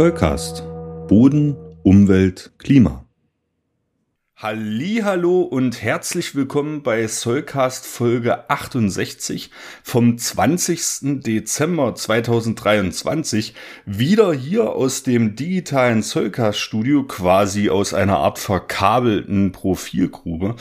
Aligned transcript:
Zollcast. 0.00 0.64
Boden, 1.08 1.54
Umwelt, 1.82 2.52
Klima. 2.56 3.04
Hallo 4.42 5.42
und 5.42 5.82
herzlich 5.82 6.34
willkommen 6.34 6.82
bei 6.82 7.06
Soulcast 7.06 7.84
Folge 7.84 8.48
68 8.48 9.50
vom 9.82 10.16
20. 10.16 11.20
Dezember 11.20 11.94
2023. 11.94 13.52
Wieder 13.84 14.32
hier 14.32 14.70
aus 14.70 15.02
dem 15.02 15.36
digitalen 15.36 16.02
Soulcast 16.02 16.58
Studio, 16.58 17.02
quasi 17.02 17.68
aus 17.68 17.92
einer 17.92 18.16
Art 18.16 18.38
verkabelten 18.38 19.52
Profilgrube. 19.52 20.56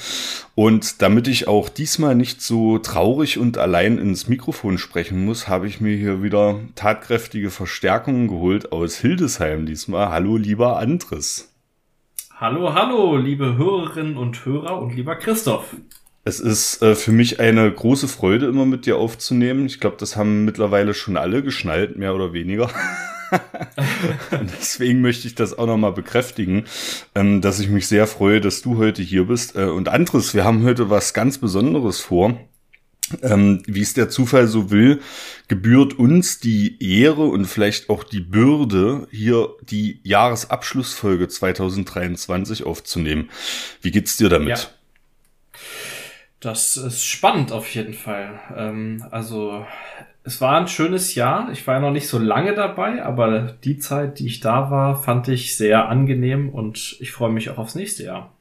Und 0.56 1.02
damit 1.02 1.30
ich 1.30 1.48
auch 1.48 1.70
diesmal 1.70 2.16
nicht 2.16 2.42
so 2.42 2.80
traurig 2.80 3.38
und 3.38 3.58
allein 3.58 3.98
ins 3.98 4.28
Mikrofon 4.28 4.78
sprechen 4.78 5.24
muss, 5.24 5.48
habe 5.48 5.68
ich 5.68 5.80
mir 5.80 5.96
hier 5.96 6.22
wieder 6.22 6.60
tatkräftige 6.76 7.50
Verstärkungen 7.50 8.28
geholt 8.28 8.74
aus 8.74 8.98
Hildesheim 8.98 9.66
diesmal. 9.66 10.10
Hallo 10.10 10.36
lieber 10.36 10.80
Andres. 10.80 11.50
Hallo, 12.42 12.74
hallo, 12.74 13.18
liebe 13.18 13.58
Hörerinnen 13.58 14.16
und 14.16 14.46
Hörer 14.46 14.82
und 14.82 14.96
lieber 14.96 15.18
Christoph. 15.18 15.76
Es 16.24 16.40
ist 16.40 16.82
äh, 16.82 16.96
für 16.96 17.12
mich 17.12 17.42
eine 17.42 17.70
große 17.70 18.08
Freude, 18.08 18.46
immer 18.46 18.66
mit 18.66 18.86
dir 18.86 18.96
aufzunehmen. 18.96 19.66
Ich 19.66 19.82
glaube, 19.82 19.98
das 20.00 20.16
haben 20.16 20.46
mittlerweile 20.46 20.94
schon 20.94 21.18
alle 21.18 21.44
geschnallt, 21.44 21.98
mehr 21.98 22.16
oder 22.16 22.32
weniger. 22.32 22.70
deswegen 24.58 25.02
möchte 25.02 25.28
ich 25.28 25.36
das 25.36 25.58
auch 25.58 25.68
nochmal 25.68 25.92
bekräftigen, 25.92 26.64
ähm, 27.14 27.42
dass 27.42 27.60
ich 27.60 27.68
mich 27.68 27.90
sehr 27.90 28.08
freue, 28.08 28.40
dass 28.40 28.62
du 28.62 28.78
heute 28.78 29.02
hier 29.02 29.26
bist. 29.26 29.58
Äh, 29.58 29.66
und 29.66 29.90
Andres, 29.90 30.34
wir 30.34 30.46
haben 30.46 30.64
heute 30.64 30.90
was 30.90 31.14
ganz 31.14 31.40
Besonderes 31.40 32.00
vor 32.00 32.38
ähm, 33.22 33.64
wie 33.66 33.82
es 33.82 33.94
der 33.94 34.10
Zufall 34.10 34.48
so 34.48 34.72
will, 34.72 35.02
gebührt 35.48 35.98
uns 35.98 36.40
die 36.40 36.78
Ehre 36.84 37.24
und 37.24 37.46
vielleicht 37.46 37.90
auch 37.90 38.04
die 38.04 38.22
Bürde, 38.22 39.08
hier 39.12 39.50
die 39.62 40.00
Jahresabschlussfolge 40.04 41.28
2023 41.28 42.66
aufzunehmen. 42.66 43.30
Wie 43.82 43.92
geht's 43.92 44.18
dir 44.18 44.30
damit? 44.30 44.50
Ja. 44.50 44.60
Das 46.40 46.78
ist 46.78 47.04
spannend 47.04 47.52
auf 47.52 47.74
jeden 47.76 47.94
Fall. 47.94 48.40
Ähm, 48.56 49.04
also 49.12 49.66
es 50.24 50.40
war 50.42 50.60
ein 50.60 50.68
schönes 50.68 51.16
Jahr. 51.16 51.52
Ich 51.52 51.66
war 51.68 51.76
ja 51.76 51.80
noch 51.82 51.92
nicht 51.92 52.08
so 52.08 52.18
lange 52.18 52.54
dabei, 52.54 53.04
aber 53.04 53.58
die 53.64 53.78
Zeit, 53.78 54.20
die 54.20 54.28
ich 54.28 54.40
da 54.40 54.72
war, 54.72 55.02
fand 55.02 55.28
ich 55.28 55.58
sehr 55.58 55.90
angenehm 55.90 56.50
und 56.50 56.98
ich 57.00 57.12
freue 57.12 57.32
mich 57.32 57.50
auch 57.50 57.58
aufs 57.58 57.76
nächste 57.76 58.04
Jahr. 58.04 58.34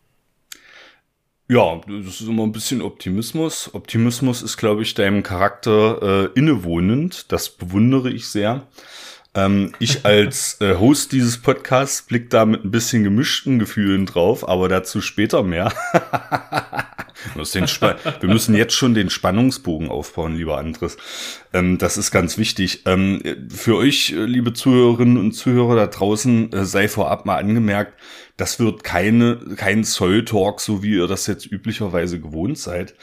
Ja, 1.51 1.81
das 1.87 2.21
ist 2.21 2.29
immer 2.29 2.43
ein 2.43 2.53
bisschen 2.53 2.83
Optimismus. 2.83 3.71
Optimismus 3.73 4.43
ist, 4.43 4.59
glaube 4.59 4.83
ich, 4.83 4.93
deinem 4.93 5.23
Charakter 5.23 6.27
äh, 6.35 6.39
innewohnend. 6.39 7.33
Das 7.33 7.49
bewundere 7.49 8.11
ich 8.11 8.29
sehr. 8.29 8.67
Ähm, 9.35 9.73
ich 9.79 10.05
als 10.05 10.61
äh, 10.61 10.77
Host 10.77 11.13
dieses 11.13 11.39
Podcasts 11.39 12.03
blick 12.03 12.29
da 12.29 12.45
mit 12.45 12.67
ein 12.67 12.71
bisschen 12.71 13.03
gemischten 13.03 13.59
Gefühlen 13.59 14.05
drauf, 14.05 14.47
aber 14.47 14.69
dazu 14.69 15.01
später 15.01 15.43
mehr. 15.43 15.73
Wir 17.35 18.29
müssen 18.29 18.55
jetzt 18.55 18.75
schon 18.75 18.95
den 18.95 19.11
Spannungsbogen 19.11 19.89
aufbauen, 19.89 20.37
lieber 20.37 20.59
Andres. 20.59 20.97
Ähm, 21.53 21.79
das 21.79 21.97
ist 21.97 22.11
ganz 22.11 22.39
wichtig. 22.39 22.83
Ähm, 22.87 23.23
für 23.51 23.77
euch, 23.77 24.13
äh, 24.13 24.25
liebe 24.25 24.53
Zuhörerinnen 24.53 25.17
und 25.17 25.33
Zuhörer 25.33 25.77
da 25.77 25.87
draußen, 25.87 26.53
äh, 26.53 26.65
sei 26.65 26.89
vorab 26.89 27.27
mal 27.27 27.37
angemerkt, 27.37 27.95
das 28.39 28.61
wird 28.61 28.85
keine, 28.85 29.37
kein 29.57 29.85
Zoll-Talk, 29.85 30.61
so 30.61 30.83
wie 30.83 30.95
ihr 30.95 31.09
das 31.09 31.27
jetzt 31.27 31.45
üblicherweise 31.45 32.21
gewohnt 32.21 32.57
seid. 32.57 32.95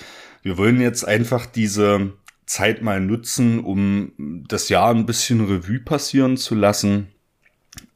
Wir 0.41 0.57
wollen 0.57 0.81
jetzt 0.81 1.05
einfach 1.07 1.45
diese 1.45 2.13
Zeit 2.45 2.81
mal 2.81 3.01
nutzen, 3.01 3.59
um 3.59 4.43
das 4.47 4.69
Jahr 4.69 4.91
ein 4.91 5.05
bisschen 5.05 5.45
Revue 5.45 5.79
passieren 5.79 6.37
zu 6.37 6.55
lassen, 6.55 7.07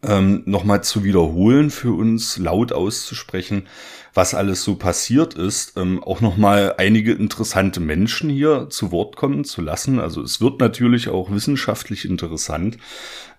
ähm, 0.04 0.44
nochmal 0.45 0.84
zu 0.84 1.06
wiederholen 1.06 1.70
für 1.70 1.94
uns, 1.94 2.38
laut 2.38 2.73
auszusprechen, 2.73 3.67
was 4.14 4.33
alles 4.33 4.64
so 4.64 4.76
passiert 4.76 5.36
ist, 5.36 5.78
ähm, 5.78 6.04
auch 6.04 6.20
nochmal 6.20 6.76
einige 6.78 7.14
interessante 7.14 7.80
Menschen 7.80 8.30
hier 8.30 8.70
zu 8.70 8.92
Wort 8.92 9.16
kommen 9.16 9.45
zu 9.45 9.61
lassen. 9.61 9.99
Also 9.99 10.22
es 10.22 10.42
wird 10.42 10.60
natürlich 10.60 11.08
auch 11.08 11.32
wissenschaftlich 11.32 12.04
interessant. 12.04 12.78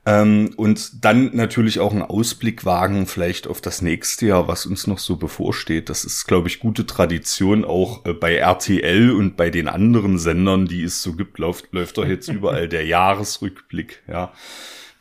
Ähm, 0.07 0.53
und 0.57 1.05
dann 1.05 1.37
natürlich 1.37 1.79
auch 1.79 1.93
einen 1.93 2.03
Ausblick 2.03 2.65
wagen, 2.65 3.07
vielleicht 3.07 3.47
auf 3.47 3.61
das 3.61 3.83
nächste 3.83 4.27
Jahr, 4.27 4.49
was 4.49 4.65
uns 4.65 4.87
noch 4.87 4.99
so 4.99 5.17
bevorsteht. 5.17 5.91
Das 5.91 6.05
ist, 6.05 6.27
glaube 6.27 6.49
ich, 6.49 6.59
gute 6.59 6.87
Tradition 6.87 7.65
auch 7.65 8.05
äh, 8.07 8.15
bei 8.15 8.37
RTL 8.37 9.13
und 9.13 9.37
bei 9.37 9.51
den 9.51 9.69
anderen 9.69 10.19
Sendern, 10.19 10.67
die 10.67 10.83
es 10.83 11.03
so 11.03 11.13
gibt, 11.13 11.39
läuft, 11.39 11.73
läuft 11.73 11.99
doch 11.99 12.07
jetzt 12.07 12.29
überall 12.33 12.69
der 12.69 12.87
Jahresrückblick, 12.87 14.03
ja 14.09 14.33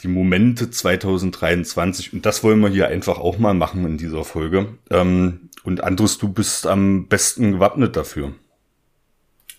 die 0.04 0.08
Momente 0.08 0.70
2023. 0.70 2.14
Und 2.14 2.26
das 2.26 2.44
wollen 2.44 2.59
wir 2.59 2.70
hier 2.70 2.88
einfach 2.88 3.18
auch 3.18 3.38
mal 3.38 3.54
machen 3.54 3.86
in 3.86 3.98
dieser 3.98 4.24
Folge. 4.24 4.78
Ähm, 4.90 5.50
und 5.64 5.84
Andres, 5.84 6.18
du 6.18 6.30
bist 6.30 6.68
am 6.68 7.08
besten 7.08 7.54
gewappnet 7.54 7.96
dafür. 7.96 8.34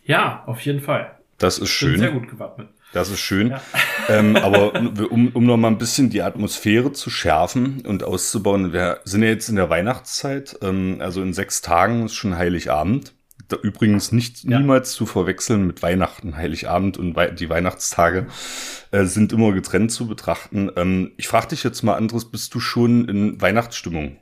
Ja, 0.04 0.42
auf 0.46 0.60
jeden 0.62 0.80
Fall. 0.80 1.18
Das 1.38 1.58
ist 1.58 1.70
schön. 1.70 1.98
sehr 1.98 2.12
gut 2.12 2.28
gewappnet. 2.28 2.68
Das 2.92 3.08
ist 3.10 3.20
schön. 3.20 3.50
Ja. 3.50 3.60
Ähm, 4.08 4.34
aber 4.34 4.74
um, 5.12 5.28
um 5.34 5.46
noch 5.46 5.56
mal 5.56 5.68
ein 5.68 5.78
bisschen 5.78 6.10
die 6.10 6.22
Atmosphäre 6.22 6.90
zu 6.92 7.10
schärfen 7.10 7.86
und 7.86 8.02
auszubauen, 8.02 8.72
wir 8.72 8.98
sind 9.04 9.22
ja 9.22 9.28
jetzt 9.28 9.48
in 9.48 9.54
der 9.54 9.70
Weihnachtszeit, 9.70 10.58
ähm, 10.62 10.96
also 10.98 11.22
in 11.22 11.32
sechs 11.32 11.62
Tagen 11.62 12.06
ist 12.06 12.14
schon 12.14 12.36
Heiligabend 12.36 13.12
übrigens 13.56 14.12
nicht 14.12 14.44
ja. 14.44 14.58
niemals 14.58 14.92
zu 14.92 15.06
verwechseln 15.06 15.66
mit 15.66 15.82
Weihnachten. 15.82 16.36
Heiligabend 16.36 16.96
und 16.96 17.16
die 17.38 17.50
Weihnachtstage 17.50 18.26
äh, 18.90 19.04
sind 19.04 19.32
immer 19.32 19.52
getrennt 19.52 19.92
zu 19.92 20.06
betrachten. 20.06 20.70
Ähm, 20.76 21.12
ich 21.16 21.28
frage 21.28 21.48
dich 21.48 21.62
jetzt 21.62 21.82
mal, 21.82 21.94
Andres, 21.94 22.30
bist 22.30 22.54
du 22.54 22.60
schon 22.60 23.08
in 23.08 23.40
Weihnachtsstimmung? 23.40 24.16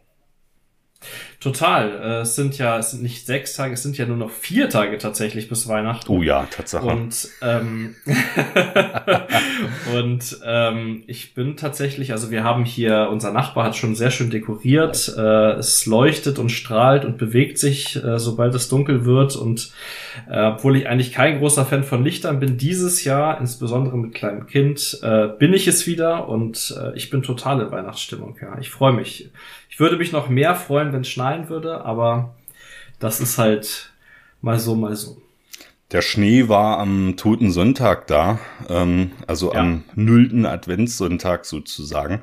Total. 1.41 1.91
Äh, 2.03 2.21
es 2.23 2.35
sind 2.35 2.59
ja, 2.59 2.79
es 2.79 2.91
sind 2.91 3.03
nicht 3.05 3.25
sechs 3.25 3.55
Tage, 3.55 3.75
es 3.75 3.83
sind 3.85 3.97
ja 3.97 4.07
nur 4.07 4.17
noch 4.17 4.31
vier 4.31 4.69
Tage 4.69 4.99
tatsächlich 4.99 5.49
bis 5.49 5.69
Weihnachten. 5.69 6.11
Oh 6.11 6.23
ja, 6.23 6.47
Tatsache. 6.51 6.87
Und, 6.87 7.29
ähm, 7.43 7.95
und 9.95 10.41
ähm, 10.45 11.05
ich 11.07 11.35
bin 11.35 11.57
tatsächlich, 11.57 12.11
also 12.11 12.33
wir 12.33 12.43
haben 12.43 12.65
hier, 12.65 13.09
unser 13.13 13.33
Nachbar 13.33 13.67
hat 13.67 13.77
schon 13.77 13.95
sehr 13.95 14.11
schön 14.11 14.31
dekoriert. 14.31 15.15
Äh, 15.17 15.53
es 15.53 15.87
leuchtet 15.87 16.41
und 16.41 16.49
strahlt 16.51 17.05
und 17.05 17.19
bewegt 17.19 17.59
sich, 17.59 17.95
äh, 18.03 18.19
sobald 18.19 18.53
es 18.57 18.69
dunkel 18.69 19.05
wird. 19.05 19.37
Und 19.37 19.71
äh, 20.29 20.47
obwohl 20.47 20.77
ich 20.77 20.89
eigentlich 20.89 21.13
kein 21.13 21.39
großer 21.39 21.65
Fan 21.65 21.85
von 21.85 22.03
Lichtern 22.03 22.41
bin, 22.41 22.59
dieses 22.59 23.05
Jahr, 23.05 23.41
insbesondere 23.41 23.97
mit 23.97 24.13
kleinem 24.13 24.49
Kind, 24.49 24.99
äh, 25.03 25.29
bin 25.29 25.55
ich 25.55 25.69
es 25.69 25.87
wieder 25.87 26.29
und 26.29 26.77
äh, 26.77 26.97
ich 26.97 27.11
bin 27.11 27.23
totale 27.23 27.71
Weihnachtsstimmung. 27.71 28.37
Ja, 28.43 28.59
ich 28.59 28.71
freue 28.71 28.93
mich. 28.93 29.31
Ich 29.69 29.81
würde 29.81 29.97
mich 29.97 30.13
noch 30.13 30.29
mehr 30.29 30.55
freuen, 30.55 30.93
wenn 30.93 31.03
es 31.03 31.09
schneien 31.09 31.49
würde, 31.49 31.85
aber 31.85 32.35
das 32.99 33.21
ist 33.21 33.39
halt 33.39 33.93
mal 34.41 34.59
so, 34.59 34.75
mal 34.75 34.97
so. 34.97 35.21
Der 35.91 36.03
Schnee 36.03 36.49
war 36.49 36.79
am 36.79 37.17
Toten 37.17 37.51
Sonntag 37.51 38.07
da, 38.09 38.39
ähm, 38.69 39.13
also 39.27 39.55
ja. 39.55 39.61
am 39.61 39.85
nullten 39.95 40.45
Adventssonntag 40.45 41.47
sozusagen. 41.47 42.21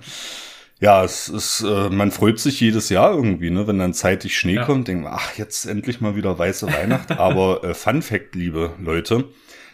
Ja, 0.79 1.03
es 1.03 1.29
ist, 1.29 1.61
äh, 1.61 1.89
man 1.89 2.11
freut 2.11 2.37
sich 2.37 2.59
jedes 2.59 2.89
Jahr 2.89 3.15
irgendwie, 3.15 3.49
ne, 3.49 3.65
wenn 3.65 3.79
dann 3.79 3.93
zeitig 3.93 4.37
Schnee 4.37 4.55
ja. 4.55 4.65
kommt, 4.65 4.87
denkt 4.87 5.05
man, 5.05 5.13
ach, 5.15 5.35
jetzt 5.37 5.65
endlich 5.65 6.01
mal 6.01 6.15
wieder 6.15 6.37
weiße 6.37 6.67
Weihnacht. 6.67 7.11
Aber 7.17 7.63
äh, 7.63 7.73
Fun 7.73 8.01
Fact, 8.01 8.35
liebe 8.35 8.73
Leute, 8.79 9.29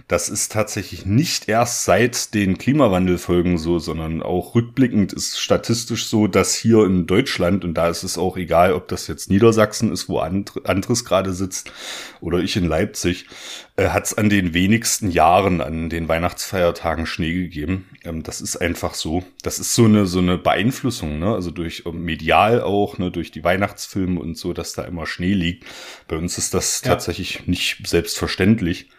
das 0.07 0.29
ist 0.29 0.51
tatsächlich 0.51 1.05
nicht 1.05 1.47
erst 1.47 1.85
seit 1.85 2.33
den 2.33 2.57
Klimawandelfolgen 2.57 3.57
so, 3.57 3.79
sondern 3.79 4.21
auch 4.21 4.55
rückblickend 4.55 5.13
ist 5.13 5.39
statistisch 5.39 6.07
so, 6.07 6.27
dass 6.27 6.55
hier 6.55 6.85
in 6.85 7.07
Deutschland, 7.07 7.63
und 7.63 7.75
da 7.75 7.89
ist 7.89 8.03
es 8.03 8.17
auch 8.17 8.37
egal, 8.37 8.73
ob 8.73 8.87
das 8.87 9.07
jetzt 9.07 9.29
Niedersachsen 9.29 9.91
ist, 9.91 10.09
wo 10.09 10.19
Andres 10.19 11.05
gerade 11.05 11.33
sitzt, 11.33 11.71
oder 12.19 12.39
ich 12.39 12.55
in 12.55 12.65
Leipzig, 12.65 13.25
äh, 13.77 13.89
hat 13.89 14.05
es 14.05 14.17
an 14.17 14.29
den 14.29 14.53
wenigsten 14.53 15.09
Jahren 15.09 15.61
an 15.61 15.89
den 15.89 16.07
Weihnachtsfeiertagen 16.07 17.05
Schnee 17.05 17.33
gegeben. 17.33 17.89
Ähm, 18.03 18.23
das 18.23 18.41
ist 18.41 18.57
einfach 18.57 18.93
so. 18.93 19.23
Das 19.43 19.59
ist 19.59 19.73
so 19.73 19.85
eine, 19.85 20.05
so 20.05 20.19
eine 20.19 20.37
Beeinflussung, 20.37 21.19
ne? 21.19 21.33
also 21.33 21.51
durch 21.51 21.83
ähm, 21.85 22.03
medial 22.03 22.61
auch, 22.61 22.97
ne? 22.97 23.11
durch 23.11 23.31
die 23.31 23.43
Weihnachtsfilme 23.43 24.19
und 24.19 24.37
so, 24.37 24.53
dass 24.53 24.73
da 24.73 24.83
immer 24.83 25.05
Schnee 25.05 25.33
liegt. 25.33 25.65
Bei 26.07 26.17
uns 26.17 26.37
ist 26.37 26.53
das 26.53 26.81
ja. 26.83 26.91
tatsächlich 26.91 27.47
nicht 27.47 27.87
selbstverständlich. 27.87 28.89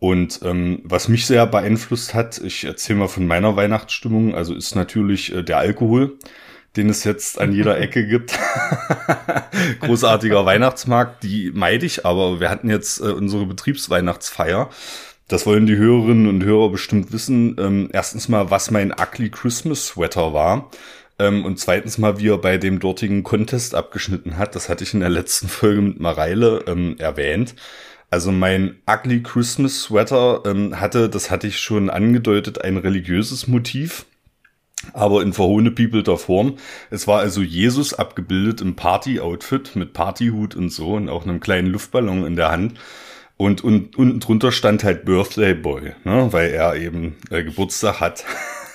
Und 0.00 0.40
ähm, 0.42 0.80
was 0.82 1.08
mich 1.08 1.26
sehr 1.26 1.46
beeinflusst 1.46 2.14
hat, 2.14 2.38
ich 2.38 2.64
erzähle 2.64 3.00
mal 3.00 3.08
von 3.08 3.26
meiner 3.26 3.54
Weihnachtsstimmung, 3.54 4.34
also 4.34 4.54
ist 4.54 4.74
natürlich 4.74 5.32
äh, 5.32 5.42
der 5.42 5.58
Alkohol, 5.58 6.16
den 6.74 6.88
es 6.88 7.04
jetzt 7.04 7.38
an 7.38 7.52
jeder 7.52 7.78
Ecke 7.80 8.06
gibt. 8.06 8.36
Großartiger 9.80 10.46
Weihnachtsmarkt, 10.46 11.22
die 11.22 11.52
meide 11.54 11.84
ich, 11.84 12.06
aber 12.06 12.40
wir 12.40 12.48
hatten 12.48 12.70
jetzt 12.70 13.00
äh, 13.00 13.12
unsere 13.12 13.44
Betriebsweihnachtsfeier. 13.44 14.70
Das 15.28 15.44
wollen 15.44 15.66
die 15.66 15.76
Hörerinnen 15.76 16.26
und 16.26 16.42
Hörer 16.42 16.70
bestimmt 16.70 17.12
wissen. 17.12 17.56
Ähm, 17.60 17.90
erstens 17.92 18.28
mal, 18.28 18.50
was 18.50 18.70
mein 18.70 18.92
ugly 18.92 19.28
Christmas 19.28 19.88
Sweater 19.88 20.32
war. 20.32 20.70
Ähm, 21.18 21.44
und 21.44 21.58
zweitens 21.58 21.98
mal, 21.98 22.18
wie 22.18 22.30
er 22.30 22.38
bei 22.38 22.56
dem 22.56 22.80
dortigen 22.80 23.22
Contest 23.22 23.74
abgeschnitten 23.74 24.38
hat. 24.38 24.56
Das 24.56 24.70
hatte 24.70 24.82
ich 24.82 24.94
in 24.94 25.00
der 25.00 25.10
letzten 25.10 25.48
Folge 25.48 25.82
mit 25.82 26.00
Mareile 26.00 26.64
ähm, 26.66 26.96
erwähnt. 26.98 27.54
Also 28.10 28.32
mein 28.32 28.76
Ugly 28.90 29.22
Christmas 29.22 29.82
Sweater 29.82 30.42
ähm, 30.44 30.80
hatte, 30.80 31.08
das 31.08 31.30
hatte 31.30 31.46
ich 31.46 31.60
schon 31.60 31.88
angedeutet, 31.88 32.62
ein 32.62 32.76
religiöses 32.76 33.46
Motiv. 33.46 34.04
aber 34.94 35.22
in 35.22 35.34
verhohnepiepelter 35.34 36.16
Form. 36.16 36.56
Es 36.90 37.06
war 37.06 37.20
also 37.20 37.42
Jesus 37.42 37.92
abgebildet 37.94 38.62
im 38.62 38.76
Party-Outfit 38.76 39.76
mit 39.76 39.92
Partyhut 39.92 40.56
und 40.56 40.70
so 40.70 40.94
und 40.94 41.10
auch 41.10 41.24
einem 41.24 41.38
kleinen 41.38 41.68
Luftballon 41.68 42.24
in 42.26 42.34
der 42.34 42.50
Hand. 42.50 42.80
Und, 43.36 43.62
und 43.62 43.96
unten 43.96 44.20
drunter 44.20 44.52
stand 44.52 44.82
halt 44.82 45.04
Birthday 45.04 45.54
Boy, 45.54 45.92
ne, 46.04 46.28
weil 46.30 46.50
er 46.50 46.76
eben 46.76 47.16
äh, 47.30 47.44
Geburtstag 47.44 48.00
hat. 48.00 48.24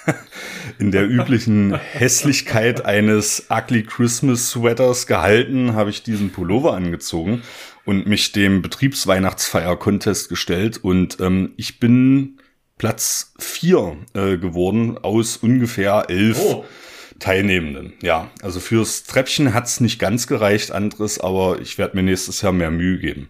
in 0.80 0.92
der 0.92 1.08
üblichen 1.08 1.74
Hässlichkeit 1.76 2.86
eines 2.86 3.48
Ugly 3.50 3.84
Christmas 3.84 4.52
Sweaters 4.52 5.08
gehalten, 5.08 5.74
habe 5.74 5.90
ich 5.90 6.04
diesen 6.04 6.32
Pullover 6.32 6.74
angezogen 6.74 7.42
und 7.86 8.08
mich 8.08 8.32
dem 8.32 8.62
Betriebsweihnachtsfeier-Contest 8.62 10.30
gestellt. 10.30 10.78
Und 10.84 11.20
ähm, 11.20 11.54
ich 11.58 11.80
bin 11.80 12.40
Platz 12.78 13.34
vier 13.40 13.98
äh, 14.14 14.38
geworden 14.38 14.98
aus 14.98 15.38
ungefähr 15.38 16.06
elf 16.10 16.40
oh. 16.40 16.66
Teilnehmenden. 17.20 17.94
Ja, 18.02 18.30
also 18.42 18.60
fürs 18.60 19.04
Treppchen 19.04 19.54
hat's 19.54 19.80
nicht 19.80 20.00
ganz 20.00 20.28
gereicht, 20.28 20.72
anderes, 20.72 21.20
aber 21.20 21.62
ich 21.62 21.78
werde 21.78 21.96
mir 21.96 22.04
nächstes 22.04 22.42
Jahr 22.42 22.52
mehr 22.52 22.72
Mühe 22.72 23.00
geben. 23.00 23.30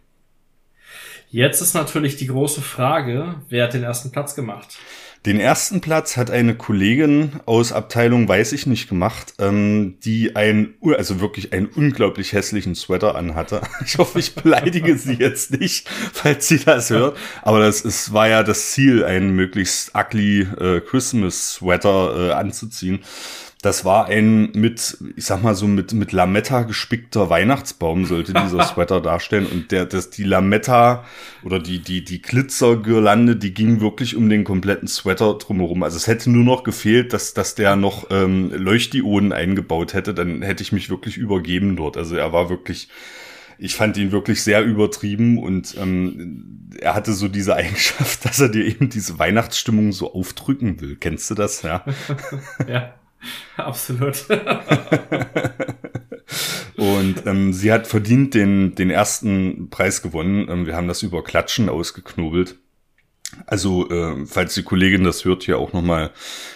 Jetzt 1.30 1.62
ist 1.62 1.74
natürlich 1.74 2.16
die 2.16 2.28
große 2.28 2.62
Frage, 2.62 3.42
wer 3.50 3.66
hat 3.66 3.74
den 3.74 3.84
ersten 3.84 4.12
Platz 4.12 4.36
gemacht? 4.36 4.78
Den 5.25 5.39
ersten 5.39 5.81
Platz 5.81 6.18
hat 6.18 6.30
eine 6.30 6.54
Kollegin 6.54 7.31
aus 7.48 7.72
Abteilung 7.72 8.27
Weiß 8.27 8.51
ich 8.51 8.68
nicht 8.68 8.88
gemacht, 8.88 9.33
ähm, 9.39 9.98
die 10.06 10.36
ein, 10.36 10.75
also 10.95 11.19
wirklich 11.19 11.51
einen 11.51 11.66
unglaublich 11.66 12.33
hässlichen 12.33 12.75
Sweater 12.75 13.16
anhatte. 13.16 13.62
Ich 13.86 13.98
hoffe, 13.98 14.19
ich 14.19 14.36
beleidige 14.36 14.98
sie 14.98 15.13
jetzt 15.13 15.51
nicht, 15.51 15.88
falls 16.13 16.48
sie 16.48 16.60
das 16.60 16.89
hört. 16.89 17.18
Aber 17.42 17.60
das 17.60 17.81
ist, 17.81 18.13
war 18.13 18.27
ja 18.27 18.44
das 18.44 18.72
Ziel, 18.72 19.04
einen 19.04 19.36
möglichst 19.36 19.95
ugly 19.95 20.42
äh, 20.42 20.81
Christmas 20.81 21.56
Sweater 21.56 22.30
äh, 22.30 22.31
anzuziehen. 22.33 23.04
Das 23.66 23.84
war 23.84 24.06
ein 24.06 24.52
mit, 24.52 24.96
ich 25.16 25.26
sag 25.26 25.42
mal 25.42 25.56
so 25.56 25.66
mit, 25.66 25.92
mit 25.92 26.12
Lametta 26.12 26.62
gespickter 26.62 27.32
Weihnachtsbaum 27.32 28.06
sollte 28.06 28.32
dieser 28.32 28.64
Sweater 28.68 29.02
darstellen. 29.02 29.48
Und 29.48 29.72
der, 29.72 29.88
das, 29.88 30.12
die 30.12 30.24
Lametta 30.24 31.04
oder 31.44 31.58
die, 31.58 31.80
die, 31.80 32.04
die 32.04 32.22
Glitzergirlande, 32.22 33.36
die 33.36 33.56
ging 33.56 33.82
wirklich 33.82 34.16
um 34.16 34.30
den 34.30 34.44
kompletten 34.44 34.88
Sweater 34.88 35.34
drumherum. 35.40 35.82
Also 35.82 35.98
es 35.98 36.06
hätte 36.06 36.30
nur 36.30 36.44
noch 36.44 36.64
gefehlt, 36.64 37.12
dass, 37.12 37.34
dass 37.34 37.56
der 37.56 37.76
noch 37.76 38.06
ähm, 38.12 38.52
Leuchtdioden 38.54 39.34
eingebaut 39.34 39.96
hätte. 39.96 40.14
Dann 40.14 40.44
hätte 40.44 40.62
ich 40.62 40.72
mich 40.72 40.92
wirklich 40.92 41.18
übergeben 41.18 41.76
dort. 41.76 41.98
Also 41.98 42.16
er 42.16 42.32
war 42.32 42.52
wirklich, 42.52 42.90
ich 43.58 43.74
fand 43.74 43.98
ihn 43.98 44.12
wirklich 44.12 44.44
sehr 44.44 44.64
übertrieben 44.64 45.40
und 45.40 45.76
ähm, 45.82 46.70
er 46.80 46.94
hatte 46.94 47.14
so 47.14 47.28
diese 47.28 47.56
Eigenschaft, 47.56 48.26
dass 48.26 48.40
er 48.40 48.50
dir 48.50 48.64
eben 48.64 48.90
diese 48.90 49.18
Weihnachtsstimmung 49.18 49.92
so 49.92 50.14
aufdrücken 50.14 50.82
will. 50.82 50.98
Kennst 50.98 51.32
du 51.32 51.34
das? 51.34 51.64
Ja. 51.64 51.84
ja. 52.68 52.94
Absolut. 53.57 54.25
und 56.75 57.25
ähm, 57.25 57.54
sie 57.54 57.72
hat 57.72 57.88
verdient 57.88 58.33
den, 58.33 58.75
den 58.75 58.89
ersten 58.89 59.69
Preis 59.69 60.01
gewonnen. 60.01 60.48
Ähm, 60.50 60.66
wir 60.66 60.75
haben 60.75 60.88
das 60.88 61.04
über 61.04 61.24
Klatschen 61.24 61.69
ausgeknobelt. 61.69 62.56
Also, 63.48 63.89
äh, 63.89 64.25
falls 64.25 64.54
die 64.54 64.63
Kollegin 64.63 65.04
das 65.04 65.25
hört, 65.25 65.44
hier 65.44 65.57
auch 65.57 65.74
nochmal 65.74 66.12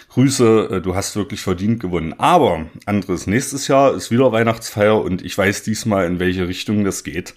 Grüße. 0.09 0.69
Äh, 0.71 0.81
du 0.81 0.95
hast 0.95 1.15
wirklich 1.15 1.41
verdient 1.41 1.79
gewonnen. 1.79 2.13
Aber, 2.17 2.67
anderes, 2.85 3.27
nächstes 3.27 3.67
Jahr 3.67 3.93
ist 3.93 4.11
wieder 4.11 4.31
Weihnachtsfeier 4.31 5.01
und 5.01 5.23
ich 5.23 5.37
weiß 5.37 5.63
diesmal, 5.63 6.07
in 6.07 6.19
welche 6.19 6.47
Richtung 6.47 6.83
das 6.83 7.03
geht. 7.03 7.35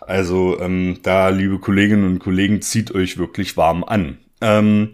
Also, 0.00 0.58
ähm, 0.60 0.98
da, 1.02 1.28
liebe 1.28 1.58
Kolleginnen 1.58 2.04
und 2.04 2.18
Kollegen, 2.18 2.62
zieht 2.62 2.94
euch 2.94 3.18
wirklich 3.18 3.56
warm 3.56 3.84
an. 3.84 4.18
Ähm, 4.40 4.90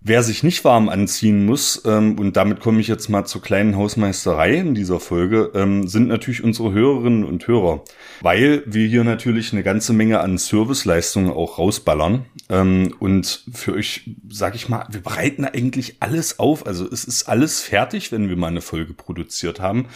Wer 0.00 0.22
sich 0.22 0.44
nicht 0.44 0.64
warm 0.64 0.88
anziehen 0.88 1.44
muss, 1.44 1.82
ähm, 1.84 2.20
und 2.20 2.36
damit 2.36 2.60
komme 2.60 2.80
ich 2.80 2.86
jetzt 2.86 3.08
mal 3.08 3.24
zur 3.24 3.42
kleinen 3.42 3.76
Hausmeisterei 3.76 4.54
in 4.54 4.74
dieser 4.74 5.00
Folge, 5.00 5.50
ähm, 5.54 5.88
sind 5.88 6.06
natürlich 6.06 6.44
unsere 6.44 6.72
Hörerinnen 6.72 7.24
und 7.24 7.48
Hörer, 7.48 7.82
weil 8.20 8.62
wir 8.64 8.86
hier 8.86 9.02
natürlich 9.02 9.52
eine 9.52 9.64
ganze 9.64 9.92
Menge 9.92 10.20
an 10.20 10.38
Serviceleistungen 10.38 11.32
auch 11.32 11.58
rausballern. 11.58 12.26
Ähm, 12.48 12.94
und 13.00 13.44
für 13.52 13.74
euch, 13.74 14.14
sag 14.30 14.54
ich 14.54 14.68
mal, 14.68 14.86
wir 14.88 15.00
bereiten 15.00 15.44
eigentlich 15.44 15.96
alles 15.98 16.38
auf. 16.38 16.64
Also 16.64 16.88
es 16.88 17.02
ist 17.02 17.24
alles 17.28 17.60
fertig, 17.60 18.12
wenn 18.12 18.28
wir 18.28 18.36
mal 18.36 18.46
eine 18.46 18.60
Folge 18.60 18.94
produziert 18.94 19.58
haben. 19.58 19.86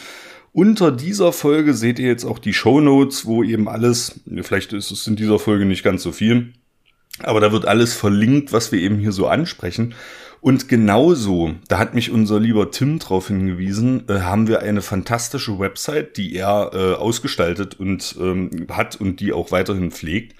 Unter 0.53 0.91
dieser 0.91 1.33
Folge 1.33 1.75
seht 1.75 2.01
ihr 2.01 2.09
jetzt 2.09 2.25
auch 2.25 2.41
die 2.41 2.53
Show 2.53 2.81
Notes, 2.81 3.25
wo 3.25 3.45
eben 3.45 3.69
alles, 3.69 4.21
vielleicht 4.43 4.73
ist 4.73 4.91
es 4.91 5.07
in 5.07 5.15
dieser 5.15 5.39
Folge 5.39 5.65
nicht 5.65 5.85
ganz 5.85 6.03
so 6.03 6.13
viel, 6.13 6.53
aber 7.21 7.41
da 7.41 7.53
wird 7.53 7.67
alles 7.67 7.95
verlinkt, 7.95 8.53
was 8.53 8.73
wir 8.73 8.81
eben 8.81 8.99
hier 8.99 9.13
so 9.13 9.27
ansprechen. 9.27 9.95
Und 10.41 10.69
genauso, 10.69 11.55
da 11.69 11.79
hat 11.79 11.95
mich 11.95 12.11
unser 12.11 12.41
lieber 12.41 12.73
Tim 12.73 12.99
drauf 12.99 13.29
hingewiesen, 13.29 14.09
äh, 14.09 14.23
haben 14.23 14.49
wir 14.49 14.61
eine 14.61 14.83
fantastische 14.83 15.61
Website, 15.61 16.17
die 16.17 16.35
er 16.35 16.73
äh, 16.75 16.95
ausgestaltet 16.95 17.79
und 17.79 18.17
ähm, 18.21 18.67
hat 18.69 19.01
und 19.01 19.21
die 19.21 19.33
auch 19.33 19.53
weiterhin 19.53 19.93
pflegt. 19.93 20.35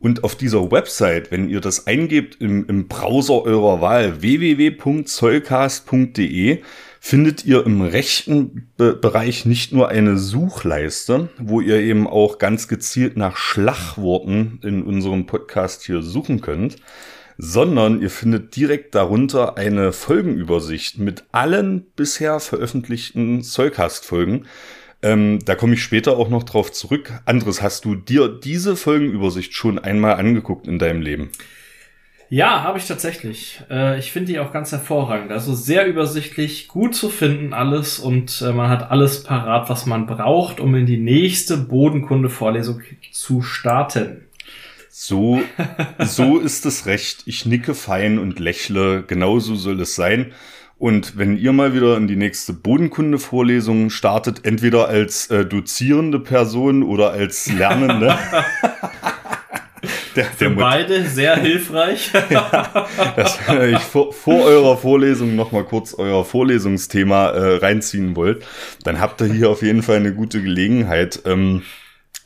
Und 0.00 0.24
auf 0.24 0.34
dieser 0.34 0.72
Website, 0.72 1.30
wenn 1.30 1.48
ihr 1.48 1.60
das 1.60 1.86
eingebt 1.86 2.38
im, 2.40 2.66
im 2.66 2.88
Browser 2.88 3.42
eurer 3.42 3.80
Wahl, 3.80 4.22
www.zollcast.de, 4.22 6.62
findet 7.00 7.44
ihr 7.44 7.64
im 7.64 7.80
rechten 7.80 8.70
Be 8.76 8.94
Bereich 8.94 9.44
nicht 9.44 9.72
nur 9.72 9.88
eine 9.88 10.18
Suchleiste, 10.18 11.28
wo 11.38 11.60
ihr 11.60 11.76
eben 11.76 12.06
auch 12.06 12.38
ganz 12.38 12.68
gezielt 12.68 13.16
nach 13.16 13.36
Schlagworten 13.36 14.60
in 14.62 14.82
unserem 14.82 15.26
Podcast 15.26 15.84
hier 15.84 16.02
suchen 16.02 16.40
könnt, 16.40 16.76
sondern 17.38 18.02
ihr 18.02 18.10
findet 18.10 18.56
direkt 18.56 18.94
darunter 18.94 19.56
eine 19.56 19.92
Folgenübersicht 19.92 20.98
mit 20.98 21.24
allen 21.30 21.86
bisher 21.94 22.40
veröffentlichten 22.40 23.42
Zollcast-Folgen. 23.42 24.46
Ähm, 25.00 25.38
da 25.44 25.54
komme 25.54 25.74
ich 25.74 25.82
später 25.82 26.16
auch 26.16 26.28
noch 26.28 26.42
drauf 26.42 26.72
zurück. 26.72 27.12
Andres, 27.24 27.62
hast 27.62 27.84
du 27.84 27.94
dir 27.94 28.28
diese 28.28 28.74
Folgenübersicht 28.74 29.54
schon 29.54 29.78
einmal 29.78 30.14
angeguckt 30.14 30.66
in 30.66 30.80
deinem 30.80 31.00
Leben? 31.00 31.30
Ja, 32.30 32.62
habe 32.62 32.78
ich 32.78 32.86
tatsächlich. 32.86 33.62
Äh, 33.70 33.98
ich 33.98 34.12
finde 34.12 34.32
die 34.32 34.38
auch 34.38 34.52
ganz 34.52 34.70
hervorragend. 34.70 35.32
Also 35.32 35.54
sehr 35.54 35.86
übersichtlich, 35.86 36.68
gut 36.68 36.94
zu 36.94 37.08
finden 37.08 37.54
alles 37.54 37.98
und 37.98 38.42
äh, 38.42 38.52
man 38.52 38.68
hat 38.68 38.90
alles 38.90 39.22
parat, 39.22 39.70
was 39.70 39.86
man 39.86 40.06
braucht, 40.06 40.60
um 40.60 40.74
in 40.74 40.84
die 40.84 40.98
nächste 40.98 41.56
Bodenkunde-Vorlesung 41.56 42.82
zu 43.12 43.40
starten. 43.40 44.24
So, 44.90 45.40
so 46.00 46.38
ist 46.38 46.66
es 46.66 46.84
recht. 46.84 47.22
Ich 47.24 47.46
nicke 47.46 47.74
fein 47.74 48.18
und 48.18 48.38
lächle. 48.38 49.04
Genauso 49.06 49.54
soll 49.54 49.80
es 49.80 49.94
sein. 49.94 50.32
Und 50.76 51.16
wenn 51.16 51.36
ihr 51.36 51.52
mal 51.52 51.74
wieder 51.74 51.96
in 51.96 52.06
die 52.06 52.16
nächste 52.16 52.52
Bodenkunde-Vorlesung 52.52 53.90
startet, 53.90 54.44
entweder 54.44 54.86
als 54.86 55.28
äh, 55.28 55.44
dozierende 55.44 56.20
Person 56.20 56.84
oder 56.84 57.10
als 57.10 57.50
Lernende, 57.52 58.16
der, 60.16 60.24
Für 60.24 60.50
beide 60.50 61.04
sehr 61.06 61.36
hilfreich. 61.36 62.10
ja, 62.30 62.86
dass 63.16 63.38
ich 63.70 63.78
vor, 63.78 64.12
vor 64.12 64.44
eurer 64.44 64.76
Vorlesung 64.76 65.36
noch 65.36 65.52
mal 65.52 65.64
kurz 65.64 65.94
euer 65.94 66.24
Vorlesungsthema 66.24 67.30
äh, 67.30 67.56
reinziehen 67.56 68.16
wollt, 68.16 68.44
dann 68.84 69.00
habt 69.00 69.20
ihr 69.20 69.32
hier 69.32 69.50
auf 69.50 69.62
jeden 69.62 69.82
Fall 69.82 69.96
eine 69.96 70.14
gute 70.14 70.42
Gelegenheit. 70.42 71.22
Ähm, 71.26 71.62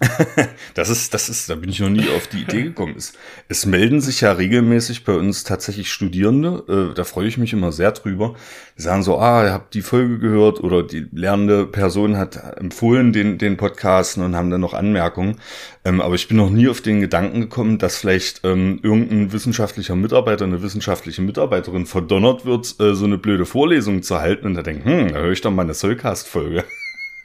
das 0.74 0.88
ist, 0.88 1.14
das 1.14 1.28
ist, 1.28 1.48
da 1.48 1.54
bin 1.54 1.70
ich 1.70 1.80
noch 1.80 1.88
nie 1.88 2.08
auf 2.16 2.26
die 2.26 2.42
Idee 2.42 2.62
gekommen. 2.62 2.94
Es, 2.96 3.12
es 3.48 3.66
melden 3.66 4.00
sich 4.00 4.20
ja 4.22 4.32
regelmäßig 4.32 5.04
bei 5.04 5.14
uns 5.14 5.44
tatsächlich 5.44 5.92
Studierende. 5.92 6.90
Äh, 6.92 6.94
da 6.94 7.04
freue 7.04 7.28
ich 7.28 7.38
mich 7.38 7.52
immer 7.52 7.72
sehr 7.72 7.92
drüber. 7.92 8.34
Die 8.76 8.82
sagen 8.82 9.02
so, 9.02 9.18
ah, 9.18 9.44
ihr 9.44 9.52
habt 9.52 9.74
die 9.74 9.82
Folge 9.82 10.18
gehört 10.18 10.60
oder 10.60 10.82
die 10.82 11.06
lernende 11.12 11.66
Person 11.66 12.16
hat 12.16 12.36
empfohlen 12.58 13.12
den, 13.12 13.38
den 13.38 13.56
Podcasten 13.56 14.24
und 14.24 14.34
haben 14.34 14.50
dann 14.50 14.60
noch 14.60 14.74
Anmerkungen. 14.74 15.36
Ähm, 15.84 16.00
aber 16.00 16.14
ich 16.14 16.28
bin 16.28 16.36
noch 16.36 16.50
nie 16.50 16.68
auf 16.68 16.80
den 16.80 17.00
Gedanken 17.00 17.42
gekommen, 17.42 17.78
dass 17.78 17.98
vielleicht 17.98 18.40
ähm, 18.44 18.80
irgendein 18.82 19.32
wissenschaftlicher 19.32 19.94
Mitarbeiter, 19.94 20.44
eine 20.44 20.62
wissenschaftliche 20.62 21.22
Mitarbeiterin 21.22 21.86
verdonnert 21.86 22.44
wird, 22.44 22.74
äh, 22.80 22.94
so 22.94 23.04
eine 23.04 23.18
blöde 23.18 23.46
Vorlesung 23.46 24.02
zu 24.02 24.18
halten 24.18 24.46
und 24.46 24.54
da 24.54 24.62
denkt, 24.62 24.84
hm, 24.84 25.12
da 25.12 25.20
höre 25.20 25.32
ich 25.32 25.40
doch 25.40 25.50
mal 25.50 25.62
eine 25.62 25.74
Soulcast-Folge. 25.74 26.64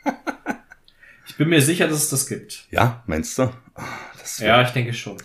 Ich 1.37 1.39
bin 1.39 1.49
mir 1.49 1.61
sicher, 1.61 1.87
dass 1.87 1.99
es 1.99 2.09
das 2.09 2.25
gibt. 2.25 2.63
Ja, 2.71 3.03
meinst 3.05 3.37
du? 3.37 3.51
ja, 4.39 4.63
ich 4.63 4.69
denke 4.69 4.91
schon. 4.91 5.17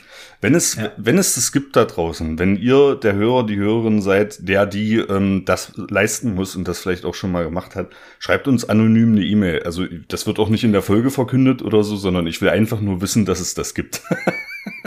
Wenn 0.42 0.54
es, 0.54 0.74
ja. 0.74 0.92
wenn 0.98 1.16
es 1.16 1.36
das 1.36 1.52
gibt 1.52 1.74
da 1.74 1.86
draußen, 1.86 2.38
wenn 2.38 2.56
ihr 2.56 2.96
der 2.96 3.14
Hörer, 3.14 3.46
die 3.46 3.56
Hörerin 3.56 4.02
seid, 4.02 4.46
der 4.46 4.66
die 4.66 4.96
ähm, 4.96 5.46
das 5.46 5.72
leisten 5.74 6.34
muss 6.34 6.54
und 6.54 6.68
das 6.68 6.80
vielleicht 6.80 7.06
auch 7.06 7.14
schon 7.14 7.32
mal 7.32 7.44
gemacht 7.44 7.76
hat, 7.76 7.92
schreibt 8.18 8.46
uns 8.46 8.68
anonym 8.68 9.12
eine 9.12 9.24
E-Mail. 9.24 9.62
Also 9.62 9.86
das 10.08 10.26
wird 10.26 10.38
auch 10.38 10.50
nicht 10.50 10.64
in 10.64 10.72
der 10.72 10.82
Folge 10.82 11.08
verkündet 11.08 11.62
oder 11.62 11.82
so, 11.82 11.96
sondern 11.96 12.26
ich 12.26 12.42
will 12.42 12.50
einfach 12.50 12.82
nur 12.82 13.00
wissen, 13.00 13.24
dass 13.24 13.40
es 13.40 13.54
das 13.54 13.72
gibt. 13.72 14.02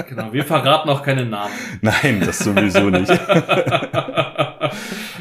genau, 0.08 0.32
wir 0.32 0.46
verraten 0.46 0.90
auch 0.90 1.02
keine 1.02 1.26
Namen. 1.26 1.56
Nein, 1.82 2.22
das 2.24 2.38
sowieso 2.38 2.92
nicht. 2.92 3.10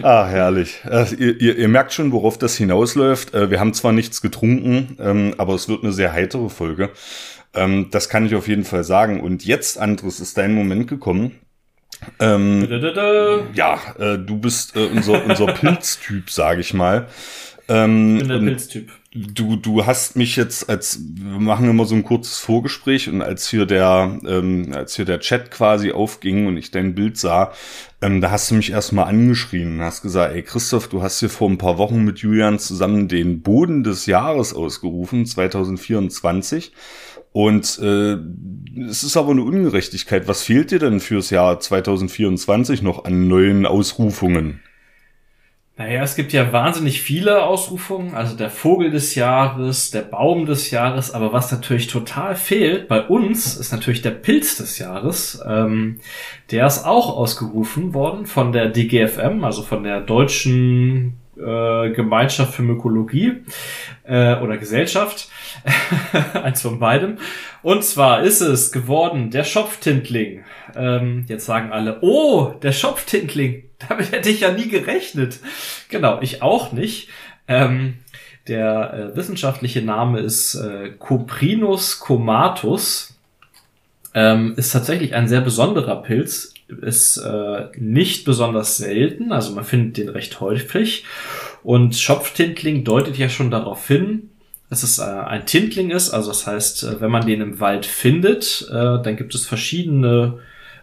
Ah, 0.03 0.27
herrlich. 0.27 0.81
Also, 0.85 1.17
ihr, 1.17 1.41
ihr, 1.41 1.57
ihr, 1.57 1.69
merkt 1.69 1.93
schon, 1.93 2.13
worauf 2.13 2.39
das 2.39 2.57
hinausläuft. 2.57 3.35
Äh, 3.35 3.51
wir 3.51 3.61
haben 3.61 3.75
zwar 3.75 3.93
nichts 3.93 4.21
getrunken, 4.21 4.97
ähm, 5.01 5.35
aber 5.39 5.55
es 5.55 5.69
wird 5.69 5.83
eine 5.83 5.93
sehr 5.93 6.13
heitere 6.13 6.49
Folge. 6.49 6.91
Ähm, 7.55 7.89
das 7.91 8.09
kann 8.09 8.27
ich 8.27 8.35
auf 8.35 8.49
jeden 8.49 8.65
Fall 8.65 8.85
sagen. 8.85 9.21
Und 9.21 9.45
jetzt, 9.45 9.79
Andres, 9.79 10.21
ist 10.21 10.37
dein 10.37 10.55
Moment 10.55 10.89
gekommen. 10.89 11.33
Ähm, 12.21 12.69
ja, 13.55 13.79
äh, 13.99 14.19
du 14.19 14.39
bist 14.39 14.77
äh, 14.77 14.87
unser, 14.87 15.25
unser 15.25 15.47
Pilztyp, 15.55 16.31
sage 16.31 16.61
ich 16.61 16.75
mal. 16.75 17.07
Ähm, 17.69 18.17
ich 18.17 18.23
bin 18.23 18.29
der 18.29 18.39
Pilztyp 18.39 18.91
du, 19.15 19.57
du 19.57 19.87
hast 19.87 20.17
mich 20.17 20.37
jetzt 20.37 20.69
als, 20.69 21.01
wir 21.15 21.39
machen 21.39 21.71
immer 21.71 21.85
so 21.85 21.95
ein 21.95 22.03
kurzes 22.03 22.39
Vorgespräch 22.39 23.09
und 23.09 23.23
als 23.23 23.49
hier 23.49 23.65
der, 23.65 24.19
ähm, 24.27 24.73
als 24.75 24.97
hier 24.97 25.05
der 25.05 25.21
Chat 25.21 25.51
quasi 25.51 25.93
aufging 25.93 26.47
und 26.47 26.57
ich 26.57 26.73
dein 26.73 26.95
Bild 26.95 27.17
sah, 27.17 27.53
ähm, 28.03 28.21
da 28.21 28.31
hast 28.33 28.51
du 28.51 28.57
mich 28.57 28.73
erstmal 28.73 29.07
angeschrien 29.07 29.75
und 29.75 29.81
hast 29.83 30.03
gesagt, 30.03 30.35
ey 30.35 30.43
Christoph, 30.43 30.89
du 30.89 31.03
hast 31.03 31.21
hier 31.21 31.31
vor 31.31 31.49
ein 31.49 31.59
paar 31.59 31.79
Wochen 31.79 32.05
mit 32.05 32.19
Julian 32.19 32.59
zusammen 32.59 33.09
den 33.09 33.41
Boden 33.43 33.85
des 33.85 34.07
Jahres 34.07 34.53
ausgerufen, 34.53 35.27
2024. 35.27 36.73
Und 37.33 37.81
äh, 37.83 38.17
es 38.89 39.03
ist 39.03 39.17
aber 39.17 39.33
eine 39.33 39.43
Ungerechtigkeit. 39.43 40.29
Was 40.29 40.43
fehlt 40.43 40.71
dir 40.71 40.79
denn 40.79 41.01
fürs 41.01 41.31
Jahr 41.31 41.59
2024 41.59 42.83
noch 42.83 43.05
an 43.05 43.27
neuen 43.27 43.67
Ausrufungen? 43.67 44.61
Naja, 45.77 46.05
es 46.05 46.15
gibt 46.15 46.33
ja 46.33 46.53
wahnsinnig 46.53 47.03
viele 47.03 47.43
Ausrufungen, 47.43 48.15
also 48.15 48.37
der 48.37 48.49
Vogel 48.49 48.93
des 48.93 49.17
Jahres, 49.17 49.91
der 49.91 50.03
Baum 50.03 50.47
des 50.47 50.71
Jahres, 50.71 51.11
aber 51.11 51.33
was 51.33 51.51
natürlich 51.51 51.89
total 51.89 52.37
fehlt 52.37 52.87
bei 52.87 53.03
uns, 53.05 53.57
ist 53.57 53.73
natürlich 53.73 54.01
der 54.01 54.13
Pilz 54.13 54.57
des 54.57 54.79
Jahres. 54.79 55.43
Ähm, 55.45 55.99
der 56.53 56.69
ist 56.69 56.85
auch 56.85 57.17
ausgerufen 57.17 57.93
worden 57.93 58.27
von 58.27 58.53
der 58.53 58.69
DGFM, 58.69 59.43
also 59.43 59.63
von 59.63 59.83
der 59.83 60.01
Deutschen 60.01 61.19
äh, 61.37 61.91
Gemeinschaft 61.91 62.55
für 62.55 62.63
Mykologie 62.63 63.45
äh, 64.05 64.37
oder 64.37 64.57
Gesellschaft. 64.57 65.29
Eins 66.35 66.63
von 66.63 66.79
beidem. 66.79 67.19
Und 67.63 67.85
zwar 67.85 68.23
ist 68.23 68.41
es 68.41 68.73
geworden 68.73 69.31
der 69.31 69.45
Schopftintling. 69.45 70.45
Ähm, 70.77 71.25
jetzt 71.29 71.47
sagen 71.47 71.73
alle, 71.73 71.99
oh, 72.03 72.55
der 72.63 72.73
Schopftintling. 72.73 73.65
Damit 73.89 74.13
hätte 74.13 74.31
ich 74.31 74.41
ja 74.41 74.53
nie 74.53 74.69
gerechnet. 74.69 75.41
Genau, 75.89 76.21
ich 76.21 76.43
auch 76.43 76.73
nicht. 76.73 77.09
Ähm, 77.49 77.99
der 78.49 78.93
äh, 78.93 79.17
wissenschaftliche 79.17 79.83
Name 79.83 80.21
ist 80.21 80.55
äh, 80.55 80.91
Coprinus 80.99 81.99
comatus. 81.99 83.19
Ähm, 84.15 84.55
ist 84.57 84.71
tatsächlich 84.71 85.15
ein 85.15 85.29
sehr 85.29 85.41
besonderer 85.41 86.03
Pilz. 86.03 86.54
Ist 86.83 87.17
äh, 87.19 87.69
nicht 87.77 88.25
besonders 88.25 88.77
selten, 88.77 89.33
also 89.33 89.53
man 89.55 89.65
findet 89.65 89.97
den 89.97 90.09
recht 90.09 90.41
häufig. 90.41 91.05
Und 91.63 91.97
Schopftintling 91.97 92.85
deutet 92.85 93.17
ja 93.17 93.29
schon 93.29 93.51
darauf 93.51 93.87
hin, 93.89 94.31
dass 94.71 94.83
es 94.83 94.99
äh, 94.99 95.03
ein 95.03 95.47
Tintling 95.47 95.91
ist. 95.91 96.11
Also 96.11 96.29
das 96.31 96.47
heißt, 96.47 96.83
äh, 96.85 97.01
wenn 97.01 97.11
man 97.11 97.27
den 97.27 97.41
im 97.41 97.61
Wald 97.61 97.87
findet, 97.87 98.67
äh, 98.71 99.03
dann 99.03 99.17
gibt 99.17 99.35
es 99.35 99.47
verschiedene 99.47 100.41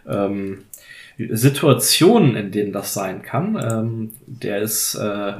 ähm, 0.08 0.64
Situationen, 1.18 2.36
in 2.36 2.50
denen 2.50 2.72
das 2.72 2.94
sein 2.94 3.22
kann. 3.22 3.56
Ähm, 3.56 4.10
der 4.26 4.62
ist, 4.62 4.94
äh, 4.94 5.34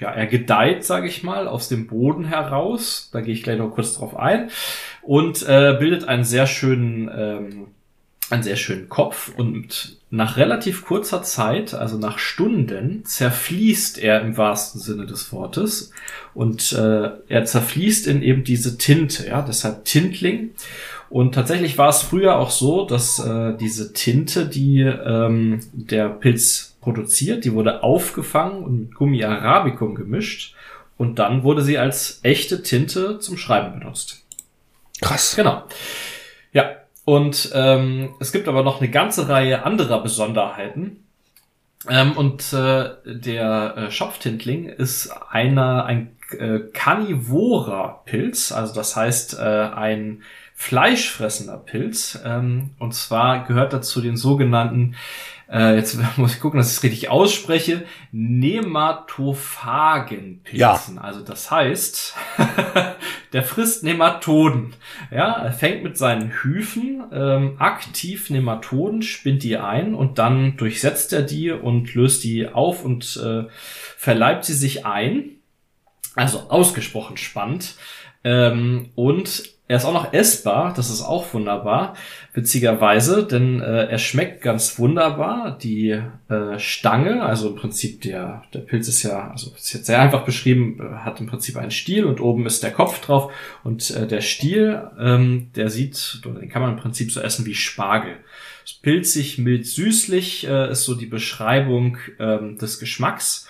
ja, 0.00 0.10
er 0.10 0.26
gedeiht, 0.26 0.84
sage 0.84 1.08
ich 1.08 1.22
mal, 1.22 1.48
aus 1.48 1.68
dem 1.68 1.86
Boden 1.86 2.24
heraus. 2.24 3.10
Da 3.12 3.20
gehe 3.20 3.34
ich 3.34 3.42
gleich 3.42 3.58
noch 3.58 3.70
kurz 3.70 3.94
drauf 3.94 4.16
ein. 4.16 4.50
Und 5.02 5.42
äh, 5.48 5.76
bildet 5.78 6.08
einen 6.08 6.24
sehr 6.24 6.46
schönen, 6.46 7.10
ähm, 7.14 7.66
einen 8.30 8.42
sehr 8.42 8.56
schönen 8.56 8.88
Kopf 8.88 9.30
und 9.36 9.96
nach 10.10 10.36
relativ 10.36 10.84
kurzer 10.84 11.22
Zeit, 11.22 11.74
also 11.74 11.96
nach 11.96 12.18
Stunden, 12.18 13.04
zerfließt 13.04 13.98
er 13.98 14.20
im 14.20 14.36
wahrsten 14.36 14.80
Sinne 14.80 15.06
des 15.06 15.32
Wortes 15.32 15.92
und 16.34 16.72
äh, 16.72 17.10
er 17.28 17.44
zerfließt 17.44 18.06
in 18.06 18.22
eben 18.22 18.42
diese 18.42 18.78
Tinte, 18.78 19.26
ja, 19.28 19.42
deshalb 19.42 19.84
Tintling. 19.84 20.50
Und 21.08 21.36
tatsächlich 21.36 21.78
war 21.78 21.88
es 21.88 22.02
früher 22.02 22.36
auch 22.36 22.50
so, 22.50 22.84
dass 22.84 23.20
äh, 23.20 23.56
diese 23.56 23.92
Tinte, 23.92 24.46
die 24.46 24.80
ähm, 24.80 25.60
der 25.72 26.08
Pilz 26.08 26.76
produziert, 26.80 27.44
die 27.44 27.52
wurde 27.52 27.84
aufgefangen 27.84 28.64
und 28.64 28.78
mit 28.80 28.94
Gummi 28.94 29.22
Arabicum 29.22 29.94
gemischt 29.94 30.54
und 30.96 31.18
dann 31.18 31.44
wurde 31.44 31.62
sie 31.62 31.78
als 31.78 32.20
echte 32.22 32.62
Tinte 32.62 33.18
zum 33.20 33.36
Schreiben 33.36 33.78
benutzt. 33.78 34.24
Krass. 35.00 35.36
Genau. 35.36 35.62
Ja, 36.52 36.76
und 37.06 37.52
ähm, 37.54 38.16
es 38.18 38.32
gibt 38.32 38.48
aber 38.48 38.64
noch 38.64 38.80
eine 38.80 38.90
ganze 38.90 39.28
Reihe 39.28 39.64
anderer 39.64 40.02
Besonderheiten. 40.02 41.04
Ähm, 41.88 42.12
und 42.16 42.52
äh, 42.52 42.90
der 43.04 43.76
äh, 43.76 43.90
Schopftintling 43.92 44.68
ist 44.68 45.12
einer, 45.30 45.84
ein 45.84 46.16
äh, 46.36 46.58
karnivorer 46.72 48.02
Pilz, 48.06 48.50
also 48.50 48.74
das 48.74 48.96
heißt 48.96 49.38
äh, 49.38 49.42
ein 49.42 50.22
fleischfressender 50.56 51.58
Pilz. 51.58 52.18
Ähm, 52.24 52.70
und 52.80 52.92
zwar 52.92 53.44
gehört 53.44 53.72
dazu 53.72 54.00
den 54.00 54.16
sogenannten, 54.16 54.96
äh, 55.50 55.74
jetzt 55.76 55.98
muss 56.16 56.34
ich 56.34 56.40
gucken, 56.40 56.58
dass 56.58 56.70
ich 56.70 56.78
es 56.78 56.82
richtig 56.82 57.08
ausspreche, 57.08 57.84
Nematophagenpilzen. 58.12 60.96
Ja. 60.96 61.00
Also 61.00 61.20
das 61.20 61.50
heißt, 61.50 62.14
der 63.32 63.42
frisst 63.42 63.84
Nematoden. 63.84 64.74
Ja, 65.10 65.32
er 65.32 65.52
fängt 65.52 65.82
mit 65.82 65.96
seinen 65.96 66.42
Hyphen 66.42 67.04
ähm, 67.12 67.56
aktiv 67.58 68.28
Nematoden, 68.30 69.02
spinnt 69.02 69.42
die 69.42 69.58
ein 69.58 69.94
und 69.94 70.18
dann 70.18 70.56
durchsetzt 70.56 71.12
er 71.12 71.22
die 71.22 71.50
und 71.50 71.94
löst 71.94 72.22
die 72.24 72.48
auf 72.48 72.84
und 72.84 73.20
äh, 73.24 73.44
verleibt 73.96 74.44
sie 74.44 74.54
sich 74.54 74.84
ein. 74.86 75.30
Also 76.14 76.48
ausgesprochen 76.48 77.18
spannend. 77.18 77.74
Ähm, 78.24 78.88
und 78.94 79.55
er 79.68 79.78
ist 79.78 79.84
auch 79.84 79.92
noch 79.92 80.12
essbar, 80.12 80.72
das 80.76 80.90
ist 80.90 81.02
auch 81.02 81.34
wunderbar, 81.34 81.94
witzigerweise, 82.34 83.24
denn 83.24 83.60
äh, 83.60 83.86
er 83.86 83.98
schmeckt 83.98 84.40
ganz 84.40 84.78
wunderbar. 84.78 85.58
Die 85.58 86.00
äh, 86.28 86.58
Stange, 86.58 87.24
also 87.24 87.48
im 87.48 87.56
Prinzip 87.56 88.00
der, 88.02 88.44
der 88.54 88.60
Pilz 88.60 88.86
ist 88.86 89.02
ja, 89.02 89.30
also 89.30 89.50
ist 89.56 89.72
jetzt 89.72 89.86
sehr 89.86 90.00
einfach 90.00 90.24
beschrieben, 90.24 90.78
äh, 90.80 90.98
hat 90.98 91.18
im 91.18 91.26
Prinzip 91.26 91.56
einen 91.56 91.72
Stiel 91.72 92.04
und 92.04 92.20
oben 92.20 92.46
ist 92.46 92.62
der 92.62 92.70
Kopf 92.70 93.00
drauf 93.00 93.32
und 93.64 93.90
äh, 93.90 94.06
der 94.06 94.20
Stiel, 94.20 94.88
ähm, 95.00 95.50
der 95.56 95.68
sieht, 95.68 96.20
den 96.24 96.48
kann 96.48 96.62
man 96.62 96.72
im 96.72 96.80
Prinzip 96.80 97.10
so 97.10 97.20
essen 97.20 97.44
wie 97.44 97.54
Spargel. 97.54 98.18
Pilzig, 98.82 99.38
mild, 99.38 99.66
süßlich 99.66 100.46
äh, 100.46 100.70
ist 100.70 100.84
so 100.84 100.94
die 100.94 101.06
Beschreibung 101.06 101.98
ähm, 102.20 102.56
des 102.58 102.78
Geschmacks. 102.78 103.48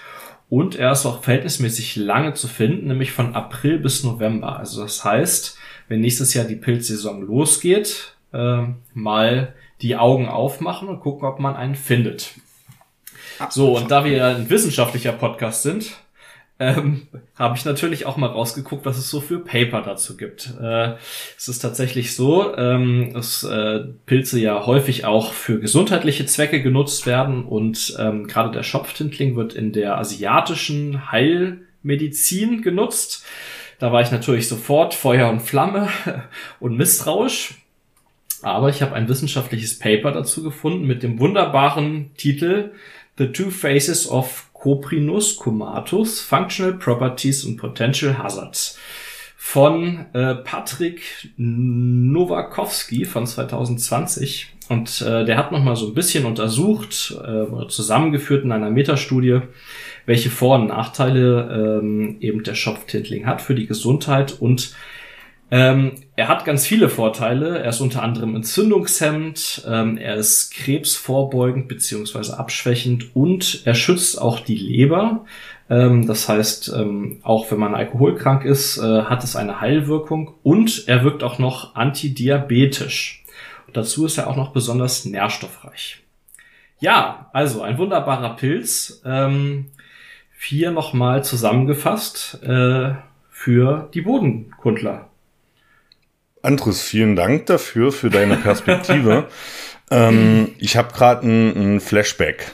Und 0.48 0.76
er 0.76 0.92
ist 0.92 1.04
auch 1.06 1.24
verhältnismäßig 1.24 1.96
lange 1.96 2.34
zu 2.34 2.46
finden, 2.46 2.86
nämlich 2.86 3.12
von 3.12 3.34
April 3.34 3.80
bis 3.80 4.04
November. 4.04 4.58
Also 4.58 4.82
das 4.82 5.04
heißt, 5.04 5.58
wenn 5.88 6.00
nächstes 6.00 6.34
Jahr 6.34 6.44
die 6.44 6.56
Pilzsaison 6.56 7.22
losgeht, 7.22 8.16
äh, 8.32 8.62
mal 8.94 9.54
die 9.82 9.96
Augen 9.96 10.28
aufmachen 10.28 10.88
und 10.88 11.00
gucken, 11.00 11.28
ob 11.28 11.38
man 11.38 11.56
einen 11.56 11.74
findet. 11.74 12.34
So, 13.50 13.76
und 13.76 13.90
da 13.90 14.04
wir 14.04 14.12
ja 14.12 14.28
ein 14.28 14.48
wissenschaftlicher 14.48 15.12
Podcast 15.12 15.62
sind, 15.62 15.92
ähm, 16.58 17.06
habe 17.38 17.56
ich 17.56 17.66
natürlich 17.66 18.06
auch 18.06 18.16
mal 18.16 18.28
rausgeguckt, 18.28 18.86
was 18.86 18.96
es 18.96 19.10
so 19.10 19.20
für 19.20 19.40
Paper 19.40 19.82
dazu 19.82 20.16
gibt. 20.16 20.54
Äh, 20.60 20.94
es 21.36 21.48
ist 21.48 21.58
tatsächlich 21.58 22.16
so, 22.16 22.56
ähm, 22.56 23.12
dass 23.12 23.44
äh, 23.44 23.80
Pilze 24.06 24.40
ja 24.40 24.64
häufig 24.64 25.04
auch 25.04 25.34
für 25.34 25.60
gesundheitliche 25.60 26.24
Zwecke 26.24 26.62
genutzt 26.62 27.06
werden 27.06 27.44
und 27.44 27.94
ähm, 27.98 28.26
gerade 28.26 28.52
der 28.52 28.62
Schopftintling 28.62 29.36
wird 29.36 29.52
in 29.52 29.72
der 29.72 29.98
asiatischen 29.98 31.12
Heilmedizin 31.12 32.62
genutzt. 32.62 33.26
Da 33.78 33.92
war 33.92 34.00
ich 34.00 34.10
natürlich 34.10 34.48
sofort 34.48 34.94
Feuer 34.94 35.28
und 35.28 35.40
Flamme 35.40 35.88
und 36.60 36.76
misstrauisch. 36.76 37.54
Aber 38.42 38.68
ich 38.68 38.82
habe 38.82 38.94
ein 38.94 39.08
wissenschaftliches 39.08 39.78
Paper 39.78 40.12
dazu 40.12 40.42
gefunden 40.42 40.86
mit 40.86 41.02
dem 41.02 41.18
wunderbaren 41.18 42.10
Titel 42.16 42.72
The 43.18 43.28
Two 43.28 43.50
Phases 43.50 44.08
of 44.10 44.50
Coprinus 44.52 45.36
comatus, 45.36 46.20
Functional 46.20 46.74
Properties 46.74 47.46
and 47.46 47.56
Potential 47.56 48.18
Hazards 48.18 48.78
von 49.36 50.06
äh, 50.12 50.34
Patrick 50.34 51.30
Nowakowski 51.36 53.04
von 53.04 53.26
2020. 53.26 54.48
Und 54.68 55.00
äh, 55.02 55.24
der 55.24 55.36
hat 55.36 55.52
nochmal 55.52 55.76
so 55.76 55.86
ein 55.86 55.94
bisschen 55.94 56.26
untersucht, 56.26 57.16
äh, 57.24 57.68
zusammengeführt 57.68 58.44
in 58.44 58.50
einer 58.50 58.70
Metastudie, 58.70 59.42
welche 60.06 60.30
Vor- 60.30 60.58
und 60.58 60.68
Nachteile 60.68 61.80
ähm, 61.82 62.16
eben 62.20 62.42
der 62.42 62.54
Schopftintling 62.54 63.26
hat 63.26 63.42
für 63.42 63.54
die 63.54 63.66
Gesundheit 63.66 64.40
und 64.40 64.74
ähm, 65.50 65.92
er 66.16 66.26
hat 66.26 66.44
ganz 66.44 66.66
viele 66.66 66.88
Vorteile. 66.88 67.60
Er 67.60 67.68
ist 67.68 67.80
unter 67.80 68.02
anderem 68.02 68.34
entzündungshemmend, 68.34 69.64
ähm, 69.68 69.96
er 69.96 70.16
ist 70.16 70.52
krebsvorbeugend 70.52 71.68
beziehungsweise 71.68 72.38
abschwächend 72.38 73.14
und 73.14 73.62
er 73.64 73.74
schützt 73.74 74.20
auch 74.20 74.40
die 74.40 74.56
Leber. 74.56 75.24
Ähm, 75.70 76.06
das 76.06 76.28
heißt, 76.28 76.72
ähm, 76.76 77.20
auch 77.22 77.50
wenn 77.50 77.58
man 77.58 77.74
alkoholkrank 77.76 78.44
ist, 78.44 78.78
äh, 78.78 79.02
hat 79.04 79.22
es 79.22 79.36
eine 79.36 79.60
Heilwirkung 79.60 80.34
und 80.42 80.88
er 80.88 81.04
wirkt 81.04 81.22
auch 81.22 81.38
noch 81.38 81.76
antidiabetisch. 81.76 83.24
Und 83.68 83.76
dazu 83.76 84.04
ist 84.04 84.18
er 84.18 84.28
auch 84.28 84.36
noch 84.36 84.52
besonders 84.52 85.04
nährstoffreich. 85.04 86.02
Ja, 86.78 87.30
also 87.32 87.62
ein 87.62 87.78
wunderbarer 87.78 88.36
Pilz. 88.36 89.00
Ähm, 89.04 89.66
vier 90.36 90.70
nochmal 90.70 91.24
zusammengefasst 91.24 92.40
äh, 92.42 92.94
für 93.30 93.88
die 93.94 94.02
Bodenkundler. 94.02 95.10
Andres, 96.42 96.82
vielen 96.82 97.16
Dank 97.16 97.46
dafür, 97.46 97.90
für 97.90 98.10
deine 98.10 98.36
Perspektive. 98.36 99.28
Ähm, 99.88 100.56
ich 100.58 100.76
habe 100.76 100.92
gerade 100.92 101.24
ein 101.24 101.78
Flashback. 101.78 102.50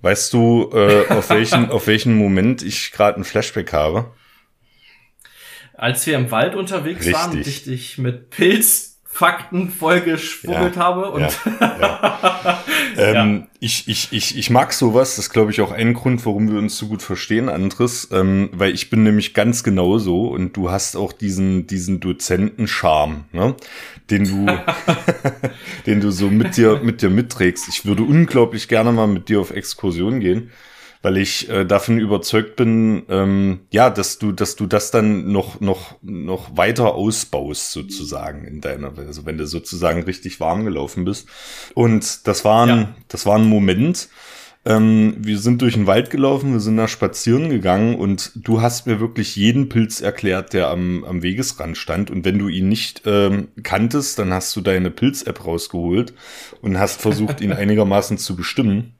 Weißt 0.00 0.32
du, 0.32 0.70
äh, 0.72 1.08
auf, 1.08 1.28
welchen, 1.30 1.70
auf 1.72 1.88
welchen 1.88 2.14
Moment 2.14 2.62
ich 2.62 2.92
gerade 2.92 3.18
ein 3.18 3.24
Flashback 3.24 3.72
habe? 3.72 4.12
Als 5.74 6.06
wir 6.06 6.16
im 6.16 6.30
Wald 6.30 6.54
unterwegs 6.54 7.00
Richtig. 7.00 7.14
waren 7.14 7.30
und 7.32 7.46
ich 7.48 7.64
dich 7.64 7.98
mit 7.98 8.30
Pilz 8.30 8.87
Fakten 9.18 9.68
vollgeschwurbelt 9.68 10.76
ja, 10.76 10.82
habe. 10.82 11.10
Und 11.10 11.26
ja, 11.60 12.62
ähm, 12.96 13.48
ich, 13.58 13.88
ich, 13.88 14.12
ich, 14.12 14.38
ich 14.38 14.50
mag 14.50 14.72
sowas. 14.72 15.16
Das 15.16 15.26
ist, 15.26 15.32
glaube 15.32 15.50
ich, 15.50 15.60
auch 15.60 15.72
ein 15.72 15.92
Grund, 15.92 16.24
warum 16.24 16.48
wir 16.48 16.56
uns 16.56 16.78
so 16.78 16.86
gut 16.86 17.02
verstehen, 17.02 17.48
Andres. 17.48 18.10
Ähm, 18.12 18.48
weil 18.52 18.72
ich 18.72 18.90
bin 18.90 19.02
nämlich 19.02 19.34
ganz 19.34 19.64
genauso 19.64 20.28
und 20.28 20.56
du 20.56 20.70
hast 20.70 20.94
auch 20.94 21.12
diesen, 21.12 21.66
diesen 21.66 21.98
Dozenten-Charme, 21.98 23.24
ne? 23.32 23.56
den 24.08 24.22
du, 24.22 24.46
den 25.86 26.00
du 26.00 26.12
so 26.12 26.28
mit 26.28 26.56
dir, 26.56 26.78
mit 26.80 27.02
dir 27.02 27.10
mitträgst. 27.10 27.66
Ich 27.68 27.84
würde 27.84 28.04
unglaublich 28.04 28.68
gerne 28.68 28.92
mal 28.92 29.08
mit 29.08 29.28
dir 29.28 29.40
auf 29.40 29.50
Exkursion 29.50 30.20
gehen 30.20 30.52
weil 31.02 31.16
ich 31.16 31.48
äh, 31.48 31.64
davon 31.64 31.98
überzeugt 31.98 32.56
bin, 32.56 33.04
ähm, 33.08 33.60
ja, 33.70 33.90
dass 33.90 34.18
du, 34.18 34.32
dass 34.32 34.56
du 34.56 34.66
das 34.66 34.90
dann 34.90 35.30
noch, 35.30 35.60
noch, 35.60 35.96
noch 36.02 36.56
weiter 36.56 36.94
ausbaust 36.94 37.72
sozusagen 37.72 38.44
in 38.44 38.60
deiner, 38.60 38.96
also 38.98 39.24
wenn 39.26 39.38
du 39.38 39.46
sozusagen 39.46 40.02
richtig 40.02 40.40
warm 40.40 40.64
gelaufen 40.64 41.04
bist. 41.04 41.28
Und 41.74 42.26
das 42.26 42.44
war 42.44 42.66
ein, 42.66 42.68
ja. 42.68 42.94
das 43.08 43.26
war 43.26 43.38
ein 43.38 43.48
Moment. 43.48 44.08
Ähm, 44.64 45.14
wir 45.18 45.38
sind 45.38 45.62
durch 45.62 45.74
den 45.74 45.86
Wald 45.86 46.10
gelaufen, 46.10 46.52
wir 46.52 46.60
sind 46.60 46.76
da 46.76 46.88
spazieren 46.88 47.48
gegangen 47.48 47.94
und 47.94 48.32
du 48.34 48.60
hast 48.60 48.86
mir 48.86 48.98
wirklich 48.98 49.36
jeden 49.36 49.68
Pilz 49.68 50.00
erklärt, 50.00 50.52
der 50.52 50.68
am, 50.68 51.04
am 51.04 51.22
Wegesrand 51.22 51.78
stand. 51.78 52.10
Und 52.10 52.24
wenn 52.24 52.38
du 52.38 52.48
ihn 52.48 52.68
nicht 52.68 53.02
ähm, 53.06 53.48
kanntest, 53.62 54.18
dann 54.18 54.32
hast 54.32 54.54
du 54.56 54.60
deine 54.60 54.90
Pilz-App 54.90 55.46
rausgeholt 55.46 56.12
und 56.60 56.78
hast 56.78 57.00
versucht, 57.00 57.40
ihn 57.40 57.52
einigermaßen 57.54 58.18
zu 58.18 58.34
bestimmen. 58.34 58.97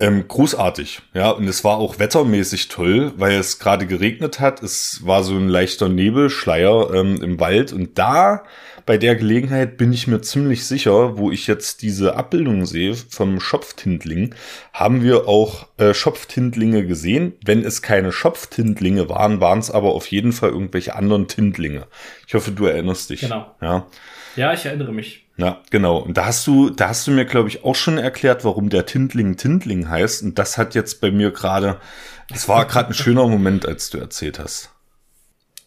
Ähm, 0.00 0.26
großartig, 0.26 1.02
ja, 1.12 1.30
und 1.30 1.46
es 1.46 1.62
war 1.62 1.76
auch 1.76 1.98
wettermäßig 1.98 2.68
toll, 2.68 3.12
weil 3.16 3.38
es 3.38 3.58
gerade 3.58 3.86
geregnet 3.86 4.40
hat. 4.40 4.62
Es 4.62 5.00
war 5.04 5.22
so 5.22 5.34
ein 5.34 5.48
leichter 5.48 5.90
Nebelschleier 5.90 6.94
ähm, 6.94 7.22
im 7.22 7.38
Wald 7.38 7.74
und 7.74 7.98
da 7.98 8.44
bei 8.86 8.96
der 8.96 9.14
Gelegenheit 9.14 9.76
bin 9.76 9.92
ich 9.92 10.06
mir 10.06 10.20
ziemlich 10.22 10.66
sicher, 10.66 11.18
wo 11.18 11.30
ich 11.30 11.46
jetzt 11.46 11.82
diese 11.82 12.16
Abbildung 12.16 12.66
sehe 12.66 12.94
vom 12.94 13.40
Schopftintling, 13.40 14.34
haben 14.72 15.02
wir 15.02 15.28
auch 15.28 15.68
äh, 15.76 15.92
Schopftintlinge 15.92 16.86
gesehen. 16.86 17.34
Wenn 17.44 17.62
es 17.62 17.82
keine 17.82 18.10
Schopftintlinge 18.10 19.08
waren, 19.08 19.40
waren 19.40 19.58
es 19.58 19.70
aber 19.70 19.92
auf 19.92 20.06
jeden 20.06 20.32
Fall 20.32 20.50
irgendwelche 20.50 20.96
anderen 20.96 21.28
Tintlinge. 21.28 21.86
Ich 22.26 22.34
hoffe, 22.34 22.52
du 22.52 22.66
erinnerst 22.66 23.10
dich. 23.10 23.20
Genau. 23.20 23.54
Ja, 23.60 23.86
ja 24.34 24.54
ich 24.54 24.64
erinnere 24.64 24.92
mich. 24.92 25.19
Ja, 25.40 25.62
genau. 25.70 25.96
Und 25.96 26.18
da 26.18 26.26
hast 26.26 26.46
du, 26.46 26.68
da 26.68 26.88
hast 26.88 27.06
du 27.06 27.12
mir, 27.12 27.24
glaube 27.24 27.48
ich, 27.48 27.64
auch 27.64 27.74
schon 27.74 27.96
erklärt, 27.96 28.44
warum 28.44 28.68
der 28.68 28.84
Tintling 28.84 29.36
Tintling 29.36 29.88
heißt. 29.88 30.22
Und 30.22 30.38
das 30.38 30.58
hat 30.58 30.74
jetzt 30.74 31.00
bei 31.00 31.10
mir 31.10 31.30
gerade, 31.30 31.80
das 32.28 32.46
war 32.46 32.66
gerade 32.66 32.90
ein 32.90 32.94
schöner 32.94 33.26
Moment, 33.26 33.66
als 33.66 33.88
du 33.88 33.98
erzählt 33.98 34.38
hast. 34.38 34.70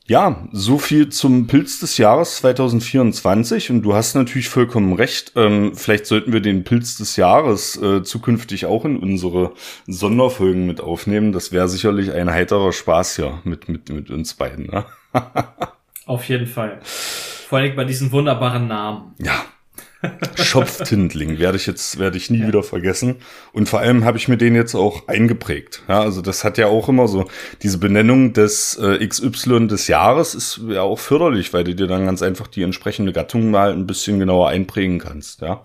Ja, 0.06 0.48
so 0.52 0.78
viel 0.78 1.10
zum 1.10 1.48
Pilz 1.48 1.80
des 1.80 1.98
Jahres 1.98 2.36
2024. 2.38 3.72
Und 3.72 3.82
du 3.82 3.96
hast 3.96 4.14
natürlich 4.14 4.50
vollkommen 4.50 4.94
recht. 4.94 5.32
Ähm, 5.36 5.76
vielleicht 5.76 6.06
sollten 6.06 6.34
wir 6.34 6.42
den 6.42 6.64
Pilz 6.64 6.98
des 6.98 7.16
Jahres 7.16 7.82
äh, 7.82 8.04
zukünftig 8.04 8.68
auch 8.68 8.86
in 8.86 8.98
unsere 8.98 9.54
Sonderfolgen 9.88 10.68
mit 10.68 10.82
aufnehmen. 10.82 11.32
Das 11.32 11.52
wäre 11.52 11.68
sicherlich 11.68 12.12
ein 12.12 12.30
heiterer 12.30 12.74
Spaß 12.74 13.16
hier 13.16 13.40
mit, 13.44 13.70
mit, 13.70 13.90
mit 13.90 14.12
uns 14.12 14.36
beiden. 14.36 14.68
Ne? 14.68 14.86
Auf 16.06 16.28
jeden 16.30 16.48
Fall. 16.48 16.80
Vor 16.84 17.58
allem 17.60 17.76
bei 17.76 17.86
diesen 17.86 18.12
wunderbaren 18.12 18.68
Namen. 18.68 19.16
Ja, 19.20 19.46
Schopftindling 20.36 21.40
werde 21.40 21.58
ich 21.58 21.66
jetzt, 21.66 22.00
werde 22.00 22.18
ich 22.18 22.30
nie 22.30 22.40
ja. 22.40 22.48
wieder 22.48 22.64
vergessen. 22.64 23.18
Und 23.52 23.70
vor 23.70 23.80
allem 23.80 24.06
habe 24.06 24.18
ich 24.18 24.28
mir 24.28 24.38
den 24.38 24.56
jetzt 24.56 24.76
auch 24.76 25.08
eingeprägt. 25.08 25.84
Ja, 25.88 26.02
also 26.02 26.22
das 26.22 26.44
hat 26.44 26.58
ja 26.58 26.68
auch 26.68 26.90
immer 26.90 27.08
so, 27.08 27.26
diese 27.62 27.78
Benennung 27.78 28.34
des 28.34 28.78
äh, 28.78 29.06
XY 29.06 29.68
des 29.68 29.88
Jahres 29.88 30.36
ist 30.36 30.62
ja 30.68 30.82
auch 30.82 31.00
förderlich, 31.00 31.54
weil 31.54 31.64
du 31.64 31.76
dir 31.76 31.88
dann 31.88 32.06
ganz 32.06 32.22
einfach 32.22 32.48
die 32.48 32.64
entsprechende 32.64 33.14
Gattung 33.14 33.52
mal 33.52 33.72
ein 33.72 33.88
bisschen 33.88 34.20
genauer 34.20 34.50
einprägen 34.50 35.00
kannst. 35.00 35.42
Ja, 35.42 35.64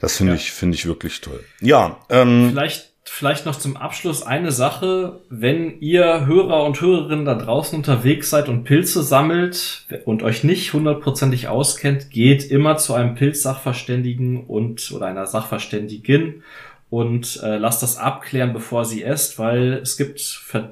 das 0.00 0.16
finde 0.16 0.32
ja. 0.32 0.38
ich, 0.38 0.52
finde 0.52 0.76
ich 0.76 0.86
wirklich 0.86 1.20
toll. 1.20 1.44
Ja, 1.60 1.98
ähm, 2.08 2.50
vielleicht 2.50 2.89
vielleicht 3.12 3.44
noch 3.44 3.56
zum 3.56 3.76
Abschluss 3.76 4.22
eine 4.22 4.52
Sache. 4.52 5.20
Wenn 5.28 5.80
ihr 5.80 6.26
Hörer 6.26 6.64
und 6.64 6.80
Hörerinnen 6.80 7.24
da 7.24 7.34
draußen 7.34 7.76
unterwegs 7.76 8.30
seid 8.30 8.48
und 8.48 8.64
Pilze 8.64 9.02
sammelt 9.02 9.86
und 10.04 10.22
euch 10.22 10.44
nicht 10.44 10.72
hundertprozentig 10.72 11.48
auskennt, 11.48 12.10
geht 12.10 12.48
immer 12.50 12.76
zu 12.76 12.94
einem 12.94 13.16
Pilzsachverständigen 13.16 14.44
und 14.44 14.92
oder 14.92 15.06
einer 15.06 15.26
Sachverständigin 15.26 16.44
und 16.88 17.40
äh, 17.42 17.58
lasst 17.58 17.82
das 17.82 17.98
abklären, 17.98 18.52
bevor 18.52 18.84
sie 18.84 19.02
esst, 19.02 19.38
weil 19.38 19.74
es 19.74 19.96
gibt 19.96 20.20
Ver 20.20 20.70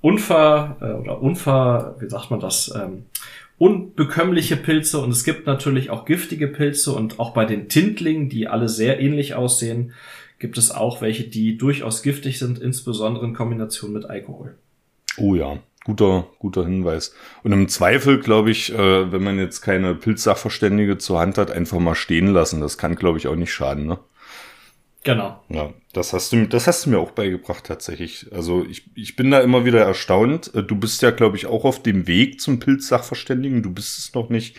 Unver 0.00 0.76
äh, 0.80 0.92
oder 0.92 1.20
Unver, 1.22 1.96
wie 2.00 2.08
sagt 2.08 2.30
man 2.30 2.40
das, 2.40 2.74
ähm, 2.74 3.04
unbekömmliche 3.58 4.56
Pilze 4.56 4.98
und 4.98 5.10
es 5.10 5.22
gibt 5.22 5.46
natürlich 5.46 5.90
auch 5.90 6.06
giftige 6.06 6.48
Pilze 6.48 6.92
und 6.92 7.20
auch 7.20 7.34
bei 7.34 7.44
den 7.44 7.68
Tintlingen, 7.68 8.28
die 8.28 8.48
alle 8.48 8.68
sehr 8.68 9.00
ähnlich 9.00 9.34
aussehen, 9.34 9.92
gibt 10.38 10.58
es 10.58 10.70
auch 10.70 11.00
welche, 11.00 11.24
die 11.24 11.56
durchaus 11.56 12.02
giftig 12.02 12.38
sind, 12.38 12.58
insbesondere 12.58 13.24
in 13.24 13.34
Kombination 13.34 13.92
mit 13.92 14.04
Alkohol. 14.04 14.56
Oh 15.16 15.34
ja, 15.34 15.58
guter, 15.84 16.26
guter 16.38 16.64
Hinweis. 16.64 17.14
Und 17.42 17.52
im 17.52 17.68
Zweifel, 17.68 18.20
glaube 18.20 18.50
ich, 18.50 18.72
äh, 18.72 19.12
wenn 19.12 19.22
man 19.22 19.38
jetzt 19.38 19.60
keine 19.60 19.94
Pilzsachverständige 19.94 20.98
zur 20.98 21.20
Hand 21.20 21.38
hat, 21.38 21.50
einfach 21.50 21.78
mal 21.78 21.94
stehen 21.94 22.28
lassen. 22.28 22.60
Das 22.60 22.78
kann, 22.78 22.96
glaube 22.96 23.18
ich, 23.18 23.28
auch 23.28 23.36
nicht 23.36 23.52
schaden, 23.52 23.86
ne? 23.86 23.98
Genau. 25.04 25.44
Ja, 25.50 25.70
das 25.92 26.14
hast 26.14 26.32
du, 26.32 26.46
das 26.46 26.66
hast 26.66 26.86
du 26.86 26.90
mir 26.90 26.98
auch 26.98 27.10
beigebracht 27.10 27.64
tatsächlich. 27.64 28.26
Also 28.32 28.64
ich, 28.64 28.90
ich 28.94 29.16
bin 29.16 29.30
da 29.30 29.40
immer 29.40 29.66
wieder 29.66 29.82
erstaunt. 29.82 30.52
Äh, 30.54 30.62
du 30.62 30.76
bist 30.76 31.02
ja, 31.02 31.10
glaube 31.10 31.36
ich, 31.36 31.46
auch 31.46 31.64
auf 31.64 31.82
dem 31.82 32.06
Weg 32.06 32.40
zum 32.40 32.58
Pilzsachverständigen. 32.58 33.62
Du 33.62 33.70
bist 33.70 33.98
es 33.98 34.14
noch 34.14 34.30
nicht, 34.30 34.56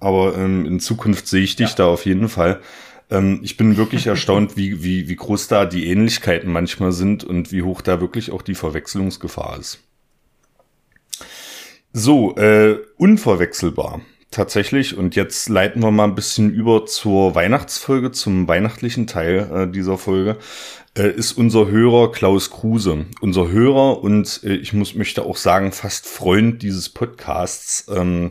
aber 0.00 0.36
ähm, 0.36 0.66
in 0.66 0.80
Zukunft 0.80 1.28
sehe 1.28 1.42
ich 1.42 1.54
dich 1.54 1.70
ja. 1.70 1.76
da 1.76 1.86
auf 1.86 2.06
jeden 2.06 2.28
Fall. 2.28 2.60
Ähm, 3.14 3.40
ich 3.42 3.56
bin 3.56 3.76
wirklich 3.76 4.06
erstaunt, 4.06 4.56
wie, 4.56 4.82
wie, 4.82 5.08
wie 5.08 5.16
groß 5.16 5.48
da 5.48 5.64
die 5.64 5.88
Ähnlichkeiten 5.88 6.50
manchmal 6.50 6.92
sind 6.92 7.24
und 7.24 7.52
wie 7.52 7.62
hoch 7.62 7.80
da 7.80 8.00
wirklich 8.00 8.32
auch 8.32 8.42
die 8.42 8.54
Verwechslungsgefahr 8.54 9.58
ist. 9.58 9.78
So, 11.92 12.36
äh, 12.36 12.78
unverwechselbar 12.96 14.00
tatsächlich. 14.34 14.96
Und 14.96 15.16
jetzt 15.16 15.48
leiten 15.48 15.82
wir 15.82 15.90
mal 15.90 16.04
ein 16.04 16.14
bisschen 16.16 16.50
über 16.52 16.86
zur 16.86 17.34
Weihnachtsfolge, 17.34 18.10
zum 18.10 18.48
weihnachtlichen 18.48 19.06
Teil 19.06 19.50
äh, 19.54 19.70
dieser 19.70 19.96
Folge, 19.96 20.36
äh, 20.98 21.08
ist 21.08 21.32
unser 21.32 21.68
Hörer 21.68 22.10
Klaus 22.12 22.50
Kruse. 22.50 23.06
Unser 23.20 23.48
Hörer 23.48 24.02
und 24.02 24.40
äh, 24.44 24.54
ich 24.54 24.72
muss 24.72 24.94
möchte 24.94 25.24
auch 25.24 25.36
sagen, 25.36 25.72
fast 25.72 26.06
Freund 26.06 26.62
dieses 26.62 26.88
Podcasts. 26.88 27.86
Ähm, 27.94 28.30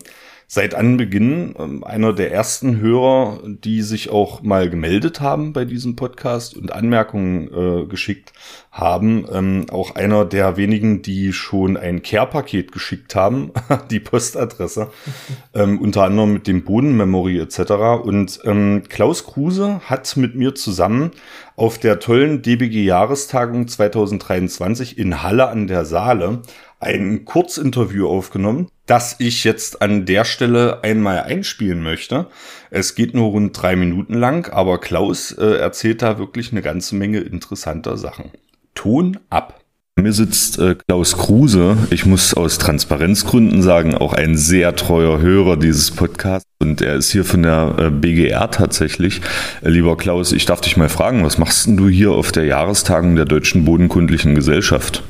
seit 0.54 0.76
Anbeginn 0.76 1.56
ähm, 1.58 1.84
einer 1.84 2.14
der 2.14 2.32
ersten 2.32 2.78
Hörer, 2.80 3.40
die 3.44 3.82
sich 3.82 4.12
auch 4.12 4.44
mal 4.44 4.70
gemeldet 4.70 5.20
haben 5.20 5.52
bei 5.52 5.66
diesem 5.66 5.96
Podcast 5.96 6.56
und 6.56 6.72
Anmerkungen 6.72 7.48
äh, 7.52 7.88
geschickt 7.88 8.34
haben. 8.72 9.26
Ähm, 9.34 9.66
auch 9.72 9.96
einer 9.96 10.26
der 10.26 10.56
wenigen, 10.56 11.02
die 11.02 11.34
schon 11.34 11.76
ein 11.76 12.04
Care-Paket 12.04 12.72
geschickt 12.72 13.16
haben, 13.16 13.52
die 13.90 14.00
Postadresse, 14.00 14.92
ähm, 15.56 15.82
unter 15.82 16.04
anderem 16.04 16.34
mit 16.34 16.46
dem 16.46 16.64
Bodenmemory 16.64 17.40
etc. 17.40 18.04
Und 18.04 18.40
ähm, 18.46 18.84
Klaus 18.88 19.26
Kruse 19.26 19.82
hat 19.86 20.16
mit 20.18 20.36
mir 20.36 20.54
zusammen 20.54 21.10
auf 21.56 21.80
der 21.80 22.00
tollen 22.00 22.44
DBG-Jahrestagung 22.44 23.68
2023 23.68 25.00
in 25.00 25.24
Halle 25.24 25.48
an 25.48 25.66
der 25.66 25.86
Saale 25.86 26.44
ein 26.84 27.26
Kurzinterview 27.26 28.08
aufgenommen, 28.08 28.68
das 28.86 29.16
ich 29.20 29.44
jetzt 29.44 29.82
an 29.82 30.06
der 30.06 30.26
Stelle 30.26 30.84
einmal 30.84 31.22
einspielen 31.22 31.82
möchte. 31.82 32.28
Es 32.70 32.96
geht 32.96 33.14
nur 33.14 33.32
rund 33.32 33.60
drei 33.60 33.76
Minuten 33.76 34.14
lang, 34.14 34.52
aber 34.52 34.80
Klaus 34.80 35.32
äh, 35.32 35.58
erzählt 35.58 36.02
da 36.02 36.18
wirklich 36.20 36.52
eine 36.52 36.62
ganze 36.62 36.96
Menge 36.96 37.20
interessanter 37.20 37.98
Sachen. 37.98 38.32
Ton 38.76 39.20
ab. 39.30 39.64
Mir 39.96 40.12
sitzt 40.12 40.58
äh, 40.58 40.76
Klaus 40.88 41.16
Kruse. 41.18 41.78
Ich 41.92 42.08
muss 42.08 42.34
aus 42.34 42.58
Transparenzgründen 42.58 43.62
sagen, 43.62 43.94
auch 43.94 44.14
ein 44.14 44.36
sehr 44.38 44.76
treuer 44.76 45.20
Hörer 45.20 45.56
dieses 45.56 45.92
Podcasts. 45.92 46.50
Und 46.60 46.82
er 46.82 46.96
ist 46.96 47.12
hier 47.12 47.24
von 47.24 47.44
der 47.44 47.76
äh, 47.78 47.90
BGR 47.92 48.50
tatsächlich. 48.50 49.22
Äh, 49.62 49.70
lieber 49.70 49.96
Klaus, 49.96 50.32
ich 50.32 50.46
darf 50.46 50.62
dich 50.62 50.78
mal 50.78 50.90
fragen, 50.90 51.24
was 51.24 51.38
machst 51.38 51.68
denn 51.68 51.78
du 51.78 51.90
hier 51.90 52.12
auf 52.12 52.32
der 52.32 52.46
Jahrestagung 52.46 53.16
der 53.16 53.26
Deutschen 53.26 53.66
Bodenkundlichen 53.66 54.34
Gesellschaft? 54.34 55.04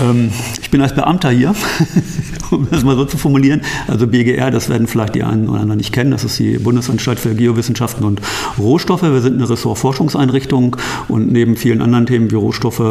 Ähm, 0.00 0.30
ich 0.60 0.70
bin 0.70 0.80
als 0.80 0.94
Beamter 0.94 1.30
hier, 1.30 1.54
um 2.50 2.68
das 2.70 2.84
mal 2.84 2.96
so 2.96 3.04
zu 3.04 3.18
formulieren. 3.18 3.62
Also 3.86 4.06
BGR, 4.06 4.50
das 4.50 4.68
werden 4.68 4.86
vielleicht 4.86 5.14
die 5.14 5.22
einen 5.22 5.48
oder 5.48 5.60
anderen 5.60 5.78
nicht 5.78 5.92
kennen. 5.92 6.10
Das 6.10 6.24
ist 6.24 6.38
die 6.38 6.58
Bundesanstalt 6.58 7.18
für 7.18 7.34
Geowissenschaften 7.34 8.04
und 8.04 8.20
Rohstoffe. 8.58 9.02
Wir 9.02 9.20
sind 9.20 9.36
eine 9.36 9.48
Ressortforschungseinrichtung 9.48 10.76
und 11.08 11.32
neben 11.32 11.56
vielen 11.56 11.82
anderen 11.82 12.06
Themen 12.06 12.30
wie 12.30 12.36
Rohstoffe, 12.36 12.82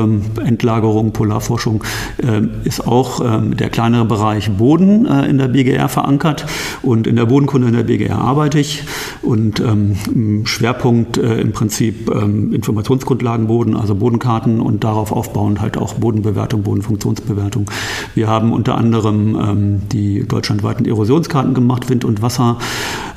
Endlagerung, 0.43 1.13
Polarforschung 1.13 1.83
äh, 2.17 2.41
ist 2.63 2.87
auch 2.87 3.21
äh, 3.21 3.55
der 3.55 3.69
kleinere 3.69 4.05
Bereich 4.05 4.49
Boden 4.51 5.05
äh, 5.05 5.27
in 5.27 5.37
der 5.37 5.47
BGR 5.47 5.89
verankert. 5.89 6.45
Und 6.81 7.07
in 7.07 7.15
der 7.15 7.25
Bodenkunde 7.25 7.67
in 7.67 7.73
der 7.73 7.83
BGR 7.83 8.17
arbeite 8.17 8.59
ich. 8.59 8.83
Und 9.21 9.59
ähm, 9.59 10.45
Schwerpunkt 10.45 11.17
äh, 11.17 11.41
im 11.41 11.51
Prinzip 11.51 12.09
ähm, 12.09 12.53
Informationsgrundlagen 12.53 13.47
Boden, 13.47 13.75
also 13.75 13.95
Bodenkarten 13.95 14.61
und 14.61 14.83
darauf 14.83 15.11
aufbauend 15.11 15.61
halt 15.61 15.77
auch 15.77 15.93
Bodenbewertung, 15.95 16.63
Bodenfunktionsbewertung. 16.97 17.69
Wir 18.15 18.27
haben 18.27 18.51
unter 18.51 18.77
anderem 18.77 19.35
ähm, 19.35 19.81
die 19.89 20.27
deutschlandweiten 20.27 20.85
Erosionskarten 20.85 21.53
gemacht, 21.53 21.89
Wind 21.89 22.05
und 22.05 22.21
Wasser, 22.21 22.57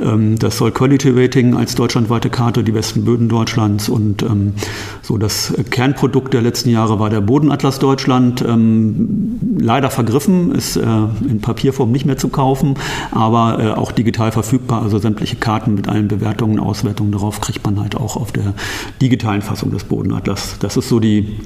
ähm, 0.01 0.39
das 0.39 0.59
Soil 0.59 0.73
Quality 0.73 1.11
Rating 1.11 1.57
als 1.57 1.75
deutschlandweite 1.75 2.31
Karte, 2.31 2.63
die 2.63 2.73
besten 2.73 3.05
Böden 3.05 3.29
Deutschlands 3.29 3.89
und 3.89 4.23
ähm, 4.23 4.55
so 5.03 5.19
das 5.19 5.53
Kernprodukt 5.71 6.35
der 6.35 6.43
letzten 6.43 6.71
Jahre 6.71 6.99
war 6.99 7.11
der 7.11 7.21
Bodenatlas 7.21 7.79
Deutschland. 7.79 8.43
Ähm, 8.47 9.39
leider 9.59 9.91
vergriffen, 9.91 10.53
ist 10.53 10.77
äh, 10.77 10.85
in 11.29 11.41
Papierform 11.41 11.91
nicht 11.91 12.07
mehr 12.07 12.17
zu 12.17 12.29
kaufen, 12.29 12.75
aber 13.11 13.59
äh, 13.59 13.71
auch 13.71 13.93
digital 13.93 14.33
verfügbar. 14.33 14.83
Also 14.83 14.99
sämtliche 14.99 15.37
Karten 15.37 15.75
mit 15.75 15.89
allen 15.89 16.09
Bewertungen, 16.09 16.59
Auswertungen 16.59 17.13
darauf 17.13 17.41
kriegt 17.41 17.65
man 17.65 17.81
halt 17.81 17.97
auch 17.97 18.17
auf 18.17 18.33
der 18.33 18.55
digitalen 19.01 19.43
Fassung 19.43 19.71
des 19.71 19.85
Bodenatlas. 19.85 20.57
Das 20.61 20.77
ist 20.77 20.89
so 20.89 21.01
die 21.01 21.37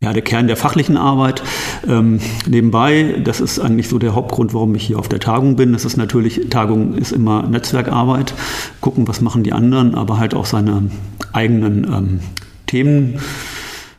ja, 0.00 0.12
der 0.12 0.22
Kern 0.22 0.46
der 0.46 0.56
fachlichen 0.56 0.96
Arbeit. 0.96 1.42
Ähm, 1.86 2.20
nebenbei, 2.46 3.20
das 3.24 3.40
ist 3.40 3.58
eigentlich 3.58 3.88
so 3.88 3.98
der 3.98 4.14
Hauptgrund, 4.14 4.54
warum 4.54 4.74
ich 4.74 4.86
hier 4.86 4.98
auf 4.98 5.08
der 5.08 5.20
Tagung 5.20 5.56
bin. 5.56 5.72
Das 5.72 5.84
ist 5.84 5.96
natürlich, 5.96 6.48
Tagung 6.50 6.94
ist 6.94 7.12
immer 7.12 7.42
Netzwerkarbeit, 7.42 8.34
gucken, 8.80 9.08
was 9.08 9.20
machen 9.20 9.42
die 9.42 9.52
anderen, 9.52 9.94
aber 9.94 10.18
halt 10.18 10.34
auch 10.34 10.46
seine 10.46 10.90
eigenen 11.32 11.84
ähm, 11.84 12.20
Themen. 12.66 13.18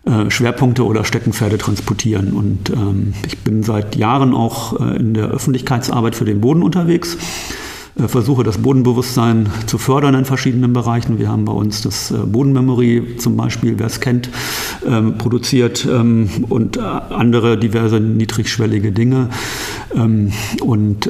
Äh, 0.05 0.31
Schwerpunkte 0.31 0.85
oder 0.85 1.03
Steckenpferde 1.03 1.57
transportieren. 1.57 2.31
Und 2.31 2.69
ähm, 2.69 3.13
ich 3.27 3.37
bin 3.39 3.63
seit 3.63 3.97
Jahren 3.97 4.33
auch 4.33 4.79
äh, 4.79 4.95
in 4.95 5.13
der 5.13 5.27
Öffentlichkeitsarbeit 5.27 6.15
für 6.15 6.23
den 6.25 6.39
Boden 6.39 6.63
unterwegs. 6.63 7.17
Äh, 7.97 8.07
versuche 8.07 8.43
das 8.43 8.57
Bodenbewusstsein 8.57 9.49
zu 9.65 9.77
fördern 9.77 10.15
in 10.15 10.25
verschiedenen 10.25 10.73
Bereichen. 10.73 11.19
Wir 11.19 11.29
haben 11.29 11.45
bei 11.45 11.53
uns 11.53 11.81
das 11.81 12.11
äh, 12.11 12.17
Bodenmemory 12.17 13.17
zum 13.17 13.35
Beispiel, 13.35 13.75
wer 13.77 13.87
es 13.87 13.99
kennt, 13.99 14.29
ähm, 14.85 15.17
produziert 15.17 15.87
ähm, 15.89 16.29
und 16.49 16.77
äh, 16.77 16.81
andere 16.81 17.57
diverse 17.57 17.99
niedrigschwellige 17.99 18.91
Dinge. 18.91 19.29
Ähm, 19.95 20.31
und 20.61 21.09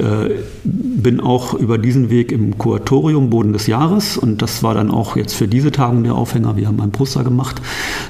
bin 0.64 1.20
auch 1.20 1.54
über 1.54 1.76
diesen 1.76 2.10
Weg 2.10 2.32
im 2.32 2.56
Kuratorium 2.56 3.30
Boden 3.30 3.52
des 3.52 3.66
Jahres 3.66 4.16
und 4.16 4.42
das 4.42 4.62
war 4.62 4.74
dann 4.74 4.90
auch 4.90 5.16
jetzt 5.16 5.34
für 5.34 5.48
diese 5.48 5.70
Tagung 5.70 6.02
der 6.02 6.14
Aufhänger. 6.14 6.56
Wir 6.56 6.66
haben 6.66 6.80
ein 6.80 6.90
Poster 6.90 7.24
gemacht 7.24 7.60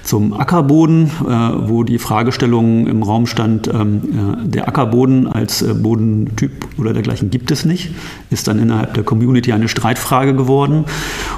zum 0.04 0.32
Ackerboden, 0.32 1.10
wo 1.66 1.82
die 1.82 1.98
Fragestellung 1.98 2.86
im 2.86 3.02
Raum 3.02 3.26
stand, 3.26 3.66
der 3.68 4.68
Ackerboden 4.68 5.26
als 5.26 5.64
Bodentyp 5.64 6.52
oder 6.78 6.92
dergleichen 6.92 7.30
gibt 7.30 7.50
es 7.50 7.64
nicht, 7.64 7.90
ist 8.30 8.48
dann 8.48 8.59
innerhalb 8.60 8.94
der 8.94 9.04
Community 9.04 9.52
eine 9.52 9.68
Streitfrage 9.68 10.34
geworden. 10.34 10.84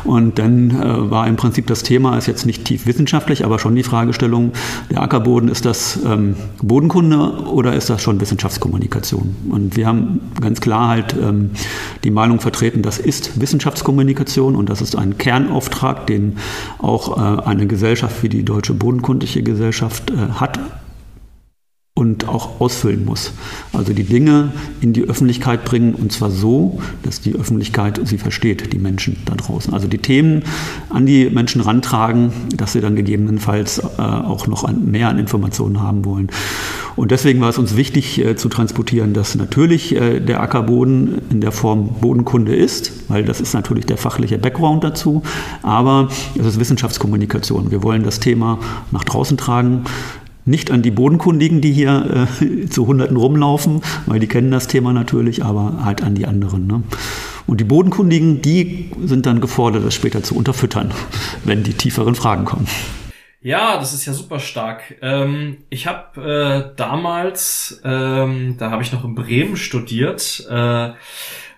Und 0.05 0.39
dann 0.39 0.71
äh, 0.71 1.11
war 1.11 1.27
im 1.27 1.37
Prinzip 1.37 1.67
das 1.67 1.83
Thema, 1.83 2.19
ist 2.19 2.27
jetzt 2.27 2.47
nicht 2.47 2.65
tief 2.65 2.87
wissenschaftlich, 2.87 3.45
aber 3.45 3.59
schon 3.59 3.75
die 3.75 3.83
Fragestellung, 3.83 4.53
der 4.91 5.03
Ackerboden, 5.03 5.49
ist 5.49 5.65
das 5.65 5.99
ähm, 6.05 6.37
Bodenkunde 6.63 7.45
oder 7.47 7.75
ist 7.75 7.91
das 7.91 8.03
schon 8.03 8.21
Wissenschaftskommunikation? 8.21 9.37
Und 9.51 9.77
wir 9.77 9.87
haben 9.87 10.21
ganz 10.41 10.61
klar 10.61 10.89
halt 10.89 11.15
ähm, 11.21 11.51
die 12.05 12.11
Meinung 12.11 12.41
vertreten, 12.41 12.83
das 12.83 12.99
ist 12.99 13.41
Wissenschaftskommunikation 13.41 14.57
und 14.57 14.69
das 14.69 14.81
ist 14.81 14.97
ein 14.97 15.19
Kernauftrag, 15.19 16.07
den 16.07 16.37
auch 16.79 17.17
äh, 17.17 17.43
eine 17.45 17.67
Gesellschaft 17.67 18.23
wie 18.23 18.29
die 18.29 18.45
Deutsche 18.45 18.75
Bodenkundliche 18.75 19.43
Gesellschaft 19.43 20.11
äh, 20.11 20.41
hat 20.41 20.59
und 21.95 22.27
auch 22.27 22.59
ausfüllen 22.59 23.05
muss. 23.05 23.33
Also 23.75 23.93
die 23.93 24.05
Dinge 24.05 24.53
in 24.81 24.95
die 24.95 25.03
Öffentlichkeit 25.03 25.67
bringen 25.67 25.95
und 25.95 26.11
zwar 26.11 26.31
so, 26.31 26.81
dass 27.03 27.21
die 27.21 27.35
Öffentlichkeit 27.35 28.01
sie 28.05 28.17
versteht, 28.17 28.73
die 28.73 28.79
Menschen 28.79 29.19
da 29.27 29.35
draußen. 29.35 29.75
Also 29.75 29.89
die 29.89 29.99
Themen 29.99 30.43
an 30.89 31.05
die 31.05 31.29
Menschen 31.29 31.61
rantragen, 31.61 32.33
dass 32.57 32.73
sie 32.73 32.81
dann 32.81 32.97
gegebenenfalls 32.97 33.79
äh, 33.79 34.01
auch 34.01 34.47
noch 34.47 34.65
an, 34.65 34.91
mehr 34.91 35.09
an 35.09 35.19
Informationen 35.19 35.83
haben 35.83 36.07
wollen. 36.07 36.31
Und 36.97 37.11
deswegen 37.11 37.43
war 37.43 37.51
es 37.51 37.59
uns 37.59 37.77
wichtig 37.77 38.19
äh, 38.19 38.37
zu 38.37 38.49
transportieren, 38.49 39.13
dass 39.13 39.35
natürlich 39.35 39.95
äh, 39.95 40.21
der 40.21 40.41
Ackerboden 40.41 41.21
in 41.31 41.43
der 41.43 41.53
Form 41.53 41.91
Bodenkunde 42.01 42.57
ist, 42.57 42.93
weil 43.09 43.23
das 43.23 43.41
ist 43.41 43.53
natürlich 43.53 43.85
der 43.85 43.99
fachliche 43.99 44.39
Background 44.39 44.83
dazu, 44.83 45.23
aber 45.63 46.09
es 46.39 46.47
ist 46.47 46.59
Wissenschaftskommunikation. 46.59 47.71
Wir 47.71 47.83
wollen 47.83 48.03
das 48.03 48.19
Thema 48.19 48.59
nach 48.91 49.05
draußen 49.05 49.37
tragen 49.37 49.85
nicht 50.45 50.71
an 50.71 50.83
die 50.83 50.91
Bodenkundigen, 50.91 51.61
die 51.61 51.73
hier 51.73 52.29
äh, 52.41 52.67
zu 52.67 52.87
Hunderten 52.87 53.17
rumlaufen, 53.17 53.83
weil 54.07 54.21
die 54.21 54.27
kennen 54.27 54.51
das 54.51 54.67
Thema 54.67 54.93
natürlich, 54.93 55.45
aber 55.45 55.85
halt 55.85 56.03
an 56.03 56.15
die 56.15 56.27
anderen. 56.27 56.67
Ne? 56.67 56.83
Und 57.47 57.61
die 57.61 57.65
Bodenkundigen, 57.65 58.43
die 58.43 58.91
sind 59.05 59.27
dann 59.27 59.41
gefordert, 59.41 59.85
das 59.85 59.95
später 59.95 60.23
zu 60.23 60.37
unterfüttern, 60.37 60.93
wenn 61.45 61.63
die 61.63 61.75
tieferen 61.75 62.15
Fragen 62.15 62.45
kommen. 62.45 62.67
Ja, 63.45 63.77
das 63.77 63.93
ist 63.93 64.07
ja 64.07 64.13
super 64.13 64.39
stark. 64.39 64.95
Ähm, 65.03 65.59
ich 65.69 65.89
habe 65.89 66.71
äh, 66.71 66.77
damals, 66.77 67.81
ähm, 67.85 68.55
da 68.57 68.71
habe 68.71 68.85
ich 68.85 68.93
noch 68.93 69.05
in 69.05 69.17
Bremen 69.17 69.57
studiert, 69.57 70.47
äh, 70.49 70.91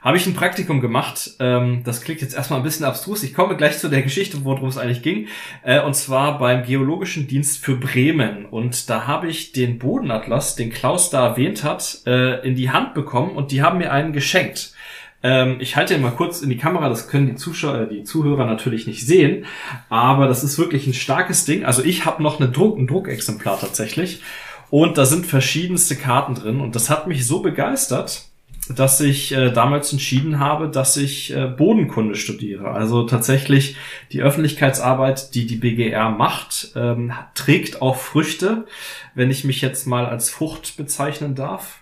habe 0.04 0.18
ich 0.18 0.26
ein 0.26 0.34
Praktikum 0.34 0.82
gemacht. 0.82 1.30
Ähm, 1.40 1.80
das 1.82 2.02
klingt 2.02 2.20
jetzt 2.20 2.36
erstmal 2.36 2.60
ein 2.60 2.62
bisschen 2.62 2.84
abstrus. 2.84 3.22
Ich 3.22 3.32
komme 3.32 3.56
gleich 3.56 3.78
zu 3.78 3.88
der 3.88 4.02
Geschichte, 4.02 4.44
worum 4.44 4.68
es 4.68 4.76
eigentlich 4.76 5.02
ging. 5.02 5.28
Äh, 5.62 5.80
und 5.80 5.96
zwar 5.96 6.38
beim 6.38 6.62
Geologischen 6.64 7.26
Dienst 7.26 7.64
für 7.64 7.76
Bremen. 7.76 8.44
Und 8.44 8.90
da 8.90 9.06
habe 9.06 9.28
ich 9.28 9.52
den 9.52 9.78
Bodenatlas, 9.78 10.56
den 10.56 10.70
Klaus 10.70 11.08
da 11.08 11.28
erwähnt 11.28 11.64
hat, 11.64 12.02
äh, 12.06 12.46
in 12.46 12.54
die 12.54 12.70
Hand 12.70 12.92
bekommen 12.92 13.34
und 13.34 13.50
die 13.50 13.62
haben 13.62 13.78
mir 13.78 13.90
einen 13.90 14.12
geschenkt. 14.12 14.74
Ähm, 15.22 15.56
ich 15.58 15.74
halte 15.74 15.94
ihn 15.94 16.02
mal 16.02 16.10
kurz 16.10 16.42
in 16.42 16.50
die 16.50 16.58
Kamera, 16.58 16.90
das 16.90 17.08
können 17.08 17.26
die 17.26 17.36
Zuschauer, 17.36 17.86
die 17.86 18.04
Zuhörer 18.04 18.44
natürlich 18.44 18.86
nicht 18.86 19.06
sehen, 19.06 19.46
aber 19.88 20.28
das 20.28 20.44
ist 20.44 20.58
wirklich 20.58 20.86
ein 20.86 20.92
starkes 20.92 21.46
Ding. 21.46 21.64
Also 21.64 21.82
ich 21.82 22.04
habe 22.04 22.22
noch 22.22 22.38
eine 22.38 22.50
Druck, 22.50 22.78
ein 22.78 22.86
Druckexemplar 22.86 23.58
tatsächlich 23.58 24.20
und 24.68 24.98
da 24.98 25.06
sind 25.06 25.24
verschiedenste 25.24 25.96
Karten 25.96 26.34
drin 26.34 26.60
und 26.60 26.74
das 26.74 26.90
hat 26.90 27.06
mich 27.06 27.26
so 27.26 27.40
begeistert, 27.40 28.26
dass 28.68 29.00
ich 29.00 29.33
äh, 29.33 29.50
damals 29.50 29.92
entschieden 29.92 30.38
habe, 30.38 30.68
dass 30.68 30.96
ich 30.96 31.35
äh, 31.35 31.46
Bodenkunde 31.46 32.14
studiere. 32.14 32.70
Also 32.70 33.05
tatsächlich 33.05 33.77
die 34.11 34.22
Öffentlichkeitsarbeit, 34.22 35.35
die 35.35 35.46
die 35.46 35.57
BGR 35.57 36.11
macht, 36.11 36.72
ähm, 36.74 37.12
trägt 37.35 37.83
auch 37.83 37.96
Früchte, 37.96 38.66
wenn 39.14 39.31
ich 39.31 39.44
mich 39.44 39.61
jetzt 39.61 39.87
mal 39.87 40.07
als 40.07 40.31
Frucht 40.31 40.77
bezeichnen 40.77 41.35
darf. 41.35 41.81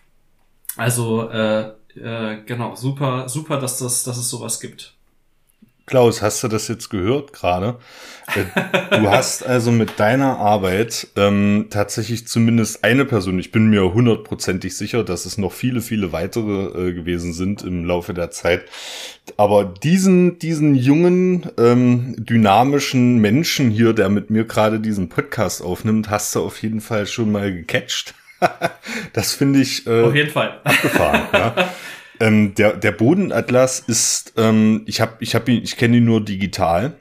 Also 0.77 1.29
äh, 1.31 1.73
äh, 1.95 2.43
genau, 2.47 2.75
super, 2.75 3.29
super, 3.29 3.59
dass 3.59 3.79
das, 3.79 4.03
dass 4.03 4.17
es 4.17 4.29
sowas 4.29 4.59
gibt. 4.59 4.92
Klaus, 5.85 6.23
hast 6.23 6.43
du 6.45 6.49
das 6.49 6.69
jetzt 6.69 6.91
gehört 6.91 7.33
gerade? 7.33 7.79
Äh, 8.35 8.99
du 8.99 9.11
hast 9.11 9.45
also 9.45 9.73
mit 9.73 9.99
deiner 9.99 10.39
Arbeit 10.39 11.09
ähm, 11.17 11.67
tatsächlich 11.71 12.29
zumindest 12.29 12.85
eine 12.85 13.05
Person, 13.05 13.39
ich 13.39 13.51
bin 13.51 13.69
mir 13.69 13.93
hundertprozentig 13.93 14.77
sicher, 14.77 15.03
dass 15.03 15.27
es 15.27 15.39
noch 15.39 15.53
viele, 15.53 15.81
viele 15.81 16.13
weitere 16.13 16.91
äh, 16.91 16.93
gewesen 16.93 17.33
sind 17.33 17.63
im 17.63 17.85
Laufe 17.85 18.15
der 18.15 18.31
Zeit. 18.31 18.63
Aber 19.37 19.65
diesen, 19.65 20.39
diesen 20.39 20.77
jungen, 20.77 21.51
ähm, 21.59 22.15
dynamischen 22.17 23.19
Menschen 23.19 23.71
hier, 23.71 23.93
der 23.93 24.09
mit 24.09 24.31
mir 24.31 24.45
gerade 24.45 24.79
diesen 24.79 25.09
Podcast 25.09 25.63
aufnimmt, 25.63 26.11
hast 26.11 26.35
du 26.37 26.45
auf 26.45 26.63
jeden 26.63 26.81
Fall 26.81 27.07
schon 27.07 27.33
mal 27.33 27.53
gecatcht. 27.53 28.15
das 29.13 29.33
finde 29.33 29.61
ich 29.61 29.87
äh, 29.87 30.03
auf 30.03 30.15
jeden 30.15 30.31
Fall 30.31 30.61
abgefahren. 30.65 31.23
ja. 31.33 31.55
Ähm, 32.21 32.55
der, 32.55 32.75
der 32.75 32.93
Bodenatlas 32.93 33.81
ist, 33.81 34.35
ähm, 34.37 34.83
ich 34.87 35.01
habe, 35.01 35.17
ich 35.21 35.35
habe 35.35 35.51
ihn, 35.51 35.63
ich 35.63 35.77
kenne 35.77 35.97
ihn 35.97 36.05
nur 36.05 36.25
digital, 36.25 36.97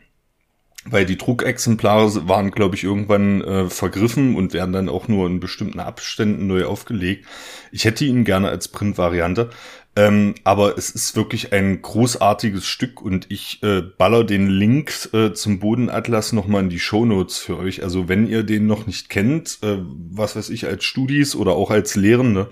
weil 0.86 1.06
die 1.06 1.18
Druckexemplare 1.18 2.28
waren, 2.28 2.52
glaube 2.52 2.76
ich, 2.76 2.84
irgendwann 2.84 3.42
äh, 3.42 3.70
vergriffen 3.70 4.36
und 4.36 4.54
werden 4.54 4.74
dann 4.74 4.90
auch 4.90 5.08
nur 5.08 5.28
in 5.28 5.40
bestimmten 5.40 5.80
Abständen 5.80 6.48
neu 6.48 6.66
aufgelegt. 6.66 7.26
Ich 7.72 7.86
hätte 7.86 8.06
ihn 8.06 8.24
gerne 8.24 8.50
als 8.50 8.68
Print-Variante. 8.68 9.52
Ähm, 9.94 10.36
aber 10.46 10.78
es 10.78 10.90
ist 10.90 11.18
wirklich 11.18 11.52
ein 11.52 11.82
großartiges 11.82 12.66
Stück 12.66 13.02
und 13.02 13.30
ich 13.30 13.62
äh, 13.62 13.82
baller 13.82 14.24
den 14.24 14.48
Link 14.48 15.10
äh, 15.12 15.34
zum 15.34 15.60
Bodenatlas 15.60 16.32
nochmal 16.32 16.64
in 16.64 16.70
die 16.70 16.80
Show 16.80 17.04
Notes 17.04 17.38
für 17.38 17.58
euch. 17.58 17.84
Also 17.84 18.08
wenn 18.08 18.26
ihr 18.26 18.44
den 18.44 18.68
noch 18.68 18.88
nicht 18.88 19.10
kennt, 19.10 19.60
äh, 19.64 19.80
was 19.82 20.38
weiß 20.38 20.50
ich, 20.50 20.66
als 20.66 20.86
Studis 20.86 21.36
oder 21.36 21.52
auch 21.54 21.72
als 21.72 21.96
Lehrende, 21.96 22.50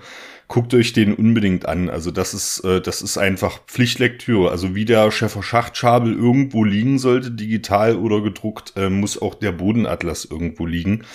guckt 0.49 0.73
euch 0.73 0.91
den 0.91 1.13
unbedingt 1.13 1.67
an. 1.67 1.89
Also 1.89 2.11
das 2.11 2.33
ist, 2.33 2.59
äh, 2.65 2.81
das 2.81 3.01
ist 3.01 3.17
einfach 3.17 3.61
Pflichtlektüre. 3.67 4.51
Also 4.51 4.75
wie 4.75 4.83
der 4.83 5.09
Schäfer 5.11 5.43
Schachtschabel 5.43 6.13
irgendwo 6.13 6.65
liegen 6.65 6.99
sollte, 6.99 7.31
digital 7.31 7.95
oder 7.95 8.21
gedruckt, 8.21 8.73
äh, 8.75 8.89
muss 8.89 9.21
auch 9.21 9.35
der 9.35 9.53
Bodenatlas 9.53 10.25
irgendwo 10.25 10.65
liegen. 10.65 11.05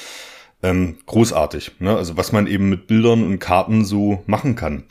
Ähm, 0.62 0.96
großartig, 1.04 1.72
ne? 1.80 1.94
also 1.94 2.16
was 2.16 2.32
man 2.32 2.46
eben 2.46 2.70
mit 2.70 2.86
Bildern 2.86 3.22
und 3.22 3.38
Karten 3.38 3.84
so 3.84 4.22
machen 4.26 4.54
kann. 4.54 4.84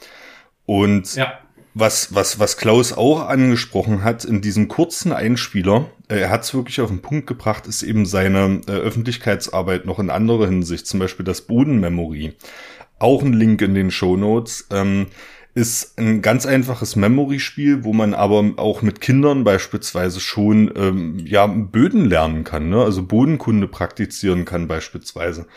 Und 0.65 1.15
ja. 1.15 1.39
was, 1.73 2.13
was, 2.13 2.37
was 2.37 2.57
Klaus 2.57 2.93
auch 2.93 3.27
angesprochen 3.27 4.03
hat 4.03 4.23
in 4.23 4.41
diesem 4.41 4.67
kurzen 4.67 5.13
Einspieler, 5.13 5.89
äh, 6.09 6.19
er 6.19 6.29
hat 6.29 6.43
es 6.43 6.53
wirklich 6.53 6.81
auf 6.81 6.89
den 6.89 7.01
Punkt 7.01 7.27
gebracht, 7.27 7.65
ist 7.65 7.81
eben 7.81 8.05
seine 8.05 8.61
äh, 8.67 8.71
Öffentlichkeitsarbeit 8.71 9.85
noch 9.85 9.99
in 9.99 10.09
anderer 10.09 10.47
Hinsicht, 10.47 10.85
zum 10.85 10.99
Beispiel 10.99 11.25
das 11.25 11.41
Bodenmemory. 11.41 12.33
Auch 13.03 13.21
ein 13.21 13.33
Link 13.33 13.61
in 13.61 13.75
den 13.75 13.91
Show 13.91 14.15
Notes. 14.15 14.65
Ähm, 14.71 15.07
ist 15.55 15.99
ein 15.99 16.21
ganz 16.21 16.45
einfaches 16.45 16.95
Memory-Spiel, 16.95 17.83
wo 17.83 17.91
man 17.91 18.13
aber 18.13 18.53
auch 18.55 18.81
mit 18.81 19.01
Kindern 19.01 19.43
beispielsweise 19.43 20.21
schon 20.21 20.71
ähm, 20.77 21.19
ja 21.19 21.45
Böden 21.45 22.05
lernen 22.05 22.45
kann, 22.45 22.69
ne? 22.69 22.81
also 22.81 23.03
Bodenkunde 23.03 23.67
praktizieren 23.67 24.45
kann 24.45 24.69
beispielsweise. 24.69 25.47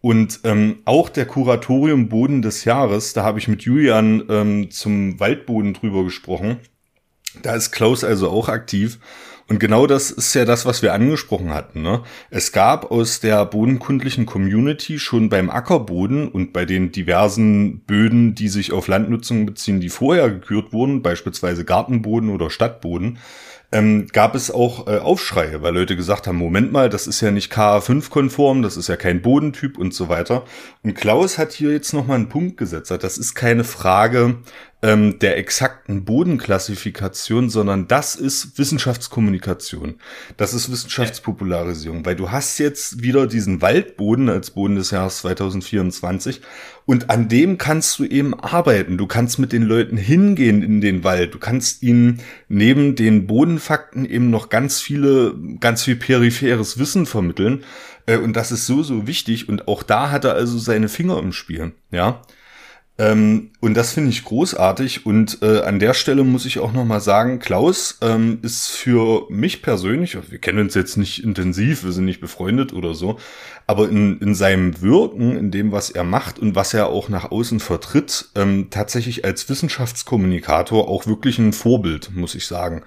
Und 0.00 0.40
ähm, 0.42 0.80
auch 0.86 1.08
der 1.08 1.26
Kuratorium 1.26 2.08
Boden 2.08 2.42
des 2.42 2.64
Jahres, 2.64 3.12
da 3.12 3.22
habe 3.22 3.38
ich 3.38 3.46
mit 3.46 3.62
Julian 3.62 4.24
ähm, 4.28 4.70
zum 4.72 5.20
Waldboden 5.20 5.74
drüber 5.74 6.02
gesprochen. 6.02 6.58
Da 7.42 7.54
ist 7.54 7.70
Klaus 7.70 8.02
also 8.02 8.28
auch 8.28 8.48
aktiv. 8.48 8.98
Und 9.48 9.60
genau 9.60 9.86
das 9.86 10.10
ist 10.10 10.34
ja 10.34 10.44
das, 10.44 10.66
was 10.66 10.82
wir 10.82 10.92
angesprochen 10.92 11.54
hatten. 11.54 11.80
Ne? 11.80 12.02
Es 12.28 12.52
gab 12.52 12.90
aus 12.90 13.20
der 13.20 13.46
bodenkundlichen 13.46 14.26
Community 14.26 14.98
schon 14.98 15.30
beim 15.30 15.48
Ackerboden 15.48 16.28
und 16.28 16.52
bei 16.52 16.66
den 16.66 16.92
diversen 16.92 17.80
Böden, 17.80 18.34
die 18.34 18.48
sich 18.48 18.72
auf 18.72 18.88
Landnutzung 18.88 19.46
beziehen, 19.46 19.80
die 19.80 19.88
vorher 19.88 20.28
gekürt 20.28 20.74
wurden, 20.74 21.00
beispielsweise 21.00 21.64
Gartenboden 21.64 22.28
oder 22.28 22.50
Stadtboden, 22.50 23.18
ähm, 23.70 24.06
gab 24.12 24.34
es 24.34 24.50
auch 24.50 24.86
äh, 24.86 24.98
Aufschreie, 24.98 25.62
weil 25.62 25.74
Leute 25.74 25.94
gesagt 25.94 26.26
haben, 26.26 26.36
Moment 26.36 26.72
mal, 26.72 26.88
das 26.88 27.06
ist 27.06 27.20
ja 27.20 27.30
nicht 27.30 27.52
KA5-konform, 27.52 28.62
das 28.62 28.78
ist 28.78 28.88
ja 28.88 28.96
kein 28.96 29.20
Bodentyp 29.20 29.76
und 29.76 29.92
so 29.92 30.08
weiter. 30.08 30.44
Und 30.82 30.94
Klaus 30.94 31.36
hat 31.36 31.52
hier 31.52 31.72
jetzt 31.72 31.92
nochmal 31.92 32.16
einen 32.16 32.30
Punkt 32.30 32.56
gesetzt. 32.56 32.90
Das 32.90 33.18
ist 33.18 33.34
keine 33.34 33.64
Frage 33.64 34.36
ähm, 34.80 35.18
der 35.18 35.36
exakten 35.38 36.04
Bodenklassifikation, 36.04 37.50
sondern 37.50 37.88
das 37.88 38.14
ist 38.14 38.58
Wissenschaftskommunikation. 38.58 39.96
Das 40.36 40.54
ist 40.54 40.70
Wissenschaftspopularisierung, 40.70 42.06
weil 42.06 42.14
du 42.14 42.30
hast 42.30 42.58
jetzt 42.58 43.02
wieder 43.02 43.26
diesen 43.26 43.60
Waldboden 43.60 44.28
als 44.28 44.52
Boden 44.52 44.76
des 44.76 44.92
Jahres 44.92 45.18
2024 45.18 46.40
und 46.86 47.10
an 47.10 47.28
dem 47.28 47.58
kannst 47.58 47.98
du 47.98 48.04
eben 48.04 48.32
arbeiten. 48.32 48.96
Du 48.96 49.06
kannst 49.06 49.38
mit 49.38 49.52
den 49.52 49.64
Leuten 49.64 49.96
hingehen 49.96 50.62
in 50.62 50.80
den 50.80 51.04
Wald. 51.04 51.34
Du 51.34 51.38
kannst 51.38 51.82
ihnen 51.82 52.22
neben 52.48 52.94
den 52.94 53.26
Bodenfakten 53.26 54.06
eben 54.06 54.30
noch 54.30 54.48
ganz 54.48 54.80
viele, 54.80 55.34
ganz 55.60 55.82
viel 55.82 55.96
peripheres 55.96 56.78
Wissen 56.78 57.04
vermitteln. 57.04 57.64
Äh, 58.06 58.16
und 58.16 58.34
das 58.36 58.52
ist 58.52 58.66
so, 58.66 58.82
so 58.82 59.06
wichtig. 59.06 59.48
Und 59.48 59.68
auch 59.68 59.82
da 59.82 60.10
hat 60.10 60.24
er 60.24 60.34
also 60.34 60.56
seine 60.56 60.88
Finger 60.88 61.18
im 61.18 61.32
Spiel. 61.32 61.72
Ja. 61.90 62.22
Ähm, 62.96 63.50
und 63.60 63.74
das 63.74 63.92
finde 63.92 64.10
ich 64.10 64.24
großartig. 64.24 65.04
Und 65.04 65.42
äh, 65.42 65.62
an 65.62 65.80
der 65.80 65.92
Stelle 65.92 66.22
muss 66.22 66.46
ich 66.46 66.60
auch 66.60 66.72
nochmal 66.72 67.00
sagen, 67.00 67.40
Klaus 67.40 67.98
ähm, 68.02 68.38
ist 68.42 68.68
für 68.68 69.26
mich 69.30 69.62
persönlich, 69.62 70.16
wir 70.30 70.38
kennen 70.38 70.60
uns 70.60 70.74
jetzt 70.74 70.96
nicht 70.96 71.24
intensiv, 71.24 71.82
wir 71.82 71.90
sind 71.90 72.04
nicht 72.04 72.20
befreundet 72.20 72.72
oder 72.72 72.94
so, 72.94 73.18
aber 73.66 73.88
in, 73.88 74.18
in 74.20 74.36
seinem 74.36 74.80
Wirken, 74.80 75.36
in 75.36 75.50
dem, 75.50 75.72
was 75.72 75.90
er 75.90 76.04
macht 76.04 76.38
und 76.38 76.54
was 76.54 76.72
er 76.72 76.86
auch 76.86 77.08
nach 77.08 77.32
außen 77.32 77.58
vertritt, 77.58 78.28
ähm, 78.36 78.68
tatsächlich 78.70 79.24
als 79.24 79.48
Wissenschaftskommunikator 79.48 80.88
auch 80.88 81.08
wirklich 81.08 81.38
ein 81.38 81.52
Vorbild, 81.52 82.14
muss 82.14 82.36
ich 82.36 82.46
sagen. 82.46 82.84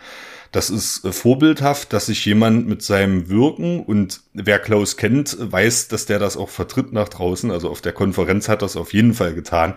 Das 0.53 0.69
ist 0.69 1.03
äh, 1.03 1.11
vorbildhaft, 1.11 1.91
dass 1.91 2.05
sich 2.05 2.25
jemand 2.25 2.67
mit 2.67 2.81
seinem 2.81 3.29
Wirken 3.29 3.81
und 3.81 4.21
wer 4.33 4.59
Klaus 4.59 4.95
kennt, 4.95 5.35
weiß, 5.39 5.89
dass 5.89 6.05
der 6.05 6.19
das 6.19 6.37
auch 6.37 6.49
vertritt 6.49 6.93
nach 6.93 7.09
draußen. 7.09 7.51
Also 7.51 7.69
auf 7.69 7.81
der 7.81 7.93
Konferenz 7.93 8.47
hat 8.47 8.61
das 8.61 8.77
auf 8.77 8.93
jeden 8.93 9.13
Fall 9.13 9.33
getan. 9.33 9.75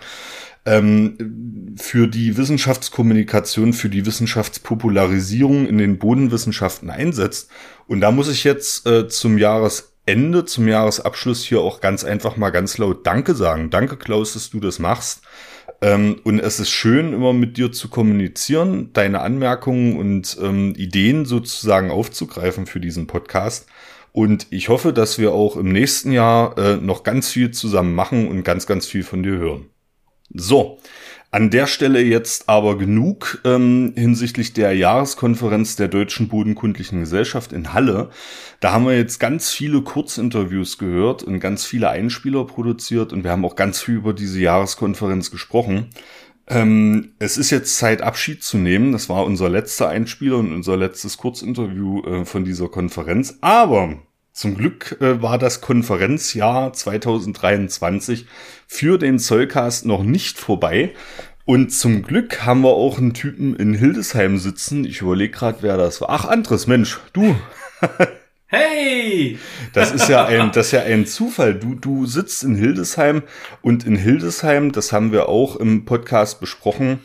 Ähm, 0.67 1.75
für 1.77 2.07
die 2.07 2.37
Wissenschaftskommunikation, 2.37 3.73
für 3.73 3.89
die 3.89 4.07
Wissenschaftspopularisierung 4.07 5.67
in 5.67 5.79
den 5.79 5.99
Bodenwissenschaften 5.99 6.91
einsetzt. 6.91 7.51
Und 7.87 8.01
da 8.01 8.11
muss 8.11 8.29
ich 8.29 8.45
jetzt 8.45 8.87
äh, 8.87 9.09
zum 9.09 9.39
Jahresende, 9.39 10.45
zum 10.45 10.69
Jahresabschluss 10.69 11.45
hier 11.45 11.61
auch 11.61 11.81
ganz 11.81 12.05
einfach 12.05 12.37
mal 12.37 12.51
ganz 12.51 12.79
laut 12.79 13.07
Danke 13.07 13.35
sagen. 13.35 13.71
Danke, 13.71 13.97
Klaus, 13.97 14.35
dass 14.35 14.51
du 14.51 14.61
das 14.61 14.79
machst. 14.79 15.23
Ähm, 15.81 16.21
und 16.25 16.39
es 16.39 16.61
ist 16.61 16.71
schön, 16.71 17.13
immer 17.13 17.33
mit 17.33 17.57
dir 17.57 17.73
zu 17.73 17.89
kommunizieren, 17.89 18.91
deine 18.93 19.21
Anmerkungen 19.21 19.97
und 19.99 20.39
ähm, 20.41 20.75
Ideen 20.77 21.25
sozusagen 21.25 21.91
aufzugreifen 21.91 22.67
für 22.67 22.81
diesen 22.81 23.07
Podcast. 23.07 23.67
Und 24.13 24.47
ich 24.51 24.69
hoffe, 24.69 24.93
dass 24.93 25.19
wir 25.19 25.33
auch 25.33 25.57
im 25.57 25.73
nächsten 25.73 26.13
Jahr 26.13 26.57
äh, 26.57 26.77
noch 26.77 27.03
ganz 27.03 27.31
viel 27.31 27.51
zusammen 27.51 27.95
machen 27.95 28.29
und 28.29 28.45
ganz, 28.45 28.67
ganz 28.67 28.87
viel 28.87 29.03
von 29.03 29.25
dir 29.25 29.33
hören. 29.33 29.74
So, 30.35 30.81
an 31.31 31.51
der 31.51 31.69
Stelle 31.69 32.03
jetzt 32.03 32.49
aber 32.49 32.77
genug 32.77 33.41
ähm, 33.45 33.93
hinsichtlich 33.97 34.53
der 34.53 34.73
Jahreskonferenz 34.73 35.77
der 35.77 35.87
Deutschen 35.87 36.27
Bodenkundlichen 36.27 37.01
Gesellschaft 37.01 37.53
in 37.53 37.73
Halle. 37.73 38.11
Da 38.59 38.73
haben 38.73 38.85
wir 38.85 38.97
jetzt 38.97 39.21
ganz 39.21 39.53
viele 39.53 39.83
Kurzinterviews 39.83 40.79
gehört 40.79 41.23
und 41.23 41.39
ganz 41.39 41.65
viele 41.65 41.89
Einspieler 41.89 42.45
produziert 42.45 43.13
und 43.13 43.23
wir 43.23 43.31
haben 43.31 43.45
auch 43.45 43.57
ganz 43.57 43.81
viel 43.81 43.95
über 43.95 44.13
diese 44.13 44.41
Jahreskonferenz 44.41 45.31
gesprochen. 45.31 45.91
Ähm, 46.49 47.15
es 47.21 47.37
ist 47.37 47.51
jetzt 47.51 47.79
Zeit, 47.79 48.03
Abschied 48.03 48.43
zu 48.43 48.59
nehmen. 48.59 48.91
Das 48.91 49.09
war 49.09 49.25
unser 49.25 49.49
letzter 49.49 49.89
Einspieler 49.89 50.39
und 50.39 50.53
unser 50.53 50.77
letztes 50.77 51.17
Kurzinterview 51.17 52.03
äh, 52.03 52.25
von 52.25 52.45
dieser 52.45 52.69
Konferenz. 52.69 53.39
Aber 53.41 53.99
zum 54.35 54.57
Glück 54.57 55.01
äh, 55.01 55.23
war 55.23 55.39
das 55.39 55.61
Konferenzjahr 55.61 56.73
2023 56.73 58.27
für 58.67 58.99
den 58.99 59.19
Zollcast 59.19 59.87
noch 59.87 60.03
nicht 60.03 60.39
vorbei. 60.39 60.95
Und 61.45 61.71
zum 61.71 62.03
Glück 62.03 62.47
haben 62.47 62.63
wir 62.63 62.71
auch 62.71 62.99
einen 62.99 63.13
Typen 63.13 63.55
in 63.55 63.75
Hildesheim 63.75 64.39
sitzen. 64.39 64.85
Ich 64.85 65.03
überlege 65.03 65.33
gerade, 65.33 65.59
wer 65.61 65.77
das 65.77 66.01
war. 66.01 66.11
Ach, 66.11 66.25
anderes 66.25 66.67
Mensch, 66.67 67.01
du. 67.13 67.37
Hey! 68.47 69.39
Das 69.73 69.91
ist 69.91 70.09
ja 70.09 70.27
ein, 70.27 70.53
das 70.53 70.67
ist 70.67 70.73
ja 70.73 70.83
ein 70.83 71.07
Zufall. 71.07 71.55
Du, 71.55 71.75
du 71.75 72.07
sitzt 72.07 72.45
in 72.45 72.55
Hildesheim 72.55 73.25
und 73.63 73.85
in 73.85 73.97
Hildesheim, 73.97 74.71
das 74.71 74.93
haben 74.93 75.11
wir 75.11 75.29
auch 75.29 75.57
im 75.57 75.85
Podcast 75.85 76.39
besprochen, 76.39 77.01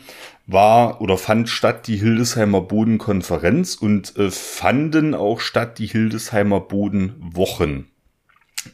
war 0.46 1.00
oder 1.00 1.18
fand 1.18 1.48
statt 1.48 1.88
die 1.88 1.96
Hildesheimer 1.96 2.60
Bodenkonferenz 2.60 3.74
und 3.74 4.16
äh, 4.16 4.30
fanden 4.30 5.14
auch 5.14 5.40
statt 5.40 5.78
die 5.78 5.86
Hildesheimer 5.86 6.60
Bodenwochen. 6.60 7.90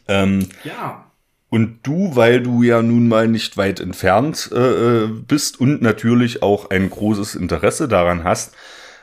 Ähm, 0.07 0.47
ja. 0.63 1.06
Und 1.49 1.79
du, 1.83 2.15
weil 2.15 2.41
du 2.41 2.63
ja 2.63 2.81
nun 2.81 3.07
mal 3.07 3.27
nicht 3.27 3.55
weit 3.55 3.79
entfernt 3.79 4.49
äh, 4.53 5.03
äh 5.03 5.07
bist 5.07 5.59
und 5.59 5.81
natürlich 5.81 6.43
auch 6.43 6.69
ein 6.69 6.89
großes 6.89 7.35
Interesse 7.35 7.87
daran 7.87 8.23
hast, 8.23 8.53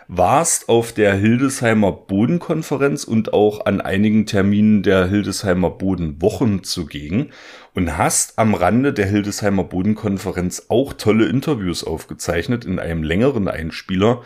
warst 0.08 0.68
auf 0.68 0.92
der 0.92 1.14
Hildesheimer 1.14 1.92
Bodenkonferenz 1.92 3.04
und 3.04 3.32
auch 3.32 3.66
an 3.66 3.80
einigen 3.80 4.26
Terminen 4.26 4.82
der 4.82 5.06
Hildesheimer 5.06 5.70
Bodenwochen 5.70 6.62
zugegen 6.64 7.30
und 7.74 7.96
hast 7.96 8.38
am 8.38 8.54
Rande 8.54 8.92
der 8.92 9.06
Hildesheimer 9.06 9.64
Bodenkonferenz 9.64 10.66
auch 10.68 10.92
tolle 10.92 11.26
Interviews 11.26 11.84
aufgezeichnet 11.84 12.64
in 12.64 12.78
einem 12.78 13.02
längeren 13.02 13.48
Einspieler, 13.48 14.22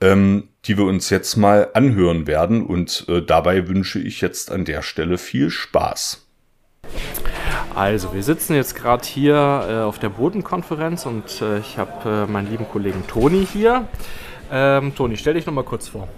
ähm, 0.00 0.48
die 0.64 0.76
wir 0.76 0.84
uns 0.84 1.10
jetzt 1.10 1.36
mal 1.36 1.68
anhören 1.74 2.26
werden. 2.26 2.66
Und 2.66 3.06
äh, 3.08 3.22
dabei 3.22 3.68
wünsche 3.68 4.00
ich 4.00 4.20
jetzt 4.20 4.50
an 4.50 4.64
der 4.64 4.82
Stelle 4.82 5.18
viel 5.18 5.50
Spaß. 5.50 6.26
Also, 7.74 8.12
wir 8.12 8.22
sitzen 8.22 8.54
jetzt 8.54 8.74
gerade 8.74 9.04
hier 9.06 9.66
äh, 9.68 9.74
auf 9.82 9.98
der 9.98 10.08
Bodenkonferenz 10.08 11.06
und 11.06 11.40
äh, 11.40 11.58
ich 11.58 11.78
habe 11.78 12.26
äh, 12.28 12.30
meinen 12.30 12.50
lieben 12.50 12.66
Kollegen 12.68 13.06
Toni 13.06 13.46
hier. 13.50 13.86
Ähm, 14.52 14.94
Toni, 14.94 15.16
stell 15.16 15.34
dich 15.34 15.46
nochmal 15.46 15.64
kurz 15.64 15.88
vor. 15.88 16.08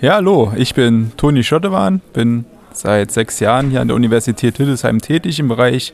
Ja, 0.00 0.14
hallo, 0.14 0.52
ich 0.56 0.74
bin 0.74 1.12
Toni 1.16 1.42
Schottewan, 1.44 2.00
bin 2.12 2.44
seit 2.72 3.10
sechs 3.10 3.40
Jahren 3.40 3.70
hier 3.70 3.80
an 3.80 3.88
der 3.88 3.96
Universität 3.96 4.56
Hildesheim 4.56 5.00
tätig 5.00 5.38
im 5.40 5.48
Bereich 5.48 5.92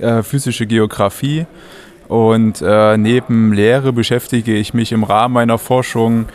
äh, 0.00 0.22
physische 0.22 0.66
Geografie. 0.66 1.46
Und 2.08 2.60
äh, 2.60 2.96
neben 2.96 3.52
Lehre 3.52 3.92
beschäftige 3.92 4.54
ich 4.54 4.74
mich 4.74 4.92
im 4.92 5.02
Rahmen 5.02 5.34
meiner 5.34 5.58
Forschung 5.58 6.26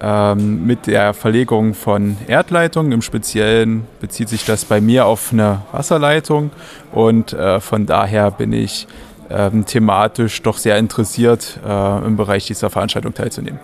ähm, 0.00 0.66
mit 0.66 0.86
der 0.86 1.14
Verlegung 1.14 1.74
von 1.74 2.16
Erdleitungen. 2.26 2.92
Im 2.92 3.02
Speziellen 3.02 3.86
bezieht 4.00 4.28
sich 4.28 4.44
das 4.44 4.64
bei 4.64 4.80
mir 4.80 5.06
auf 5.06 5.32
eine 5.32 5.62
Wasserleitung 5.72 6.50
und 6.92 7.32
äh, 7.32 7.60
von 7.60 7.86
daher 7.86 8.30
bin 8.30 8.52
ich 8.52 8.86
ähm, 9.30 9.66
thematisch 9.66 10.42
doch 10.42 10.58
sehr 10.58 10.78
interessiert, 10.78 11.58
äh, 11.66 12.06
im 12.06 12.16
Bereich 12.16 12.46
dieser 12.46 12.70
Veranstaltung 12.70 13.14
teilzunehmen. 13.14 13.60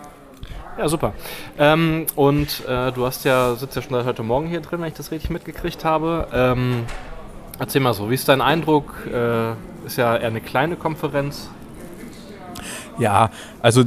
Ja, 0.78 0.88
super. 0.88 1.12
Ähm, 1.58 2.06
und 2.16 2.66
äh, 2.66 2.92
du 2.92 3.04
hast 3.06 3.24
ja, 3.24 3.54
sitzt 3.54 3.76
ja 3.76 3.82
schon 3.82 3.92
seit 3.92 4.06
heute 4.06 4.22
Morgen 4.22 4.48
hier 4.48 4.60
drin, 4.60 4.80
wenn 4.80 4.88
ich 4.88 4.94
das 4.94 5.10
richtig 5.10 5.30
mitgekriegt 5.30 5.84
habe. 5.84 6.26
Ähm, 6.32 6.84
erzähl 7.58 7.80
mal 7.80 7.92
so, 7.92 8.10
wie 8.10 8.14
ist 8.14 8.28
dein 8.28 8.40
Eindruck? 8.40 8.94
Äh, 9.12 9.52
ist 9.86 9.98
ja 9.98 10.16
eher 10.16 10.28
eine 10.28 10.40
kleine 10.40 10.76
Konferenz. 10.76 11.50
Ja, 12.98 13.30
also 13.60 13.84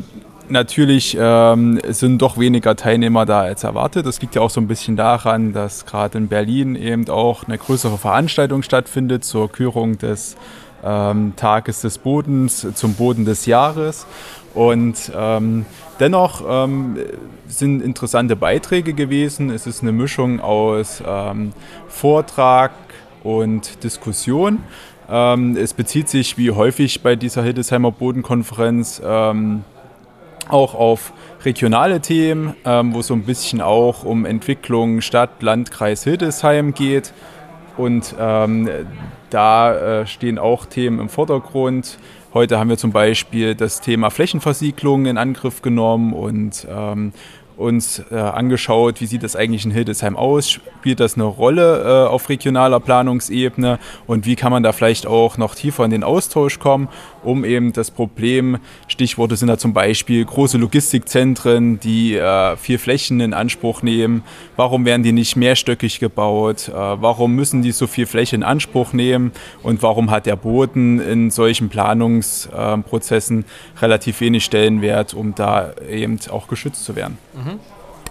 natürlich 0.49 1.17
ähm, 1.19 1.79
sind 1.87 2.21
doch 2.21 2.37
weniger 2.37 2.75
Teilnehmer 2.75 3.25
da 3.25 3.41
als 3.41 3.63
erwartet. 3.63 4.05
Das 4.05 4.21
liegt 4.21 4.35
ja 4.35 4.41
auch 4.41 4.49
so 4.49 4.61
ein 4.61 4.67
bisschen 4.67 4.95
daran, 4.95 5.53
dass 5.53 5.85
gerade 5.85 6.17
in 6.17 6.27
Berlin 6.27 6.75
eben 6.75 7.09
auch 7.09 7.45
eine 7.45 7.57
größere 7.57 7.97
Veranstaltung 7.97 8.61
stattfindet 8.61 9.23
zur 9.23 9.51
Kürung 9.51 9.97
des 9.97 10.35
ähm, 10.83 11.33
Tages 11.35 11.81
des 11.81 11.97
Bodens 11.97 12.67
zum 12.75 12.93
Boden 12.93 13.25
des 13.25 13.45
Jahres. 13.45 14.05
Und 14.53 15.11
ähm, 15.15 15.65
dennoch 15.99 16.43
ähm, 16.47 16.97
sind 17.47 17.81
interessante 17.81 18.35
Beiträge 18.35 18.93
gewesen. 18.93 19.49
Es 19.49 19.67
ist 19.67 19.81
eine 19.81 19.91
Mischung 19.91 20.39
aus 20.39 21.03
ähm, 21.05 21.51
Vortrag 21.87 22.71
und 23.23 23.83
Diskussion. 23.83 24.59
Ähm, 25.09 25.57
es 25.57 25.73
bezieht 25.73 26.09
sich 26.09 26.37
wie 26.37 26.51
häufig 26.51 27.01
bei 27.01 27.15
dieser 27.15 27.43
Hildesheimer 27.43 27.91
Bodenkonferenz 27.91 29.01
ähm, 29.05 29.63
auch 30.49 30.75
auf 30.75 31.13
regionale 31.43 32.01
Themen, 32.01 32.55
ähm, 32.65 32.93
wo 32.93 32.99
es 32.99 33.07
so 33.07 33.13
ein 33.13 33.23
bisschen 33.23 33.61
auch 33.61 34.03
um 34.03 34.25
Entwicklung 34.25 35.01
Stadt, 35.01 35.41
Landkreis 35.41 36.03
Hildesheim 36.03 36.73
geht. 36.73 37.13
Und 37.77 38.15
ähm, 38.19 38.69
da 39.29 40.01
äh, 40.01 40.07
stehen 40.07 40.39
auch 40.39 40.65
Themen 40.65 40.99
im 40.99 41.09
Vordergrund. 41.09 41.97
Heute 42.33 42.59
haben 42.59 42.69
wir 42.69 42.77
zum 42.77 42.91
Beispiel 42.91 43.55
das 43.55 43.81
Thema 43.81 44.09
Flächenversiegelung 44.09 45.05
in 45.05 45.17
Angriff 45.17 45.61
genommen 45.61 46.13
und 46.13 46.67
ähm, 46.69 47.13
uns 47.57 48.01
äh, 48.11 48.15
angeschaut, 48.15 49.01
wie 49.01 49.05
sieht 49.05 49.23
das 49.23 49.35
eigentlich 49.35 49.65
in 49.65 49.71
Hildesheim 49.71 50.15
aus, 50.15 50.49
spielt 50.49 50.99
das 50.99 51.15
eine 51.15 51.23
Rolle 51.23 51.83
äh, 51.83 52.09
auf 52.09 52.29
regionaler 52.29 52.79
Planungsebene? 52.79 53.79
Und 54.07 54.25
wie 54.25 54.35
kann 54.35 54.51
man 54.51 54.63
da 54.63 54.71
vielleicht 54.71 55.07
auch 55.07 55.37
noch 55.37 55.55
tiefer 55.55 55.85
in 55.85 55.91
den 55.91 56.03
Austausch 56.03 56.59
kommen, 56.59 56.89
um 57.23 57.45
eben 57.45 57.73
das 57.73 57.91
Problem, 57.91 58.57
Stichworte 58.87 59.35
sind 59.35 59.47
da 59.47 59.57
zum 59.57 59.73
Beispiel 59.73 60.23
große 60.23 60.57
Logistikzentren, 60.57 61.79
die 61.79 62.15
äh, 62.15 62.55
viel 62.57 62.77
Flächen 62.77 63.19
in 63.19 63.33
Anspruch 63.33 63.81
nehmen, 63.81 64.23
warum 64.55 64.85
werden 64.85 65.03
die 65.03 65.11
nicht 65.11 65.35
mehrstöckig 65.35 65.99
gebaut, 65.99 66.69
äh, 66.69 66.73
warum 66.73 67.33
müssen 67.33 67.61
die 67.61 67.71
so 67.71 67.87
viel 67.87 68.05
Fläche 68.05 68.35
in 68.35 68.43
Anspruch 68.43 68.93
nehmen? 68.93 69.31
Und 69.63 69.81
warum 69.81 70.11
hat 70.11 70.25
der 70.25 70.35
Boden 70.35 70.99
in 70.99 71.31
solchen 71.31 71.69
Planungsprozessen 71.69 73.45
relativ 73.81 74.21
wenig 74.21 74.45
Stellenwert, 74.45 75.13
um 75.13 75.35
da 75.35 75.73
eben 75.89 76.19
auch 76.29 76.47
geschützt 76.47 76.85
zu 76.85 76.95
werden. 76.95 77.17
Mhm. 77.33 77.44
Mhm. 77.45 77.59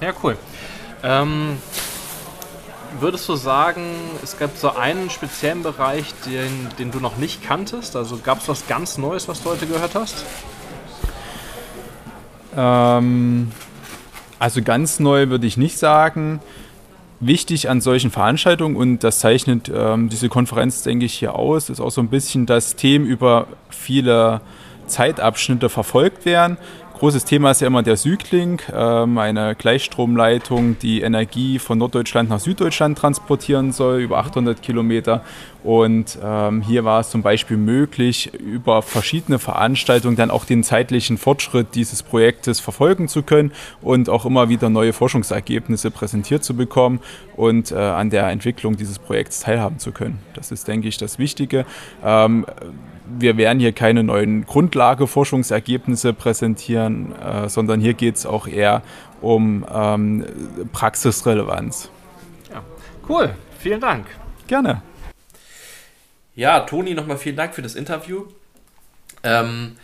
Ja, 0.00 0.12
cool. 0.22 0.36
Ähm, 1.02 1.58
würdest 3.00 3.28
du 3.28 3.34
sagen, 3.34 3.82
es 4.22 4.38
gab 4.38 4.56
so 4.56 4.70
einen 4.74 5.10
speziellen 5.10 5.62
Bereich, 5.62 6.14
den, 6.26 6.68
den 6.78 6.90
du 6.90 7.00
noch 7.00 7.16
nicht 7.16 7.42
kanntest? 7.42 7.96
Also 7.96 8.18
gab 8.18 8.40
es 8.40 8.48
was 8.48 8.66
ganz 8.66 8.96
Neues, 8.96 9.28
was 9.28 9.42
du 9.42 9.50
heute 9.50 9.66
gehört 9.66 9.94
hast? 9.94 10.24
Ähm, 12.56 13.50
also 14.38 14.62
ganz 14.62 15.00
neu 15.00 15.28
würde 15.28 15.46
ich 15.46 15.56
nicht 15.56 15.78
sagen. 15.78 16.40
Wichtig 17.20 17.70
an 17.70 17.80
solchen 17.80 18.10
Veranstaltungen, 18.10 18.76
und 18.76 19.02
das 19.02 19.20
zeichnet 19.20 19.70
ähm, 19.74 20.08
diese 20.08 20.28
Konferenz, 20.28 20.82
denke 20.82 21.06
ich, 21.06 21.14
hier 21.14 21.34
aus, 21.34 21.70
ist 21.70 21.80
auch 21.80 21.90
so 21.90 22.00
ein 22.00 22.08
bisschen, 22.08 22.44
dass 22.44 22.76
Themen 22.76 23.06
über 23.06 23.46
viele 23.70 24.40
Zeitabschnitte 24.86 25.68
verfolgt 25.68 26.26
werden. 26.26 26.58
Großes 27.04 27.26
Thema 27.26 27.50
ist 27.50 27.60
ja 27.60 27.66
immer 27.66 27.82
der 27.82 27.98
Südlink, 27.98 28.72
ähm, 28.74 29.18
eine 29.18 29.54
Gleichstromleitung, 29.56 30.78
die 30.78 31.02
Energie 31.02 31.58
von 31.58 31.76
Norddeutschland 31.76 32.30
nach 32.30 32.40
Süddeutschland 32.40 32.96
transportieren 32.96 33.72
soll, 33.72 34.00
über 34.00 34.16
800 34.16 34.62
Kilometer. 34.62 35.22
Und 35.62 36.18
ähm, 36.24 36.62
hier 36.62 36.86
war 36.86 37.00
es 37.00 37.10
zum 37.10 37.20
Beispiel 37.20 37.58
möglich, 37.58 38.32
über 38.32 38.80
verschiedene 38.80 39.38
Veranstaltungen 39.38 40.16
dann 40.16 40.30
auch 40.30 40.46
den 40.46 40.64
zeitlichen 40.64 41.18
Fortschritt 41.18 41.74
dieses 41.74 42.02
Projektes 42.02 42.58
verfolgen 42.60 43.06
zu 43.06 43.22
können 43.22 43.52
und 43.82 44.08
auch 44.08 44.24
immer 44.24 44.48
wieder 44.48 44.70
neue 44.70 44.94
Forschungsergebnisse 44.94 45.90
präsentiert 45.90 46.42
zu 46.42 46.56
bekommen 46.56 47.00
und 47.36 47.70
äh, 47.70 47.74
an 47.74 48.08
der 48.08 48.28
Entwicklung 48.28 48.78
dieses 48.78 48.98
Projekts 48.98 49.40
teilhaben 49.40 49.78
zu 49.78 49.92
können. 49.92 50.20
Das 50.32 50.50
ist, 50.50 50.68
denke 50.68 50.88
ich, 50.88 50.96
das 50.96 51.18
Wichtige. 51.18 51.66
Ähm, 52.02 52.46
wir 53.06 53.36
werden 53.36 53.60
hier 53.60 53.72
keine 53.72 54.02
neuen 54.02 54.44
Grundlageforschungsergebnisse 54.46 56.12
präsentieren, 56.12 57.14
äh, 57.20 57.48
sondern 57.48 57.80
hier 57.80 57.94
geht 57.94 58.16
es 58.16 58.26
auch 58.26 58.46
eher 58.46 58.82
um 59.20 59.66
ähm, 59.72 60.24
Praxisrelevanz. 60.72 61.90
Ja, 62.50 62.62
cool. 63.08 63.34
Vielen 63.58 63.80
Dank. 63.80 64.06
Gerne. 64.46 64.82
Ja, 66.34 66.60
Toni, 66.60 66.94
nochmal 66.94 67.16
vielen 67.16 67.36
Dank 67.36 67.54
für 67.54 67.62
das 67.62 67.74
Interview. 67.74 68.24
Ähm, 69.22 69.76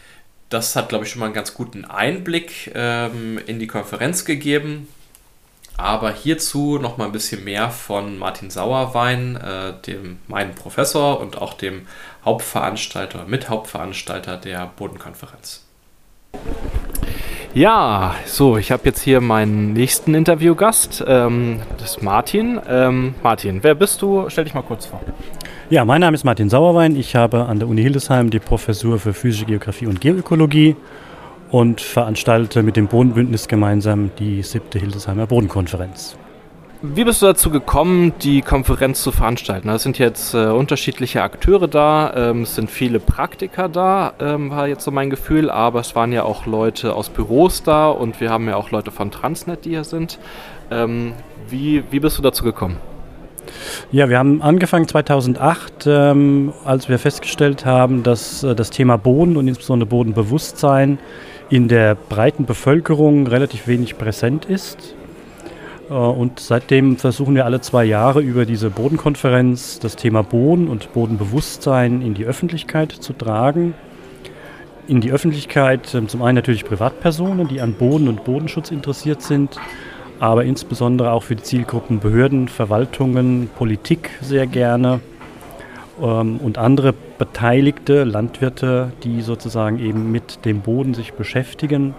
das 0.48 0.74
hat, 0.74 0.88
glaube 0.88 1.04
ich, 1.04 1.10
schon 1.10 1.20
mal 1.20 1.26
einen 1.26 1.34
ganz 1.34 1.54
guten 1.54 1.84
Einblick 1.84 2.72
ähm, 2.74 3.38
in 3.46 3.58
die 3.58 3.68
Konferenz 3.68 4.24
gegeben. 4.24 4.88
Aber 5.80 6.12
hierzu 6.12 6.78
noch 6.78 6.98
mal 6.98 7.06
ein 7.06 7.12
bisschen 7.12 7.42
mehr 7.42 7.70
von 7.70 8.18
Martin 8.18 8.50
Sauerwein, 8.50 9.36
äh, 9.36 9.72
dem 9.86 10.18
meinem 10.28 10.54
Professor 10.54 11.20
und 11.20 11.40
auch 11.40 11.54
dem 11.54 11.86
Hauptveranstalter, 12.24 13.24
Mithauptveranstalter 13.26 14.36
der 14.36 14.70
Bodenkonferenz. 14.76 15.64
Ja, 17.54 18.14
so, 18.26 18.58
ich 18.58 18.70
habe 18.70 18.82
jetzt 18.84 19.00
hier 19.00 19.20
meinen 19.20 19.72
nächsten 19.72 20.14
Interviewgast, 20.14 21.02
ähm, 21.06 21.62
das 21.78 21.96
ist 21.96 22.02
Martin. 22.02 22.60
Ähm, 22.68 23.14
Martin, 23.22 23.62
wer 23.62 23.74
bist 23.74 24.02
du? 24.02 24.26
Stell 24.28 24.44
dich 24.44 24.54
mal 24.54 24.62
kurz 24.62 24.86
vor. 24.86 25.00
Ja, 25.70 25.84
mein 25.84 26.00
Name 26.00 26.14
ist 26.14 26.24
Martin 26.24 26.50
Sauerwein. 26.50 26.94
Ich 26.94 27.16
habe 27.16 27.46
an 27.46 27.58
der 27.58 27.68
Uni 27.68 27.82
Hildesheim 27.82 28.30
die 28.30 28.38
Professur 28.38 28.98
für 28.98 29.14
physische 29.14 29.46
Geografie 29.46 29.86
und 29.86 30.00
Geoökologie 30.00 30.76
und 31.50 31.80
veranstalte 31.80 32.62
mit 32.62 32.76
dem 32.76 32.86
Bodenbündnis 32.86 33.48
gemeinsam 33.48 34.10
die 34.18 34.42
siebte 34.42 34.78
Hildesheimer 34.78 35.26
Bodenkonferenz. 35.26 36.16
Wie 36.82 37.04
bist 37.04 37.20
du 37.20 37.26
dazu 37.26 37.50
gekommen, 37.50 38.14
die 38.22 38.40
Konferenz 38.40 39.02
zu 39.02 39.12
veranstalten? 39.12 39.68
Es 39.68 39.82
sind 39.82 39.98
jetzt 39.98 40.32
äh, 40.32 40.46
unterschiedliche 40.46 41.22
Akteure 41.22 41.68
da, 41.68 42.12
ähm, 42.16 42.42
es 42.42 42.54
sind 42.54 42.70
viele 42.70 43.00
Praktiker 43.00 43.68
da, 43.68 44.14
ähm, 44.18 44.50
war 44.50 44.66
jetzt 44.66 44.84
so 44.84 44.90
mein 44.90 45.10
Gefühl, 45.10 45.50
aber 45.50 45.80
es 45.80 45.94
waren 45.94 46.10
ja 46.10 46.22
auch 46.22 46.46
Leute 46.46 46.94
aus 46.94 47.10
Büros 47.10 47.62
da 47.62 47.90
und 47.90 48.18
wir 48.22 48.30
haben 48.30 48.48
ja 48.48 48.56
auch 48.56 48.70
Leute 48.70 48.92
von 48.92 49.10
Transnet, 49.10 49.66
die 49.66 49.70
hier 49.70 49.84
sind. 49.84 50.18
Ähm, 50.70 51.12
wie, 51.50 51.84
wie 51.90 52.00
bist 52.00 52.16
du 52.16 52.22
dazu 52.22 52.44
gekommen? 52.44 52.76
Ja, 53.92 54.08
wir 54.08 54.18
haben 54.18 54.40
angefangen 54.40 54.88
2008, 54.88 55.86
ähm, 55.86 56.54
als 56.64 56.88
wir 56.88 56.98
festgestellt 56.98 57.66
haben, 57.66 58.02
dass 58.02 58.42
äh, 58.42 58.54
das 58.54 58.70
Thema 58.70 58.96
Boden 58.96 59.36
und 59.36 59.48
insbesondere 59.48 59.88
Bodenbewusstsein 59.88 60.98
in 61.50 61.66
der 61.66 61.96
breiten 61.96 62.46
Bevölkerung 62.46 63.26
relativ 63.26 63.66
wenig 63.66 63.98
präsent 63.98 64.44
ist. 64.44 64.94
Äh, 65.90 65.94
und 65.94 66.40
seitdem 66.40 66.96
versuchen 66.96 67.34
wir 67.34 67.44
alle 67.44 67.60
zwei 67.60 67.84
Jahre 67.84 68.22
über 68.22 68.46
diese 68.46 68.70
Bodenkonferenz 68.70 69.80
das 69.80 69.96
Thema 69.96 70.22
Boden 70.22 70.68
und 70.68 70.92
Bodenbewusstsein 70.92 72.00
in 72.00 72.14
die 72.14 72.24
Öffentlichkeit 72.24 72.92
zu 72.92 73.12
tragen. 73.12 73.74
In 74.86 75.00
die 75.00 75.10
Öffentlichkeit 75.12 75.92
ähm, 75.94 76.08
zum 76.08 76.22
einen 76.22 76.36
natürlich 76.36 76.64
Privatpersonen, 76.64 77.48
die 77.48 77.60
an 77.60 77.74
Boden 77.74 78.08
und 78.08 78.24
Bodenschutz 78.24 78.70
interessiert 78.70 79.20
sind, 79.20 79.56
aber 80.20 80.44
insbesondere 80.44 81.10
auch 81.10 81.24
für 81.24 81.34
die 81.34 81.42
Zielgruppen 81.42 81.98
Behörden, 81.98 82.46
Verwaltungen, 82.46 83.50
Politik 83.56 84.10
sehr 84.20 84.46
gerne 84.46 85.00
und 86.00 86.56
andere 86.56 86.94
Beteiligte, 87.18 88.04
Landwirte, 88.04 88.92
die 89.02 89.20
sozusagen 89.22 89.78
eben 89.78 90.10
mit 90.10 90.44
dem 90.44 90.60
Boden 90.62 90.94
sich 90.94 91.12
beschäftigen 91.12 91.94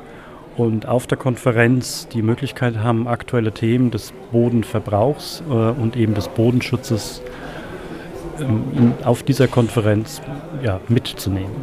und 0.58 0.88
auf 0.88 1.08
der 1.08 1.18
Konferenz 1.18 2.08
die 2.08 2.22
Möglichkeit 2.22 2.78
haben, 2.78 3.08
aktuelle 3.08 3.52
Themen 3.52 3.92
des 3.92 4.14
Bodenverbrauchs 4.32 5.44
äh, 5.50 5.54
und 5.54 5.96
eben 5.96 6.14
des 6.14 6.28
Bodenschutzes 6.28 7.22
ähm, 8.40 8.94
auf 9.04 9.24
dieser 9.24 9.48
Konferenz 9.48 10.22
ja, 10.64 10.82
mitzunehmen. 10.88 11.56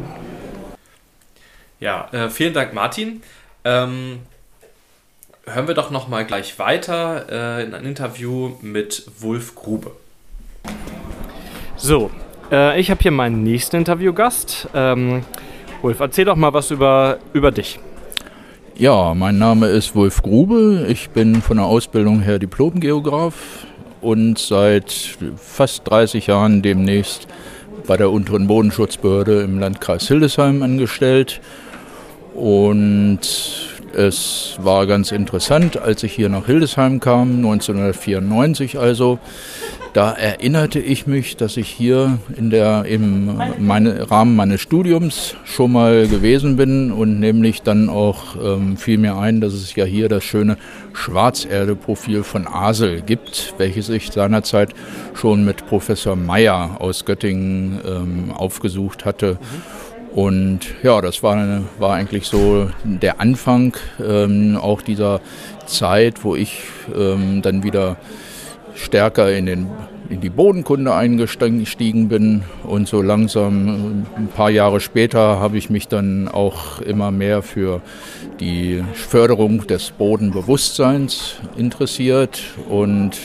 Ja, 1.79 2.09
äh, 2.11 2.29
vielen 2.29 2.53
Dank, 2.53 2.73
Martin. 2.73 3.21
Ähm, 3.63 4.19
hören 5.45 5.67
wir 5.67 5.75
doch 5.75 5.91
noch 5.91 6.07
mal 6.07 6.25
gleich 6.25 6.57
weiter 6.59 7.59
äh, 7.59 7.63
in 7.63 7.73
ein 7.73 7.85
Interview 7.85 8.57
mit 8.61 9.09
Wolf 9.19 9.55
Grube. 9.55 9.91
So, 11.77 12.11
äh, 12.51 12.79
ich 12.79 12.89
habe 12.91 13.01
hier 13.01 13.11
meinen 13.11 13.43
nächsten 13.43 13.77
Interviewgast. 13.77 14.67
Ähm, 14.73 15.23
Wolf, 15.81 15.99
erzähl 15.99 16.25
doch 16.25 16.35
mal 16.35 16.53
was 16.53 16.71
über, 16.71 17.19
über 17.33 17.51
dich. 17.51 17.79
Ja, 18.75 19.13
mein 19.13 19.37
Name 19.37 19.67
ist 19.67 19.95
Wolf 19.95 20.21
Grube. 20.21 20.85
Ich 20.89 21.09
bin 21.09 21.41
von 21.41 21.57
der 21.57 21.65
Ausbildung 21.65 22.21
her 22.21 22.39
Diplomgeograf 22.39 23.33
und 24.01 24.39
seit 24.39 25.17
fast 25.35 25.89
30 25.89 26.27
Jahren 26.27 26.61
demnächst 26.61 27.27
bei 27.87 27.97
der 27.97 28.11
unteren 28.11 28.47
Bodenschutzbehörde 28.47 29.41
im 29.41 29.59
Landkreis 29.59 30.07
Hildesheim 30.07 30.63
angestellt. 30.63 31.41
Und 32.35 33.19
Es 33.93 34.55
war 34.61 34.87
ganz 34.87 35.11
interessant, 35.11 35.77
als 35.77 36.03
ich 36.03 36.13
hier 36.13 36.29
nach 36.29 36.45
Hildesheim 36.45 36.99
kam, 36.99 37.37
1994 37.37 38.77
also, 38.77 39.19
da 39.93 40.11
erinnerte 40.11 40.79
ich 40.79 41.07
mich, 41.07 41.35
dass 41.35 41.57
ich 41.57 41.67
hier 41.67 42.19
in 42.37 42.51
der, 42.51 42.85
im 42.85 43.41
meine, 43.57 44.11
Rahmen 44.11 44.35
meines 44.35 44.61
Studiums 44.61 45.35
schon 45.43 45.71
mal 45.71 46.07
gewesen 46.07 46.57
bin 46.57 46.91
und 46.91 47.19
nämlich 47.19 47.63
dann 47.63 47.89
auch 47.89 48.35
ähm, 48.35 48.77
fiel 48.77 48.99
mir 48.99 49.17
ein, 49.17 49.41
dass 49.41 49.53
es 49.53 49.73
ja 49.75 49.85
hier 49.85 50.07
das 50.07 50.23
schöne 50.23 50.57
Schwarzerde-Profil 50.93 52.23
von 52.23 52.47
Asel 52.47 53.01
gibt, 53.01 53.55
welches 53.57 53.89
ich 53.89 54.11
seinerzeit 54.11 54.75
schon 55.15 55.43
mit 55.43 55.65
Professor 55.67 56.15
Meyer 56.15 56.77
aus 56.79 57.05
Göttingen 57.05 57.79
ähm, 57.85 58.31
aufgesucht 58.31 59.05
hatte. 59.05 59.39
Mhm 59.41 59.88
und 60.19 60.59
ja, 60.83 60.99
das 60.99 61.23
war, 61.23 61.63
war 61.79 61.93
eigentlich 61.93 62.27
so 62.27 62.69
der 62.83 63.21
Anfang 63.21 63.77
ähm, 64.05 64.57
auch 64.61 64.81
dieser 64.81 65.21
Zeit, 65.65 66.25
wo 66.25 66.35
ich 66.35 66.63
ähm, 66.93 67.41
dann 67.41 67.63
wieder 67.63 67.95
stärker 68.75 69.31
in, 69.31 69.45
den, 69.45 69.67
in 70.09 70.19
die 70.19 70.29
Bodenkunde 70.29 70.93
eingestiegen 70.93 72.09
bin. 72.09 72.43
Und 72.63 72.89
so 72.89 73.01
langsam, 73.01 74.05
ein 74.17 74.27
paar 74.35 74.49
Jahre 74.49 74.81
später, 74.81 75.39
habe 75.39 75.57
ich 75.57 75.69
mich 75.69 75.87
dann 75.87 76.27
auch 76.27 76.81
immer 76.81 77.11
mehr 77.11 77.41
für 77.41 77.81
die 78.41 78.83
Förderung 78.93 79.67
des 79.67 79.91
Bodenbewusstseins 79.91 81.35
interessiert 81.55 82.41
und 82.67 83.15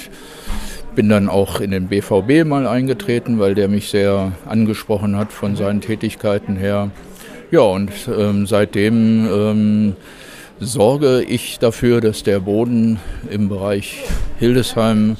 bin 0.94 1.08
dann 1.08 1.28
auch 1.28 1.60
in 1.60 1.70
den 1.70 1.88
BVB 1.88 2.46
mal 2.46 2.66
eingetreten, 2.66 3.38
weil 3.38 3.54
der 3.54 3.68
mich 3.68 3.90
sehr 3.90 4.32
angesprochen 4.46 5.16
hat 5.16 5.32
von 5.32 5.56
seinen 5.56 5.80
Tätigkeiten 5.80 6.56
her. 6.56 6.90
Ja, 7.50 7.60
und 7.60 7.92
ähm, 8.08 8.46
seitdem 8.46 9.26
ähm, 9.26 9.96
sorge 10.60 11.22
ich 11.22 11.58
dafür, 11.58 12.00
dass 12.00 12.22
der 12.22 12.40
Boden 12.40 12.98
im 13.30 13.48
Bereich 13.48 14.04
Hildesheim 14.38 15.16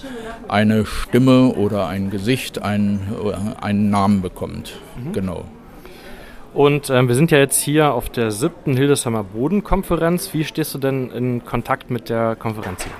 eine 0.48 0.86
Stimme 0.86 1.48
oder 1.54 1.86
ein 1.86 2.10
Gesicht, 2.10 2.62
einen, 2.62 3.00
einen 3.60 3.90
Namen 3.90 4.22
bekommt. 4.22 4.78
Mhm. 4.96 5.12
Genau. 5.12 5.44
Und 6.52 6.88
äh, 6.88 7.06
wir 7.06 7.14
sind 7.16 7.32
ja 7.32 7.38
jetzt 7.38 7.60
hier 7.60 7.92
auf 7.92 8.08
der 8.08 8.30
siebten 8.30 8.76
Hildesheimer 8.76 9.24
Bodenkonferenz. 9.24 10.32
Wie 10.32 10.44
stehst 10.44 10.72
du 10.74 10.78
denn 10.78 11.10
in 11.10 11.44
Kontakt 11.44 11.90
mit 11.90 12.08
der 12.08 12.36
Konferenz 12.36 12.84
hier? 12.84 12.92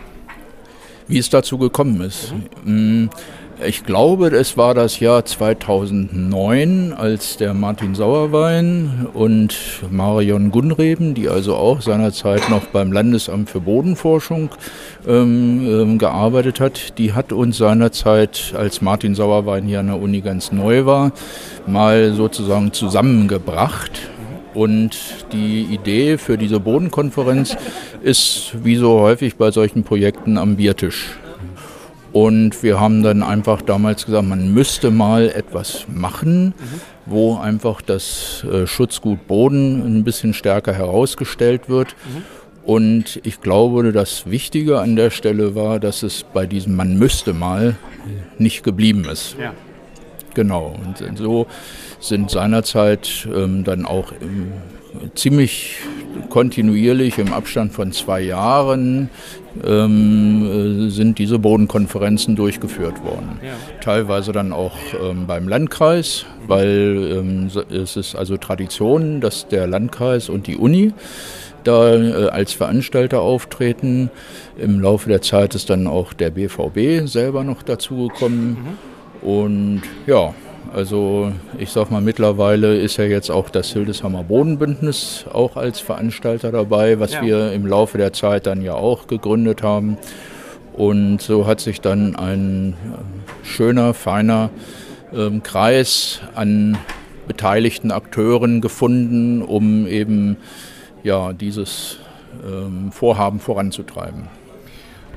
Wie 1.09 1.19
es 1.19 1.31
dazu 1.31 1.59
gekommen 1.59 2.01
ist. 2.01 2.33
Mhm. 2.65 3.11
Ich 3.65 3.85
glaube, 3.85 4.27
es 4.29 4.57
war 4.57 4.75
das 4.75 4.99
Jahr 4.99 5.25
2009, 5.25 6.93
als 6.93 7.37
der 7.37 7.55
Martin 7.55 7.95
Sauerwein 7.95 9.07
und 9.15 9.55
Marion 9.91 10.51
Gunreben, 10.51 11.15
die 11.15 11.29
also 11.29 11.55
auch 11.55 11.81
seinerzeit 11.81 12.51
noch 12.51 12.67
beim 12.67 12.91
Landesamt 12.91 13.49
für 13.49 13.61
Bodenforschung 13.61 14.51
ähm, 15.07 15.67
ähm, 15.67 15.99
gearbeitet 15.99 16.59
hat, 16.59 16.99
die 16.99 17.13
hat 17.13 17.33
uns 17.33 17.57
seinerzeit, 17.57 18.55
als 18.57 18.83
Martin 18.83 19.15
Sauerwein 19.15 19.65
hier 19.65 19.81
an 19.81 19.87
der 19.87 20.01
Uni 20.01 20.21
ganz 20.21 20.51
neu 20.51 20.85
war, 20.85 21.13
mal 21.67 22.13
sozusagen 22.13 22.73
zusammengebracht. 22.73 24.11
Und 24.55 24.97
die 25.33 25.63
Idee 25.63 26.17
für 26.17 26.39
diese 26.39 26.61
Bodenkonferenz 26.61 27.57
ist, 28.03 28.53
wie 28.63 28.77
so 28.77 29.01
häufig 29.01 29.37
bei 29.37 29.51
solchen 29.51 29.83
Projekten, 29.83 30.39
am 30.39 30.57
Biertisch. 30.57 31.19
Und 32.13 32.63
wir 32.63 32.79
haben 32.79 33.03
dann 33.03 33.25
einfach 33.25 33.61
damals 33.61 34.07
gesagt, 34.07 34.29
man 34.29 34.55
müsste 34.55 34.93
mal 34.93 35.31
etwas 35.31 35.87
machen, 35.93 36.55
wo 37.07 37.37
einfach 37.37 37.83
das 37.83 38.45
äh, 38.45 38.69
Schutzgut 38.69 39.27
Boden 39.27 39.83
ein 39.83 40.05
bisschen 40.05 40.33
stärker 40.33 40.73
herausgestellt 40.73 41.69
wird. 41.69 41.97
Und 42.63 43.21
ich 43.25 43.41
glaube, 43.41 43.93
das 43.93 44.31
Wichtige 44.31 44.79
an 44.79 44.95
der 44.95 45.11
Stelle 45.11 45.57
war, 45.57 45.81
dass 45.81 46.05
es 46.05 46.25
bei 46.33 46.47
diesem 46.47 46.77
Man 46.77 46.99
müsste 46.99 47.33
mal 47.33 47.75
nicht 48.39 48.63
geblieben 48.63 49.07
ist. 49.11 49.35
Ja. 49.41 49.53
Genau. 50.35 50.77
Und 50.85 51.19
so 51.19 51.49
sind 52.07 52.31
seinerzeit 52.31 53.27
ähm, 53.35 53.65
dann 53.65 53.87
auch 53.87 54.13
im, 54.21 54.53
ziemlich 55.15 55.79
kontinuierlich 56.29 57.19
im 57.19 57.33
Abstand 57.33 57.73
von 57.73 57.93
zwei 57.93 58.21
Jahren 58.21 59.11
ähm, 59.65 60.87
äh, 60.87 60.91
sind 60.91 61.19
diese 61.19 61.39
Bodenkonferenzen 61.39 62.37
durchgeführt 62.37 63.03
worden. 63.05 63.41
Ja. 63.43 63.53
Teilweise 63.81 64.33
dann 64.33 64.53
auch 64.53 64.77
ähm, 65.03 65.27
beim 65.27 65.49
Landkreis, 65.49 66.27
weil 66.47 67.11
ähm, 67.13 67.51
es 67.71 67.97
ist 67.97 68.15
also 68.15 68.37
Tradition, 68.37 69.21
dass 69.21 69.49
der 69.49 69.67
Landkreis 69.67 70.29
und 70.29 70.47
die 70.47 70.57
Uni 70.57 70.93
da 71.65 71.95
äh, 71.95 72.29
als 72.29 72.53
Veranstalter 72.53 73.21
auftreten. 73.21 74.11
Im 74.59 74.81
Laufe 74.81 75.09
der 75.09 75.23
Zeit 75.23 75.55
ist 75.55 75.71
dann 75.71 75.87
auch 75.87 76.13
der 76.13 76.31
BVB 76.31 77.09
selber 77.09 77.45
noch 77.45 77.63
dazugekommen. 77.63 78.51
Mhm. 79.23 79.29
Und 79.29 79.83
ja, 80.07 80.35
also 80.73 81.33
ich 81.59 81.71
sag 81.71 81.91
mal, 81.91 82.01
mittlerweile 82.01 82.77
ist 82.77 82.97
ja 82.97 83.05
jetzt 83.05 83.31
auch 83.31 83.51
das 83.51 83.73
Hildesheimer 83.73 84.25
Bodenbündnis 84.25 85.25
auch 85.33 85.57
als 85.57 85.81
Veranstalter 85.81 86.53
dabei, 86.53 86.99
was 87.01 87.13
ja. 87.13 87.23
wir 87.23 87.53
im 87.53 87.67
Laufe 87.67 87.99
der 87.99 88.13
Zeit 88.13 88.47
dann 88.47 88.63
ja 88.63 88.75
auch 88.75 89.07
gegründet 89.07 89.63
haben. 89.63 89.99
Und 90.73 91.23
so 91.23 91.47
hat 91.47 91.61
sich 91.61 91.81
dann 91.81 92.17
ein 92.17 92.73
äh, 92.73 93.47
schöner, 93.47 93.95
feiner 93.95 94.51
ähm, 95.13 95.43
Kreis 95.43 96.21
an 96.35 96.79
beteiligten 97.29 97.91
Akteuren 97.91 98.61
gefunden, 98.61 99.43
um 99.43 99.87
eben 99.87 100.37
ja, 101.03 101.33
dieses 101.33 101.99
ähm, 102.45 102.91
Vorhaben 102.91 103.39
voranzutreiben. 103.39 104.29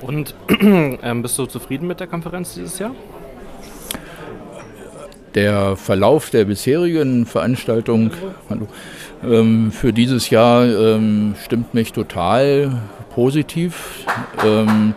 Und 0.02 0.36
ähm, 0.60 1.22
bist 1.22 1.38
du 1.39 1.45
zufrieden 1.45 1.88
mit 1.88 2.00
der 2.00 2.08
Konferenz 2.08 2.54
dieses 2.54 2.78
Jahr? 2.80 2.91
Der 5.36 5.76
Verlauf 5.76 6.30
der 6.30 6.46
bisherigen 6.46 7.26
Veranstaltung 7.26 8.12
ähm, 9.24 9.72
für 9.72 9.94
dieses 9.94 10.30
Jahr 10.30 10.66
ähm, 10.66 11.36
stimmt 11.44 11.74
mich 11.74 11.94
total 11.94 12.82
positiv. 13.14 14.06
Ähm, 14.46 14.94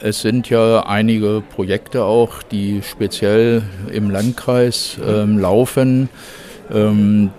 es 0.00 0.20
sind 0.20 0.48
ja 0.48 0.86
einige 0.86 1.42
Projekte 1.54 2.04
auch, 2.04 2.42
die 2.42 2.82
speziell 2.82 3.62
im 3.92 4.10
Landkreis 4.10 4.96
ähm, 5.04 5.38
laufen, 5.38 6.08
ähm, 6.72 7.30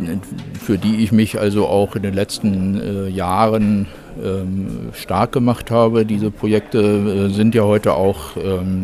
für 0.61 0.77
die 0.77 0.97
ich 0.97 1.11
mich 1.13 1.39
also 1.39 1.67
auch 1.67 1.95
in 1.95 2.01
den 2.01 2.13
letzten 2.13 2.81
äh, 2.81 3.07
Jahren 3.07 3.87
ähm, 4.23 4.89
stark 4.93 5.31
gemacht 5.31 5.71
habe. 5.71 6.05
Diese 6.05 6.31
Projekte 6.31 6.79
äh, 6.79 7.33
sind 7.33 7.55
ja 7.55 7.63
heute 7.63 7.93
auch 7.93 8.37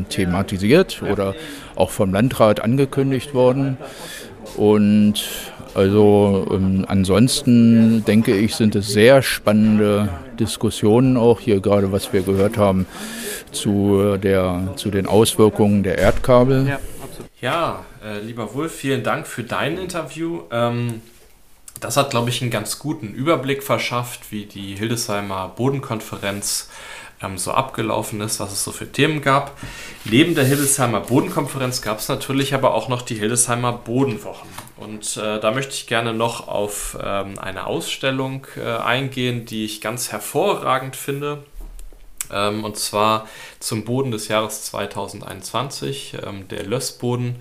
thematisiert 0.09 1.01
oder 1.01 1.35
auch 1.75 1.89
vom 1.89 2.13
Landrat 2.13 2.61
angekündigt 2.61 3.33
worden. 3.33 3.77
Und 4.57 5.23
also 5.73 6.47
ähm, 6.51 6.85
ansonsten 6.87 8.05
denke 8.05 8.35
ich, 8.35 8.55
sind 8.55 8.75
es 8.75 8.87
sehr 8.87 9.21
spannende 9.21 10.09
Diskussionen 10.39 11.17
auch 11.17 11.39
hier 11.39 11.59
gerade, 11.59 11.91
was 11.91 12.13
wir 12.13 12.21
gehört 12.21 12.57
haben 12.57 12.85
zu, 13.51 14.17
der, 14.17 14.73
zu 14.75 14.89
den 14.89 15.05
Auswirkungen 15.05 15.83
der 15.83 15.97
Erdkabel. 15.97 16.77
Ja 17.41 17.85
äh, 18.05 18.19
lieber 18.19 18.53
Wolf, 18.53 18.73
vielen 18.73 19.03
Dank 19.03 19.25
für 19.25 19.43
dein 19.43 19.77
Interview. 19.77 20.41
Ähm, 20.51 21.01
das 21.79 21.97
hat, 21.97 22.11
glaube 22.11 22.29
ich, 22.29 22.41
einen 22.41 22.51
ganz 22.51 22.79
guten 22.79 23.13
Überblick 23.13 23.63
verschafft, 23.63 24.31
wie 24.31 24.45
die 24.45 24.75
Hildesheimer 24.75 25.49
Bodenkonferenz 25.55 26.69
ähm, 27.21 27.37
so 27.37 27.51
abgelaufen 27.51 28.21
ist, 28.21 28.39
was 28.39 28.51
es 28.51 28.63
so 28.63 28.71
für 28.71 28.91
Themen 28.91 29.21
gab. 29.21 29.57
Neben 30.05 30.35
der 30.35 30.45
Hildesheimer 30.45 31.01
Bodenkonferenz 31.01 31.81
gab 31.81 31.99
es 31.99 32.07
natürlich 32.07 32.53
aber 32.53 32.73
auch 32.73 32.87
noch 32.87 33.01
die 33.01 33.15
Hildesheimer 33.15 33.73
Bodenwochen. 33.73 34.49
Und 34.77 35.17
äh, 35.17 35.39
da 35.39 35.51
möchte 35.51 35.73
ich 35.73 35.87
gerne 35.87 36.13
noch 36.13 36.47
auf 36.47 36.97
ähm, 37.01 37.39
eine 37.39 37.65
Ausstellung 37.65 38.47
äh, 38.57 38.77
eingehen, 38.77 39.45
die 39.45 39.65
ich 39.65 39.81
ganz 39.81 40.11
hervorragend 40.11 40.95
finde. 40.95 41.43
Ähm, 42.31 42.63
und 42.63 42.77
zwar 42.77 43.27
zum 43.59 43.85
Boden 43.85 44.11
des 44.11 44.27
Jahres 44.27 44.63
2021, 44.65 46.17
ähm, 46.25 46.47
der 46.47 46.63
Lössboden. 46.63 47.35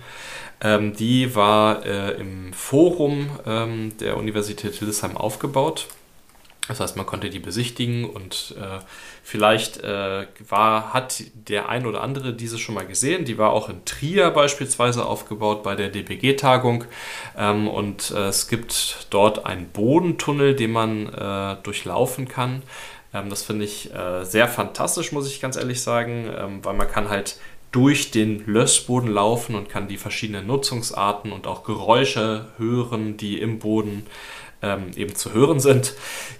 Ähm, 0.61 0.95
die 0.95 1.35
war 1.35 1.85
äh, 1.85 2.11
im 2.19 2.53
Forum 2.53 3.29
ähm, 3.45 3.97
der 3.99 4.17
Universität 4.17 4.75
Hildesheim 4.75 5.17
aufgebaut. 5.17 5.87
Das 6.67 6.79
heißt, 6.79 6.97
man 6.97 7.05
konnte 7.05 7.29
die 7.29 7.39
besichtigen 7.39 8.09
und 8.09 8.55
äh, 8.59 8.79
vielleicht 9.23 9.83
äh, 9.83 10.25
war, 10.49 10.93
hat 10.93 11.21
der 11.35 11.69
ein 11.69 11.85
oder 11.85 12.01
andere 12.01 12.33
diese 12.33 12.57
schon 12.57 12.73
mal 12.73 12.87
gesehen. 12.87 13.23
Die 13.25 13.37
war 13.37 13.51
auch 13.51 13.69
in 13.69 13.85
Trier 13.85 14.31
beispielsweise 14.31 15.05
aufgebaut 15.05 15.61
bei 15.61 15.75
der 15.75 15.89
DPG-Tagung. 15.89 16.85
Ähm, 17.37 17.67
und 17.67 18.11
äh, 18.11 18.29
es 18.29 18.47
gibt 18.47 19.07
dort 19.11 19.45
einen 19.45 19.69
Bodentunnel, 19.69 20.55
den 20.55 20.71
man 20.71 21.13
äh, 21.13 21.57
durchlaufen 21.61 22.27
kann. 22.27 22.63
Ähm, 23.13 23.29
das 23.29 23.43
finde 23.43 23.65
ich 23.65 23.93
äh, 23.93 24.23
sehr 24.23 24.47
fantastisch, 24.47 25.11
muss 25.11 25.27
ich 25.27 25.41
ganz 25.41 25.57
ehrlich 25.57 25.81
sagen, 25.83 26.29
ähm, 26.35 26.65
weil 26.65 26.73
man 26.73 26.89
kann 26.89 27.09
halt 27.09 27.37
durch 27.75 28.09
den 28.09 28.45
Lössboden 28.45 29.11
laufen 29.11 29.53
und 29.53 29.67
kann 29.67 29.89
die 29.89 29.97
verschiedenen 29.97 30.47
Nutzungsarten 30.47 31.33
und 31.33 31.45
auch 31.45 31.65
Geräusche 31.65 32.47
hören, 32.57 33.17
die 33.17 33.37
im 33.41 33.59
Boden 33.59 34.07
ähm, 34.61 34.91
eben 34.95 35.13
zu 35.13 35.33
hören 35.33 35.59
sind. 35.59 35.93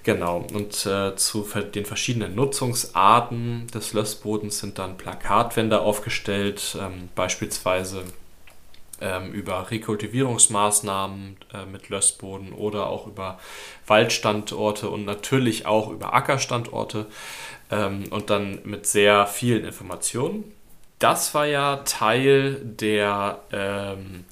Genau, 0.04 0.46
und 0.54 0.86
äh, 0.86 1.14
zu 1.18 1.46
den 1.74 1.84
verschiedenen 1.84 2.36
Nutzungsarten 2.36 3.68
des 3.68 3.92
Lössbodens 3.92 4.60
sind 4.60 4.80
dann 4.80 4.96
Plakatwände 4.96 5.82
aufgestellt, 5.82 6.78
ähm, 6.80 7.10
beispielsweise 7.16 8.04
ähm, 9.02 9.34
über 9.34 9.70
Rekultivierungsmaßnahmen 9.72 11.36
äh, 11.54 11.66
mit 11.66 11.90
Lössboden 11.90 12.54
oder 12.54 12.88
auch 12.88 13.08
über 13.08 13.40
Waldstandorte 13.88 14.90
und 14.90 15.04
natürlich 15.04 15.66
auch 15.66 15.90
über 15.90 16.14
Ackerstandorte 16.14 17.08
ähm, 17.72 18.06
und 18.10 18.30
dann 18.30 18.60
mit 18.64 18.88
sehr 18.88 19.28
vielen 19.28 19.66
Informationen. 19.66 20.56
Das 21.00 21.34
war 21.34 21.46
ja 21.46 21.78
Teil 21.78 22.62
der 22.64 23.40
ähm, 23.52 24.24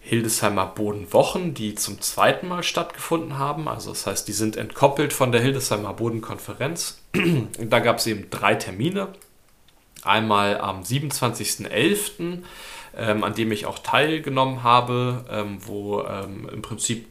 Hildesheimer 0.00 0.66
Bodenwochen, 0.66 1.52
die 1.52 1.74
zum 1.74 2.00
zweiten 2.00 2.48
Mal 2.48 2.62
stattgefunden 2.62 3.38
haben. 3.38 3.68
Also 3.68 3.90
das 3.90 4.06
heißt, 4.06 4.28
die 4.28 4.32
sind 4.32 4.56
entkoppelt 4.56 5.12
von 5.12 5.32
der 5.32 5.40
Hildesheimer 5.40 5.92
Bodenkonferenz. 5.92 7.02
da 7.58 7.80
gab 7.80 7.98
es 7.98 8.06
eben 8.06 8.30
drei 8.30 8.54
Termine. 8.54 9.08
Einmal 10.04 10.60
am 10.60 10.82
27.11., 10.82 12.38
ähm, 12.96 13.24
an 13.24 13.34
dem 13.34 13.50
ich 13.50 13.66
auch 13.66 13.80
teilgenommen 13.80 14.62
habe, 14.62 15.24
ähm, 15.28 15.58
wo 15.66 16.02
ähm, 16.02 16.48
im 16.52 16.62
Prinzip 16.62 17.06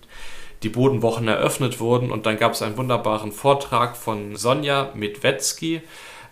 die 0.63 0.69
Bodenwochen 0.69 1.27
eröffnet 1.27 1.81
wurden. 1.81 2.11
Und 2.11 2.25
dann 2.25 2.37
gab 2.37 2.53
es 2.53 2.61
einen 2.61 2.77
wunderbaren 2.77 3.33
Vortrag 3.33 3.97
von 3.97 4.37
Sonja 4.37 4.91
Medwetzki, 4.95 5.81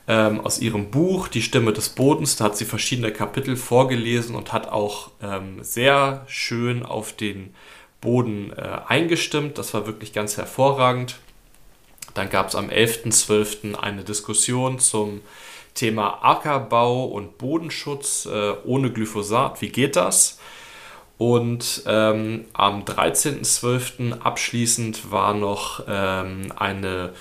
ähm, 0.08 0.41
aus 0.41 0.60
ihrem 0.60 0.91
Buch 0.91 1.28
Die 1.28 1.41
Stimme 1.41 1.74
des 1.74 1.89
Bodens. 1.89 2.36
Da 2.36 2.45
hat 2.45 2.58
sie 2.58 2.66
verschiedene 2.66 3.12
Kapitel 3.12 3.56
vorgelesen 3.56 4.36
und 4.36 4.51
hat 4.54 4.70
auch 4.70 5.12
ähm, 5.22 5.64
sehr 5.64 6.24
schön 6.28 6.84
auf 6.84 7.14
den 7.14 7.54
Boden 8.01 8.51
äh, 8.54 8.80
eingestimmt. 8.88 9.58
Das 9.58 9.74
war 9.74 9.88
wirklich 9.88 10.14
ganz 10.14 10.38
hervorragend. 10.38 11.20
Dann 12.14 12.30
gab 12.30 12.49
es 12.49 12.56
am 12.56 12.70
11.12. 12.70 13.76
eine 13.76 14.04
Diskussion 14.04 14.78
zum 14.80 15.22
Thema 15.74 16.24
Ackerbau 16.24 17.06
und 17.06 17.38
Bodenschutz 17.38 18.26
äh, 18.26 18.54
ohne 18.66 18.91
Glyphosat. 18.91 19.62
Wie 19.62 19.70
geht 19.70 19.95
das? 19.95 20.39
Und 21.18 21.84
ähm, 21.88 22.45
am 22.54 22.84
13.12. 22.84 24.20
abschließend 24.20 25.12
war 25.12 25.34
noch 25.34 25.84
ähm, 25.88 26.51
eine 26.56 27.14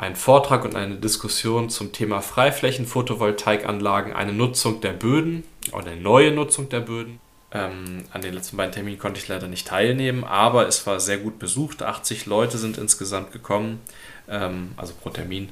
ein 0.00 0.16
Vortrag 0.16 0.64
und 0.64 0.76
eine 0.76 0.96
Diskussion 0.96 1.68
zum 1.68 1.92
Thema 1.92 2.22
Freiflächen-Photovoltaikanlagen, 2.22 4.14
eine 4.14 4.32
Nutzung 4.32 4.80
der 4.80 4.94
Böden 4.94 5.44
oder 5.72 5.90
eine 5.90 6.00
neue 6.00 6.32
Nutzung 6.32 6.70
der 6.70 6.80
Böden. 6.80 7.20
Ähm, 7.52 8.04
an 8.10 8.22
den 8.22 8.32
letzten 8.32 8.56
beiden 8.56 8.72
Terminen 8.72 8.98
konnte 8.98 9.20
ich 9.20 9.28
leider 9.28 9.46
nicht 9.46 9.66
teilnehmen, 9.66 10.24
aber 10.24 10.66
es 10.66 10.86
war 10.86 11.00
sehr 11.00 11.18
gut 11.18 11.38
besucht. 11.38 11.82
80 11.82 12.24
Leute 12.24 12.56
sind 12.56 12.78
insgesamt 12.78 13.30
gekommen, 13.30 13.82
ähm, 14.26 14.72
also 14.78 14.94
pro 14.94 15.10
Termin. 15.10 15.50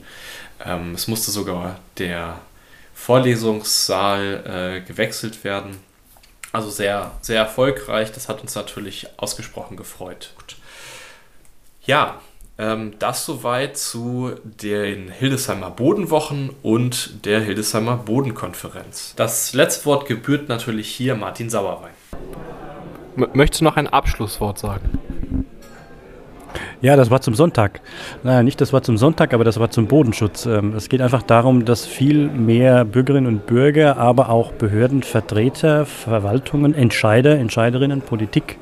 Ähm, 0.64 0.94
es 0.94 1.08
musste 1.08 1.30
sogar 1.30 1.80
der 1.98 2.40
Vorlesungssaal 2.94 4.80
äh, 4.80 4.80
gewechselt 4.80 5.44
werden. 5.44 5.76
Also 6.52 6.70
sehr, 6.70 7.10
sehr 7.20 7.36
erfolgreich. 7.36 8.12
Das 8.12 8.30
hat 8.30 8.40
uns 8.40 8.54
natürlich 8.54 9.08
ausgesprochen 9.18 9.76
gefreut. 9.76 10.32
Ja, 11.84 12.22
das 12.58 13.24
soweit 13.24 13.76
zu 13.76 14.32
den 14.42 15.10
Hildesheimer 15.10 15.70
Bodenwochen 15.70 16.50
und 16.64 17.24
der 17.24 17.40
Hildesheimer 17.40 17.98
Bodenkonferenz. 17.98 19.14
Das 19.14 19.54
letzte 19.54 19.86
Wort 19.86 20.06
gebührt 20.06 20.48
natürlich 20.48 20.88
hier 20.88 21.14
Martin 21.14 21.50
Sauerwein. 21.50 21.92
Möchtest 23.32 23.60
du 23.60 23.64
noch 23.64 23.76
ein 23.76 23.86
Abschlusswort 23.86 24.58
sagen? 24.58 24.98
Ja, 26.80 26.94
das 26.94 27.10
war 27.10 27.20
zum 27.20 27.34
Sonntag. 27.34 27.80
Naja, 28.22 28.42
nicht 28.42 28.60
das 28.60 28.72
war 28.72 28.82
zum 28.82 28.98
Sonntag, 28.98 29.34
aber 29.34 29.42
das 29.42 29.58
war 29.58 29.70
zum 29.70 29.86
Bodenschutz. 29.86 30.46
Ähm, 30.46 30.74
es 30.76 30.88
geht 30.88 31.00
einfach 31.00 31.22
darum, 31.22 31.64
dass 31.64 31.86
viel 31.86 32.28
mehr 32.28 32.84
Bürgerinnen 32.84 33.26
und 33.26 33.46
Bürger, 33.46 33.96
aber 33.96 34.30
auch 34.30 34.52
Behördenvertreter, 34.52 35.86
Verwaltungen, 35.86 36.74
Entscheider, 36.74 37.36
Entscheiderinnen, 37.36 38.00
Politik 38.00 38.58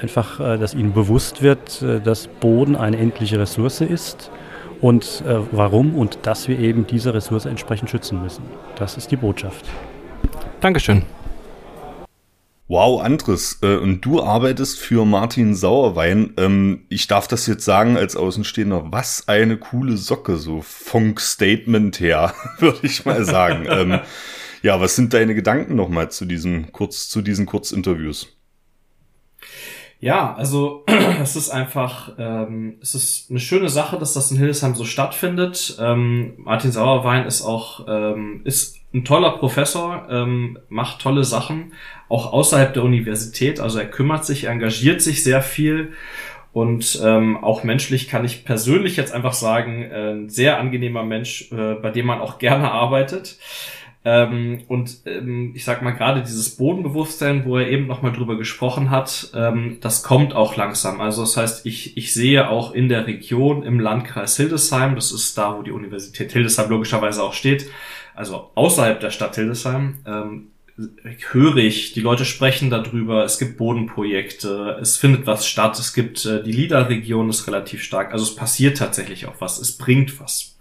einfach, 0.00 0.40
äh, 0.40 0.58
dass 0.58 0.74
ihnen 0.74 0.92
bewusst 0.92 1.42
wird, 1.42 1.82
äh, 1.82 2.00
dass 2.00 2.28
Boden 2.28 2.76
eine 2.76 2.96
endliche 2.98 3.38
Ressource 3.38 3.80
ist 3.80 4.30
und 4.80 5.22
äh, 5.26 5.38
warum 5.52 5.94
und 5.94 6.18
dass 6.22 6.48
wir 6.48 6.58
eben 6.58 6.86
diese 6.86 7.14
Ressource 7.14 7.46
entsprechend 7.46 7.90
schützen 7.90 8.22
müssen. 8.22 8.42
Das 8.76 8.96
ist 8.96 9.10
die 9.10 9.16
Botschaft. 9.16 9.64
Dankeschön. 10.60 11.02
Wow, 12.68 13.00
Andres, 13.00 13.60
und 13.62 14.00
du 14.00 14.20
arbeitest 14.20 14.80
für 14.80 15.04
Martin 15.04 15.54
Sauerwein. 15.54 16.34
Ähm, 16.36 16.80
ich 16.88 17.06
darf 17.06 17.28
das 17.28 17.46
jetzt 17.46 17.64
sagen 17.64 17.96
als 17.96 18.16
Außenstehender, 18.16 18.86
was 18.90 19.28
eine 19.28 19.56
coole 19.56 19.96
Socke, 19.96 20.36
so 20.36 20.62
Funk-Statement 20.62 22.00
her, 22.00 22.34
würde 22.58 22.80
ich 22.82 23.04
mal 23.04 23.24
sagen. 23.24 23.66
ähm, 23.70 24.00
ja, 24.62 24.80
was 24.80 24.96
sind 24.96 25.14
deine 25.14 25.36
Gedanken 25.36 25.76
nochmal 25.76 26.10
zu 26.10 26.24
diesen 26.24 26.72
Kurz, 26.72 27.08
zu 27.08 27.22
diesen 27.22 27.46
Kurzinterviews? 27.46 28.35
Ja, 29.98 30.34
also 30.34 30.84
es 31.22 31.36
ist 31.36 31.50
einfach, 31.50 32.12
ähm, 32.18 32.76
es 32.80 32.94
ist 32.94 33.30
eine 33.30 33.40
schöne 33.40 33.68
Sache, 33.68 33.98
dass 33.98 34.12
das 34.12 34.30
in 34.30 34.36
Hildesheim 34.36 34.74
so 34.74 34.84
stattfindet. 34.84 35.76
Ähm, 35.80 36.34
Martin 36.38 36.72
Sauerwein 36.72 37.26
ist 37.26 37.42
auch 37.42 37.86
ähm, 37.88 38.42
ist 38.44 38.76
ein 38.92 39.04
toller 39.04 39.32
Professor, 39.38 40.06
ähm, 40.10 40.58
macht 40.68 41.00
tolle 41.00 41.24
Sachen, 41.24 41.72
auch 42.08 42.32
außerhalb 42.32 42.74
der 42.74 42.84
Universität. 42.84 43.58
Also 43.60 43.78
er 43.78 43.86
kümmert 43.86 44.24
sich, 44.24 44.44
er 44.44 44.52
engagiert 44.52 45.00
sich 45.02 45.24
sehr 45.24 45.42
viel 45.42 45.92
und 46.52 47.00
ähm, 47.04 47.36
auch 47.44 47.64
menschlich 47.64 48.08
kann 48.08 48.24
ich 48.24 48.46
persönlich 48.46 48.96
jetzt 48.96 49.12
einfach 49.12 49.34
sagen, 49.34 49.82
äh, 49.82 50.12
ein 50.12 50.28
sehr 50.30 50.58
angenehmer 50.58 51.04
Mensch, 51.04 51.52
äh, 51.52 51.74
bei 51.74 51.90
dem 51.90 52.06
man 52.06 52.20
auch 52.20 52.38
gerne 52.38 52.70
arbeitet. 52.70 53.36
Ähm, 54.08 54.62
und 54.68 54.98
ähm, 55.06 55.50
ich 55.56 55.64
sag 55.64 55.82
mal 55.82 55.90
gerade 55.90 56.22
dieses 56.22 56.54
Bodenbewusstsein, 56.54 57.44
wo 57.44 57.58
er 57.58 57.68
eben 57.68 57.88
nochmal 57.88 58.12
drüber 58.12 58.38
gesprochen 58.38 58.90
hat, 58.90 59.32
ähm, 59.34 59.78
das 59.80 60.04
kommt 60.04 60.32
auch 60.32 60.54
langsam. 60.54 61.00
Also 61.00 61.22
das 61.22 61.36
heißt, 61.36 61.66
ich, 61.66 61.96
ich 61.96 62.14
sehe 62.14 62.48
auch 62.48 62.72
in 62.72 62.88
der 62.88 63.08
Region 63.08 63.64
im 63.64 63.80
Landkreis 63.80 64.36
Hildesheim, 64.36 64.94
das 64.94 65.10
ist 65.10 65.36
da, 65.36 65.58
wo 65.58 65.62
die 65.62 65.72
Universität 65.72 66.30
Hildesheim 66.30 66.70
logischerweise 66.70 67.20
auch 67.20 67.32
steht, 67.32 67.68
also 68.14 68.52
außerhalb 68.54 69.00
der 69.00 69.10
Stadt 69.10 69.34
Hildesheim, 69.34 69.98
ähm, 70.06 70.52
höre 71.32 71.56
ich, 71.56 71.92
die 71.92 72.00
Leute 72.00 72.24
sprechen 72.24 72.70
darüber, 72.70 73.24
es 73.24 73.40
gibt 73.40 73.56
Bodenprojekte, 73.56 74.78
es 74.80 74.98
findet 74.98 75.26
was 75.26 75.48
statt, 75.48 75.80
es 75.80 75.94
gibt 75.94 76.24
äh, 76.26 76.44
die 76.44 76.52
LIDA-Region 76.52 77.28
ist 77.28 77.48
relativ 77.48 77.82
stark, 77.82 78.12
also 78.12 78.24
es 78.24 78.36
passiert 78.36 78.78
tatsächlich 78.78 79.26
auch 79.26 79.40
was, 79.40 79.58
es 79.58 79.76
bringt 79.76 80.20
was. 80.20 80.56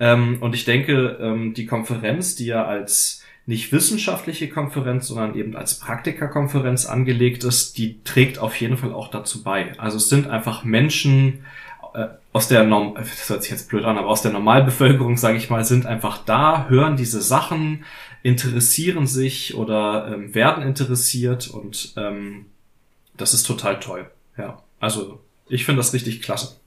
Ähm, 0.00 0.38
und 0.40 0.54
ich 0.54 0.64
denke, 0.64 1.18
ähm, 1.20 1.54
die 1.54 1.66
Konferenz, 1.66 2.34
die 2.34 2.46
ja 2.46 2.64
als 2.64 3.22
nicht 3.46 3.72
wissenschaftliche 3.72 4.48
Konferenz, 4.48 5.08
sondern 5.08 5.34
eben 5.34 5.56
als 5.56 5.78
Praktikerkonferenz 5.78 6.86
angelegt 6.86 7.44
ist, 7.44 7.78
die 7.78 8.02
trägt 8.04 8.38
auf 8.38 8.56
jeden 8.60 8.76
Fall 8.76 8.92
auch 8.92 9.08
dazu 9.08 9.42
bei. 9.42 9.78
Also 9.78 9.98
es 9.98 10.08
sind 10.08 10.28
einfach 10.28 10.64
Menschen 10.64 11.44
äh, 11.94 12.06
aus 12.32 12.48
der 12.48 12.64
Norm 12.64 12.94
das 12.94 13.28
hört 13.28 13.42
sich 13.42 13.50
jetzt 13.50 13.68
blöd 13.68 13.84
an, 13.84 13.98
aber 13.98 14.08
aus 14.08 14.22
der 14.22 14.32
Normalbevölkerung, 14.32 15.16
sage 15.16 15.36
ich 15.36 15.50
mal, 15.50 15.64
sind 15.64 15.84
einfach 15.84 16.18
da, 16.24 16.68
hören 16.68 16.96
diese 16.96 17.20
Sachen, 17.20 17.84
interessieren 18.22 19.06
sich 19.06 19.54
oder 19.54 20.12
ähm, 20.14 20.34
werden 20.34 20.62
interessiert 20.62 21.48
und 21.48 21.94
ähm, 21.96 22.46
das 23.16 23.34
ist 23.34 23.44
total 23.44 23.80
toll. 23.80 24.08
Ja, 24.38 24.62
also 24.78 25.20
ich 25.48 25.64
finde 25.64 25.80
das 25.80 25.92
richtig 25.92 26.22
klasse. 26.22 26.59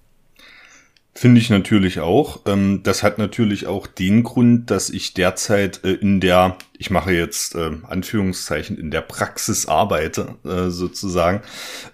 Finde 1.15 1.39
ich 1.39 1.51
natürlich 1.51 1.99
auch. 1.99 2.41
Ähm, 2.47 2.81
das 2.81 3.03
hat 3.03 3.19
natürlich 3.19 3.67
auch 3.67 3.85
den 3.85 4.23
Grund, 4.23 4.71
dass 4.71 4.89
ich 4.89 5.13
derzeit 5.13 5.83
äh, 5.83 5.93
in 5.93 6.19
der, 6.19 6.57
ich 6.79 6.89
mache 6.89 7.13
jetzt 7.13 7.53
äh, 7.53 7.69
Anführungszeichen, 7.83 8.79
in 8.79 8.89
der 8.89 9.01
Praxis 9.01 9.67
arbeite, 9.67 10.35
äh, 10.43 10.69
sozusagen, 10.69 11.41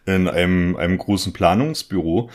in 0.06 0.30
einem, 0.30 0.78
einem 0.78 0.98
großen 0.98 1.34
Planungsbüro. 1.34 2.30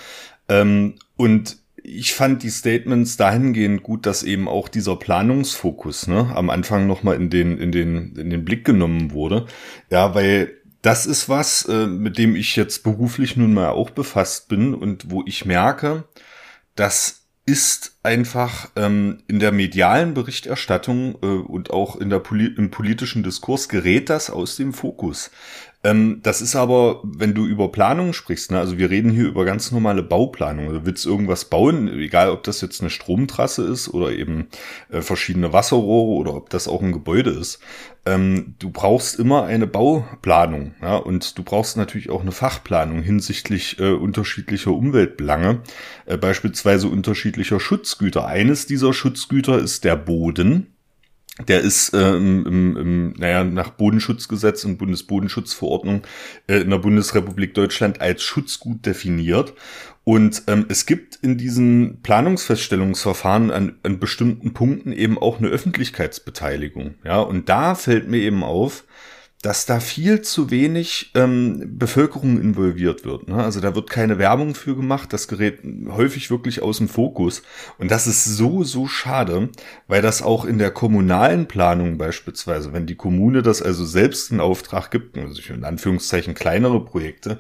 Ähm, 0.51 0.97
und 1.17 1.57
ich 1.83 2.13
fand 2.13 2.43
die 2.43 2.51
Statements 2.51 3.17
dahingehend 3.17 3.83
gut, 3.83 4.05
dass 4.05 4.23
eben 4.23 4.47
auch 4.47 4.69
dieser 4.69 4.97
Planungsfokus 4.97 6.07
ne, 6.07 6.33
am 6.35 6.51
Anfang 6.51 6.87
nochmal 6.87 7.17
in 7.17 7.31
den, 7.31 7.57
in, 7.57 7.73
den, 7.73 8.15
in 8.17 8.29
den 8.29 8.45
Blick 8.45 8.65
genommen 8.65 9.13
wurde. 9.13 9.47
Ja, 9.91 10.15
weil 10.15 10.53
das 10.81 11.07
ist 11.07 11.31
was, 11.31 11.67
mit 11.67 12.19
dem 12.19 12.37
ich 12.37 12.57
jetzt 12.57 12.85
beruflich 12.85 13.39
nun 13.39 13.55
mal 13.55 13.71
auch 13.71 13.89
befasst 13.89 14.49
bin 14.49 14.75
und 14.75 15.11
wo 15.11 15.23
ich 15.27 15.47
merke, 15.47 16.05
das 16.75 17.25
ist 17.47 17.99
einfach 18.03 18.71
ähm, 18.75 19.23
in 19.29 19.39
der 19.39 19.53
medialen 19.53 20.15
Berichterstattung 20.15 21.17
äh, 21.23 21.27
und 21.27 21.71
auch 21.71 21.97
in 21.97 22.09
der 22.09 22.19
Poli 22.21 22.47
im 22.47 22.71
politischen 22.71 23.23
Diskurs 23.23 23.69
gerät 23.69 24.09
das 24.09 24.31
aus 24.31 24.57
dem 24.57 24.73
Fokus. 24.73 25.31
Ähm, 25.85 26.21
das 26.23 26.41
ist 26.41 26.57
aber, 26.57 27.01
wenn 27.05 27.35
du 27.35 27.47
über 27.47 27.71
Planung 27.71 28.15
sprichst, 28.15 28.51
ne, 28.51 28.59
also 28.59 28.79
wir 28.79 28.89
reden 28.91 29.11
hier 29.11 29.27
über 29.27 29.45
ganz 29.45 29.71
normale 29.71 30.03
Bauplanung. 30.03 30.69
Also 30.69 30.87
willst 30.87 31.05
du 31.05 31.11
irgendwas 31.11 31.45
bauen, 31.45 31.89
egal 31.89 32.31
ob 32.31 32.43
das 32.43 32.63
jetzt 32.63 32.81
eine 32.81 32.89
Stromtrasse 32.91 33.65
ist 33.65 33.89
oder 33.89 34.11
eben 34.11 34.49
äh, 34.91 35.03
verschiedene 35.03 35.53
Wasserrohre 35.53 36.17
oder 36.19 36.35
ob 36.35 36.49
das 36.49 36.69
auch 36.69 36.83
ein 36.83 36.93
Gebäude 36.93 37.31
ist. 37.31 37.61
ähm, 38.07 38.55
du 38.59 38.71
brauchst 38.71 39.19
immer 39.19 39.45
eine 39.45 39.67
Bauplanung, 39.67 40.75
ja, 40.83 40.97
und 40.97 41.39
du 41.39 41.43
brauchst 41.43 41.77
natürlich 41.77 42.11
auch 42.11 42.23
eine 42.23 42.33
Fachplanung 42.33 43.03
hinsichtlich 43.03 43.79
äh, 43.79 43.93
unterschiedlicher 43.93 44.73
Umweltbelange, 44.73 45.61
äh, 46.07 46.17
beispielsweise 46.17 46.89
unterschiedlicher 46.89 47.61
Schutzgüter. 47.61 48.27
Eines 48.27 48.67
dieser 48.67 48.93
Schutzgüter 48.93 49.59
ist 49.59 49.85
der 49.85 49.97
Boden. 49.97 50.74
Der 51.49 51.61
ist 51.63 51.93
äh, 51.95 52.17
im, 52.17 52.47
im, 52.47 52.77
im, 52.77 53.13
naja, 53.19 53.43
nach 53.43 53.71
Bodenschutzgesetz 53.71 54.65
und 54.65 54.79
Bundesbodenschutzverordnung 54.79 56.03
äh, 56.47 56.59
in 56.59 56.71
der 56.71 56.79
Bundesrepublik 56.79 57.55
Deutschland 57.55 58.01
als 58.01 58.23
Schutzgut 58.23 58.87
definiert. 58.87 59.53
Und 60.05 60.45
ähm, 60.47 60.67
es 60.69 60.87
gibt 60.87 61.17
in 61.17 61.37
diesen 61.37 62.03
Planungsfeststellungsverfahren 62.03 63.51
an, 63.51 63.77
an 63.83 63.99
bestimmten 63.99 64.53
Punkten 64.53 64.93
eben 64.93 65.19
auch 65.19 65.39
eine 65.39 65.49
Öffentlichkeitsbeteiligung. 65.49 66.95
Ja, 67.05 67.21
und 67.21 67.49
da 67.49 67.75
fällt 67.75 68.09
mir 68.09 68.19
eben 68.19 68.45
auf, 68.45 68.85
dass 69.45 69.67
da 69.67 69.79
viel 69.79 70.23
zu 70.23 70.51
wenig 70.51 71.11
ähm, 71.15 71.77
Bevölkerung 71.79 72.41
involviert 72.41 73.05
wird. 73.05 73.29
Ne? 73.29 73.37
Also 73.37 73.61
da 73.61 73.75
wird 73.75 73.91
keine 73.91 74.19
Werbung 74.19 74.55
für 74.55 74.75
gemacht, 74.75 75.13
das 75.13 75.29
gerät 75.29 75.59
häufig 75.89 76.31
wirklich 76.31 76.63
aus 76.63 76.79
dem 76.79 76.89
Fokus. 76.89 77.43
Und 77.79 77.91
das 77.91 78.07
ist 78.07 78.25
so, 78.25 78.65
so 78.65 78.87
schade, 78.87 79.51
weil 79.87 80.01
das 80.01 80.23
auch 80.23 80.47
in 80.47 80.59
der 80.59 80.71
kommunalen 80.71 81.47
Planung 81.47 81.99
beispielsweise, 81.99 82.73
wenn 82.73 82.87
die 82.87 82.95
Kommune 82.95 83.43
das 83.43 83.61
also 83.61 83.85
selbst 83.85 84.33
in 84.33 84.41
Auftrag 84.41 84.91
gibt, 84.91 85.19
also 85.19 85.43
in 85.53 85.65
Anführungszeichen 85.65 86.33
kleinere 86.33 86.83
Projekte, 86.83 87.39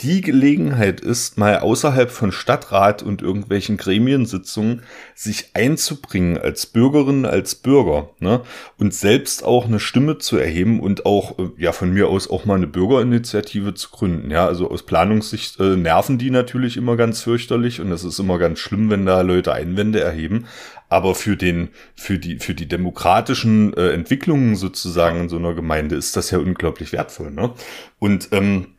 die 0.00 0.22
Gelegenheit 0.22 1.00
ist, 1.00 1.38
mal 1.38 1.58
außerhalb 1.58 2.10
von 2.10 2.32
Stadtrat 2.32 3.02
und 3.02 3.22
irgendwelchen 3.22 3.76
Gremiensitzungen 3.76 4.82
sich 5.14 5.50
einzubringen 5.54 6.36
als 6.36 6.66
Bürgerin, 6.66 7.24
als 7.24 7.54
Bürger 7.54 8.10
ne? 8.18 8.40
und 8.76 8.92
selbst 8.92 9.44
auch 9.44 9.66
eine 9.66 9.78
Stimme 9.78 10.18
zu 10.18 10.36
erheben 10.36 10.80
und 10.80 11.06
auch 11.06 11.38
äh, 11.38 11.50
ja 11.58 11.70
von 11.70 11.92
mir 11.92 12.08
aus 12.08 12.28
auch 12.28 12.44
mal 12.44 12.56
eine 12.56 12.66
Bürgerinitiative 12.66 13.74
zu 13.74 13.90
gründen. 13.90 14.32
Ja, 14.32 14.46
also 14.46 14.68
aus 14.68 14.84
Planungssicht 14.84 15.60
äh, 15.60 15.76
nerven 15.76 16.18
die 16.18 16.30
natürlich 16.30 16.76
immer 16.76 16.96
ganz 16.96 17.22
fürchterlich 17.22 17.80
und 17.80 17.92
es 17.92 18.02
ist 18.02 18.18
immer 18.18 18.38
ganz 18.38 18.58
schlimm, 18.58 18.90
wenn 18.90 19.06
da 19.06 19.20
Leute 19.20 19.52
Einwände 19.52 20.00
erheben. 20.00 20.46
Aber 20.88 21.14
für 21.14 21.36
den, 21.36 21.70
für 21.94 22.18
die, 22.18 22.38
für 22.38 22.54
die 22.54 22.68
demokratischen 22.68 23.74
äh, 23.74 23.90
Entwicklungen 23.90 24.54
sozusagen 24.56 25.20
in 25.20 25.28
so 25.28 25.36
einer 25.38 25.54
Gemeinde 25.54 25.96
ist 25.96 26.16
das 26.16 26.30
ja 26.30 26.38
unglaublich 26.38 26.92
wertvoll. 26.92 27.30
Ne? 27.30 27.52
Und 27.98 28.28
ähm, 28.32 28.73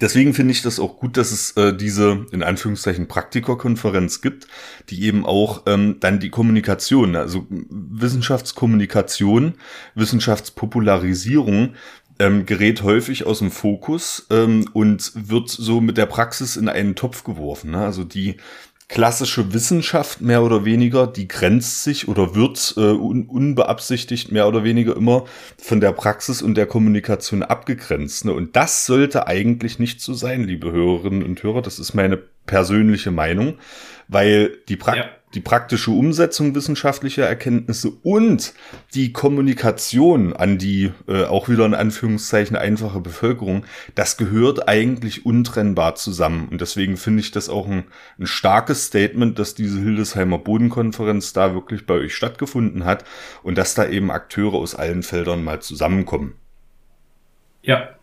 Deswegen 0.00 0.34
finde 0.34 0.52
ich 0.52 0.62
das 0.62 0.80
auch 0.80 0.98
gut, 0.98 1.16
dass 1.16 1.32
es 1.32 1.52
äh, 1.52 1.74
diese 1.74 2.26
in 2.32 2.42
Anführungszeichen 2.42 3.08
Praktikerkonferenz 3.08 4.20
gibt, 4.20 4.46
die 4.90 5.04
eben 5.04 5.24
auch 5.24 5.62
ähm, 5.66 5.96
dann 6.00 6.20
die 6.20 6.30
Kommunikation, 6.30 7.16
also 7.16 7.46
Wissenschaftskommunikation, 7.50 9.54
Wissenschaftspopularisierung 9.94 11.74
ähm, 12.18 12.46
gerät 12.46 12.82
häufig 12.82 13.26
aus 13.26 13.40
dem 13.40 13.50
Fokus 13.50 14.26
ähm, 14.30 14.68
und 14.72 15.12
wird 15.14 15.48
so 15.48 15.80
mit 15.80 15.98
der 15.98 16.06
Praxis 16.06 16.56
in 16.56 16.68
einen 16.68 16.94
Topf 16.94 17.24
geworfen. 17.24 17.72
Ne? 17.72 17.78
Also 17.78 18.04
die 18.04 18.36
klassische 18.88 19.52
Wissenschaft 19.52 20.20
mehr 20.20 20.42
oder 20.42 20.64
weniger, 20.64 21.06
die 21.06 21.26
grenzt 21.26 21.82
sich 21.82 22.06
oder 22.08 22.34
wird 22.34 22.74
äh, 22.76 22.80
un 22.80 23.26
unbeabsichtigt 23.26 24.30
mehr 24.30 24.46
oder 24.46 24.62
weniger 24.62 24.96
immer 24.96 25.24
von 25.58 25.80
der 25.80 25.92
Praxis 25.92 26.40
und 26.40 26.54
der 26.54 26.66
Kommunikation 26.66 27.42
abgegrenzt. 27.42 28.24
Ne? 28.24 28.32
Und 28.32 28.54
das 28.54 28.86
sollte 28.86 29.26
eigentlich 29.26 29.78
nicht 29.78 30.00
so 30.00 30.14
sein, 30.14 30.44
liebe 30.44 30.70
Hörerinnen 30.70 31.24
und 31.24 31.42
Hörer. 31.42 31.62
Das 31.62 31.78
ist 31.78 31.94
meine 31.94 32.16
persönliche 32.16 33.10
Meinung, 33.10 33.58
weil 34.06 34.56
die 34.68 34.76
Praxis 34.76 35.04
ja 35.04 35.15
die 35.34 35.40
praktische 35.40 35.90
Umsetzung 35.90 36.54
wissenschaftlicher 36.54 37.26
Erkenntnisse 37.26 37.92
und 38.02 38.54
die 38.94 39.12
Kommunikation 39.12 40.32
an 40.32 40.56
die 40.56 40.92
äh, 41.08 41.24
auch 41.24 41.48
wieder 41.48 41.66
in 41.66 41.74
Anführungszeichen 41.74 42.56
einfache 42.56 43.00
Bevölkerung, 43.00 43.64
das 43.94 44.16
gehört 44.16 44.68
eigentlich 44.68 45.26
untrennbar 45.26 45.96
zusammen. 45.96 46.48
Und 46.48 46.60
deswegen 46.60 46.96
finde 46.96 47.20
ich 47.20 47.32
das 47.32 47.48
auch 47.48 47.66
ein, 47.66 47.84
ein 48.18 48.26
starkes 48.26 48.86
Statement, 48.86 49.38
dass 49.38 49.54
diese 49.54 49.78
Hildesheimer 49.80 50.38
Bodenkonferenz 50.38 51.32
da 51.32 51.54
wirklich 51.54 51.86
bei 51.86 51.94
euch 51.94 52.14
stattgefunden 52.14 52.84
hat 52.84 53.04
und 53.42 53.58
dass 53.58 53.74
da 53.74 53.86
eben 53.86 54.10
Akteure 54.10 54.54
aus 54.54 54.74
allen 54.74 55.02
Feldern 55.02 55.44
mal 55.44 55.60
zusammenkommen. 55.60 56.34
Ja, 57.62 57.95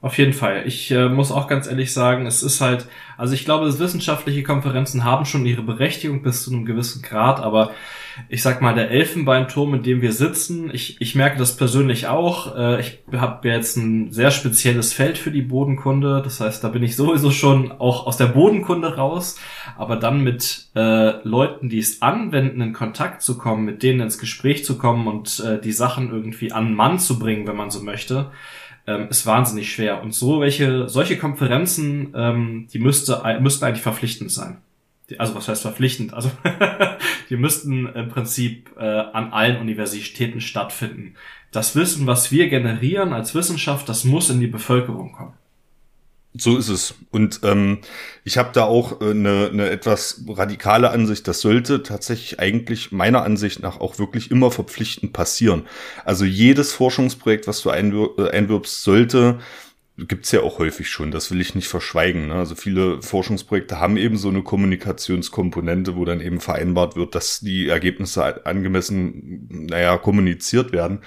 auf 0.00 0.16
jeden 0.16 0.32
Fall. 0.32 0.62
Ich 0.66 0.90
äh, 0.90 1.08
muss 1.08 1.30
auch 1.30 1.46
ganz 1.46 1.66
ehrlich 1.66 1.92
sagen, 1.92 2.26
es 2.26 2.42
ist 2.42 2.60
halt, 2.60 2.86
also 3.18 3.34
ich 3.34 3.44
glaube, 3.44 3.78
wissenschaftliche 3.78 4.42
Konferenzen 4.42 5.04
haben 5.04 5.26
schon 5.26 5.44
ihre 5.44 5.62
Berechtigung 5.62 6.22
bis 6.22 6.42
zu 6.42 6.52
einem 6.52 6.64
gewissen 6.64 7.02
Grad, 7.02 7.40
aber 7.40 7.72
ich 8.28 8.42
sag 8.42 8.60
mal, 8.60 8.74
der 8.74 8.90
Elfenbeinturm, 8.90 9.74
in 9.74 9.82
dem 9.82 10.02
wir 10.02 10.12
sitzen, 10.12 10.70
ich, 10.72 11.00
ich 11.00 11.14
merke 11.14 11.38
das 11.38 11.56
persönlich 11.56 12.06
auch. 12.08 12.56
Äh, 12.56 12.80
ich 12.80 12.98
habe 13.12 13.48
jetzt 13.48 13.76
ein 13.76 14.10
sehr 14.10 14.30
spezielles 14.30 14.92
Feld 14.92 15.18
für 15.18 15.30
die 15.30 15.42
Bodenkunde. 15.42 16.20
Das 16.22 16.40
heißt, 16.40 16.62
da 16.62 16.68
bin 16.68 16.82
ich 16.82 16.96
sowieso 16.96 17.30
schon 17.30 17.72
auch 17.72 18.06
aus 18.06 18.16
der 18.16 18.26
Bodenkunde 18.26 18.96
raus. 18.96 19.38
Aber 19.76 19.96
dann 19.96 20.22
mit 20.22 20.68
äh, 20.74 21.26
Leuten, 21.26 21.68
die 21.68 21.78
es 21.78 22.02
anwenden, 22.02 22.60
in 22.60 22.72
Kontakt 22.72 23.22
zu 23.22 23.38
kommen, 23.38 23.64
mit 23.64 23.82
denen 23.82 24.00
ins 24.00 24.18
Gespräch 24.18 24.64
zu 24.64 24.76
kommen 24.76 25.06
und 25.06 25.40
äh, 25.40 25.60
die 25.60 25.72
Sachen 25.72 26.10
irgendwie 26.10 26.52
an 26.52 26.74
Mann 26.74 26.98
zu 26.98 27.18
bringen, 27.18 27.46
wenn 27.46 27.56
man 27.56 27.70
so 27.70 27.82
möchte, 27.82 28.30
ähm, 28.90 29.08
ist 29.08 29.26
wahnsinnig 29.26 29.72
schwer. 29.72 30.02
Und 30.02 30.14
so 30.14 30.40
welche, 30.40 30.88
solche 30.88 31.18
Konferenzen, 31.18 32.12
ähm, 32.14 32.68
die 32.72 32.78
müsste, 32.78 33.22
müssten 33.40 33.64
eigentlich 33.64 33.82
verpflichtend 33.82 34.30
sein. 34.30 34.58
Also 35.18 35.34
was 35.34 35.48
heißt 35.48 35.62
verpflichtend? 35.62 36.14
Also 36.14 36.30
die 37.30 37.36
müssten 37.36 37.86
im 37.86 38.08
Prinzip 38.08 38.70
äh, 38.78 38.84
an 38.84 39.32
allen 39.32 39.58
Universitäten 39.58 40.40
stattfinden. 40.40 41.14
Das 41.50 41.74
Wissen, 41.74 42.06
was 42.06 42.30
wir 42.30 42.48
generieren 42.48 43.12
als 43.12 43.34
Wissenschaft, 43.34 43.88
das 43.88 44.04
muss 44.04 44.30
in 44.30 44.40
die 44.40 44.46
Bevölkerung 44.46 45.12
kommen. 45.12 45.34
So 46.32 46.56
ist 46.56 46.68
es. 46.68 46.94
Und 47.10 47.40
ähm, 47.42 47.78
ich 48.24 48.38
habe 48.38 48.50
da 48.52 48.64
auch 48.64 49.00
äh, 49.00 49.10
eine, 49.10 49.50
eine 49.52 49.68
etwas 49.68 50.22
radikale 50.28 50.90
Ansicht. 50.90 51.26
Das 51.26 51.40
sollte 51.40 51.82
tatsächlich 51.82 52.38
eigentlich 52.38 52.92
meiner 52.92 53.24
Ansicht 53.24 53.60
nach 53.60 53.80
auch 53.80 53.98
wirklich 53.98 54.30
immer 54.30 54.52
verpflichtend 54.52 55.12
passieren. 55.12 55.66
Also 56.04 56.24
jedes 56.24 56.72
Forschungsprojekt, 56.72 57.48
was 57.48 57.62
du 57.62 57.70
einwir 57.70 58.10
äh, 58.18 58.30
einwirbst, 58.30 58.82
sollte 58.82 59.40
gibt's 60.08 60.32
ja 60.32 60.40
auch 60.40 60.58
häufig 60.58 60.88
schon, 60.88 61.10
das 61.10 61.30
will 61.30 61.40
ich 61.40 61.54
nicht 61.54 61.68
verschweigen. 61.68 62.28
Ne? 62.28 62.34
Also 62.34 62.54
viele 62.54 63.02
Forschungsprojekte 63.02 63.78
haben 63.78 63.96
eben 63.96 64.16
so 64.16 64.28
eine 64.28 64.42
Kommunikationskomponente, 64.42 65.96
wo 65.96 66.04
dann 66.04 66.20
eben 66.20 66.40
vereinbart 66.40 66.96
wird, 66.96 67.14
dass 67.14 67.40
die 67.40 67.68
Ergebnisse 67.68 68.46
angemessen, 68.46 69.48
naja, 69.50 69.98
kommuniziert 69.98 70.72
werden. 70.72 71.00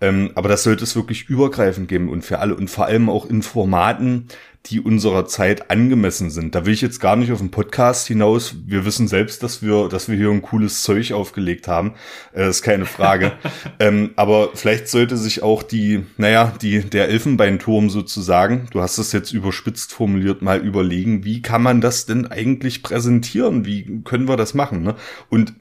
Ähm, 0.00 0.30
aber 0.34 0.48
das 0.48 0.62
sollte 0.62 0.84
es 0.84 0.96
wirklich 0.96 1.28
übergreifend 1.28 1.88
geben 1.88 2.08
und 2.08 2.24
für 2.24 2.38
alle 2.38 2.54
und 2.54 2.70
vor 2.70 2.86
allem 2.86 3.08
auch 3.08 3.26
in 3.26 3.42
Formaten, 3.42 4.28
die 4.66 4.80
unserer 4.80 5.26
Zeit 5.26 5.70
angemessen 5.70 6.30
sind. 6.30 6.54
Da 6.54 6.66
will 6.66 6.74
ich 6.74 6.82
jetzt 6.82 7.00
gar 7.00 7.16
nicht 7.16 7.32
auf 7.32 7.38
den 7.38 7.50
Podcast 7.50 8.06
hinaus. 8.06 8.56
Wir 8.66 8.84
wissen 8.84 9.08
selbst, 9.08 9.42
dass 9.42 9.62
wir, 9.62 9.88
dass 9.88 10.08
wir 10.08 10.16
hier 10.16 10.30
ein 10.30 10.42
cooles 10.42 10.82
Zeug 10.82 11.12
aufgelegt 11.12 11.66
haben. 11.66 11.94
Äh, 12.34 12.48
ist 12.48 12.62
keine 12.62 12.84
Frage. 12.84 13.32
ähm, 13.80 14.10
aber 14.16 14.50
vielleicht 14.54 14.88
sollte 14.88 15.16
sich 15.16 15.42
auch 15.42 15.62
die, 15.62 16.04
naja, 16.18 16.52
die, 16.60 16.80
der 16.80 17.08
Elfenbeinturm 17.08 17.88
sozusagen, 17.88 18.66
du 18.70 18.82
hast 18.82 18.98
es 18.98 19.12
jetzt 19.12 19.32
überspitzt 19.32 19.92
formuliert, 19.92 20.42
mal 20.42 20.60
überlegen, 20.60 21.24
wie 21.24 21.40
kann 21.40 21.62
man 21.62 21.80
das 21.80 22.04
denn 22.04 22.26
eigentlich 22.26 22.82
präsentieren? 22.82 23.64
Wie 23.64 24.02
können 24.04 24.28
wir 24.28 24.36
das 24.36 24.52
machen? 24.52 24.82
Ne? 24.82 24.94
Und 25.30 25.54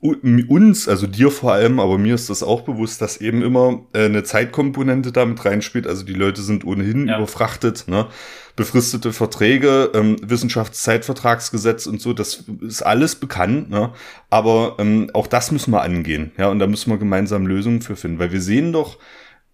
uns, 0.00 0.88
also 0.88 1.08
dir 1.08 1.30
vor 1.30 1.52
allem, 1.52 1.80
aber 1.80 1.98
mir 1.98 2.14
ist 2.14 2.30
das 2.30 2.44
auch 2.44 2.60
bewusst, 2.60 3.02
dass 3.02 3.16
eben 3.16 3.42
immer 3.42 3.80
äh, 3.92 4.04
eine 4.04 4.22
Zeitkomponente 4.22 5.10
damit 5.10 5.44
reinspielt. 5.44 5.88
Also 5.88 6.04
die 6.04 6.12
Leute 6.12 6.40
sind 6.40 6.64
ohnehin 6.64 7.08
ja. 7.08 7.16
überfrachtet, 7.16 7.88
ne? 7.88 8.06
befristete 8.54 9.12
Verträge, 9.12 9.90
ähm, 9.94 10.16
Wissenschaftszeitvertragsgesetz 10.22 11.86
und 11.86 12.00
so, 12.00 12.12
das 12.12 12.44
ist 12.60 12.82
alles 12.82 13.16
bekannt, 13.16 13.70
ne? 13.70 13.92
aber 14.30 14.76
ähm, 14.78 15.10
auch 15.14 15.26
das 15.26 15.52
müssen 15.52 15.70
wir 15.72 15.82
angehen, 15.82 16.32
ja, 16.36 16.48
und 16.48 16.58
da 16.58 16.66
müssen 16.66 16.90
wir 16.90 16.98
gemeinsam 16.98 17.46
Lösungen 17.46 17.82
für 17.82 17.94
finden, 17.94 18.18
weil 18.18 18.32
wir 18.32 18.40
sehen 18.40 18.72
doch, 18.72 18.98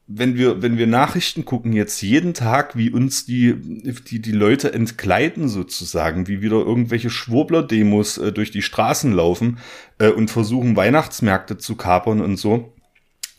wenn 0.06 0.36
wir, 0.36 0.60
wenn 0.60 0.76
wir 0.76 0.86
Nachrichten 0.86 1.44
gucken, 1.44 1.72
jetzt 1.72 2.02
jeden 2.02 2.34
Tag, 2.34 2.76
wie 2.76 2.90
uns 2.90 3.24
die, 3.24 3.54
die, 3.56 4.20
die 4.20 4.32
Leute 4.32 4.72
entgleiten 4.72 5.48
sozusagen, 5.48 6.28
wie 6.28 6.42
wieder 6.42 6.56
irgendwelche 6.56 7.08
Schwurbler-Demos 7.08 8.18
äh, 8.18 8.32
durch 8.32 8.50
die 8.50 8.62
Straßen 8.62 9.12
laufen 9.12 9.58
äh, 9.98 10.08
und 10.08 10.30
versuchen, 10.30 10.76
Weihnachtsmärkte 10.76 11.56
zu 11.56 11.76
kapern 11.76 12.20
und 12.20 12.36
so. 12.36 12.74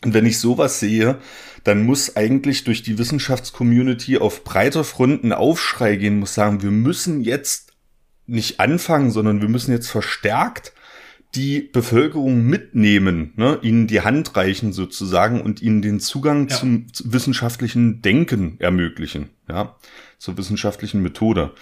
Und 0.04 0.14
wenn 0.14 0.26
ich 0.26 0.40
sowas 0.40 0.80
sehe, 0.80 1.18
dann 1.62 1.84
muss 1.84 2.16
eigentlich 2.16 2.64
durch 2.64 2.82
die 2.82 2.98
Wissenschaftscommunity 2.98 4.18
auf 4.18 4.42
breiter 4.42 4.84
Front 4.84 5.24
ein 5.24 5.32
Aufschrei 5.32 5.96
gehen, 5.96 6.18
muss 6.18 6.34
sagen, 6.34 6.62
wir 6.62 6.70
müssen 6.72 7.20
jetzt 7.20 7.72
nicht 8.26 8.58
anfangen, 8.58 9.12
sondern 9.12 9.40
wir 9.40 9.48
müssen 9.48 9.70
jetzt 9.70 9.88
verstärkt 9.88 10.72
die 11.36 11.60
Bevölkerung 11.60 12.44
mitnehmen, 12.44 13.32
ne, 13.36 13.58
ihnen 13.62 13.86
die 13.86 14.00
Hand 14.00 14.36
reichen 14.36 14.72
sozusagen 14.72 15.40
und 15.40 15.62
ihnen 15.62 15.82
den 15.82 16.00
Zugang 16.00 16.48
ja. 16.48 16.56
zum 16.56 16.86
wissenschaftlichen 17.04 18.02
Denken 18.02 18.56
ermöglichen. 18.58 19.28
Ja, 19.48 19.76
zur 20.18 20.38
wissenschaftlichen 20.38 21.02
Methode. 21.02 21.52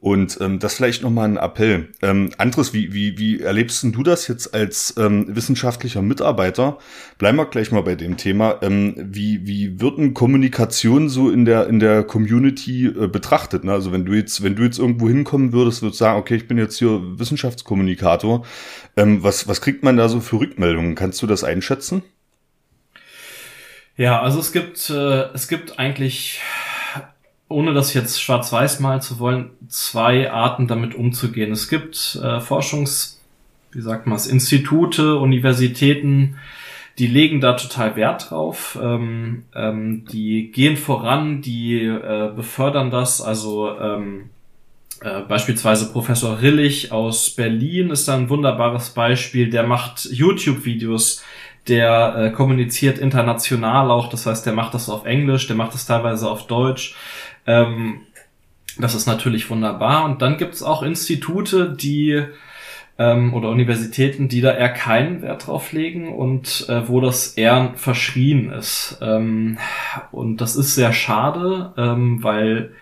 Und 0.00 0.38
ähm, 0.40 0.58
das 0.58 0.74
vielleicht 0.74 1.02
nochmal 1.02 1.28
ein 1.28 1.36
Appell. 1.36 1.88
Ähm, 2.02 2.30
Andres, 2.38 2.72
wie, 2.72 2.92
wie, 2.92 3.18
wie 3.18 3.40
erlebst 3.40 3.82
du 3.82 4.02
das 4.02 4.28
jetzt 4.28 4.54
als 4.54 4.94
ähm, 4.98 5.34
wissenschaftlicher 5.34 6.02
Mitarbeiter? 6.02 6.78
Bleiben 7.18 7.38
wir 7.38 7.46
gleich 7.46 7.72
mal 7.72 7.82
bei 7.82 7.94
dem 7.96 8.16
Thema. 8.16 8.58
Ähm, 8.62 8.94
wie, 8.96 9.46
wie 9.46 9.80
wird 9.80 9.98
denn 9.98 10.14
Kommunikation 10.14 11.08
so 11.08 11.30
in 11.30 11.44
der, 11.44 11.66
in 11.66 11.80
der 11.80 12.04
Community 12.04 12.86
äh, 12.86 13.08
betrachtet? 13.08 13.64
Ne? 13.64 13.72
Also 13.72 13.90
wenn 13.90 14.04
du 14.04 14.12
jetzt, 14.12 14.42
wenn 14.42 14.54
du 14.54 14.62
jetzt 14.62 14.78
irgendwo 14.78 15.08
hinkommen 15.08 15.52
würdest, 15.52 15.82
würdest 15.82 15.98
sagen, 15.98 16.18
okay, 16.18 16.36
ich 16.36 16.46
bin 16.46 16.58
jetzt 16.58 16.78
hier 16.78 17.00
Wissenschaftskommunikator. 17.18 18.44
Ähm, 18.96 19.22
was, 19.22 19.48
was 19.48 19.60
kriegt 19.60 19.82
man 19.82 19.96
da 19.96 20.08
so 20.08 20.20
für 20.20 20.38
Rückmeldungen? 20.38 20.94
Kannst 20.94 21.20
du 21.22 21.26
das 21.26 21.42
einschätzen? 21.42 22.02
Ja, 23.96 24.20
also 24.20 24.40
es 24.40 24.52
gibt, 24.52 24.90
äh, 24.90 25.32
es 25.32 25.48
gibt 25.48 25.78
eigentlich 25.78 26.42
ohne 27.48 27.74
das 27.74 27.94
jetzt 27.94 28.20
schwarz-weiß 28.20 28.80
malen 28.80 29.00
zu 29.00 29.18
wollen, 29.18 29.50
zwei 29.68 30.30
Arten 30.30 30.66
damit 30.66 30.94
umzugehen. 30.94 31.52
Es 31.52 31.68
gibt 31.68 32.18
äh, 32.22 32.40
Forschungs, 32.40 33.20
wie 33.72 33.80
sagt 33.80 34.06
man 34.06 34.16
es, 34.16 34.26
Institute, 34.26 35.16
Universitäten, 35.16 36.36
die 36.98 37.06
legen 37.06 37.40
da 37.40 37.52
total 37.52 37.94
Wert 37.94 38.30
drauf. 38.30 38.78
Ähm, 38.80 39.44
ähm, 39.54 40.06
die 40.10 40.50
gehen 40.50 40.76
voran, 40.76 41.42
die 41.42 41.84
äh, 41.84 42.32
befördern 42.34 42.90
das. 42.90 43.20
Also 43.20 43.78
ähm, 43.78 44.30
äh, 45.02 45.20
beispielsweise 45.20 45.92
Professor 45.92 46.40
Rillich 46.40 46.90
aus 46.90 47.30
Berlin 47.30 47.90
ist 47.90 48.08
da 48.08 48.16
ein 48.16 48.30
wunderbares 48.30 48.90
Beispiel. 48.90 49.50
Der 49.50 49.64
macht 49.64 50.06
YouTube-Videos 50.06 51.22
der 51.68 52.14
äh, 52.16 52.30
kommuniziert 52.30 52.98
international 52.98 53.90
auch, 53.90 54.08
das 54.08 54.26
heißt, 54.26 54.46
der 54.46 54.52
macht 54.52 54.74
das 54.74 54.88
auf 54.88 55.04
Englisch, 55.04 55.46
der 55.46 55.56
macht 55.56 55.74
das 55.74 55.86
teilweise 55.86 56.30
auf 56.30 56.46
Deutsch. 56.46 56.94
Ähm, 57.46 58.00
das 58.78 58.94
ist 58.94 59.06
natürlich 59.06 59.48
wunderbar. 59.50 60.04
Und 60.04 60.22
dann 60.22 60.36
gibt 60.36 60.54
es 60.54 60.62
auch 60.62 60.82
Institute, 60.82 61.74
die 61.78 62.24
ähm, 62.98 63.34
oder 63.34 63.50
Universitäten, 63.50 64.28
die 64.28 64.40
da 64.40 64.52
eher 64.52 64.68
keinen 64.68 65.22
Wert 65.22 65.46
drauf 65.46 65.72
legen 65.72 66.14
und 66.14 66.66
äh, 66.68 66.88
wo 66.88 67.00
das 67.00 67.34
eher 67.34 67.72
verschrien 67.76 68.50
ist. 68.50 68.98
Ähm, 69.00 69.58
und 70.12 70.40
das 70.40 70.56
ist 70.56 70.74
sehr 70.74 70.92
schade, 70.92 71.72
ähm, 71.76 72.22
weil 72.22 72.72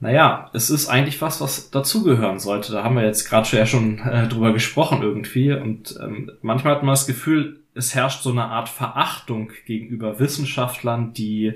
naja, 0.00 0.50
es 0.52 0.68
ist 0.68 0.88
eigentlich 0.88 1.22
was, 1.22 1.40
was 1.40 1.70
dazugehören 1.70 2.40
sollte. 2.40 2.72
Da 2.72 2.82
haben 2.82 2.96
wir 2.96 3.04
jetzt 3.04 3.28
gerade 3.28 3.56
ja 3.56 3.66
schon 3.66 4.00
äh, 4.00 4.26
drüber 4.26 4.52
gesprochen 4.52 5.00
irgendwie. 5.00 5.52
Und 5.52 5.96
ähm, 6.02 6.32
manchmal 6.42 6.74
hat 6.74 6.82
man 6.82 6.92
das 6.92 7.06
Gefühl, 7.06 7.60
es 7.74 7.94
herrscht 7.94 8.22
so 8.22 8.32
eine 8.32 8.46
Art 8.46 8.68
Verachtung 8.68 9.52
gegenüber 9.64 10.18
Wissenschaftlern, 10.18 11.12
die 11.12 11.54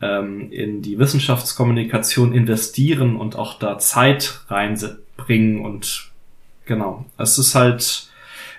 ähm, 0.00 0.50
in 0.50 0.82
die 0.82 0.98
Wissenschaftskommunikation 0.98 2.32
investieren 2.32 3.16
und 3.16 3.36
auch 3.36 3.58
da 3.58 3.78
Zeit 3.78 4.40
reinbringen 4.48 5.64
und 5.64 6.10
genau. 6.66 7.06
Es 7.16 7.38
ist 7.38 7.54
halt, 7.54 8.08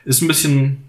ist 0.05 0.21
ein 0.21 0.27
bisschen, 0.27 0.83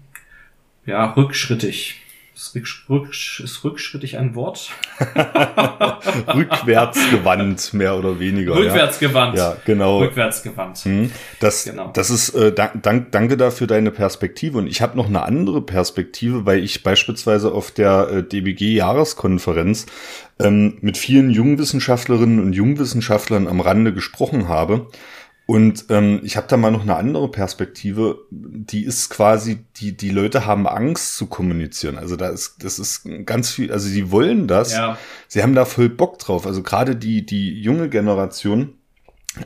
ja, 0.85 1.11
rückschrittig. 1.11 2.01
Ist, 2.39 2.55
rücksch 2.89 3.41
ist 3.41 3.65
rückschrittig 3.65 4.17
ein 4.17 4.33
Wort? 4.33 4.71
Rückwärtsgewandt, 6.33 7.73
mehr 7.73 7.97
oder 7.97 8.17
weniger. 8.17 8.55
Rückwärtsgewandt. 8.55 9.37
Ja, 9.37 9.57
genau. 9.65 9.99
Rückwärtsgewandt. 9.99 10.85
Mhm. 10.85 11.11
Das, 11.41 11.65
genau. 11.65 11.91
das 11.93 12.09
ist, 12.09 12.29
äh, 12.29 12.53
dank, 12.53 13.11
danke 13.11 13.35
dafür 13.35 13.67
deine 13.67 13.91
Perspektive. 13.91 14.57
Und 14.57 14.67
ich 14.67 14.81
habe 14.81 14.95
noch 14.95 15.07
eine 15.07 15.23
andere 15.23 15.61
Perspektive, 15.61 16.45
weil 16.45 16.63
ich 16.63 16.81
beispielsweise 16.81 17.51
auf 17.51 17.71
der 17.71 18.07
äh, 18.09 18.23
DBG-Jahreskonferenz 18.23 19.87
ähm, 20.39 20.77
mit 20.79 20.97
vielen 20.97 21.31
Jungwissenschaftlerinnen 21.31 22.39
und 22.39 22.53
Jungwissenschaftlern 22.53 23.49
am 23.49 23.59
Rande 23.59 23.93
gesprochen 23.93 24.47
habe. 24.47 24.87
Und 25.49 25.85
ähm, 25.89 26.19
ich 26.21 26.37
habe 26.37 26.45
da 26.47 26.57
mal 26.57 26.69
noch 26.69 26.83
eine 26.83 26.95
andere 26.95 27.27
Perspektive, 27.27 28.19
die 28.29 28.85
ist 28.85 29.09
quasi, 29.09 29.65
die, 29.77 29.97
die 29.97 30.11
Leute 30.11 30.45
haben 30.45 30.67
Angst 30.67 31.15
zu 31.15 31.25
kommunizieren. 31.25 31.97
Also 31.97 32.15
da 32.17 32.29
ist, 32.29 32.57
das 32.59 32.77
ist 32.77 33.09
ganz 33.25 33.49
viel, 33.49 33.71
also 33.71 33.89
sie 33.89 34.11
wollen 34.11 34.47
das, 34.47 34.73
ja. 34.73 34.95
sie 35.27 35.41
haben 35.41 35.55
da 35.55 35.65
voll 35.65 35.89
Bock 35.89 36.19
drauf. 36.19 36.45
Also 36.45 36.61
gerade 36.61 36.95
die, 36.95 37.25
die 37.25 37.59
junge 37.59 37.89
Generation, 37.89 38.75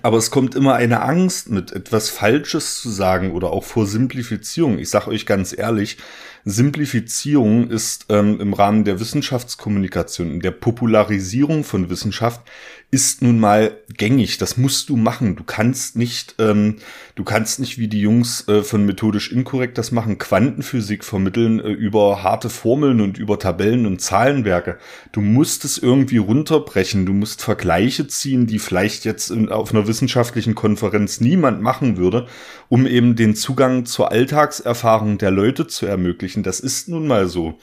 aber 0.02 0.18
es 0.18 0.30
kommt 0.30 0.56
immer 0.56 0.76
eine 0.76 1.04
Angst 1.04 1.50
mit 1.50 1.72
etwas 1.72 2.10
Falsches 2.10 2.82
zu 2.82 2.90
sagen 2.90 3.32
oder 3.32 3.52
auch 3.52 3.64
vor 3.64 3.86
Simplifizierung. 3.86 4.80
Ich 4.80 4.90
sage 4.90 5.08
euch 5.08 5.26
ganz 5.26 5.58
ehrlich, 5.58 5.96
Simplifizierung 6.46 7.70
ist 7.70 8.08
ähm, 8.10 8.40
im 8.42 8.54
Rahmen 8.54 8.84
der 8.84 9.00
Wissenschaftskommunikation, 9.00 10.42
der 10.42 10.52
Popularisierung 10.52 11.64
von 11.64 11.90
Wissenschaft 11.90 12.42
ist 12.94 13.24
nun 13.24 13.40
mal 13.40 13.76
gängig. 13.98 14.38
Das 14.38 14.56
musst 14.56 14.90
du 14.90 14.98
machen. 14.98 15.36
Du 15.36 15.44
kannst 15.44 15.96
nicht, 15.96 16.36
ähm, 16.38 16.76
du 17.16 17.24
kannst 17.24 17.60
nicht 17.60 17.80
wie 17.80 17.88
die 17.88 18.00
Jungs 18.00 18.48
äh, 18.48 18.62
von 18.62 18.86
methodisch 18.86 19.32
inkorrekt 19.32 19.80
das 19.80 19.92
machen, 19.92 20.20
Quantenphysik 20.20 21.04
vermitteln 21.04 21.60
äh, 21.60 21.70
über 21.70 22.22
harte 22.22 22.52
Formeln 22.52 23.02
und 23.02 23.18
über 23.18 23.40
Tabellen 23.40 23.88
und 23.88 24.00
Zahlenwerke. 24.00 24.78
Du 25.12 25.22
musst 25.22 25.66
es 25.66 25.80
irgendwie 25.80 26.18
runterbrechen. 26.18 27.08
Du 27.08 27.14
musst 27.14 27.42
Vergleiche 27.42 28.06
ziehen, 28.06 28.46
die 28.46 28.60
vielleicht 28.60 29.06
jetzt 29.06 29.32
in, 29.32 29.50
auf 29.50 29.74
einer 29.74 29.88
wissenschaftlichen 29.88 30.54
Konferenz 30.54 31.20
niemand 31.20 31.64
machen 31.64 31.98
würde, 31.98 32.28
um 32.70 32.86
eben 32.86 33.16
den 33.16 33.34
Zugang 33.34 33.86
zur 33.86 34.12
Alltagserfahrung 34.12 35.18
der 35.18 35.32
Leute 35.32 35.66
zu 35.66 35.88
ermöglichen. 35.88 36.33
Das 36.42 36.60
ist 36.60 36.90
nun 36.90 37.06
mal 37.06 37.28
so. 37.28 37.60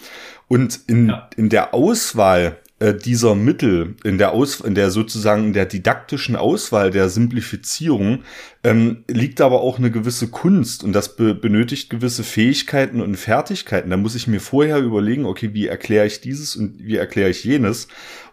Und 0.47 0.79
in, 0.87 1.09
ja. 1.09 1.29
in 1.37 1.49
der 1.49 1.75
Auswahl 1.75 2.59
äh, 2.81 2.95
dieser 2.95 3.35
Mittel 3.35 3.95
in 4.05 4.17
der 4.17 4.33
Aus 4.33 4.61
in 4.61 4.75
der 4.75 4.91
sozusagen 4.91 5.45
in 5.49 5.53
der 5.53 5.67
didaktischen 5.67 6.35
Auswahl 6.35 6.91
der 6.91 7.11
Simplifizierung 7.11 8.23
ähm, 8.65 9.05
liegt 9.07 9.43
aber 9.43 9.61
auch 9.61 9.79
eine 9.79 9.91
gewisse 9.91 10.29
Kunst 10.29 10.83
und 10.83 10.95
das 10.95 11.15
be 11.15 11.35
benötigt 11.35 11.91
gewisse 11.91 12.25
Fähigkeiten 12.25 13.03
und 13.03 13.17
Fertigkeiten. 13.17 13.91
Da 13.91 13.99
muss 13.99 14.15
ich 14.15 14.27
mir 14.27 14.41
vorher 14.41 14.79
überlegen, 14.79 15.27
okay, 15.27 15.51
wie 15.53 15.67
erkläre 15.67 16.07
ich 16.07 16.23
dieses 16.23 16.57
und 16.57 16.83
wie 16.83 16.97
erkläre 16.97 17.29
ich 17.29 17.45
jenes? 17.45 17.87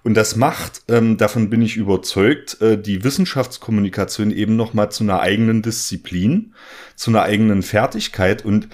Und 0.03 0.13
das 0.13 0.37
macht, 0.37 0.83
ähm, 0.87 1.17
davon 1.17 1.49
bin 1.49 1.61
ich 1.61 1.75
überzeugt, 1.75 2.61
äh, 2.61 2.81
die 2.81 3.03
Wissenschaftskommunikation 3.03 4.31
eben 4.31 4.55
noch 4.55 4.73
mal 4.73 4.89
zu 4.89 5.03
einer 5.03 5.19
eigenen 5.19 5.61
Disziplin, 5.61 6.53
zu 6.95 7.11
einer 7.11 7.23
eigenen 7.23 7.63
Fertigkeit 7.63 8.45
und 8.45 8.69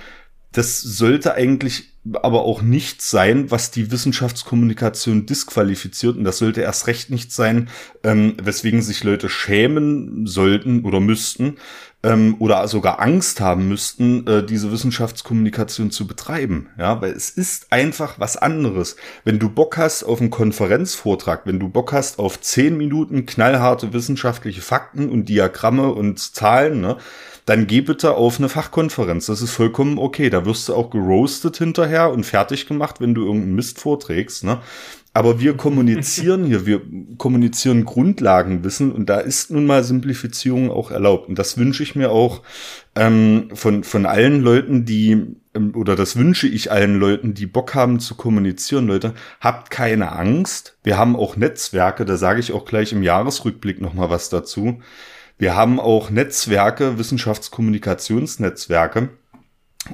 das 0.53 0.81
sollte 0.81 1.33
eigentlich 1.33 1.89
aber 2.21 2.43
auch 2.43 2.61
nichts 2.61 3.09
sein, 3.09 3.49
was 3.49 3.71
die 3.71 3.91
Wissenschaftskommunikation 3.91 5.25
disqualifiziert. 5.25 6.17
Und 6.17 6.25
das 6.25 6.37
sollte 6.37 6.61
erst 6.61 6.87
recht 6.87 7.09
nicht 7.09 7.31
sein, 7.31 7.69
ähm, 8.03 8.35
weswegen 8.41 8.81
sich 8.81 9.03
Leute 9.03 9.29
schämen 9.29 10.27
sollten 10.27 10.83
oder 10.83 10.99
müssten 10.99 11.55
ähm, 12.03 12.35
oder 12.39 12.67
sogar 12.67 12.99
Angst 12.99 13.39
haben 13.39 13.69
müssten, 13.69 14.27
äh, 14.27 14.45
diese 14.45 14.71
Wissenschaftskommunikation 14.71 15.91
zu 15.91 16.05
betreiben. 16.05 16.69
Ja, 16.77 17.01
weil 17.01 17.13
es 17.13 17.29
ist 17.29 17.71
einfach 17.71 18.19
was 18.19 18.35
anderes. 18.35 18.97
Wenn 19.23 19.39
du 19.39 19.49
Bock 19.49 19.77
hast 19.77 20.03
auf 20.03 20.19
einen 20.19 20.29
Konferenzvortrag, 20.29 21.45
wenn 21.45 21.59
du 21.59 21.69
Bock 21.69 21.93
hast 21.93 22.19
auf 22.19 22.39
zehn 22.41 22.77
Minuten 22.77 23.25
knallharte 23.25 23.93
wissenschaftliche 23.93 24.61
Fakten 24.61 25.09
und 25.09 25.29
Diagramme 25.29 25.93
und 25.93 26.19
Zahlen, 26.19 26.81
ne, 26.81 26.97
dann 27.45 27.67
geh 27.67 27.81
bitte 27.81 28.15
auf 28.15 28.39
eine 28.39 28.49
Fachkonferenz. 28.49 29.25
Das 29.25 29.41
ist 29.41 29.51
vollkommen 29.51 29.97
okay. 29.97 30.29
Da 30.29 30.45
wirst 30.45 30.69
du 30.69 30.75
auch 30.75 30.89
geroastet 30.89 31.57
hinterher 31.57 32.11
und 32.11 32.25
fertig 32.25 32.67
gemacht, 32.67 33.01
wenn 33.01 33.13
du 33.13 33.25
irgendeinen 33.25 33.55
Mist 33.55 33.79
vorträgst. 33.79 34.43
Ne? 34.43 34.59
Aber 35.13 35.39
wir 35.39 35.55
kommunizieren 35.55 36.45
hier, 36.47 36.65
wir 36.65 36.81
kommunizieren 37.17 37.85
Grundlagenwissen 37.85 38.91
und 38.91 39.09
da 39.09 39.19
ist 39.19 39.51
nun 39.51 39.65
mal 39.65 39.83
Simplifizierung 39.83 40.71
auch 40.71 40.89
erlaubt. 40.89 41.29
Und 41.29 41.37
das 41.37 41.57
wünsche 41.57 41.83
ich 41.83 41.95
mir 41.95 42.11
auch 42.11 42.41
ähm, 42.95 43.49
von, 43.53 43.83
von 43.83 44.05
allen 44.05 44.41
Leuten, 44.41 44.85
die, 44.85 45.37
ähm, 45.53 45.75
oder 45.75 45.95
das 45.95 46.15
wünsche 46.15 46.47
ich 46.47 46.71
allen 46.71 46.97
Leuten, 46.97 47.33
die 47.33 47.45
Bock 47.45 47.75
haben 47.75 47.99
zu 47.99 48.15
kommunizieren. 48.15 48.87
Leute, 48.87 49.13
habt 49.39 49.69
keine 49.69 50.13
Angst. 50.13 50.77
Wir 50.83 50.97
haben 50.97 51.15
auch 51.15 51.35
Netzwerke, 51.35 52.05
da 52.05 52.17
sage 52.17 52.39
ich 52.39 52.51
auch 52.51 52.65
gleich 52.65 52.91
im 52.91 53.03
Jahresrückblick 53.03 53.81
nochmal 53.81 54.09
was 54.09 54.29
dazu. 54.29 54.79
Wir 55.37 55.55
haben 55.55 55.79
auch 55.79 56.09
Netzwerke, 56.09 56.97
Wissenschaftskommunikationsnetzwerke. 56.97 59.09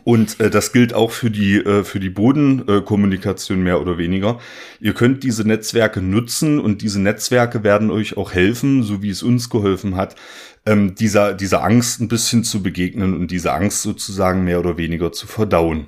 Und 0.04 0.40
äh, 0.40 0.52
das 0.52 0.72
gilt 0.72 0.94
auch 0.94 1.12
für 1.12 1.32
die, 1.32 1.56
äh, 1.56 1.84
für 1.84 2.00
die 2.00 2.12
Bodenkommunikation 2.12 3.64
mehr 3.64 3.82
oder 3.82 3.98
weniger. 3.98 4.40
Ihr 4.80 4.94
könnt 4.94 5.24
diese 5.24 5.48
Netzwerke 5.48 6.02
nutzen 6.02 6.60
und 6.60 6.84
diese 6.84 7.02
Netzwerke 7.02 7.64
werden 7.64 7.90
euch 7.90 8.16
auch 8.16 8.32
helfen, 8.32 8.84
so 8.84 9.02
wie 9.02 9.10
es 9.10 9.24
uns 9.24 9.50
geholfen 9.50 9.96
hat, 9.96 10.16
ähm, 10.66 10.94
dieser, 10.94 11.34
dieser 11.34 11.64
Angst 11.64 12.02
ein 12.02 12.08
bisschen 12.08 12.44
zu 12.44 12.62
begegnen 12.62 13.16
und 13.16 13.32
diese 13.32 13.54
Angst 13.54 13.82
sozusagen 13.82 14.44
mehr 14.44 14.60
oder 14.60 14.78
weniger 14.78 15.12
zu 15.12 15.26
verdauen. 15.26 15.88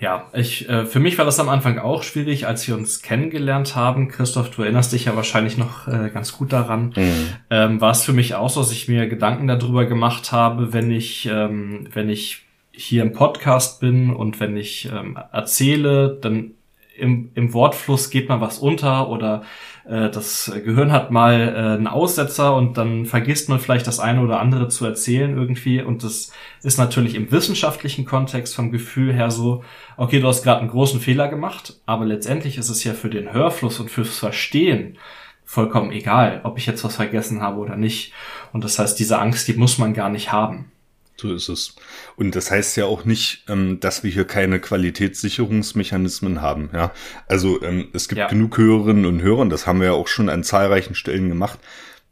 Ja, 0.00 0.28
ich, 0.32 0.68
äh, 0.68 0.86
für 0.86 1.00
mich 1.00 1.18
war 1.18 1.24
das 1.24 1.38
am 1.40 1.48
Anfang 1.48 1.78
auch 1.78 2.02
schwierig, 2.02 2.46
als 2.46 2.66
wir 2.66 2.74
uns 2.74 3.00
kennengelernt 3.00 3.76
haben. 3.76 4.08
Christoph, 4.08 4.50
du 4.50 4.62
erinnerst 4.62 4.92
dich 4.92 5.06
ja 5.06 5.16
wahrscheinlich 5.16 5.56
noch 5.56 5.88
äh, 5.88 6.10
ganz 6.10 6.32
gut 6.32 6.52
daran. 6.52 6.92
Mhm. 6.96 7.26
Ähm, 7.50 7.80
war 7.80 7.92
es 7.92 8.02
für 8.02 8.12
mich 8.12 8.34
auch 8.34 8.50
so, 8.50 8.60
dass 8.60 8.72
ich 8.72 8.88
mir 8.88 9.06
Gedanken 9.08 9.46
darüber 9.46 9.86
gemacht 9.86 10.32
habe, 10.32 10.72
wenn 10.72 10.90
ich, 10.90 11.26
ähm, 11.32 11.88
wenn 11.92 12.10
ich 12.10 12.42
hier 12.72 13.02
im 13.02 13.12
Podcast 13.12 13.80
bin 13.80 14.10
und 14.10 14.40
wenn 14.40 14.56
ich 14.56 14.90
ähm, 14.92 15.16
erzähle, 15.32 16.18
dann 16.20 16.52
im, 16.96 17.30
im 17.34 17.52
Wortfluss 17.52 18.10
geht 18.10 18.28
mal 18.28 18.40
was 18.40 18.58
unter 18.58 19.08
oder 19.08 19.42
äh, 19.86 20.10
das 20.10 20.50
Gehirn 20.64 20.92
hat 20.92 21.10
mal 21.10 21.40
äh, 21.40 21.58
einen 21.76 21.86
Aussetzer 21.86 22.54
und 22.54 22.76
dann 22.76 23.06
vergisst 23.06 23.48
man 23.48 23.60
vielleicht 23.60 23.86
das 23.86 24.00
eine 24.00 24.20
oder 24.20 24.40
andere 24.40 24.68
zu 24.68 24.84
erzählen 24.86 25.36
irgendwie. 25.36 25.82
Und 25.82 26.02
das 26.02 26.32
ist 26.62 26.78
natürlich 26.78 27.14
im 27.14 27.30
wissenschaftlichen 27.30 28.04
Kontext 28.04 28.54
vom 28.54 28.70
Gefühl 28.70 29.12
her 29.12 29.30
so, 29.30 29.62
okay, 29.96 30.20
du 30.20 30.28
hast 30.28 30.42
gerade 30.42 30.60
einen 30.60 30.70
großen 30.70 31.00
Fehler 31.00 31.28
gemacht, 31.28 31.80
aber 31.86 32.04
letztendlich 32.04 32.58
ist 32.58 32.70
es 32.70 32.84
ja 32.84 32.94
für 32.94 33.10
den 33.10 33.32
Hörfluss 33.32 33.80
und 33.80 33.90
fürs 33.90 34.18
Verstehen 34.18 34.96
vollkommen 35.44 35.92
egal, 35.92 36.40
ob 36.44 36.56
ich 36.58 36.66
jetzt 36.66 36.84
was 36.84 36.96
vergessen 36.96 37.42
habe 37.42 37.58
oder 37.58 37.76
nicht. 37.76 38.12
Und 38.52 38.64
das 38.64 38.78
heißt, 38.78 38.98
diese 38.98 39.18
Angst, 39.18 39.46
die 39.46 39.54
muss 39.54 39.78
man 39.78 39.92
gar 39.92 40.08
nicht 40.08 40.32
haben. 40.32 40.72
So 41.16 41.32
ist 41.32 41.48
es. 41.48 41.76
Und 42.16 42.34
das 42.34 42.50
heißt 42.50 42.76
ja 42.76 42.86
auch 42.86 43.04
nicht, 43.04 43.44
ähm, 43.48 43.78
dass 43.80 44.02
wir 44.02 44.10
hier 44.10 44.24
keine 44.24 44.58
Qualitätssicherungsmechanismen 44.60 46.40
haben. 46.40 46.70
Ja, 46.72 46.92
also 47.28 47.62
ähm, 47.62 47.88
es 47.92 48.08
gibt 48.08 48.18
ja. 48.18 48.28
genug 48.28 48.58
Hörerinnen 48.58 49.06
und 49.06 49.22
Hörer, 49.22 49.46
das 49.46 49.66
haben 49.66 49.80
wir 49.80 49.88
ja 49.88 49.92
auch 49.92 50.08
schon 50.08 50.28
an 50.28 50.42
zahlreichen 50.42 50.94
Stellen 50.94 51.28
gemacht, 51.28 51.60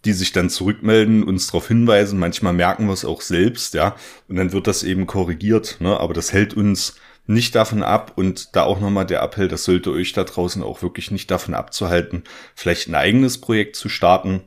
die 0.05 0.12
sich 0.12 0.32
dann 0.32 0.50
zurückmelden, 0.50 1.24
uns 1.24 1.48
darauf 1.48 1.68
hinweisen. 1.68 2.18
Manchmal 2.18 2.53
merken 2.53 2.86
wir 2.86 2.92
es 2.92 3.05
auch 3.05 3.22
selbst, 3.22 3.74
ja, 3.74 3.96
und 4.28 4.36
dann 4.36 4.53
wird 4.53 4.66
das 4.66 4.84
eben 4.84 5.07
korrigiert. 5.07 5.78
Ne? 5.80 5.98
Aber 5.98 6.14
das 6.14 6.32
hält 6.32 6.55
uns 6.55 6.96
nicht 7.26 7.55
davon 7.55 7.82
ab 7.82 8.12
und 8.16 8.55
da 8.55 8.64
auch 8.64 8.80
nochmal 8.80 9.07
der 9.07 9.22
Appell, 9.22 9.48
das 9.48 9.64
sollte 9.64 9.90
euch 9.92 10.12
da 10.12 10.24
draußen 10.24 10.62
auch 10.62 10.82
wirklich 10.82 11.11
nicht 11.11 11.30
davon 11.30 11.55
abzuhalten, 11.55 12.24
vielleicht 12.55 12.88
ein 12.88 12.96
eigenes 12.96 13.40
Projekt 13.40 13.76
zu 13.76 13.88
starten 13.88 14.42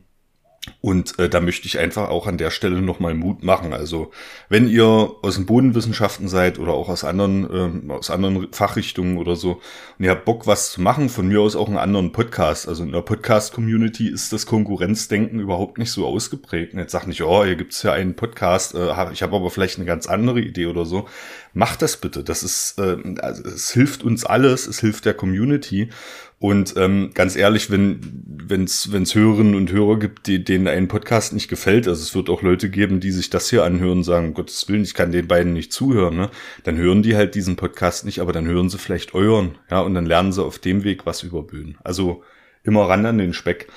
und 0.81 1.17
äh, 1.19 1.29
da 1.29 1.39
möchte 1.41 1.67
ich 1.67 1.79
einfach 1.79 2.09
auch 2.09 2.27
an 2.27 2.37
der 2.37 2.51
Stelle 2.51 2.81
nochmal 2.81 3.13
Mut 3.13 3.43
machen. 3.43 3.73
Also 3.73 4.11
wenn 4.49 4.67
ihr 4.67 4.85
aus 5.21 5.35
den 5.35 5.45
Bodenwissenschaften 5.45 6.27
seid 6.27 6.59
oder 6.59 6.73
auch 6.73 6.89
aus 6.89 7.03
anderen, 7.03 7.47
ähm, 7.51 7.91
aus 7.91 8.09
anderen 8.09 8.51
Fachrichtungen 8.51 9.17
oder 9.17 9.35
so 9.35 9.61
und 9.97 10.05
ihr 10.05 10.11
habt 10.11 10.25
Bock, 10.25 10.47
was 10.47 10.71
zu 10.71 10.81
machen, 10.81 11.09
von 11.09 11.27
mir 11.27 11.41
aus 11.41 11.55
auch 11.55 11.67
einen 11.67 11.77
anderen 11.77 12.11
Podcast. 12.11 12.67
Also 12.67 12.83
in 12.83 12.91
der 12.91 13.01
Podcast-Community 13.01 14.07
ist 14.07 14.33
das 14.33 14.45
Konkurrenzdenken 14.45 15.39
überhaupt 15.39 15.77
nicht 15.77 15.91
so 15.91 16.05
ausgeprägt. 16.05 16.73
Und 16.73 16.79
jetzt 16.79 16.91
sagt 16.91 17.07
nicht, 17.07 17.23
oh, 17.23 17.43
hier 17.43 17.55
gibt's 17.55 17.83
ja 17.83 17.93
einen 17.93 18.15
Podcast, 18.15 18.75
äh, 18.75 18.91
ich 19.11 19.23
habe 19.23 19.35
aber 19.35 19.49
vielleicht 19.49 19.77
eine 19.77 19.85
ganz 19.85 20.07
andere 20.07 20.41
Idee 20.41 20.67
oder 20.67 20.85
so. 20.85 21.07
Macht 21.53 21.81
das 21.81 21.97
bitte. 21.97 22.23
Das 22.23 22.43
ist, 22.43 22.77
äh, 22.79 22.97
also 23.21 23.43
es 23.43 23.71
hilft 23.71 24.03
uns 24.03 24.25
alles, 24.25 24.67
es 24.67 24.79
hilft 24.79 25.05
der 25.05 25.13
Community. 25.13 25.89
Und 26.37 26.75
ähm, 26.77 27.11
ganz 27.13 27.35
ehrlich, 27.35 27.71
wenn 27.71 28.65
es 28.65 28.91
wenn's 28.91 29.15
Hörerinnen 29.15 29.55
und 29.55 29.71
Hörer 29.71 29.97
gibt, 29.97 30.27
die, 30.27 30.43
denen 30.43 30.67
ein 30.67 30.87
Podcast 30.87 31.33
nicht 31.33 31.47
gefällt, 31.47 31.87
also 31.87 32.01
es 32.01 32.13
wird 32.13 32.29
auch 32.29 32.41
Leute 32.41 32.69
geben, 32.69 32.99
die 32.99 33.11
sich 33.11 33.29
das 33.29 33.49
hier 33.49 33.63
anhören 33.63 33.99
und 33.99 34.03
sagen, 34.03 34.27
um 34.27 34.33
Gottes 34.33 34.67
Willen, 34.67 34.83
ich 34.83 34.93
kann 34.93 35.11
den 35.11 35.27
beiden 35.27 35.53
nicht 35.53 35.71
zuhören, 35.71 36.17
ne? 36.17 36.29
dann 36.63 36.77
hören 36.77 37.03
die 37.03 37.15
halt 37.15 37.35
diesen 37.35 37.55
Podcast 37.55 38.05
nicht, 38.05 38.19
aber 38.19 38.33
dann 38.33 38.45
hören 38.45 38.69
sie 38.69 38.77
vielleicht 38.77 39.13
euren, 39.13 39.57
ja, 39.71 39.79
und 39.79 39.93
dann 39.93 40.05
lernen 40.05 40.33
sie 40.33 40.43
auf 40.43 40.59
dem 40.59 40.83
Weg 40.83 41.05
was 41.05 41.23
über 41.23 41.41
Böden. 41.41 41.77
Also 41.83 42.23
immer 42.63 42.89
ran 42.89 43.05
an 43.05 43.17
den 43.17 43.33
Speck. 43.33 43.67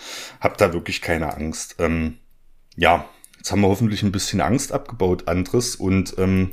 Habt 0.41 0.61
da 0.61 0.73
wirklich 0.73 1.01
keine 1.01 1.35
Angst. 1.35 1.77
Ähm, 1.79 2.19
ja, 2.77 3.09
jetzt 3.39 3.51
haben 3.51 3.63
wir 3.63 3.69
hoffentlich 3.69 4.03
ein 4.03 4.13
bisschen 4.13 4.41
Angst 4.41 4.73
abgebaut, 4.73 5.29
Andres, 5.29 5.77
und 5.77 6.15
ähm, 6.19 6.51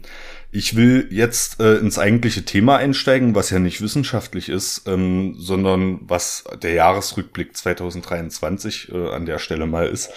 ich 0.51 0.77
will 0.77 1.09
jetzt 1.11 1.59
äh, 1.59 1.75
ins 1.75 1.99
eigentliche 1.99 2.45
Thema 2.45 2.77
einsteigen, 2.77 3.35
was 3.35 3.49
ja 3.49 3.59
nicht 3.59 3.81
wissenschaftlich 3.81 4.47
ist, 4.47 4.83
ähm, 4.87 5.35
sondern 5.37 5.99
was 6.03 6.45
der 6.63 6.73
Jahresrückblick 6.73 7.57
2023 7.57 8.91
äh, 8.93 9.09
an 9.09 9.25
der 9.25 9.39
Stelle 9.39 9.65
mal 9.65 9.87
ist. 9.87 10.09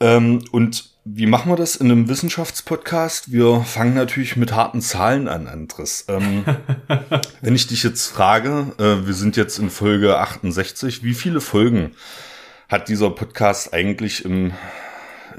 Ähm, 0.00 0.44
und 0.52 0.90
wie 1.04 1.26
machen 1.26 1.50
wir 1.50 1.56
das 1.56 1.76
in 1.76 1.90
einem 1.90 2.08
Wissenschaftspodcast? 2.08 3.32
Wir 3.32 3.62
fangen 3.62 3.94
natürlich 3.94 4.36
mit 4.36 4.54
harten 4.54 4.82
Zahlen 4.82 5.26
an, 5.26 5.46
Andres. 5.46 6.04
Ähm, 6.08 6.44
wenn 7.40 7.54
ich 7.54 7.66
dich 7.66 7.82
jetzt 7.82 8.06
frage, 8.08 8.72
äh, 8.78 9.06
wir 9.06 9.14
sind 9.14 9.36
jetzt 9.36 9.58
in 9.58 9.70
Folge 9.70 10.18
68, 10.18 11.02
wie 11.02 11.14
viele 11.14 11.40
Folgen 11.40 11.92
hat 12.68 12.90
dieser 12.90 13.08
Podcast 13.08 13.72
eigentlich 13.72 14.26
im 14.26 14.52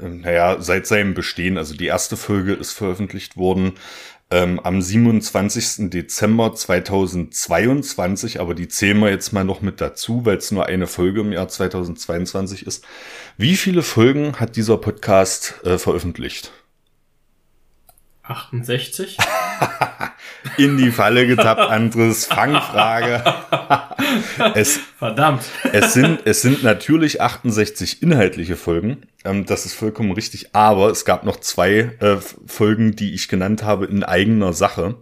naja, 0.00 0.60
seit 0.60 0.86
seinem 0.86 1.14
Bestehen. 1.14 1.58
Also 1.58 1.74
die 1.74 1.86
erste 1.86 2.16
Folge 2.16 2.52
ist 2.52 2.72
veröffentlicht 2.72 3.36
worden 3.36 3.74
ähm, 4.30 4.60
am 4.60 4.80
27. 4.80 5.90
Dezember 5.90 6.54
2022, 6.54 8.40
aber 8.40 8.54
die 8.54 8.68
zählen 8.68 8.98
wir 9.00 9.10
jetzt 9.10 9.32
mal 9.32 9.44
noch 9.44 9.60
mit 9.60 9.80
dazu, 9.80 10.24
weil 10.24 10.36
es 10.36 10.52
nur 10.52 10.66
eine 10.66 10.86
Folge 10.86 11.20
im 11.20 11.32
Jahr 11.32 11.48
2022 11.48 12.66
ist. 12.66 12.84
Wie 13.36 13.56
viele 13.56 13.82
Folgen 13.82 14.38
hat 14.38 14.56
dieser 14.56 14.76
Podcast 14.76 15.60
äh, 15.64 15.78
veröffentlicht? 15.78 16.52
68? 18.30 19.16
In 20.56 20.76
die 20.78 20.90
Falle 20.90 21.26
getappt, 21.26 21.60
Andres 21.60 22.26
Fangfrage. 22.26 23.22
es, 24.54 24.80
Verdammt. 24.98 25.42
es, 25.72 25.92
sind, 25.92 26.20
es 26.24 26.42
sind 26.42 26.62
natürlich 26.62 27.20
68 27.20 28.02
inhaltliche 28.02 28.56
Folgen. 28.56 29.02
Ähm, 29.24 29.46
das 29.46 29.66
ist 29.66 29.74
vollkommen 29.74 30.12
richtig. 30.12 30.54
Aber 30.54 30.90
es 30.90 31.04
gab 31.04 31.24
noch 31.24 31.40
zwei 31.40 31.92
äh, 32.00 32.16
Folgen, 32.46 32.96
die 32.96 33.14
ich 33.14 33.28
genannt 33.28 33.62
habe 33.62 33.86
in 33.86 34.02
eigener 34.02 34.52
Sache. 34.52 34.96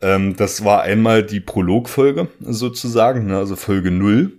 Ähm, 0.00 0.36
das 0.36 0.64
war 0.64 0.82
einmal 0.82 1.22
die 1.22 1.40
Prologfolge 1.40 2.28
sozusagen, 2.40 3.26
ne, 3.26 3.38
also 3.38 3.56
Folge 3.56 3.90
0. 3.90 4.32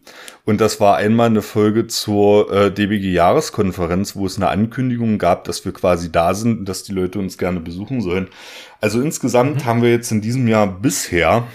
Und 0.46 0.62
das 0.62 0.80
war 0.80 0.98
einmal 0.98 1.28
eine 1.28 1.41
Folge 1.41 1.88
zur 1.88 2.52
äh, 2.52 2.72
DBG-Jahreskonferenz, 2.72 4.16
wo 4.16 4.28
es 4.28 4.38
eine 4.38 4.50
Ankündigung 4.50 5.18
gab, 5.18 5.43
dass 5.46 5.66
wir 5.66 5.74
quasi 5.74 6.12
da 6.12 6.36
sind 6.36 6.60
und 6.60 6.70
dass 6.70 6.84
die 6.84 6.93
Leute 6.93 7.18
uns 7.18 7.39
gerne 7.39 7.60
besuchen 7.60 8.00
sollen. 8.02 8.28
Also 8.80 9.02
insgesamt 9.02 9.56
mhm. 9.56 9.66
haben 9.66 9.82
wir 9.82 9.89
jetzt 9.89 10.12
in 10.12 10.22
diesem 10.22 10.48
Jahr 10.48 10.68
bisher, 10.68 11.48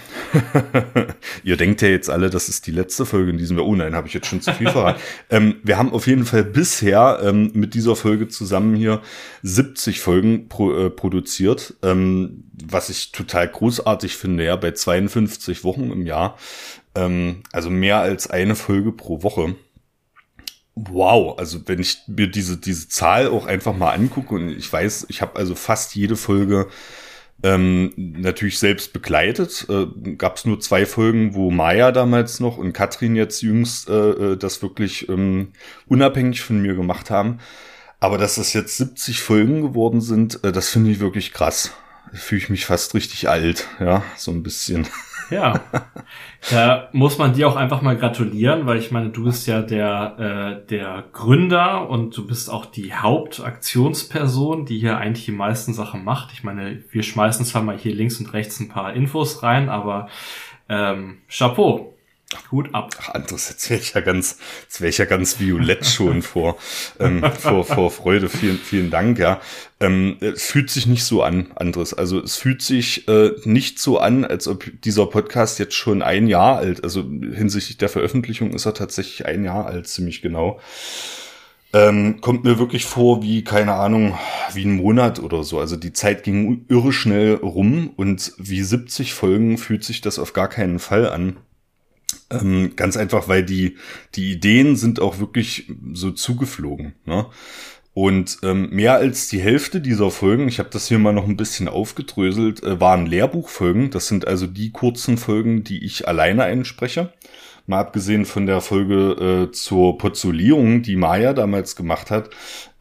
ihr 1.43 1.55
denkt 1.55 1.81
ja 1.81 1.87
jetzt 1.87 2.09
alle, 2.09 2.29
das 2.29 2.49
ist 2.49 2.67
die 2.67 2.71
letzte 2.71 3.05
Folge 3.05 3.31
in 3.31 3.37
diesem 3.37 3.57
Jahr. 3.57 3.65
Oh 3.65 3.75
nein, 3.75 3.95
habe 3.95 4.09
ich 4.09 4.13
jetzt 4.13 4.27
schon 4.27 4.41
zu 4.41 4.51
viel 4.53 4.69
verraten. 4.69 4.99
ähm, 5.29 5.55
wir 5.63 5.77
haben 5.77 5.93
auf 5.93 6.07
jeden 6.07 6.25
Fall 6.25 6.43
bisher 6.43 7.21
ähm, 7.23 7.51
mit 7.53 7.73
dieser 7.73 7.95
Folge 7.95 8.27
zusammen 8.27 8.75
hier 8.75 9.01
70 9.43 10.01
Folgen 10.01 10.49
pro, 10.49 10.73
äh, 10.73 10.89
produziert, 10.89 11.75
ähm, 11.83 12.43
was 12.51 12.89
ich 12.89 13.13
total 13.13 13.47
großartig 13.47 14.17
finde, 14.17 14.43
ja, 14.43 14.57
bei 14.57 14.71
52 14.71 15.63
Wochen 15.63 15.91
im 15.91 16.05
Jahr. 16.05 16.37
Ähm, 16.95 17.43
also 17.51 17.69
mehr 17.69 17.99
als 17.99 18.29
eine 18.29 18.55
Folge 18.55 18.91
pro 18.91 19.23
Woche. 19.23 19.55
Wow, 20.75 21.37
also 21.37 21.67
wenn 21.67 21.79
ich 21.79 21.99
mir 22.07 22.27
diese, 22.27 22.57
diese 22.57 22.87
Zahl 22.87 23.27
auch 23.27 23.45
einfach 23.45 23.75
mal 23.75 23.91
angucke 23.91 24.35
und 24.35 24.49
ich 24.49 24.71
weiß, 24.71 25.07
ich 25.09 25.21
habe 25.21 25.35
also 25.35 25.53
fast 25.53 25.95
jede 25.95 26.15
Folge 26.15 26.67
ähm, 27.43 27.91
natürlich 27.95 28.59
selbst 28.59 28.93
begleitet. 28.93 29.65
Äh, 29.69 30.15
Gab 30.15 30.37
es 30.37 30.45
nur 30.45 30.59
zwei 30.59 30.85
Folgen, 30.85 31.33
wo 31.33 31.51
Maya 31.51 31.91
damals 31.91 32.39
noch 32.39 32.57
und 32.57 32.73
Katrin 32.73 33.15
jetzt 33.15 33.41
jüngst 33.41 33.89
äh, 33.89 34.11
äh, 34.11 34.37
das 34.37 34.61
wirklich 34.61 35.09
ähm, 35.09 35.53
unabhängig 35.87 36.41
von 36.41 36.61
mir 36.61 36.75
gemacht 36.75 37.09
haben. 37.09 37.39
Aber 37.99 38.17
dass 38.17 38.35
das 38.35 38.53
jetzt 38.53 38.77
70 38.77 39.21
Folgen 39.21 39.61
geworden 39.61 40.01
sind, 40.01 40.43
äh, 40.43 40.51
das 40.51 40.69
finde 40.69 40.91
ich 40.91 40.99
wirklich 40.99 41.33
krass. 41.33 41.71
Fühle 42.13 42.41
ich 42.41 42.49
mich 42.49 42.65
fast 42.65 42.93
richtig 42.93 43.29
alt, 43.29 43.67
ja, 43.79 44.03
so 44.17 44.31
ein 44.31 44.43
bisschen. 44.43 44.87
Ja, 45.31 45.61
da 46.51 46.89
muss 46.91 47.17
man 47.17 47.33
dir 47.33 47.47
auch 47.47 47.55
einfach 47.55 47.81
mal 47.81 47.97
gratulieren, 47.97 48.65
weil 48.65 48.77
ich 48.77 48.91
meine, 48.91 49.09
du 49.09 49.23
bist 49.23 49.47
ja 49.47 49.61
der, 49.61 50.61
äh, 50.63 50.67
der 50.67 51.05
Gründer 51.13 51.89
und 51.89 52.15
du 52.15 52.27
bist 52.27 52.49
auch 52.49 52.65
die 52.65 52.93
Hauptaktionsperson, 52.93 54.65
die 54.65 54.79
hier 54.79 54.97
eigentlich 54.97 55.25
die 55.25 55.31
meisten 55.31 55.73
Sachen 55.73 56.03
macht. 56.03 56.33
Ich 56.33 56.43
meine, 56.43 56.83
wir 56.91 57.03
schmeißen 57.03 57.45
zwar 57.45 57.63
mal 57.63 57.77
hier 57.77 57.95
links 57.95 58.19
und 58.19 58.33
rechts 58.33 58.59
ein 58.59 58.69
paar 58.69 58.93
Infos 58.93 59.41
rein, 59.41 59.69
aber 59.69 60.09
ähm, 60.67 61.19
Chapeau. 61.29 61.97
Hut 62.51 62.73
ab. 62.73 62.91
Ach, 62.99 63.09
anderes, 63.09 63.49
jetzt 63.49 63.69
wäre 63.69 63.79
ich 63.79 63.93
ja 63.93 64.01
ganz, 64.01 64.37
jetzt 64.63 64.81
wäre 64.81 64.89
ich 64.89 64.97
ja 64.97 65.05
ganz 65.05 65.39
violett 65.39 65.85
schon 65.85 66.21
vor, 66.21 66.57
ähm, 66.99 67.23
vor, 67.39 67.65
vor 67.65 67.91
Freude. 67.91 68.29
Vielen, 68.29 68.57
vielen 68.57 68.89
Dank, 68.89 69.19
ja. 69.19 69.41
Ähm, 69.79 70.17
es 70.19 70.43
fühlt 70.43 70.69
sich 70.69 70.85
nicht 70.85 71.03
so 71.03 71.23
an, 71.23 71.51
anderes. 71.55 71.93
Also 71.93 72.19
es 72.19 72.37
fühlt 72.37 72.61
sich 72.61 73.07
äh, 73.07 73.31
nicht 73.45 73.79
so 73.79 73.97
an, 73.99 74.25
als 74.25 74.47
ob 74.47 74.65
dieser 74.81 75.07
Podcast 75.07 75.59
jetzt 75.59 75.75
schon 75.75 76.01
ein 76.01 76.27
Jahr 76.27 76.57
alt, 76.57 76.83
also 76.83 77.03
hinsichtlich 77.03 77.77
der 77.77 77.89
Veröffentlichung 77.89 78.53
ist 78.53 78.65
er 78.65 78.73
tatsächlich 78.73 79.25
ein 79.25 79.43
Jahr 79.43 79.65
alt, 79.65 79.87
ziemlich 79.87 80.21
genau. 80.21 80.59
Ähm, 81.73 82.19
kommt 82.19 82.43
mir 82.43 82.59
wirklich 82.59 82.85
vor 82.85 83.23
wie, 83.23 83.43
keine 83.43 83.73
Ahnung, 83.75 84.17
wie 84.53 84.65
ein 84.65 84.75
Monat 84.75 85.19
oder 85.19 85.43
so. 85.43 85.59
Also 85.59 85.77
die 85.77 85.93
Zeit 85.93 86.23
ging 86.23 86.65
irre 86.67 86.91
schnell 86.91 87.35
rum 87.35 87.91
und 87.95 88.33
wie 88.37 88.61
70 88.61 89.13
Folgen 89.13 89.57
fühlt 89.57 89.85
sich 89.85 90.01
das 90.01 90.19
auf 90.19 90.33
gar 90.33 90.49
keinen 90.49 90.79
Fall 90.79 91.09
an. 91.09 91.37
Ähm, 92.31 92.73
ganz 92.75 92.97
einfach, 92.97 93.27
weil 93.27 93.43
die, 93.43 93.77
die 94.15 94.31
Ideen 94.31 94.75
sind 94.75 94.99
auch 94.99 95.19
wirklich 95.19 95.67
so 95.93 96.11
zugeflogen. 96.11 96.93
Ne? 97.05 97.25
Und 97.93 98.37
ähm, 98.43 98.69
mehr 98.69 98.95
als 98.95 99.27
die 99.27 99.41
Hälfte 99.41 99.81
dieser 99.81 100.11
Folgen, 100.11 100.47
ich 100.47 100.59
habe 100.59 100.69
das 100.71 100.87
hier 100.87 100.99
mal 100.99 101.11
noch 101.11 101.27
ein 101.27 101.35
bisschen 101.35 101.67
aufgedröselt, 101.67 102.63
äh, 102.63 102.79
waren 102.79 103.05
Lehrbuchfolgen. 103.05 103.89
Das 103.89 104.07
sind 104.07 104.27
also 104.27 104.47
die 104.47 104.71
kurzen 104.71 105.17
Folgen, 105.17 105.63
die 105.63 105.83
ich 105.83 106.07
alleine 106.07 106.43
einspreche 106.43 107.11
mal 107.71 107.79
abgesehen 107.79 108.25
von 108.25 108.45
der 108.45 108.61
Folge 108.61 109.47
äh, 109.49 109.51
zur 109.51 109.97
Pozulierung, 109.97 110.83
die 110.83 110.95
Maya 110.95 111.33
damals 111.33 111.75
gemacht 111.75 112.11
hat, 112.11 112.29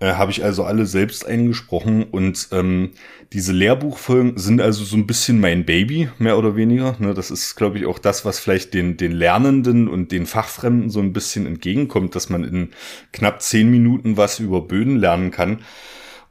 äh, 0.00 0.12
habe 0.12 0.32
ich 0.32 0.44
also 0.44 0.64
alle 0.64 0.84
selbst 0.84 1.26
eingesprochen 1.26 2.04
und 2.04 2.48
ähm, 2.52 2.90
diese 3.32 3.52
Lehrbuchfolgen 3.52 4.36
sind 4.36 4.60
also 4.60 4.84
so 4.84 4.96
ein 4.96 5.06
bisschen 5.06 5.38
mein 5.38 5.64
Baby, 5.64 6.08
mehr 6.18 6.36
oder 6.36 6.56
weniger. 6.56 6.96
Ne, 6.98 7.14
das 7.14 7.30
ist, 7.30 7.54
glaube 7.54 7.78
ich, 7.78 7.86
auch 7.86 8.00
das, 8.00 8.24
was 8.24 8.40
vielleicht 8.40 8.74
den, 8.74 8.96
den 8.96 9.12
Lernenden 9.12 9.86
und 9.86 10.10
den 10.10 10.26
Fachfremden 10.26 10.90
so 10.90 10.98
ein 10.98 11.12
bisschen 11.12 11.46
entgegenkommt, 11.46 12.16
dass 12.16 12.28
man 12.28 12.42
in 12.42 12.70
knapp 13.12 13.40
zehn 13.40 13.70
Minuten 13.70 14.16
was 14.16 14.40
über 14.40 14.62
Böden 14.62 14.96
lernen 14.96 15.30
kann. 15.30 15.60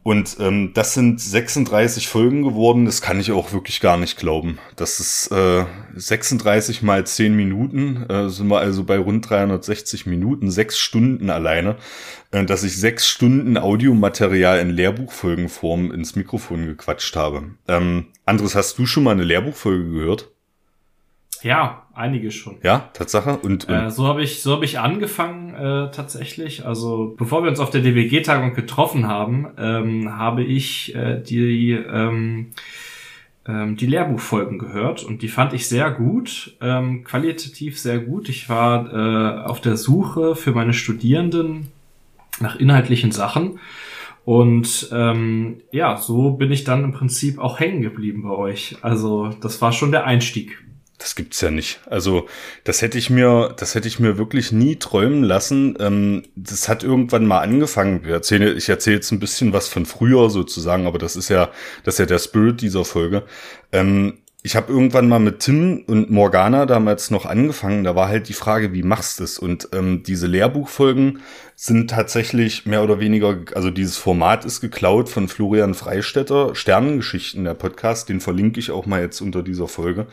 Und 0.02 0.38
ähm, 0.40 0.72
das 0.74 0.94
sind 0.94 1.20
36 1.20 2.08
Folgen 2.08 2.44
geworden. 2.44 2.86
Das 2.86 3.02
kann 3.02 3.20
ich 3.20 3.32
auch 3.32 3.52
wirklich 3.52 3.82
gar 3.82 3.98
nicht 3.98 4.18
glauben. 4.18 4.58
Das 4.76 5.00
ist 5.00 5.32
äh, 5.32 5.66
36 5.96 6.82
mal 6.82 7.06
10 7.06 7.36
Minuten. 7.36 8.06
Äh, 8.10 8.30
sind 8.30 8.48
wir 8.48 8.60
also 8.60 8.86
bei 8.86 8.98
rund 8.98 9.30
360 9.30 10.06
Minuten, 10.06 10.52
sechs 10.52 10.80
Stunden 10.80 11.30
alleine. 11.30 11.76
Äh, 12.32 12.46
dass 12.46 12.64
ich 12.64 12.78
sechs 12.78 13.08
Stunden 13.08 13.58
Audiomaterial 13.58 14.60
in 14.60 14.70
Lehrbuchfolgenform 14.70 15.92
ins 15.92 16.16
Mikrofon 16.16 16.66
gequatscht 16.66 17.16
habe. 17.16 17.56
Ähm, 17.68 18.08
Andres, 18.26 18.56
hast 18.56 18.78
du 18.80 18.86
schon 18.86 19.04
mal 19.04 19.12
eine 19.12 19.24
Lehrbuchfolge 19.24 19.92
gehört? 19.92 20.32
Ja, 21.44 21.88
einige 21.94 22.32
schon. 22.32 22.58
Ja, 22.64 22.90
Tatsache. 22.94 23.38
Und, 23.38 23.68
und 23.68 23.74
äh, 23.74 23.90
so 23.90 24.08
habe 24.08 24.24
ich 24.24 24.42
so 24.42 24.54
habe 24.54 24.66
ich 24.66 24.80
angefangen 24.80 25.54
äh, 25.54 25.92
tatsächlich. 25.92 26.66
Also 26.66 27.16
bevor 27.18 27.44
wir 27.44 27.50
uns 27.50 27.60
auf 27.60 27.70
der 27.70 27.82
DWG-Tagung 27.82 28.54
getroffen 28.54 29.08
haben, 29.08 29.48
ähm, 29.58 30.18
habe 30.18 30.44
ich 30.44 30.96
äh, 30.96 31.22
die 31.22 31.72
ähm, 31.72 32.52
ähm, 33.48 33.76
die 33.78 33.88
Lehrbuchfolgen 33.88 34.60
gehört 34.60 35.04
und 35.04 35.22
die 35.22 35.28
fand 35.28 35.54
ich 35.54 35.68
sehr 35.68 35.92
gut, 35.92 36.56
ähm, 36.62 37.04
qualitativ 37.04 37.80
sehr 37.80 38.00
gut. 38.00 38.30
Ich 38.30 38.50
war 38.50 38.94
äh, 38.94 39.46
auf 39.46 39.62
der 39.62 39.78
Suche 39.78 40.36
für 40.36 40.52
meine 40.52 40.74
Studierenden 40.74 41.70
nach 42.40 42.56
inhaltlichen 42.58 43.12
Sachen. 43.12 43.60
Und 44.26 44.90
ähm, 44.92 45.62
ja, 45.72 45.98
so 45.98 46.32
bin 46.32 46.52
ich 46.52 46.64
dann 46.64 46.84
im 46.84 46.92
Prinzip 46.92 47.40
auch 47.40 47.60
hängen 47.60 47.82
geblieben 47.82 48.22
bei 48.24 48.30
euch. 48.30 48.78
Also 48.82 49.30
das 49.42 49.62
war 49.62 49.72
schon 49.72 49.92
der 49.92 50.06
Einstieg. 50.06 50.64
Das 51.00 51.16
gibt's 51.16 51.40
ja 51.40 51.50
nicht. 51.50 51.80
Also 51.86 52.28
das 52.66 52.82
hätte 52.82 52.98
ich 52.98 53.10
mir, 53.10 53.56
das 53.58 53.74
hätte 53.74 53.88
ich 53.88 54.00
mir 54.00 54.18
wirklich 54.18 54.52
nie 54.52 54.76
träumen 54.76 55.24
lassen. 55.24 55.78
Ähm, 55.80 56.24
das 56.36 56.68
hat 56.68 56.84
irgendwann 56.84 57.26
mal 57.26 57.40
angefangen. 57.40 58.02
Ich 58.04 58.12
erzähle, 58.12 58.54
ich 58.54 58.68
erzähle 58.68 58.98
jetzt 58.98 59.12
ein 59.12 59.20
bisschen 59.20 59.54
was 59.54 59.70
von 59.70 59.86
früher 59.86 60.30
sozusagen, 60.30 60.86
aber 60.88 61.00
das 61.00 61.16
ist 61.16 61.30
ja, 61.30 61.52
das 61.86 61.96
ist 61.96 62.00
ja 62.00 62.06
der 62.06 62.20
Spirit 62.20 62.60
dieser 62.60 62.84
Folge. 62.84 63.24
Ähm, 63.72 64.20
ich 64.50 64.56
habe 64.56 64.74
irgendwann 64.74 65.08
mal 65.08 65.20
mit 65.20 65.42
Tim 65.42 65.84
und 65.86 66.10
Morgana 66.10 66.66
damals 66.66 67.12
noch 67.12 67.28
angefangen. 67.28 67.84
Da 67.84 67.96
war 67.96 68.08
halt 68.08 68.30
die 68.30 68.34
Frage, 68.34 68.74
wie 68.74 68.82
machst 68.82 69.20
du 69.20 69.24
es? 69.24 69.38
Und 69.38 69.70
ähm, 69.74 70.02
diese 70.02 70.26
Lehrbuchfolgen 70.26 71.20
sind 71.56 71.92
tatsächlich 71.92 72.66
mehr 72.66 72.84
oder 72.84 73.00
weniger, 73.00 73.38
also 73.54 73.70
dieses 73.70 73.98
Format 73.98 74.46
ist 74.46 74.60
geklaut 74.60 75.08
von 75.08 75.28
Florian 75.28 75.76
Freistetter, 75.76 76.56
Sternengeschichten, 76.56 77.44
der 77.44 77.54
Podcast, 77.54 78.10
den 78.10 78.22
verlinke 78.22 78.60
ich 78.60 78.72
auch 78.72 78.88
mal 78.88 79.02
jetzt 79.02 79.22
unter 79.22 79.44
dieser 79.44 79.68
Folge, 79.68 80.08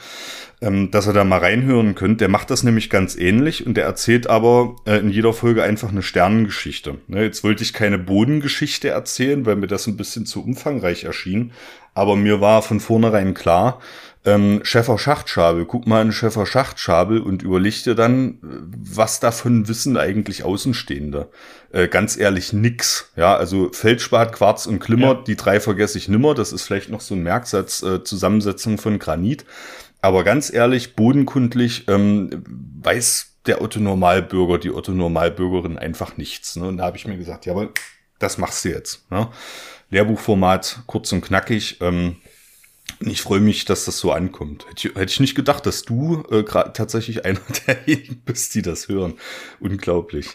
ähm, 0.60 0.90
dass 0.90 1.06
ihr 1.06 1.14
da 1.14 1.24
mal 1.24 1.38
reinhören 1.38 1.94
könnt. 1.94 2.20
Der 2.20 2.28
macht 2.28 2.50
das 2.50 2.62
nämlich 2.62 2.90
ganz 2.90 3.16
ähnlich 3.16 3.64
und 3.64 3.78
der 3.78 3.86
erzählt 3.86 4.26
aber 4.26 4.76
äh, 4.84 4.98
in 4.98 5.08
jeder 5.08 5.32
Folge 5.32 5.62
einfach 5.62 5.88
eine 5.88 6.02
Sternengeschichte. 6.02 6.98
Ne, 7.06 7.22
jetzt 7.22 7.42
wollte 7.42 7.62
ich 7.62 7.72
keine 7.72 7.96
Bodengeschichte 7.98 8.88
erzählen, 8.88 9.46
weil 9.46 9.56
mir 9.56 9.66
das 9.66 9.86
ein 9.86 9.96
bisschen 9.96 10.26
zu 10.26 10.44
umfangreich 10.44 11.04
erschien. 11.04 11.52
Aber 11.96 12.14
mir 12.14 12.42
war 12.42 12.60
von 12.60 12.78
vornherein 12.78 13.32
klar, 13.32 13.80
ähm, 14.26 14.60
Schäfer 14.64 14.98
Schachtschabel, 14.98 15.64
guck 15.64 15.86
mal 15.86 16.02
in 16.02 16.12
Schäfer 16.12 16.44
Schachtschabel 16.44 17.20
und 17.20 17.42
überleg 17.42 17.84
dir 17.84 17.94
dann, 17.94 18.38
was 18.42 19.18
davon 19.18 19.66
wissen 19.66 19.96
eigentlich 19.96 20.44
Außenstehende. 20.44 21.30
Äh, 21.72 21.88
ganz 21.88 22.18
ehrlich, 22.18 22.52
nix. 22.52 23.12
Ja, 23.16 23.34
also 23.34 23.70
Feldspat, 23.72 24.34
Quarz 24.34 24.66
und 24.66 24.78
Klimmer, 24.78 25.14
ja. 25.14 25.22
die 25.26 25.36
drei 25.36 25.58
vergesse 25.58 25.96
ich 25.96 26.06
nimmer. 26.06 26.34
Das 26.34 26.52
ist 26.52 26.64
vielleicht 26.64 26.90
noch 26.90 27.00
so 27.00 27.14
ein 27.14 27.22
Merksatz, 27.22 27.82
äh, 27.82 28.04
Zusammensetzung 28.04 28.76
von 28.76 28.98
Granit. 28.98 29.46
Aber 30.02 30.22
ganz 30.22 30.52
ehrlich, 30.52 30.96
bodenkundlich 30.96 31.88
ähm, 31.88 32.44
weiß 32.82 33.38
der 33.46 33.62
Otto 33.62 33.80
Normalbürger, 33.80 34.58
die 34.58 34.70
Otto 34.70 34.92
Normalbürgerin 34.92 35.78
einfach 35.78 36.18
nichts. 36.18 36.56
Ne? 36.56 36.68
Und 36.68 36.76
da 36.76 36.84
habe 36.84 36.98
ich 36.98 37.06
mir 37.06 37.16
gesagt, 37.16 37.46
jawohl, 37.46 37.70
das 38.18 38.36
machst 38.36 38.66
du 38.66 38.68
jetzt. 38.68 39.10
Ne? 39.10 39.28
Lehrbuchformat, 39.90 40.80
kurz 40.86 41.12
und 41.12 41.22
knackig. 41.22 41.78
Ähm, 41.80 42.16
ich 43.00 43.20
freue 43.20 43.40
mich, 43.40 43.64
dass 43.64 43.84
das 43.84 43.98
so 43.98 44.12
ankommt. 44.12 44.66
Hätte 44.68 44.88
ich, 44.88 44.94
hätte 44.94 45.12
ich 45.12 45.20
nicht 45.20 45.34
gedacht, 45.34 45.66
dass 45.66 45.82
du 45.82 46.22
äh, 46.30 46.44
tatsächlich 46.44 47.24
einer 47.24 47.40
derjenigen 47.66 48.22
bist, 48.24 48.54
die 48.54 48.62
das 48.62 48.88
hören. 48.88 49.14
Unglaublich. 49.60 50.28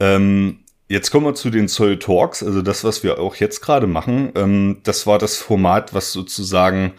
Ähm, 0.00 0.60
jetzt 0.88 1.10
kommen 1.10 1.26
wir 1.26 1.34
zu 1.34 1.50
den 1.50 1.68
Zoll 1.68 1.98
Talks, 1.98 2.42
also 2.42 2.62
das, 2.62 2.84
was 2.84 3.02
wir 3.02 3.18
auch 3.18 3.36
jetzt 3.36 3.60
gerade 3.60 3.86
machen. 3.86 4.32
Ähm, 4.34 4.80
das 4.82 5.06
war 5.06 5.18
das 5.18 5.36
Format, 5.36 5.94
was 5.94 6.12
sozusagen 6.12 6.94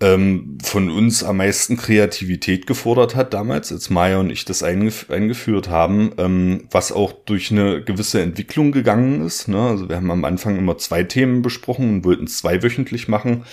ähm, 0.00 0.58
von 0.62 0.90
uns 0.90 1.22
am 1.22 1.36
meisten 1.36 1.76
Kreativität 1.76 2.66
gefordert 2.66 3.14
hat 3.14 3.34
damals, 3.34 3.70
als 3.70 3.88
Maya 3.88 4.18
und 4.18 4.30
ich 4.30 4.44
das 4.44 4.62
eingef 4.62 5.10
eingeführt 5.10 5.68
haben, 5.68 6.12
ähm, 6.18 6.68
was 6.70 6.90
auch 6.90 7.12
durch 7.12 7.52
eine 7.52 7.82
gewisse 7.82 8.20
Entwicklung 8.20 8.72
gegangen 8.72 9.24
ist. 9.24 9.48
Ne? 9.48 9.60
Also 9.60 9.88
wir 9.88 9.96
haben 9.96 10.10
am 10.10 10.24
Anfang 10.24 10.58
immer 10.58 10.76
zwei 10.78 11.04
Themen 11.04 11.42
besprochen 11.42 11.88
und 11.88 12.04
wollten 12.04 12.24
es 12.24 12.38
zweiwöchentlich 12.38 13.06
machen. 13.06 13.44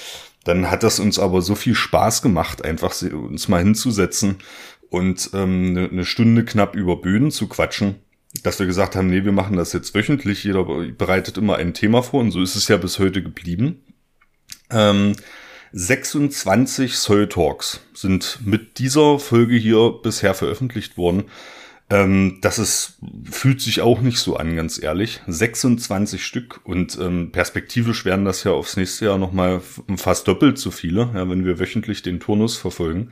Dann 0.44 0.72
hat 0.72 0.84
das 0.84 1.00
uns 1.00 1.20
aber 1.20 1.42
so 1.42 1.54
viel 1.54 1.76
Spaß 1.76 2.22
gemacht, 2.22 2.66
einfach 2.66 3.00
uns 3.12 3.48
mal 3.48 3.62
hinzusetzen 3.62 4.38
und 4.90 5.30
ähm, 5.34 5.68
eine 5.70 5.88
ne 5.90 6.06
Stunde 6.06 6.46
knapp 6.46 6.76
über 6.76 6.96
Böden 6.96 7.30
zu 7.30 7.48
quatschen, 7.48 7.96
dass 8.44 8.60
wir 8.60 8.66
gesagt 8.66 8.96
haben, 8.96 9.10
nee, 9.10 9.24
wir 9.24 9.32
machen 9.32 9.58
das 9.58 9.74
jetzt 9.74 9.94
wöchentlich, 9.94 10.44
jeder 10.44 10.64
bereitet 10.64 11.38
immer 11.38 11.58
ein 11.58 11.74
Thema 11.74 12.02
vor 12.02 12.22
und 12.22 12.32
so 12.32 12.42
ist 12.42 12.56
es 12.56 12.68
ja 12.68 12.78
bis 12.78 13.00
heute 13.00 13.22
geblieben. 13.22 13.84
Ähm, 14.72 15.16
26 15.72 16.96
Soul 16.96 17.30
Talks 17.30 17.82
sind 17.94 18.40
mit 18.44 18.80
dieser 18.80 19.20
Folge 19.20 19.56
hier 19.56 20.00
bisher 20.02 20.34
veröffentlicht 20.34 20.98
worden. 20.98 21.26
Ähm, 21.92 22.38
das 22.42 22.60
ist, 22.60 23.00
fühlt 23.30 23.62
sich 23.62 23.82
auch 23.82 24.02
nicht 24.02 24.20
so 24.20 24.36
an, 24.38 24.56
ganz 24.56 24.82
ehrlich. 24.82 25.22
26 25.28 26.24
Stück 26.24 26.62
und 26.64 26.98
ähm, 27.00 27.32
perspektivisch 27.32 28.06
werden 28.06 28.26
das 28.26 28.44
ja 28.44 28.52
aufs 28.52 28.78
nächste 28.78 29.06
Jahr 29.06 29.18
nochmal 29.18 29.62
fast 29.96 30.28
doppelt 30.28 30.58
so 30.58 30.72
viele, 30.72 31.10
ja, 31.14 31.30
wenn 31.30 31.46
wir 31.46 31.60
wöchentlich 31.60 32.02
den 32.04 32.20
Turnus 32.20 32.58
verfolgen. 32.58 33.10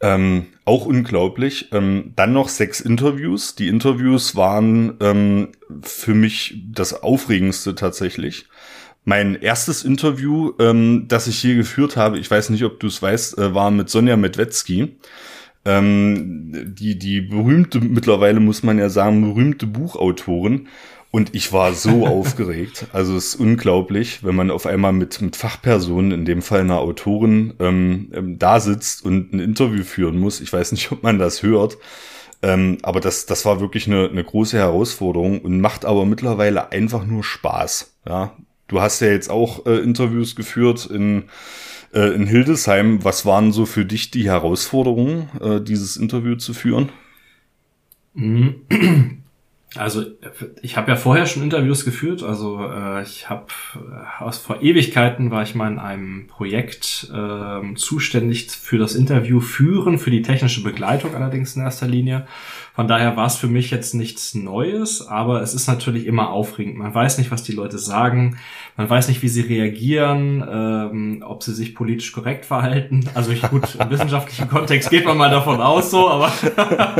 Ähm, 0.00 0.46
auch 0.64 0.86
unglaublich. 0.86 1.70
Ähm, 1.72 2.12
dann 2.16 2.32
noch 2.32 2.48
sechs 2.48 2.80
Interviews. 2.80 3.54
Die 3.54 3.68
Interviews 3.68 4.34
waren 4.34 4.96
ähm, 5.00 5.52
für 5.82 6.14
mich 6.14 6.62
das 6.72 7.02
Aufregendste 7.02 7.74
tatsächlich. 7.74 8.46
Mein 9.04 9.34
erstes 9.34 9.84
Interview, 9.84 10.52
ähm, 10.58 11.04
das 11.08 11.26
ich 11.26 11.38
hier 11.38 11.56
geführt 11.56 11.96
habe, 11.96 12.18
ich 12.18 12.30
weiß 12.30 12.50
nicht, 12.50 12.64
ob 12.64 12.80
du 12.80 12.86
es 12.86 13.02
weißt, 13.02 13.38
äh, 13.38 13.54
war 13.54 13.70
mit 13.70 13.90
Sonja 13.90 14.16
Medwetzki 14.16 14.96
ähm, 15.64 16.74
die, 16.74 16.98
die 16.98 17.20
berühmte, 17.20 17.80
mittlerweile 17.80 18.40
muss 18.40 18.62
man 18.62 18.78
ja 18.78 18.88
sagen, 18.88 19.22
berühmte 19.22 19.66
Buchautorin. 19.66 20.68
Und 21.10 21.34
ich 21.34 21.52
war 21.52 21.72
so 21.74 22.06
aufgeregt. 22.06 22.86
Also 22.92 23.16
es 23.16 23.28
ist 23.28 23.34
unglaublich, 23.36 24.24
wenn 24.24 24.34
man 24.34 24.50
auf 24.50 24.66
einmal 24.66 24.92
mit, 24.92 25.20
mit 25.22 25.36
Fachpersonen, 25.36 26.10
in 26.10 26.24
dem 26.24 26.42
Fall 26.42 26.60
einer 26.60 26.80
Autorin, 26.80 27.54
ähm, 27.60 28.10
ähm, 28.12 28.38
da 28.38 28.58
sitzt 28.58 29.04
und 29.04 29.32
ein 29.32 29.38
Interview 29.38 29.84
führen 29.84 30.18
muss. 30.18 30.40
Ich 30.40 30.52
weiß 30.52 30.72
nicht, 30.72 30.90
ob 30.92 31.02
man 31.02 31.18
das 31.18 31.42
hört. 31.42 31.78
Ähm, 32.42 32.78
aber 32.82 33.00
das, 33.00 33.26
das 33.26 33.44
war 33.44 33.60
wirklich 33.60 33.86
eine, 33.86 34.08
eine 34.08 34.24
große 34.24 34.58
Herausforderung 34.58 35.40
und 35.40 35.60
macht 35.60 35.84
aber 35.84 36.04
mittlerweile 36.04 36.72
einfach 36.72 37.06
nur 37.06 37.22
Spaß. 37.22 37.94
Ja, 38.06 38.36
du 38.68 38.80
hast 38.80 39.00
ja 39.00 39.08
jetzt 39.08 39.30
auch 39.30 39.66
äh, 39.66 39.78
Interviews 39.78 40.36
geführt 40.36 40.86
in 40.86 41.24
äh, 41.92 42.14
in 42.14 42.26
Hildesheim, 42.26 43.04
was 43.04 43.24
waren 43.24 43.52
so 43.52 43.66
für 43.66 43.84
dich 43.84 44.10
die 44.10 44.24
Herausforderungen, 44.24 45.30
äh, 45.40 45.60
dieses 45.60 45.96
Interview 45.96 46.36
zu 46.36 46.52
führen? 46.52 46.90
Also 49.76 50.04
ich 50.62 50.76
habe 50.76 50.90
ja 50.90 50.96
vorher 50.96 51.26
schon 51.26 51.42
Interviews 51.42 51.84
geführt. 51.84 52.22
Also 52.22 52.64
äh, 52.64 53.02
ich 53.02 53.28
habe 53.28 53.46
äh, 53.74 54.22
aus 54.22 54.38
vor 54.38 54.62
Ewigkeiten 54.62 55.30
war 55.30 55.42
ich 55.42 55.54
mal 55.54 55.70
in 55.70 55.78
einem 55.78 56.26
Projekt 56.28 57.10
äh, 57.12 57.74
zuständig 57.74 58.50
für 58.50 58.78
das 58.78 58.94
Interview 58.94 59.40
führen, 59.40 59.98
für 59.98 60.10
die 60.10 60.22
technische 60.22 60.62
Begleitung 60.62 61.14
allerdings 61.14 61.56
in 61.56 61.62
erster 61.62 61.88
Linie. 61.88 62.26
Von 62.74 62.88
daher 62.88 63.16
war 63.16 63.26
es 63.26 63.36
für 63.36 63.46
mich 63.46 63.70
jetzt 63.70 63.94
nichts 63.94 64.34
Neues, 64.34 65.06
aber 65.06 65.42
es 65.42 65.54
ist 65.54 65.66
natürlich 65.66 66.06
immer 66.06 66.30
aufregend. 66.30 66.76
Man 66.76 66.94
weiß 66.94 67.18
nicht, 67.18 67.30
was 67.30 67.42
die 67.42 67.52
Leute 67.52 67.78
sagen, 67.78 68.36
man 68.76 68.90
weiß 68.90 69.08
nicht, 69.08 69.22
wie 69.22 69.28
sie 69.28 69.42
reagieren, 69.42 70.44
ähm, 70.48 71.24
ob 71.26 71.42
sie 71.42 71.54
sich 71.54 71.74
politisch 71.74 72.12
korrekt 72.12 72.44
verhalten. 72.44 73.08
Also 73.14 73.30
ich 73.30 73.42
gut 73.42 73.76
im 73.78 73.90
wissenschaftlichen 73.90 74.48
Kontext 74.48 74.90
geht 74.90 75.04
man 75.04 75.16
mal 75.16 75.30
davon 75.30 75.60
aus, 75.60 75.90
so, 75.90 76.08
aber 76.08 76.32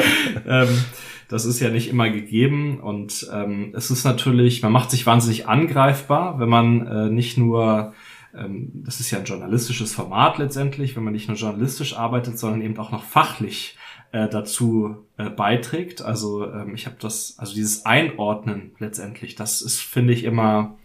ähm, 0.46 0.68
das 1.28 1.44
ist 1.44 1.60
ja 1.60 1.70
nicht 1.70 1.88
immer 1.88 2.10
gegeben 2.10 2.80
und 2.80 3.28
ähm, 3.32 3.72
es 3.74 3.90
ist 3.90 4.04
natürlich, 4.04 4.62
man 4.62 4.72
macht 4.72 4.90
sich 4.90 5.06
wahnsinnig 5.06 5.48
angreifbar, 5.48 6.38
wenn 6.38 6.48
man 6.48 6.86
äh, 6.86 7.10
nicht 7.10 7.38
nur 7.38 7.94
ähm, 8.36 8.70
das 8.74 9.00
ist 9.00 9.10
ja 9.10 9.18
ein 9.18 9.24
journalistisches 9.24 9.94
Format 9.94 10.38
letztendlich, 10.38 10.96
wenn 10.96 11.04
man 11.04 11.12
nicht 11.12 11.28
nur 11.28 11.36
journalistisch 11.36 11.96
arbeitet, 11.96 12.38
sondern 12.38 12.62
eben 12.62 12.76
auch 12.78 12.90
noch 12.90 13.04
fachlich 13.04 13.76
äh, 14.12 14.28
dazu 14.28 14.96
äh, 15.16 15.30
beiträgt. 15.30 16.02
Also 16.02 16.50
ähm, 16.50 16.74
ich 16.74 16.86
habe 16.86 16.96
das, 17.00 17.36
also 17.38 17.54
dieses 17.54 17.86
Einordnen 17.86 18.72
letztendlich, 18.78 19.34
das 19.34 19.62
ist, 19.62 19.80
finde 19.80 20.12
ich, 20.12 20.24
immer 20.24 20.76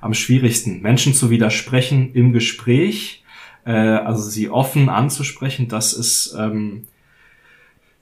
am 0.00 0.14
schwierigsten. 0.14 0.82
Menschen 0.82 1.14
zu 1.14 1.30
widersprechen 1.30 2.12
im 2.14 2.32
Gespräch, 2.32 3.24
äh, 3.64 3.72
also 3.72 4.22
sie 4.22 4.50
offen 4.50 4.88
anzusprechen, 4.88 5.68
das 5.68 5.92
ist 5.92 6.34
ähm, 6.38 6.84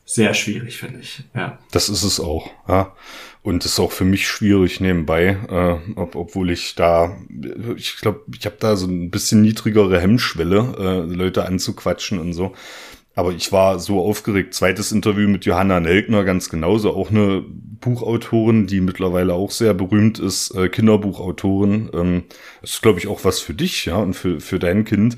sehr 0.05 0.35
schwierig, 0.35 0.79
finde 0.79 1.01
ich. 1.01 1.25
Ja. 1.35 1.59
Das 1.71 1.89
ist 1.89 2.03
es 2.03 2.21
auch. 2.21 2.51
Ja. 2.69 2.95
Und 3.43 3.65
ist 3.65 3.79
auch 3.79 3.93
für 3.93 4.05
mich 4.05 4.27
schwierig 4.27 4.81
nebenbei, 4.81 5.37
äh, 5.49 5.99
ob, 5.99 6.17
obwohl 6.17 6.51
ich 6.51 6.75
da, 6.75 7.17
ich 7.77 7.97
glaube, 7.97 8.23
ich 8.39 8.47
habe 8.47 8.57
da 8.59 8.77
so 8.77 8.87
ein 8.87 9.11
bisschen 9.11 9.43
niedrigere 9.43 10.01
Hemmschwelle, 10.01 10.75
äh, 10.79 11.15
Leute 11.15 11.45
anzuquatschen 11.45 12.19
und 12.19 12.33
so. 12.33 12.55
Aber 13.17 13.33
ich 13.33 13.53
war 13.53 13.79
so 13.79 14.01
aufgeregt. 14.01 14.55
Zweites 14.55 14.91
Interview 14.91 15.29
mit 15.29 15.45
Johanna 15.45 15.79
Nelkner, 15.79 16.25
ganz 16.25 16.49
genauso. 16.49 16.95
Auch 16.95 17.11
eine 17.11 17.45
Buchautorin, 17.47 18.67
die 18.67 18.81
mittlerweile 18.81 19.35
auch 19.35 19.53
sehr 19.53 19.73
berühmt 19.73 20.19
ist, 20.19 20.51
äh, 20.57 20.69
Kinderbuchautorin. 20.69 21.91
Ähm, 21.95 22.25
ist, 22.63 22.83
glaube 22.83 22.99
ich, 22.99 23.07
auch 23.07 23.25
was 23.25 23.41
für 23.41 23.55
dich, 23.55 23.85
ja, 23.85 23.97
und 23.97 24.15
für, 24.15 24.41
für 24.41 24.59
dein 24.59 24.85
Kind, 24.85 25.17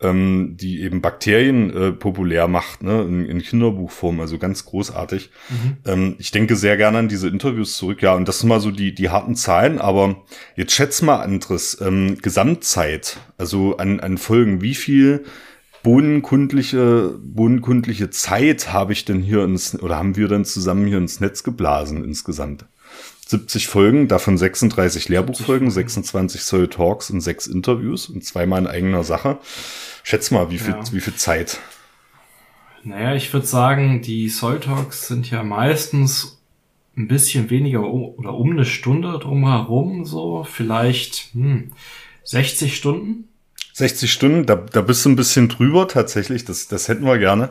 ähm, 0.00 0.56
die 0.56 0.82
eben 0.82 1.00
Bakterien 1.00 1.74
äh, 1.76 1.92
populär 1.92 2.48
macht, 2.48 2.82
ne, 2.82 3.02
in, 3.02 3.24
in 3.26 3.42
Kinderbuchform. 3.42 4.20
Also 4.20 4.38
ganz 4.38 4.64
großartig. 4.64 5.30
Mhm. 5.48 5.76
Ähm, 5.86 6.14
ich 6.18 6.30
denke 6.30 6.56
sehr 6.56 6.76
gerne 6.76 6.98
an 6.98 7.08
diese 7.08 7.28
Interviews 7.28 7.76
zurück, 7.76 8.02
ja. 8.02 8.14
Und 8.14 8.28
das 8.28 8.40
sind 8.40 8.48
mal 8.48 8.60
so 8.60 8.70
die, 8.70 8.94
die 8.94 9.10
harten 9.10 9.34
Zahlen. 9.34 9.78
Aber 9.78 10.22
jetzt 10.56 10.72
schätz 10.72 11.02
mal, 11.02 11.16
Andres, 11.16 11.78
ähm, 11.80 12.18
Gesamtzeit, 12.22 13.18
also 13.36 13.76
an, 13.76 14.00
an 14.00 14.18
Folgen, 14.18 14.62
wie 14.62 14.74
viel 14.74 15.24
bodenkundliche, 15.82 17.18
bodenkundliche 17.22 18.10
Zeit 18.10 18.72
habe 18.72 18.92
ich 18.92 19.04
denn 19.04 19.20
hier 19.22 19.44
ins, 19.44 19.80
oder 19.80 19.96
haben 19.96 20.16
wir 20.16 20.28
dann 20.28 20.44
zusammen 20.44 20.86
hier 20.86 20.98
ins 20.98 21.20
Netz 21.20 21.42
geblasen 21.42 22.04
insgesamt? 22.04 22.66
70 23.28 23.66
Folgen, 23.66 24.08
davon 24.08 24.38
36 24.38 25.10
Lehrbuchfolgen, 25.10 25.70
26 25.70 26.40
Soul 26.40 26.68
Talks 26.68 27.10
und 27.10 27.20
sechs 27.20 27.46
Interviews 27.46 28.08
und 28.08 28.24
zweimal 28.24 28.62
in 28.62 28.66
eigener 28.66 29.04
Sache. 29.04 29.38
Schätz 30.02 30.30
mal, 30.30 30.50
wie 30.50 30.56
viel, 30.58 30.72
ja. 30.72 30.92
wie 30.92 31.00
viel 31.00 31.14
Zeit? 31.14 31.58
Naja, 32.84 33.14
ich 33.14 33.30
würde 33.30 33.46
sagen, 33.46 34.00
die 34.00 34.30
Soul 34.30 34.60
Talks 34.60 35.08
sind 35.08 35.30
ja 35.30 35.42
meistens 35.42 36.40
ein 36.96 37.06
bisschen 37.06 37.50
weniger 37.50 37.84
oder 37.84 38.32
um 38.32 38.52
eine 38.52 38.64
Stunde 38.64 39.18
drumherum, 39.18 40.06
so 40.06 40.44
vielleicht 40.44 41.28
hm, 41.34 41.72
60 42.24 42.74
Stunden. 42.74 43.28
60 43.78 44.12
Stunden, 44.12 44.44
da, 44.44 44.56
da 44.56 44.80
bist 44.80 45.04
du 45.04 45.10
ein 45.10 45.16
bisschen 45.16 45.48
drüber 45.48 45.86
tatsächlich, 45.86 46.44
das, 46.44 46.66
das 46.66 46.88
hätten 46.88 47.04
wir 47.04 47.16
gerne. 47.18 47.50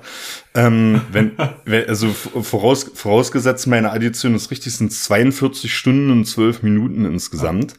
Ähm, 0.54 1.02
wenn, 1.12 1.32
also 1.88 2.10
voraus, 2.10 2.92
vorausgesetzt, 2.94 3.66
meine 3.68 3.92
Addition 3.92 4.36
ist 4.36 4.52
richtig, 4.52 4.76
sind 4.76 4.92
42 4.92 5.74
Stunden 5.74 6.12
und 6.12 6.26
12 6.26 6.64
Minuten 6.64 7.06
insgesamt. 7.06 7.76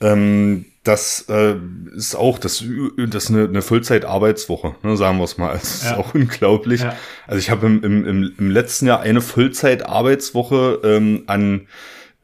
Ja. 0.00 0.12
Ähm, 0.12 0.66
das 0.82 1.26
äh, 1.28 1.54
ist 1.94 2.16
auch 2.16 2.40
das, 2.40 2.64
das 2.96 3.24
ist 3.24 3.30
eine, 3.30 3.44
eine 3.44 3.62
Vollzeitarbeitswoche, 3.62 4.74
ne, 4.82 4.96
sagen 4.96 5.18
wir 5.18 5.24
es 5.24 5.38
mal. 5.38 5.52
Das 5.52 5.84
ja. 5.84 5.92
ist 5.92 5.96
auch 5.96 6.12
unglaublich. 6.14 6.80
Ja. 6.80 6.96
Also 7.28 7.38
ich 7.38 7.50
habe 7.50 7.66
im, 7.66 7.84
im, 7.84 8.34
im 8.36 8.50
letzten 8.50 8.86
Jahr 8.86 9.00
eine 9.00 9.20
Vollzeitarbeitswoche 9.20 10.80
ähm, 10.82 11.22
an 11.26 11.68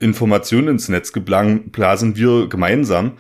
Informationen 0.00 0.68
ins 0.68 0.88
Netz 0.88 1.12
geblasen, 1.12 2.16
wir 2.16 2.48
gemeinsam. 2.48 3.12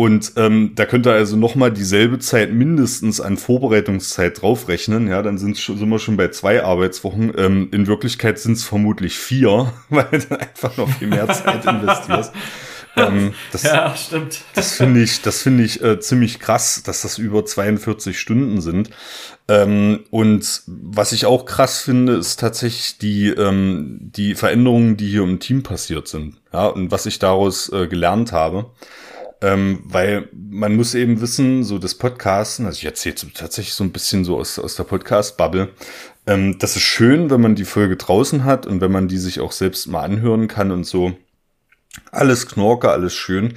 Und 0.00 0.32
ähm, 0.36 0.72
da 0.76 0.86
könnt 0.86 1.06
ihr 1.06 1.12
also 1.12 1.36
nochmal 1.36 1.70
dieselbe 1.70 2.18
Zeit 2.18 2.54
mindestens 2.54 3.20
an 3.20 3.36
Vorbereitungszeit 3.36 4.40
draufrechnen. 4.40 5.08
Ja, 5.08 5.20
dann 5.20 5.36
sind, 5.36 5.58
sind 5.58 5.90
wir 5.90 5.98
schon 5.98 6.16
bei 6.16 6.28
zwei 6.28 6.64
Arbeitswochen. 6.64 7.34
Ähm, 7.36 7.68
in 7.70 7.86
Wirklichkeit 7.86 8.38
sind 8.38 8.54
es 8.54 8.64
vermutlich 8.64 9.18
vier, 9.18 9.74
weil 9.90 10.08
du 10.10 10.40
einfach 10.40 10.74
noch 10.78 10.88
viel 10.88 11.08
mehr 11.08 11.28
Zeit 11.28 11.66
investierst. 11.66 12.32
Ähm, 12.96 13.34
das, 13.52 13.62
ja, 13.64 13.94
stimmt. 13.94 14.40
Das 14.54 14.72
finde 14.72 15.02
ich, 15.02 15.20
das 15.20 15.42
finde 15.42 15.64
ich 15.64 15.82
äh, 15.84 16.00
ziemlich 16.00 16.40
krass, 16.40 16.82
dass 16.82 17.02
das 17.02 17.18
über 17.18 17.44
42 17.44 18.18
Stunden 18.18 18.62
sind. 18.62 18.88
Ähm, 19.48 20.04
und 20.08 20.62
was 20.66 21.12
ich 21.12 21.26
auch 21.26 21.44
krass 21.44 21.82
finde, 21.82 22.14
ist 22.14 22.40
tatsächlich 22.40 22.96
die, 22.96 23.28
ähm, 23.28 23.98
die 24.00 24.34
Veränderungen, 24.34 24.96
die 24.96 25.10
hier 25.10 25.24
im 25.24 25.40
Team 25.40 25.62
passiert 25.62 26.08
sind. 26.08 26.36
Ja, 26.54 26.68
und 26.68 26.90
was 26.90 27.04
ich 27.04 27.18
daraus 27.18 27.70
äh, 27.70 27.86
gelernt 27.86 28.32
habe. 28.32 28.70
Ähm, 29.42 29.80
weil 29.84 30.28
man 30.32 30.76
muss 30.76 30.94
eben 30.94 31.20
wissen, 31.22 31.64
so 31.64 31.78
das 31.78 31.94
Podcasten, 31.94 32.66
also 32.66 32.76
ich 32.76 32.84
erzähle 32.84 33.14
tatsächlich 33.32 33.72
so 33.72 33.84
ein 33.84 33.92
bisschen 33.92 34.24
so 34.24 34.38
aus, 34.38 34.58
aus 34.58 34.76
der 34.76 34.84
Podcast-Bubble, 34.84 35.70
ähm, 36.26 36.58
das 36.58 36.76
ist 36.76 36.82
schön, 36.82 37.30
wenn 37.30 37.40
man 37.40 37.54
die 37.54 37.64
Folge 37.64 37.96
draußen 37.96 38.44
hat 38.44 38.66
und 38.66 38.80
wenn 38.80 38.92
man 38.92 39.08
die 39.08 39.18
sich 39.18 39.40
auch 39.40 39.52
selbst 39.52 39.86
mal 39.86 40.02
anhören 40.02 40.46
kann 40.46 40.70
und 40.70 40.84
so. 40.84 41.14
Alles 42.12 42.46
Knorke, 42.46 42.90
alles 42.90 43.14
schön. 43.14 43.54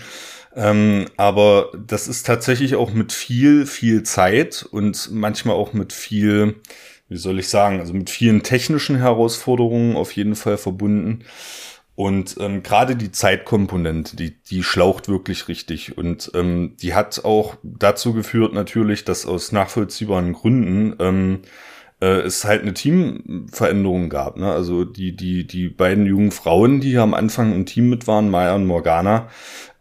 Ähm, 0.56 1.06
aber 1.18 1.72
das 1.76 2.08
ist 2.08 2.26
tatsächlich 2.26 2.76
auch 2.76 2.94
mit 2.94 3.12
viel, 3.12 3.66
viel 3.66 4.04
Zeit 4.04 4.68
und 4.70 5.10
manchmal 5.12 5.56
auch 5.56 5.74
mit 5.74 5.94
viel, 5.94 6.56
wie 7.10 7.18
soll 7.18 7.40
ich 7.40 7.50
sagen, 7.50 7.80
also 7.80 7.94
mit 7.94 8.10
vielen 8.10 8.44
technischen 8.44 8.98
Herausforderungen 8.98 9.96
auf 9.96 10.12
jeden 10.14 10.36
Fall 10.36 10.58
verbunden. 10.58 11.26
Und 11.96 12.38
ähm, 12.40 12.64
gerade 12.64 12.96
die 12.96 13.12
Zeitkomponente, 13.12 14.16
die, 14.16 14.42
die 14.42 14.64
schlaucht 14.64 15.08
wirklich 15.10 15.48
richtig. 15.48 15.98
Und 15.98 16.32
ähm, 16.34 16.76
die 16.82 16.96
hat 16.96 17.24
auch 17.24 17.56
dazu 17.62 18.14
geführt 18.14 18.54
natürlich, 18.54 19.06
dass 19.06 19.28
aus 19.28 19.52
nachvollziehbaren 19.52 20.34
Gründen 20.34 20.96
ähm, 21.00 21.42
äh, 22.02 22.22
es 22.22 22.46
halt 22.46 22.64
eine 22.64 22.74
Teamveränderung 22.74 24.10
gab. 24.10 24.38
Ne? 24.38 24.52
Also 24.52 24.86
die, 24.86 25.16
die, 25.16 25.46
die 25.46 25.70
beiden 25.70 26.08
jungen 26.08 26.32
Frauen, 26.32 26.82
die 26.82 26.90
hier 26.90 27.04
am 27.04 27.14
Anfang 27.14 27.54
im 27.54 27.68
Team 27.68 27.90
mit 27.90 28.08
waren, 28.08 28.32
Maya 28.32 28.56
und 28.56 28.66
Morgana, 28.66 29.30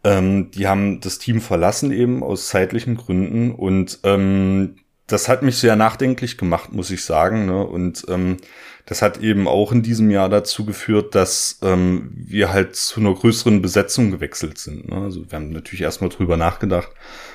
ähm, 0.03 0.51
die 0.51 0.67
haben 0.67 0.99
das 0.99 1.17
Team 1.17 1.41
verlassen 1.41 1.91
eben 1.91 2.21
aus 2.21 2.47
zeitlichen 2.47 2.95
Gründen. 2.95 3.51
Und 3.51 3.99
ähm, 4.03 4.75
das 5.07 5.27
hat 5.29 5.41
mich 5.41 5.57
sehr 5.57 5.75
nachdenklich 5.75 6.37
gemacht, 6.37 6.73
muss 6.73 6.91
ich 6.91 7.03
sagen. 7.03 7.47
Ne? 7.47 7.65
Und 7.65 8.05
ähm, 8.07 8.37
das 8.85 9.01
hat 9.01 9.21
eben 9.21 9.47
auch 9.47 9.71
in 9.71 9.81
diesem 9.81 10.11
Jahr 10.11 10.27
dazu 10.27 10.65
geführt, 10.65 11.15
dass 11.15 11.59
ähm, 11.61 12.11
wir 12.13 12.51
halt 12.51 12.75
zu 12.75 12.99
einer 12.99 13.13
größeren 13.13 13.61
Besetzung 13.61 14.11
gewechselt 14.11 14.57
sind. 14.57 14.89
Ne? 14.89 14.97
Also 14.97 15.23
wir 15.29 15.37
haben 15.37 15.51
natürlich 15.51 15.81
erstmal 15.81 16.09
drüber 16.09 16.35
nachgedacht 16.35 16.89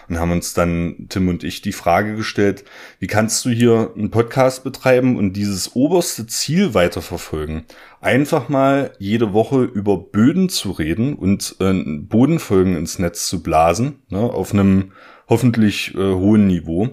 und 0.09 0.19
haben 0.19 0.33
uns 0.33 0.53
dann, 0.53 1.07
Tim 1.09 1.29
und 1.29 1.45
ich, 1.45 1.63
die 1.63 1.73
Frage 1.73 2.17
gestellt, 2.17 2.65
wie 2.99 3.07
kannst 3.07 3.45
du 3.47 3.51
hier 3.51 3.93
einen 3.97 4.11
Podcast 4.11 4.63
betreiben 4.63 5.17
und 5.17 5.33
dieses 5.33 5.75
oberste 5.75 6.27
Ziel 6.27 6.75
weiterverfolgen? 6.75 7.65
Einfach 8.03 8.51
mal 8.51 8.93
jede 8.99 9.33
Woche 9.33 9.65
über 9.65 9.97
Böden 9.97 10.51
zu 10.51 10.71
reden 10.73 11.15
und 11.15 11.57
äh, 11.61 11.73
Bodenfolgen 11.73 12.77
ins 12.77 12.99
Netz 12.99 13.27
zu 13.27 13.43
blasen, 13.43 14.01
ne? 14.11 14.21
auf 14.21 14.53
einem 14.53 14.93
hoffentlich 15.29 15.95
äh, 15.95 15.99
hohen 15.99 16.47
Niveau. 16.47 16.91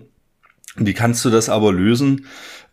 Wie 0.78 0.94
kannst 0.94 1.24
du 1.24 1.30
das 1.30 1.50
aber 1.50 1.72
lösen, 1.72 2.26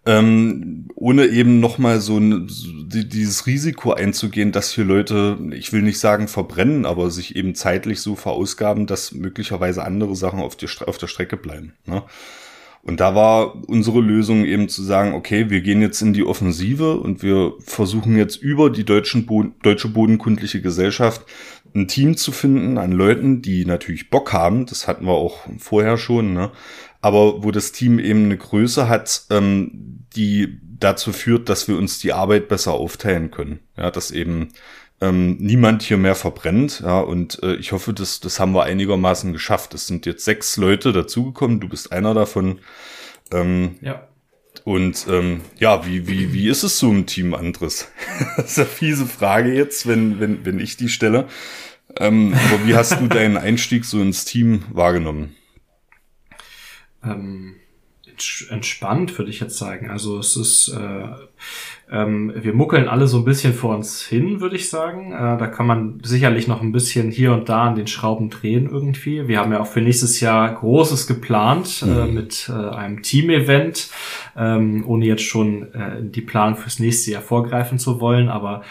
ähm, 0.05 0.89
ohne 0.95 1.27
eben 1.27 1.61
nochmal 1.61 2.01
so, 2.01 2.19
ein, 2.19 2.49
so 2.49 2.69
dieses 2.89 3.47
Risiko 3.47 3.93
einzugehen, 3.93 4.51
dass 4.53 4.73
hier 4.73 4.85
Leute, 4.85 5.39
ich 5.53 5.73
will 5.73 5.83
nicht 5.83 6.01
sagen 6.01 6.29
verbrennen, 6.29 6.87
aber 6.87 7.11
sich 7.11 7.37
eben 7.37 7.55
zeitlich 7.55 8.01
so 8.01 8.17
verausgaben, 8.17 8.87
dass 8.87 9.13
möglicherweise 9.13 9.85
andere 9.85 10.17
Sachen 10.17 10.41
auf, 10.41 10.57
die, 10.57 10.67
auf 10.87 10.99
der 10.99 11.07
Strecke 11.07 11.37
bleiben. 11.37 11.75
Ne? 11.87 12.03
Und 12.85 12.99
da 12.99 13.15
war 13.15 13.69
unsere 13.69 14.01
Lösung 14.01 14.45
eben 14.45 14.69
zu 14.69 14.83
sagen, 14.83 15.15
okay, 15.15 15.51
wir 15.51 15.61
gehen 15.61 15.81
jetzt 15.81 16.03
in 16.03 16.13
die 16.13 16.25
Offensive 16.25 16.97
und 16.99 17.23
wir 17.23 17.53
versuchen 17.61 18.17
jetzt 18.17 18.37
über 18.43 18.71
die 18.71 18.85
deutschen 18.85 19.25
Bo 19.25 19.45
deutsche 19.63 19.89
bodenkundliche 19.89 20.61
Gesellschaft 20.61 21.23
ein 21.75 21.87
Team 21.87 22.17
zu 22.17 22.33
finden 22.33 22.79
an 22.79 22.91
Leuten, 22.91 23.41
die 23.41 23.65
natürlich 23.65 24.11
Bock 24.11 24.33
haben. 24.33 24.67
Das 24.67 24.89
hatten 24.89 25.07
wir 25.07 25.13
auch 25.13 25.47
vorher 25.59 25.97
schon, 25.97 26.35
ne? 26.35 26.51
Aber 27.03 27.43
wo 27.43 27.51
das 27.51 27.73
Team 27.73 27.99
eben 27.99 28.25
eine 28.25 28.39
Größe 28.39 28.89
hat, 28.89 29.27
ähm, 29.29 30.07
die 30.17 30.59
dazu 30.63 31.13
führt, 31.13 31.49
dass 31.49 31.69
wir 31.69 31.77
uns 31.77 31.99
die 31.99 32.13
Arbeit 32.13 32.49
besser 32.49 32.73
aufteilen 32.73 33.31
können. 33.31 33.59
Ja, 33.77 33.91
dass 33.91 34.11
eben 34.11 34.53
ähm, 35.01 35.37
niemand 35.39 35.83
hier 35.83 35.97
mehr 35.97 36.15
verbrennt. 36.15 36.81
Ja, 36.85 37.01
und 37.01 37.43
äh, 37.43 37.57
ich 37.57 37.73
hoffe, 37.73 37.93
das, 37.93 38.21
das 38.21 38.39
haben 38.39 38.55
wir 38.55 38.63
einigermaßen 38.63 39.33
geschafft. 39.33 39.75
Es 39.75 39.89
sind 39.89 40.07
jetzt 40.07 40.25
sechs 40.25 40.57
Leute 40.57 40.93
dazugekommen. 40.93 41.61
Du 41.61 41.69
bist 41.69 41.93
einer 41.93 42.15
davon. 42.15 42.61
Ähm, 43.33 43.77
ja. 43.81 44.09
Und 44.65 45.07
ähm, 45.09 45.41
ja, 45.59 45.85
wie, 45.87 46.07
wie, 46.07 46.33
wie 46.33 46.49
ist 46.49 46.63
es 46.63 46.79
so 46.79 46.91
im 46.91 47.07
Team, 47.07 47.35
Andres? 47.35 47.89
das 48.37 48.53
ist 48.53 48.59
eine 48.59 48.69
fiese 48.69 49.07
Frage 49.07 49.53
jetzt, 49.53 49.89
wenn, 49.89 50.21
wenn, 50.21 50.45
wenn 50.45 50.61
ich 50.61 50.77
die 50.77 50.89
stelle. 50.89 51.27
Ähm, 51.99 52.35
aber 52.35 52.67
wie 52.67 52.77
hast 52.77 53.01
du 53.01 53.09
deinen 53.09 53.37
Einstieg 53.37 53.85
so 53.85 54.01
ins 54.01 54.25
Team 54.25 54.63
wahrgenommen? 54.71 55.35
Ähm, 57.05 57.57
entspannt, 58.51 59.19
würde 59.19 59.31
ich 59.31 59.41
jetzt 59.41 59.57
sagen. 59.57 59.91
Also 59.91 60.19
es 60.19 60.37
ist, 60.37 60.69
äh, 60.69 61.09
ähm, 61.91 62.33
wir 62.37 62.53
muckeln 62.53 62.89
alle 62.89 63.07
so 63.07 63.19
ein 63.19 63.25
bisschen 63.25 63.55
vor 63.55 63.75
uns 63.75 64.03
hin, 64.03 64.41
würde 64.41 64.57
ich 64.57 64.69
sagen. 64.71 65.13
Äh, 65.13 65.39
da 65.39 65.47
kann 65.47 65.67
man 65.67 66.01
sicherlich 66.03 66.47
noch 66.47 66.63
ein 66.63 66.73
bisschen 66.73 67.11
hier 67.11 67.33
und 67.33 67.49
da 67.49 67.65
an 67.65 67.75
den 67.75 67.87
Schrauben 67.87 68.31
drehen 68.31 68.69
irgendwie. 68.71 69.29
Wir 69.29 69.41
haben 69.41 69.53
ja 69.53 69.61
auch 69.61 69.67
für 69.67 69.81
nächstes 69.81 70.21
Jahr 70.21 70.55
Großes 70.55 71.07
geplant 71.07 71.83
äh, 71.83 71.87
mhm. 71.87 71.99
äh, 71.99 72.07
mit 72.07 72.51
einem 72.51 73.03
Team-Event, 73.03 73.91
ähm, 74.37 74.85
ohne 74.87 75.07
jetzt 75.07 75.25
schon 75.25 75.73
äh, 75.75 76.03
die 76.03 76.23
Plan 76.23 76.57
fürs 76.57 76.79
nächste 76.79 77.13
Jahr 77.13 77.23
vorgreifen 77.23 77.79
zu 77.79 78.01
wollen, 78.01 78.29
aber 78.29 78.63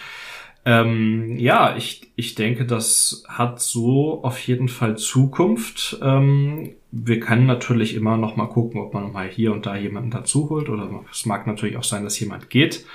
ähm, 0.63 1.37
ja, 1.37 1.75
ich, 1.75 2.11
ich 2.15 2.35
denke, 2.35 2.65
das 2.65 3.23
hat 3.27 3.59
so 3.59 4.23
auf 4.23 4.39
jeden 4.39 4.67
Fall 4.67 4.97
Zukunft. 4.97 5.97
Ähm, 6.01 6.73
wir 6.91 7.19
können 7.19 7.45
natürlich 7.45 7.95
immer 7.95 8.17
noch 8.17 8.35
mal 8.35 8.47
gucken, 8.47 8.79
ob 8.79 8.93
man 8.93 9.03
noch 9.03 9.13
mal 9.13 9.27
hier 9.27 9.53
und 9.53 9.65
da 9.65 9.75
jemanden 9.75 10.11
dazu 10.11 10.49
holt 10.49 10.69
oder 10.69 10.89
es 11.11 11.25
mag 11.25 11.47
natürlich 11.47 11.77
auch 11.77 11.83
sein, 11.83 12.03
dass 12.03 12.19
jemand 12.19 12.49
geht. 12.49 12.85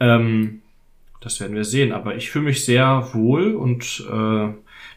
Ähm, 0.00 0.62
das 1.20 1.40
werden 1.40 1.54
wir 1.54 1.64
sehen. 1.64 1.92
Aber 1.92 2.16
ich 2.16 2.30
fühle 2.30 2.46
mich 2.46 2.64
sehr 2.64 3.10
wohl 3.12 3.54
und 3.54 4.04
äh, 4.10 4.48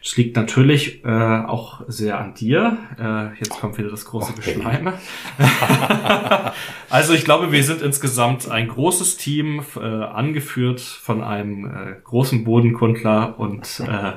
das 0.06 0.16
liegt 0.16 0.36
natürlich 0.36 1.04
äh, 1.04 1.08
auch 1.08 1.80
sehr 1.88 2.20
an 2.20 2.32
dir. 2.32 2.78
Äh, 2.96 3.36
jetzt 3.40 3.50
kommt 3.50 3.76
wieder 3.76 3.90
das 3.90 4.04
große 4.04 4.34
okay. 4.38 4.54
Geschleime. 4.54 4.92
also 6.90 7.12
ich 7.12 7.24
glaube, 7.24 7.50
wir 7.50 7.64
sind 7.64 7.82
insgesamt 7.82 8.48
ein 8.48 8.68
großes 8.68 9.16
Team, 9.16 9.64
äh, 9.74 9.80
angeführt 9.80 10.80
von 10.80 11.24
einem 11.24 11.64
äh, 11.64 11.96
großen 12.04 12.44
Bodenkundler 12.44 13.34
und 13.40 13.80
äh, 13.80 14.12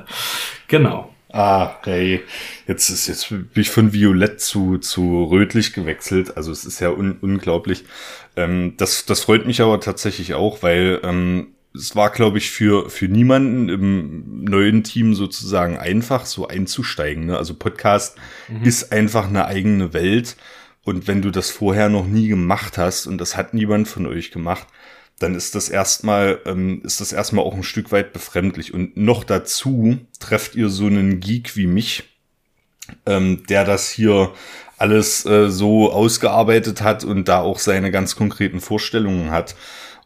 genau. 0.68 1.12
Ah, 1.32 1.74
hey, 1.82 2.22
jetzt 2.68 2.88
ist 2.88 3.08
jetzt 3.08 3.28
bin 3.30 3.48
ich 3.56 3.70
von 3.70 3.92
Violett 3.92 4.40
zu 4.40 4.78
zu 4.78 5.24
rötlich 5.24 5.72
gewechselt. 5.72 6.36
Also 6.36 6.52
es 6.52 6.64
ist 6.64 6.78
ja 6.78 6.90
un 6.90 7.16
unglaublich. 7.20 7.84
Ähm, 8.36 8.74
das 8.76 9.06
das 9.06 9.24
freut 9.24 9.44
mich 9.44 9.60
aber 9.60 9.80
tatsächlich 9.80 10.34
auch, 10.34 10.62
weil 10.62 11.00
ähm, 11.02 11.48
es 11.74 11.94
war, 11.94 12.10
glaube 12.10 12.38
ich, 12.38 12.50
für, 12.50 12.90
für 12.90 13.06
niemanden 13.06 13.68
im 13.68 14.44
neuen 14.44 14.82
Team 14.82 15.14
sozusagen 15.14 15.78
einfach, 15.78 16.26
so 16.26 16.48
einzusteigen. 16.48 17.26
Ne? 17.26 17.36
Also 17.36 17.54
Podcast 17.54 18.16
mhm. 18.48 18.64
ist 18.64 18.92
einfach 18.92 19.28
eine 19.28 19.46
eigene 19.46 19.92
Welt. 19.92 20.36
Und 20.82 21.06
wenn 21.06 21.22
du 21.22 21.30
das 21.30 21.50
vorher 21.50 21.88
noch 21.88 22.06
nie 22.06 22.28
gemacht 22.28 22.78
hast 22.78 23.06
und 23.06 23.18
das 23.18 23.36
hat 23.36 23.54
niemand 23.54 23.86
von 23.86 24.06
euch 24.06 24.30
gemacht, 24.30 24.66
dann 25.20 25.34
ist 25.34 25.54
das 25.54 25.68
erstmal, 25.68 26.40
ähm, 26.46 26.80
ist 26.82 27.00
das 27.00 27.12
erstmal 27.12 27.44
auch 27.44 27.54
ein 27.54 27.62
Stück 27.62 27.92
weit 27.92 28.12
befremdlich. 28.12 28.74
Und 28.74 28.96
noch 28.96 29.22
dazu 29.22 29.98
trefft 30.18 30.56
ihr 30.56 30.70
so 30.70 30.86
einen 30.86 31.20
Geek 31.20 31.56
wie 31.56 31.66
mich, 31.66 32.04
ähm, 33.06 33.44
der 33.48 33.64
das 33.64 33.90
hier 33.90 34.32
alles 34.78 35.26
äh, 35.26 35.50
so 35.50 35.92
ausgearbeitet 35.92 36.80
hat 36.80 37.04
und 37.04 37.28
da 37.28 37.40
auch 37.42 37.58
seine 37.58 37.90
ganz 37.90 38.16
konkreten 38.16 38.60
Vorstellungen 38.60 39.30
hat. 39.30 39.54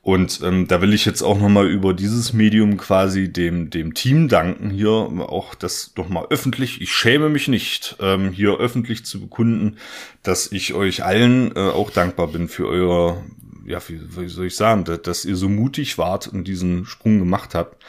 Und 0.05 0.41
ähm, 0.43 0.69
da 0.69 0.83
will 0.83 0.93
ich 0.93 1.07
jetzt 1.07 1.23
auch 1.23 1.39
nochmal 1.39 1.67
über 1.67 1.95
dieses 1.95 2.35
Medium 2.35 2.77
quasi 2.77 3.33
dem, 3.33 3.71
dem 3.71 3.95
Team 3.95 4.29
danken, 4.29 4.69
hier 4.69 4.91
auch 4.91 5.55
das 5.55 5.93
nochmal 5.97 6.27
öffentlich, 6.29 6.83
ich 6.83 6.93
schäme 6.93 7.31
mich 7.31 7.49
nicht, 7.49 7.97
ähm, 8.01 8.31
hier 8.31 8.59
öffentlich 8.59 9.07
zu 9.07 9.19
bekunden, 9.19 9.79
dass 10.23 10.53
ich 10.53 10.75
euch 10.75 11.03
allen 11.03 11.57
äh, 11.57 11.61
auch 11.61 11.89
dankbar 11.89 12.27
bin 12.27 12.49
für 12.49 12.69
euer, 12.69 13.25
ja, 13.67 13.81
wie, 13.89 13.99
wie 14.19 14.29
soll 14.29 14.45
ich 14.45 14.57
sagen, 14.57 14.85
dass, 14.85 15.01
dass 15.01 15.25
ihr 15.25 15.37
so 15.37 15.49
mutig 15.49 15.97
wart 15.97 16.29
und 16.29 16.47
diesen 16.47 16.85
Sprung 16.85 17.19
gemacht 17.19 17.55
habt 17.55 17.83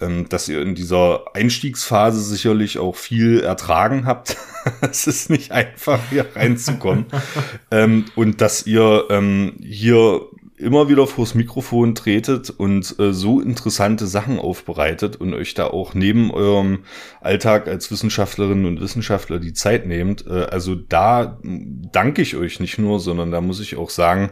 ähm, 0.00 0.28
dass 0.28 0.48
ihr 0.48 0.60
in 0.62 0.74
dieser 0.74 1.24
Einstiegsphase 1.34 2.20
sicherlich 2.20 2.78
auch 2.78 2.96
viel 2.96 3.40
ertragen 3.40 4.04
habt. 4.04 4.36
es 4.82 5.06
ist 5.06 5.30
nicht 5.30 5.52
einfach, 5.52 5.98
hier 6.10 6.26
reinzukommen. 6.34 7.06
ähm, 7.70 8.04
und 8.14 8.40
dass 8.40 8.66
ihr 8.66 9.06
ähm, 9.10 9.54
hier 9.58 10.20
immer 10.58 10.88
wieder 10.88 11.06
vors 11.06 11.34
Mikrofon 11.34 11.94
tretet 11.94 12.50
und 12.50 12.98
äh, 12.98 13.12
so 13.12 13.40
interessante 13.40 14.06
Sachen 14.06 14.38
aufbereitet 14.38 15.16
und 15.16 15.34
euch 15.34 15.54
da 15.54 15.66
auch 15.66 15.94
neben 15.94 16.30
eurem 16.30 16.84
Alltag 17.20 17.68
als 17.68 17.90
Wissenschaftlerinnen 17.90 18.64
und 18.64 18.80
Wissenschaftler 18.80 19.38
die 19.38 19.52
Zeit 19.52 19.86
nehmt. 19.86 20.26
Äh, 20.26 20.46
also 20.50 20.74
da 20.74 21.38
danke 21.42 22.22
ich 22.22 22.36
euch 22.36 22.60
nicht 22.60 22.78
nur, 22.78 23.00
sondern 23.00 23.30
da 23.30 23.40
muss 23.40 23.60
ich 23.60 23.76
auch 23.76 23.90
sagen, 23.90 24.30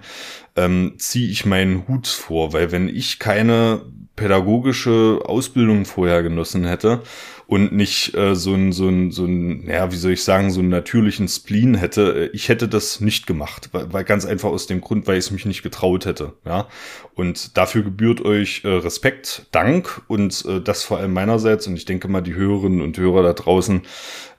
ähm, 0.57 0.95
ziehe 0.99 1.29
ich 1.29 1.45
meinen 1.45 1.87
Hut 1.89 2.07
vor, 2.07 2.53
weil 2.53 2.73
wenn 2.73 2.89
ich 2.89 3.19
keine 3.19 3.83
pädagogische 4.17 5.21
Ausbildung 5.25 5.85
vorher 5.85 6.23
genossen 6.23 6.65
hätte 6.65 7.03
und 7.47 7.73
nicht 7.73 8.15
äh, 8.15 8.35
so 8.35 8.55
ein, 8.55 8.73
so 8.73 8.89
ein, 8.89 9.11
so 9.11 9.25
ein, 9.27 9.67
ja, 9.69 9.93
wie 9.93 9.97
soll 9.97 10.13
ich 10.13 10.25
sagen, 10.25 10.51
so 10.51 10.61
einen 10.61 10.71
natürlichen 10.71 11.29
Spleen 11.29 11.75
hätte, 11.75 12.31
äh, 12.31 12.31
ich 12.33 12.49
hätte 12.49 12.69
das 12.69 13.01
nicht 13.01 13.27
gemacht, 13.27 13.69
weil, 13.73 13.93
weil 13.93 14.05
ganz 14.05 14.25
einfach 14.25 14.51
aus 14.51 14.67
dem 14.67 14.81
Grund, 14.81 15.07
weil 15.07 15.19
ich 15.19 15.27
es 15.27 15.31
mich 15.31 15.45
nicht 15.45 15.63
getraut 15.63 16.07
hätte, 16.07 16.35
ja. 16.45 16.69
Und 17.15 17.57
dafür 17.57 17.83
gebührt 17.83 18.23
euch 18.23 18.63
äh, 18.65 18.69
Respekt, 18.69 19.47
Dank 19.53 20.03
und 20.09 20.45
äh, 20.47 20.61
das 20.61 20.83
vor 20.83 20.99
allem 20.99 21.13
meinerseits. 21.13 21.67
Und 21.67 21.77
ich 21.77 21.85
denke 21.85 22.09
mal, 22.09 22.23
die 22.23 22.35
Hörerinnen 22.35 22.81
und 22.81 22.99
Hörer 22.99 23.23
da 23.23 23.33
draußen, 23.35 23.83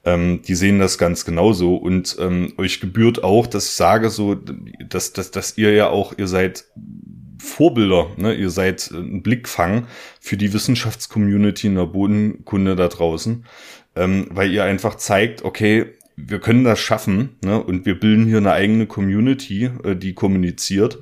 ähm, 0.03 0.41
die 0.41 0.55
sehen 0.55 0.79
das 0.79 0.97
ganz 0.97 1.23
genauso. 1.23 1.75
Und 1.75 2.17
ähm, 2.19 2.53
euch 2.57 2.81
gebührt 2.81 3.23
auch, 3.23 3.47
dass 3.47 3.65
ich 3.65 3.71
sage 3.71 4.09
so, 4.09 4.35
dass, 4.35 5.13
dass, 5.13 5.31
dass 5.31 5.57
ihr 5.57 5.71
ja 5.71 5.89
auch, 5.89 6.17
ihr 6.17 6.27
seid 6.27 6.65
Vorbilder. 7.39 8.11
Ne? 8.17 8.33
Ihr 8.33 8.49
seid 8.49 8.89
ein 8.91 9.21
Blickfang 9.23 9.87
für 10.19 10.37
die 10.37 10.53
Wissenschaftscommunity 10.53 11.67
in 11.67 11.75
der 11.75 11.85
Bodenkunde 11.85 12.75
da 12.75 12.87
draußen, 12.87 13.45
ähm, 13.95 14.27
weil 14.31 14.51
ihr 14.51 14.63
einfach 14.63 14.95
zeigt, 14.95 15.43
okay, 15.43 15.85
wir 16.15 16.39
können 16.39 16.63
das 16.63 16.79
schaffen 16.79 17.37
ne? 17.43 17.61
und 17.61 17.85
wir 17.85 17.99
bilden 17.99 18.25
hier 18.25 18.37
eine 18.37 18.53
eigene 18.53 18.87
Community, 18.87 19.69
äh, 19.83 19.95
die 19.95 20.13
kommuniziert. 20.13 20.99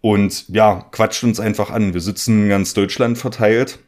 Und 0.00 0.48
ja, 0.48 0.86
quatscht 0.92 1.24
uns 1.24 1.40
einfach 1.40 1.70
an. 1.70 1.92
Wir 1.92 2.00
sitzen 2.00 2.44
in 2.44 2.48
ganz 2.48 2.72
Deutschland 2.74 3.18
verteilt. 3.18 3.78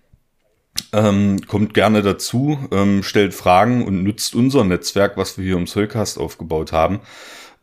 Ähm, 0.93 1.41
kommt 1.47 1.75
gerne 1.75 2.03
dazu, 2.03 2.59
ähm, 2.71 3.03
stellt 3.03 3.35
Fragen 3.35 3.85
und 3.85 4.03
nutzt 4.03 4.35
unser 4.35 4.65
Netzwerk, 4.65 5.17
was 5.17 5.37
wir 5.39 5.45
hier 5.45 5.57
im 5.57 5.67
Zollcast 5.67 6.19
aufgebaut 6.19 6.73
haben. 6.73 7.01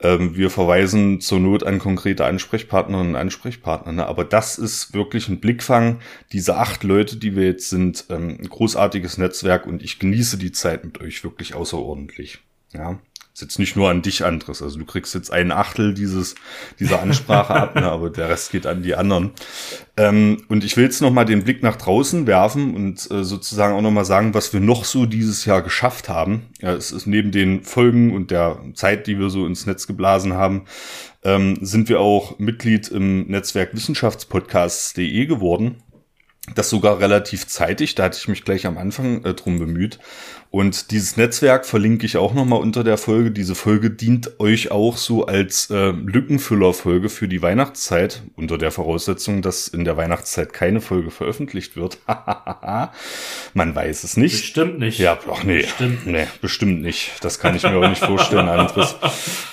Ähm, 0.02 0.36
wir 0.36 0.50
verweisen 0.50 1.20
zur 1.20 1.40
Not 1.40 1.64
an 1.64 1.80
konkrete 1.80 2.26
Ansprechpartnerinnen 2.26 3.16
und 3.16 3.20
Ansprechpartner. 3.20 3.92
Ne? 3.92 4.06
Aber 4.06 4.24
das 4.24 4.58
ist 4.58 4.94
wirklich 4.94 5.28
ein 5.28 5.40
Blickfang. 5.40 6.00
Diese 6.32 6.56
acht 6.56 6.84
Leute, 6.84 7.18
die 7.18 7.36
wir 7.36 7.46
jetzt 7.46 7.70
sind, 7.70 8.06
ähm, 8.10 8.38
ein 8.40 8.50
großartiges 8.50 9.18
Netzwerk 9.18 9.66
und 9.66 9.84
ich 9.84 10.00
genieße 10.00 10.38
die 10.38 10.52
Zeit 10.52 10.86
mit 10.86 11.02
euch 11.02 11.24
wirklich 11.24 11.54
außerordentlich. 11.54 12.40
Ja. 12.74 13.00
Ist 13.34 13.42
jetzt 13.42 13.60
nicht 13.60 13.76
nur 13.76 13.90
an 13.90 14.02
dich, 14.02 14.26
Andres. 14.26 14.62
Also 14.62 14.80
du 14.80 14.86
kriegst 14.86 15.14
jetzt 15.14 15.32
ein 15.32 15.52
Achtel 15.52 15.94
dieses, 15.94 16.36
dieser 16.80 17.02
Ansprache 17.02 17.54
ab, 17.54 17.76
ne, 17.76 17.84
aber 17.84 18.10
der 18.10 18.28
Rest 18.28 18.52
geht 18.52 18.66
an 18.66 18.82
die 18.84 18.96
anderen. 18.96 19.32
Ähm, 19.98 20.44
und 20.50 20.64
ich 20.64 20.76
will 20.76 20.84
jetzt 20.84 21.02
noch 21.02 21.12
mal 21.12 21.26
den 21.26 21.44
Blick 21.44 21.64
nach 21.64 21.76
draußen 21.76 22.28
werfen 22.28 22.76
und 22.76 23.10
äh, 23.12 23.24
sozusagen 23.24 23.76
auch 23.76 23.82
noch 23.82 23.92
mal 23.92 24.06
sagen, 24.06 24.34
was 24.34 24.52
wir 24.52 24.60
noch 24.60 24.84
so 24.84 25.06
dieses 25.06 25.46
Jahr 25.46 25.62
geschafft 25.62 26.10
haben. 26.10 26.48
Ja, 26.60 26.74
es 26.74 26.92
ist 26.92 27.06
neben 27.06 27.32
den 27.32 27.64
Folgen 27.64 28.14
und 28.14 28.32
der 28.32 28.60
Zeit, 28.74 29.08
die 29.08 29.20
wir 29.20 29.30
so 29.30 29.46
ins 29.46 29.66
Netz 29.66 29.88
geblasen 29.88 30.34
haben, 30.34 30.66
ähm, 31.24 31.60
sind 31.62 31.88
wir 31.88 32.00
auch 32.02 32.40
Mitglied 32.40 32.90
im 32.90 33.28
Netzwerk 33.28 33.74
Wissenschaftspodcasts.de 33.74 35.26
geworden 35.28 35.84
das 36.56 36.70
sogar 36.70 37.00
relativ 37.00 37.48
zeitig, 37.48 37.96
da 37.96 38.04
hatte 38.04 38.18
ich 38.20 38.28
mich 38.28 38.44
gleich 38.44 38.66
am 38.66 38.78
Anfang 38.78 39.24
äh, 39.24 39.34
drum 39.34 39.60
bemüht. 39.60 40.00
Und 40.52 40.90
dieses 40.90 41.16
Netzwerk 41.16 41.64
verlinke 41.64 42.08
ich 42.08 42.18
auch 42.18 42.34
nochmal 42.34 42.60
unter 42.60 42.84
der 42.84 42.98
Folge. 42.98 43.30
Diese 43.30 43.54
Folge 43.54 43.92
dient 43.92 44.40
euch 44.40 44.72
auch 44.72 44.98
so 44.98 45.28
als 45.28 45.70
äh, 45.70 45.92
Lückenfüllerfolge 45.92 47.10
für 47.10 47.28
die 47.28 47.44
Weihnachtszeit, 47.44 48.24
unter 48.36 48.58
der 48.58 48.72
Voraussetzung, 48.72 49.44
dass 49.44 49.68
in 49.68 49.86
der 49.86 49.96
Weihnachtszeit 49.96 50.52
keine 50.52 50.82
Folge 50.82 51.12
veröffentlicht 51.12 51.76
wird. 51.76 52.00
Man 53.54 53.76
weiß 53.76 54.04
es 54.04 54.18
nicht. 54.18 54.42
Bestimmt 54.42 54.80
nicht. 54.80 54.98
Ja, 54.98 55.20
ach 55.32 55.44
nee, 55.44 55.62
bestimmt. 55.62 56.08
nee, 56.08 56.26
bestimmt 56.42 56.82
nicht. 56.82 57.12
Das 57.22 57.38
kann 57.38 57.56
ich 57.56 57.62
mir 57.62 57.78
auch 57.78 57.88
nicht 57.88 58.04
vorstellen, 58.04 58.50
Andres. 58.50 58.96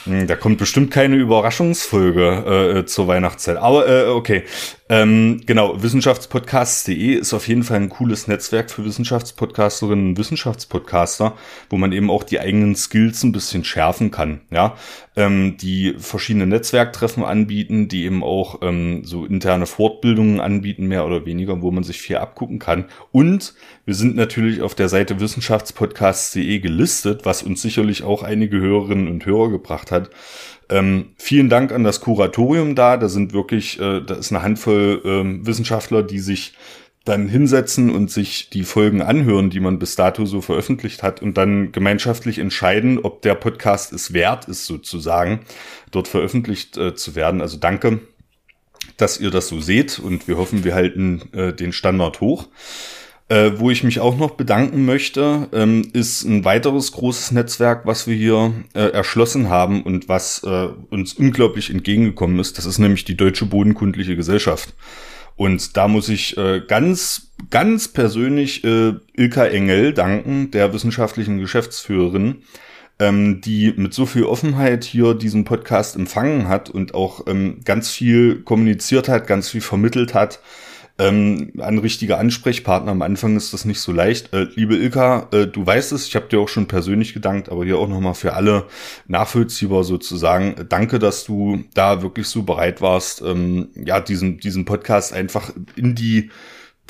Hm, 0.04 0.26
da 0.26 0.34
kommt 0.34 0.56
bestimmt 0.56 0.90
keine 0.90 1.16
Überraschungsfolge 1.16 2.78
äh, 2.78 2.86
zur 2.86 3.06
Weihnachtszeit. 3.06 3.58
Aber 3.58 3.86
äh, 3.86 4.06
okay. 4.06 4.44
Ähm, 4.88 5.40
genau, 5.46 5.82
wissenschaftspodcasts.de 5.82 7.14
ist 7.14 7.34
auf 7.34 7.48
jeden 7.48 7.64
Fall 7.64 7.78
ein 7.78 7.88
cooles 7.88 8.28
Netzwerk 8.28 8.70
für 8.70 8.84
Wissenschaftspodcasterinnen 8.84 10.10
und 10.10 10.18
Wissenschaftspodcaster, 10.18 10.85
wo 11.70 11.76
man 11.76 11.92
eben 11.92 12.10
auch 12.10 12.22
die 12.22 12.40
eigenen 12.40 12.76
Skills 12.76 13.22
ein 13.22 13.32
bisschen 13.32 13.64
schärfen 13.64 14.10
kann. 14.10 14.40
Ja, 14.50 14.76
ähm, 15.16 15.56
die 15.56 15.94
verschiedene 15.98 16.46
Netzwerktreffen 16.46 17.24
anbieten, 17.24 17.88
die 17.88 18.04
eben 18.04 18.22
auch 18.22 18.60
ähm, 18.62 19.04
so 19.04 19.24
interne 19.24 19.66
Fortbildungen 19.66 20.40
anbieten, 20.40 20.86
mehr 20.86 21.06
oder 21.06 21.26
weniger, 21.26 21.62
wo 21.62 21.70
man 21.70 21.84
sich 21.84 22.00
viel 22.00 22.16
abgucken 22.16 22.58
kann. 22.58 22.86
Und 23.12 23.54
wir 23.84 23.94
sind 23.94 24.16
natürlich 24.16 24.62
auf 24.62 24.74
der 24.74 24.88
Seite 24.88 25.20
wissenschaftspodcasts.de 25.20 26.58
gelistet, 26.58 27.24
was 27.24 27.42
uns 27.42 27.62
sicherlich 27.62 28.02
auch 28.02 28.22
einige 28.22 28.60
Hörerinnen 28.60 29.08
und 29.08 29.24
Hörer 29.26 29.50
gebracht 29.50 29.90
hat. 29.90 30.10
Ähm, 30.68 31.10
vielen 31.16 31.48
Dank 31.48 31.72
an 31.72 31.84
das 31.84 32.00
Kuratorium 32.00 32.74
da. 32.74 32.96
Da 32.96 33.08
sind 33.08 33.32
wirklich, 33.32 33.80
äh, 33.80 34.00
da 34.00 34.14
ist 34.14 34.32
eine 34.32 34.42
Handvoll 34.42 35.00
ähm, 35.04 35.46
Wissenschaftler, 35.46 36.02
die 36.02 36.18
sich 36.18 36.54
dann 37.06 37.28
hinsetzen 37.28 37.90
und 37.90 38.10
sich 38.10 38.50
die 38.50 38.64
Folgen 38.64 39.00
anhören, 39.00 39.48
die 39.48 39.60
man 39.60 39.78
bis 39.78 39.94
dato 39.94 40.26
so 40.26 40.40
veröffentlicht 40.40 41.02
hat 41.02 41.22
und 41.22 41.36
dann 41.36 41.72
gemeinschaftlich 41.72 42.38
entscheiden, 42.38 42.98
ob 42.98 43.22
der 43.22 43.36
Podcast 43.36 43.92
es 43.92 44.12
wert 44.12 44.46
ist, 44.46 44.66
sozusagen 44.66 45.40
dort 45.92 46.08
veröffentlicht 46.08 46.76
äh, 46.76 46.94
zu 46.94 47.14
werden. 47.14 47.40
Also 47.40 47.58
danke, 47.58 48.00
dass 48.96 49.20
ihr 49.20 49.30
das 49.30 49.46
so 49.48 49.60
seht 49.60 50.00
und 50.00 50.26
wir 50.26 50.36
hoffen, 50.36 50.64
wir 50.64 50.74
halten 50.74 51.22
äh, 51.32 51.52
den 51.52 51.72
Standard 51.72 52.20
hoch. 52.20 52.48
Äh, 53.28 53.52
wo 53.56 53.70
ich 53.70 53.82
mich 53.82 53.98
auch 53.98 54.16
noch 54.16 54.32
bedanken 54.32 54.84
möchte, 54.84 55.48
ähm, 55.52 55.88
ist 55.92 56.22
ein 56.22 56.44
weiteres 56.44 56.92
großes 56.92 57.32
Netzwerk, 57.32 57.84
was 57.84 58.06
wir 58.06 58.14
hier 58.14 58.52
äh, 58.72 58.90
erschlossen 58.90 59.48
haben 59.48 59.82
und 59.82 60.08
was 60.08 60.44
äh, 60.44 60.68
uns 60.90 61.14
unglaublich 61.14 61.70
entgegengekommen 61.70 62.38
ist. 62.38 62.56
Das 62.56 62.66
ist 62.66 62.78
nämlich 62.78 63.04
die 63.04 63.16
Deutsche 63.16 63.46
Bodenkundliche 63.46 64.14
Gesellschaft. 64.14 64.74
Und 65.36 65.76
da 65.76 65.86
muss 65.86 66.08
ich 66.08 66.36
äh, 66.36 66.62
ganz, 66.66 67.30
ganz 67.50 67.88
persönlich 67.88 68.64
äh, 68.64 68.94
Ilka 69.14 69.46
Engel 69.46 69.92
danken, 69.92 70.50
der 70.50 70.72
wissenschaftlichen 70.72 71.38
Geschäftsführerin, 71.38 72.42
ähm, 72.98 73.42
die 73.42 73.74
mit 73.76 73.92
so 73.92 74.06
viel 74.06 74.24
Offenheit 74.24 74.84
hier 74.84 75.14
diesen 75.14 75.44
Podcast 75.44 75.94
empfangen 75.94 76.48
hat 76.48 76.70
und 76.70 76.94
auch 76.94 77.26
ähm, 77.26 77.60
ganz 77.64 77.90
viel 77.90 78.42
kommuniziert 78.42 79.08
hat, 79.08 79.26
ganz 79.26 79.50
viel 79.50 79.60
vermittelt 79.60 80.14
hat 80.14 80.40
ähm, 80.98 81.52
ein 81.58 81.78
richtiger 81.78 82.18
Ansprechpartner. 82.18 82.92
Am 82.92 83.02
Anfang 83.02 83.36
ist 83.36 83.52
das 83.52 83.64
nicht 83.64 83.80
so 83.80 83.92
leicht. 83.92 84.32
Äh, 84.32 84.48
liebe 84.54 84.76
Ilka, 84.76 85.28
äh, 85.32 85.46
du 85.46 85.66
weißt 85.66 85.92
es, 85.92 86.06
ich 86.06 86.16
habe 86.16 86.28
dir 86.28 86.40
auch 86.40 86.48
schon 86.48 86.68
persönlich 86.68 87.12
gedankt, 87.12 87.50
aber 87.50 87.64
hier 87.64 87.78
auch 87.78 87.88
nochmal 87.88 88.14
für 88.14 88.34
alle 88.34 88.66
nachvollziehbar 89.06 89.84
sozusagen. 89.84 90.66
Danke, 90.68 90.98
dass 90.98 91.24
du 91.24 91.64
da 91.74 92.02
wirklich 92.02 92.26
so 92.28 92.42
bereit 92.42 92.80
warst, 92.80 93.22
ähm, 93.22 93.68
ja, 93.74 94.00
diesen, 94.00 94.38
diesen 94.38 94.64
Podcast 94.64 95.12
einfach 95.12 95.52
in 95.76 95.94
die 95.94 96.30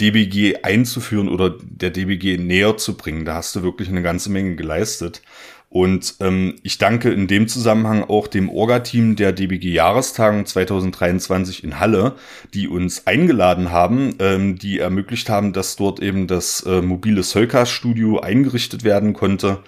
DBG 0.00 0.62
einzuführen 0.62 1.28
oder 1.28 1.56
der 1.62 1.90
DBG 1.90 2.36
näher 2.36 2.76
zu 2.76 2.96
bringen. 2.96 3.24
Da 3.24 3.36
hast 3.36 3.56
du 3.56 3.62
wirklich 3.62 3.88
eine 3.88 4.02
ganze 4.02 4.30
Menge 4.30 4.54
geleistet. 4.54 5.22
Und 5.68 6.14
ähm, 6.20 6.54
ich 6.62 6.78
danke 6.78 7.10
in 7.10 7.26
dem 7.26 7.48
Zusammenhang 7.48 8.04
auch 8.04 8.28
dem 8.28 8.48
Orga-Team 8.48 9.16
der 9.16 9.32
DBG 9.32 9.72
Jahrestagung 9.72 10.46
2023 10.46 11.64
in 11.64 11.80
Halle, 11.80 12.14
die 12.54 12.68
uns 12.68 13.06
eingeladen 13.06 13.72
haben, 13.72 14.14
ähm, 14.20 14.58
die 14.58 14.78
ermöglicht 14.78 15.28
haben, 15.28 15.52
dass 15.52 15.76
dort 15.76 16.00
eben 16.00 16.28
das 16.28 16.62
äh, 16.62 16.80
mobile 16.82 17.22
Solcast-Studio 17.22 18.20
eingerichtet 18.20 18.84
werden 18.84 19.12
konnte. 19.12 19.58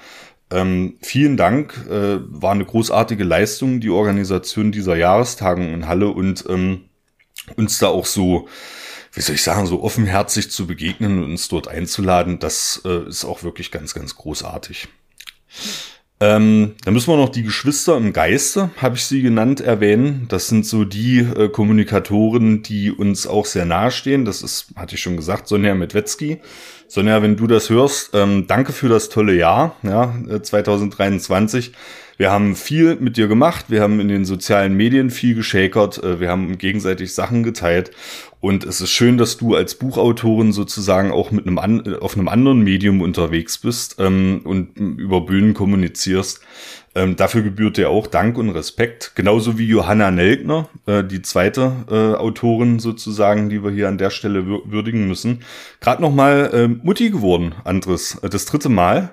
Ähm, 0.50 0.94
vielen 1.02 1.36
Dank, 1.36 1.74
äh, 1.90 2.18
war 2.20 2.52
eine 2.52 2.64
großartige 2.64 3.24
Leistung, 3.24 3.80
die 3.80 3.90
Organisation 3.90 4.72
dieser 4.72 4.96
Jahrestagung 4.96 5.74
in 5.74 5.88
Halle 5.88 6.08
und 6.08 6.44
ähm, 6.48 6.84
uns 7.56 7.78
da 7.78 7.88
auch 7.88 8.06
so 8.06 8.48
wie 9.12 9.22
soll 9.22 9.34
ich 9.34 9.42
sagen, 9.42 9.66
so 9.66 9.82
offenherzig 9.82 10.50
zu 10.50 10.66
begegnen 10.66 11.18
und 11.18 11.30
uns 11.30 11.48
dort 11.48 11.66
einzuladen, 11.66 12.38
das 12.38 12.82
äh, 12.84 13.08
ist 13.08 13.24
auch 13.24 13.42
wirklich 13.42 13.72
ganz, 13.72 13.94
ganz 13.94 14.14
großartig. 14.14 14.86
Ähm, 16.20 16.74
da 16.84 16.90
müssen 16.90 17.12
wir 17.12 17.16
noch 17.16 17.28
die 17.28 17.44
Geschwister 17.44 17.96
im 17.96 18.12
Geiste, 18.12 18.70
habe 18.78 18.96
ich 18.96 19.04
sie 19.04 19.22
genannt, 19.22 19.60
erwähnen. 19.60 20.26
Das 20.28 20.48
sind 20.48 20.66
so 20.66 20.84
die 20.84 21.20
äh, 21.20 21.48
Kommunikatoren, 21.48 22.62
die 22.62 22.90
uns 22.90 23.28
auch 23.28 23.46
sehr 23.46 23.64
nahestehen. 23.64 24.24
Das 24.24 24.42
ist, 24.42 24.66
hatte 24.74 24.96
ich 24.96 25.00
schon 25.00 25.16
gesagt, 25.16 25.46
Sonja 25.46 25.76
Medwetzki. 25.76 26.38
Sonja, 26.88 27.22
wenn 27.22 27.36
du 27.36 27.46
das 27.46 27.70
hörst, 27.70 28.10
ähm, 28.14 28.46
danke 28.48 28.72
für 28.72 28.88
das 28.88 29.10
tolle 29.10 29.34
Jahr, 29.34 29.76
ja, 29.84 30.12
2023. 30.42 31.68
Äh, 31.68 31.72
wir 32.18 32.32
haben 32.32 32.56
viel 32.56 32.96
mit 32.96 33.16
dir 33.16 33.28
gemacht, 33.28 33.66
wir 33.68 33.80
haben 33.80 34.00
in 34.00 34.08
den 34.08 34.24
sozialen 34.24 34.74
Medien 34.74 35.10
viel 35.10 35.36
geschakert, 35.36 36.02
äh, 36.02 36.18
wir 36.18 36.30
haben 36.30 36.58
gegenseitig 36.58 37.14
Sachen 37.14 37.44
geteilt 37.44 37.92
und 38.40 38.64
es 38.64 38.80
ist 38.80 38.90
schön, 38.90 39.18
dass 39.18 39.36
du 39.36 39.56
als 39.56 39.74
Buchautorin 39.74 40.52
sozusagen 40.52 41.10
auch 41.10 41.32
mit 41.32 41.46
einem 41.46 41.58
an, 41.58 41.96
auf 41.96 42.16
einem 42.16 42.28
anderen 42.28 42.62
Medium 42.62 43.00
unterwegs 43.00 43.58
bist 43.58 43.96
ähm, 43.98 44.42
und 44.44 44.76
über 44.76 45.22
Bühnen 45.22 45.54
kommunizierst. 45.54 46.40
Ähm, 46.94 47.16
dafür 47.16 47.42
gebührt 47.42 47.76
dir 47.76 47.90
auch 47.90 48.06
Dank 48.06 48.38
und 48.38 48.50
Respekt. 48.50 49.12
Genauso 49.16 49.58
wie 49.58 49.66
Johanna 49.66 50.12
Nelkner, 50.12 50.68
äh, 50.86 51.02
die 51.02 51.22
zweite 51.22 51.72
äh, 51.90 52.16
Autorin 52.16 52.78
sozusagen, 52.78 53.48
die 53.48 53.64
wir 53.64 53.72
hier 53.72 53.88
an 53.88 53.98
der 53.98 54.10
Stelle 54.10 54.46
würdigen 54.46 55.08
müssen. 55.08 55.40
Gerade 55.80 56.00
noch 56.00 56.14
mal 56.14 56.50
äh, 56.52 56.68
Mutti 56.68 57.10
geworden, 57.10 57.56
Andres. 57.64 58.18
Das 58.22 58.44
dritte 58.44 58.68
Mal 58.68 59.10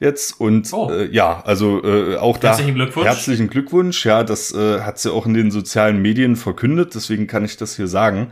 jetzt 0.00 0.40
und 0.40 0.72
oh. 0.72 0.90
äh, 0.90 1.06
ja, 1.10 1.42
also 1.44 1.82
äh, 1.84 2.16
auch 2.16 2.38
da 2.38 2.48
herzlichen 2.48 2.74
Glückwunsch. 2.74 3.06
Herzlichen 3.06 3.48
Glückwunsch. 3.48 4.04
Ja, 4.06 4.24
das 4.24 4.52
äh, 4.52 4.80
hat 4.80 4.98
sie 4.98 5.12
auch 5.12 5.26
in 5.26 5.34
den 5.34 5.50
sozialen 5.50 6.02
Medien 6.02 6.36
verkündet, 6.36 6.94
deswegen 6.94 7.26
kann 7.26 7.44
ich 7.44 7.56
das 7.56 7.76
hier 7.76 7.88
sagen. 7.88 8.30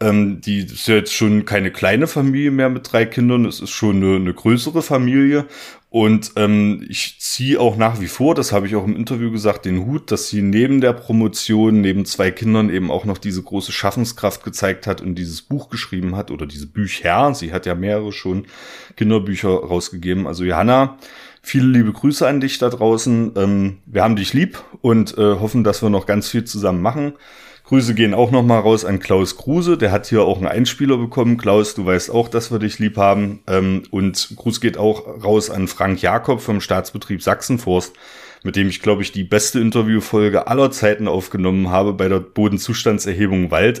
Ähm, 0.00 0.40
die 0.40 0.60
ist 0.60 0.88
ja 0.88 0.96
jetzt 0.96 1.14
schon 1.14 1.44
keine 1.44 1.70
kleine 1.70 2.06
Familie 2.06 2.50
mehr 2.50 2.68
mit 2.68 2.92
drei 2.92 3.06
Kindern, 3.06 3.44
es 3.44 3.60
ist 3.60 3.70
schon 3.70 3.96
eine, 3.96 4.16
eine 4.16 4.34
größere 4.34 4.82
Familie 4.82 5.46
und 5.94 6.32
ähm, 6.34 6.84
ich 6.88 7.20
ziehe 7.20 7.60
auch 7.60 7.76
nach 7.76 8.00
wie 8.00 8.08
vor, 8.08 8.34
das 8.34 8.50
habe 8.50 8.66
ich 8.66 8.74
auch 8.74 8.84
im 8.84 8.96
Interview 8.96 9.30
gesagt, 9.30 9.64
den 9.64 9.86
Hut, 9.86 10.10
dass 10.10 10.28
sie 10.28 10.42
neben 10.42 10.80
der 10.80 10.92
Promotion, 10.92 11.82
neben 11.82 12.04
zwei 12.04 12.32
Kindern 12.32 12.68
eben 12.68 12.90
auch 12.90 13.04
noch 13.04 13.16
diese 13.16 13.40
große 13.40 13.70
Schaffenskraft 13.70 14.42
gezeigt 14.42 14.88
hat 14.88 15.00
und 15.00 15.14
dieses 15.14 15.42
Buch 15.42 15.68
geschrieben 15.68 16.16
hat 16.16 16.32
oder 16.32 16.46
diese 16.46 16.66
Bücher. 16.66 17.32
Sie 17.32 17.52
hat 17.52 17.64
ja 17.64 17.76
mehrere 17.76 18.10
schon 18.10 18.46
Kinderbücher 18.96 19.50
rausgegeben. 19.50 20.26
Also 20.26 20.42
Johanna, 20.42 20.98
viele 21.42 21.68
liebe 21.68 21.92
Grüße 21.92 22.26
an 22.26 22.40
dich 22.40 22.58
da 22.58 22.70
draußen. 22.70 23.34
Ähm, 23.36 23.78
wir 23.86 24.02
haben 24.02 24.16
dich 24.16 24.34
lieb 24.34 24.60
und 24.80 25.16
äh, 25.16 25.38
hoffen, 25.38 25.62
dass 25.62 25.80
wir 25.80 25.90
noch 25.90 26.06
ganz 26.06 26.28
viel 26.28 26.42
zusammen 26.42 26.82
machen. 26.82 27.12
Grüße 27.74 27.94
gehen 27.94 28.14
auch 28.14 28.30
nochmal 28.30 28.60
raus 28.60 28.84
an 28.84 29.00
Klaus 29.00 29.36
Kruse, 29.36 29.76
der 29.76 29.90
hat 29.90 30.06
hier 30.06 30.22
auch 30.22 30.36
einen 30.36 30.46
Einspieler 30.46 30.96
bekommen. 30.96 31.38
Klaus, 31.38 31.74
du 31.74 31.84
weißt 31.84 32.08
auch, 32.08 32.28
dass 32.28 32.52
wir 32.52 32.60
dich 32.60 32.78
lieb 32.78 32.96
haben. 32.96 33.40
Ähm, 33.48 33.82
und 33.90 34.34
Gruß 34.36 34.60
geht 34.60 34.78
auch 34.78 35.24
raus 35.24 35.50
an 35.50 35.66
Frank 35.66 36.00
Jakob 36.00 36.40
vom 36.40 36.60
Staatsbetrieb 36.60 37.20
Sachsenforst, 37.20 37.96
mit 38.44 38.54
dem 38.54 38.68
ich, 38.68 38.80
glaube 38.80 39.02
ich, 39.02 39.10
die 39.10 39.24
beste 39.24 39.58
Interviewfolge 39.58 40.46
aller 40.46 40.70
Zeiten 40.70 41.08
aufgenommen 41.08 41.70
habe 41.70 41.94
bei 41.94 42.06
der 42.06 42.20
Bodenzustandserhebung 42.20 43.50
Wald. 43.50 43.80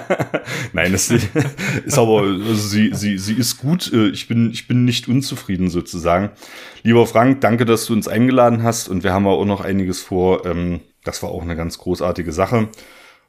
Nein, 0.72 0.92
das 0.92 1.10
ist 1.10 1.98
aber, 1.98 2.22
also 2.22 2.54
sie, 2.54 2.92
sie, 2.94 3.18
sie 3.18 3.34
ist 3.34 3.58
gut. 3.58 3.92
Äh, 3.92 4.08
ich 4.08 4.26
bin, 4.26 4.50
ich 4.52 4.68
bin 4.68 4.86
nicht 4.86 5.06
unzufrieden 5.06 5.68
sozusagen. 5.68 6.30
Lieber 6.82 7.06
Frank, 7.06 7.42
danke, 7.42 7.66
dass 7.66 7.84
du 7.84 7.92
uns 7.92 8.08
eingeladen 8.08 8.62
hast 8.62 8.88
und 8.88 9.04
wir 9.04 9.12
haben 9.12 9.26
auch 9.26 9.44
noch 9.44 9.60
einiges 9.60 10.00
vor. 10.00 10.46
Ähm, 10.46 10.80
das 11.04 11.22
war 11.22 11.28
auch 11.28 11.42
eine 11.42 11.56
ganz 11.56 11.76
großartige 11.76 12.32
Sache. 12.32 12.70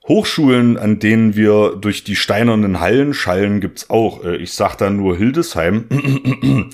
Hochschulen, 0.10 0.78
an 0.78 1.00
denen 1.00 1.36
wir 1.36 1.78
durch 1.80 2.04
die 2.04 2.16
steinernen 2.16 2.80
Hallen 2.80 3.14
schallen, 3.14 3.62
gibt's 3.62 3.90
auch. 3.90 4.26
Äh, 4.26 4.38
ich 4.38 4.54
sag 4.54 4.76
da 4.76 4.90
nur 4.90 5.16
Hildesheim. 5.16 5.86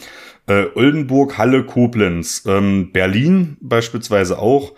äh, 0.48 0.66
Oldenburg, 0.74 1.38
Halle, 1.38 1.64
Koblenz, 1.64 2.44
ähm, 2.48 2.92
Berlin 2.94 3.58
beispielsweise 3.60 4.40
auch 4.40 4.74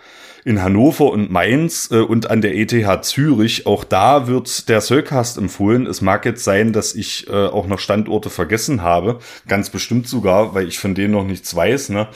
in 0.48 0.62
Hannover 0.62 1.12
und 1.12 1.30
Mainz 1.30 1.90
äh, 1.92 1.98
und 1.98 2.30
an 2.30 2.40
der 2.40 2.56
ETH 2.56 3.04
Zürich. 3.04 3.66
Auch 3.66 3.84
da 3.84 4.28
wird 4.28 4.70
der 4.70 4.80
Soulcast 4.80 5.36
empfohlen. 5.36 5.86
Es 5.86 6.00
mag 6.00 6.24
jetzt 6.24 6.42
sein, 6.42 6.72
dass 6.72 6.94
ich 6.94 7.28
äh, 7.28 7.32
auch 7.32 7.66
noch 7.66 7.78
Standorte 7.78 8.30
vergessen 8.30 8.80
habe. 8.80 9.18
Ganz 9.46 9.68
bestimmt 9.68 10.08
sogar, 10.08 10.54
weil 10.54 10.66
ich 10.66 10.78
von 10.78 10.94
denen 10.94 11.12
noch 11.12 11.26
nichts 11.26 11.54
weiß. 11.54 11.90
Ne? 11.90 12.08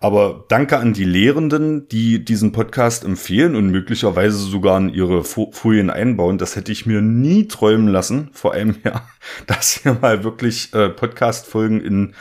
Aber 0.00 0.44
danke 0.48 0.78
an 0.78 0.94
die 0.94 1.04
Lehrenden, 1.04 1.86
die 1.86 2.24
diesen 2.24 2.50
Podcast 2.50 3.04
empfehlen 3.04 3.54
und 3.54 3.70
möglicherweise 3.70 4.38
sogar 4.38 4.78
in 4.78 4.88
ihre 4.88 5.22
Folien 5.22 5.88
einbauen. 5.88 6.38
Das 6.38 6.56
hätte 6.56 6.72
ich 6.72 6.86
mir 6.86 7.00
nie 7.00 7.46
träumen 7.46 7.86
lassen. 7.86 8.30
Vor 8.32 8.52
allem 8.52 8.78
ja, 8.84 9.06
dass 9.46 9.80
hier 9.82 9.96
mal 10.02 10.24
wirklich 10.24 10.74
äh, 10.74 10.88
Podcast-Folgen 10.88 11.80
in 11.80 12.14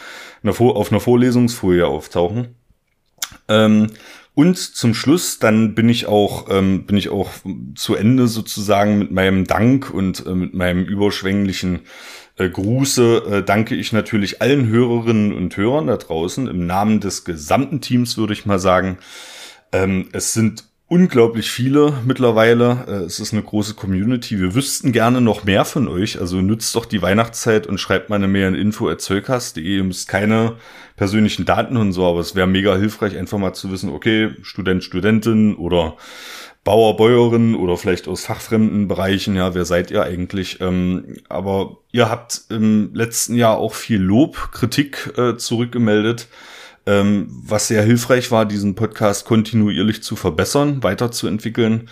einer 0.44 0.62
auf 0.62 0.92
einer 0.92 1.02
Vorlesungsfolie 1.02 1.88
auftauchen. 1.88 2.54
Ähm, 3.48 3.88
und 4.36 4.58
zum 4.58 4.94
Schluss, 4.94 5.40
dann 5.40 5.76
bin 5.76 5.88
ich 5.88 6.08
auch, 6.08 6.48
ähm, 6.50 6.86
bin 6.86 6.98
ich 6.98 7.10
auch 7.10 7.32
zu 7.76 7.96
Ende 7.96 8.28
sozusagen 8.28 9.00
mit 9.00 9.12
meinem 9.12 9.46
Dank 9.46 9.90
und 9.90 10.26
äh, 10.26 10.36
mit 10.36 10.54
meinem 10.54 10.84
überschwänglichen 10.84 11.80
äh, 12.38 12.50
Gruße 12.50 13.24
äh, 13.30 13.44
danke 13.44 13.76
ich 13.76 13.94
natürlich 13.94 14.42
allen 14.42 14.68
Hörerinnen 14.68 15.34
und 15.34 15.56
Hörern 15.56 15.88
da 15.88 15.96
draußen 15.96 16.48
im 16.48 16.68
Namen 16.68 17.00
des 17.00 17.24
gesamten 17.24 17.80
Teams, 17.80 18.18
würde 18.18 18.34
ich 18.34 18.46
mal 18.46 18.60
sagen. 18.60 18.98
Ähm, 19.72 20.10
es 20.12 20.34
sind 20.34 20.66
unglaublich 20.88 21.50
viele 21.50 21.94
mittlerweile. 22.06 22.86
Äh, 22.88 22.92
es 23.06 23.20
ist 23.20 23.34
eine 23.34 23.44
große 23.44 23.74
Community. 23.74 24.40
Wir 24.40 24.54
wüssten 24.54 24.92
gerne 24.92 25.22
noch 25.22 25.44
mehr 25.44 25.66
von 25.66 25.88
euch. 25.88 26.20
Also 26.20 26.42
nützt 26.42 26.76
doch 26.76 26.86
die 26.86 27.02
Weihnachtszeit 27.02 27.68
und 27.68 27.80
schreibt 27.80 28.10
mal 28.10 28.18
eine 28.18 28.28
Mail 28.28 28.48
an 28.48 28.56
info.zollkast.de. 28.56 29.64
Ihr 29.64 29.84
müsst 29.84 30.08
keine 30.08 30.58
persönlichen 30.96 31.46
Daten 31.46 31.78
und 31.78 31.92
so, 31.92 32.06
aber 32.06 32.20
es 32.20 32.36
wäre 32.36 32.48
mega 32.48 32.76
hilfreich, 32.76 33.18
einfach 33.18 33.38
mal 33.38 33.54
zu 33.54 33.72
wissen, 33.72 33.90
okay, 33.90 34.32
Student, 34.44 34.84
Studentin 34.84 35.56
oder 35.56 35.98
Bauer, 36.64 36.98
Bäuerin 36.98 37.54
oder 37.54 37.78
vielleicht 37.78 38.08
aus 38.08 38.26
fachfremden 38.26 38.88
Bereichen, 38.88 39.36
ja, 39.36 39.54
wer 39.54 39.66
seid 39.66 39.92
ihr 39.92 40.04
eigentlich? 40.04 40.62
Ähm, 40.62 41.18
aber 41.30 41.78
ihr 41.92 42.10
habt 42.10 42.46
im 42.50 42.92
letzten 42.94 43.36
Jahr 43.36 43.58
auch 43.58 43.74
viel 43.74 44.02
Lob, 44.02 44.52
Kritik 44.52 45.14
äh, 45.18 45.38
zurückgemeldet 45.38 46.28
ähm, 46.86 47.28
was 47.44 47.68
sehr 47.68 47.84
hilfreich 47.84 48.32
war, 48.32 48.46
diesen 48.46 48.76
Podcast 48.76 49.26
kontinuierlich 49.26 50.04
zu 50.04 50.16
verbessern, 50.16 50.84
weiterzuentwickeln. 50.84 51.90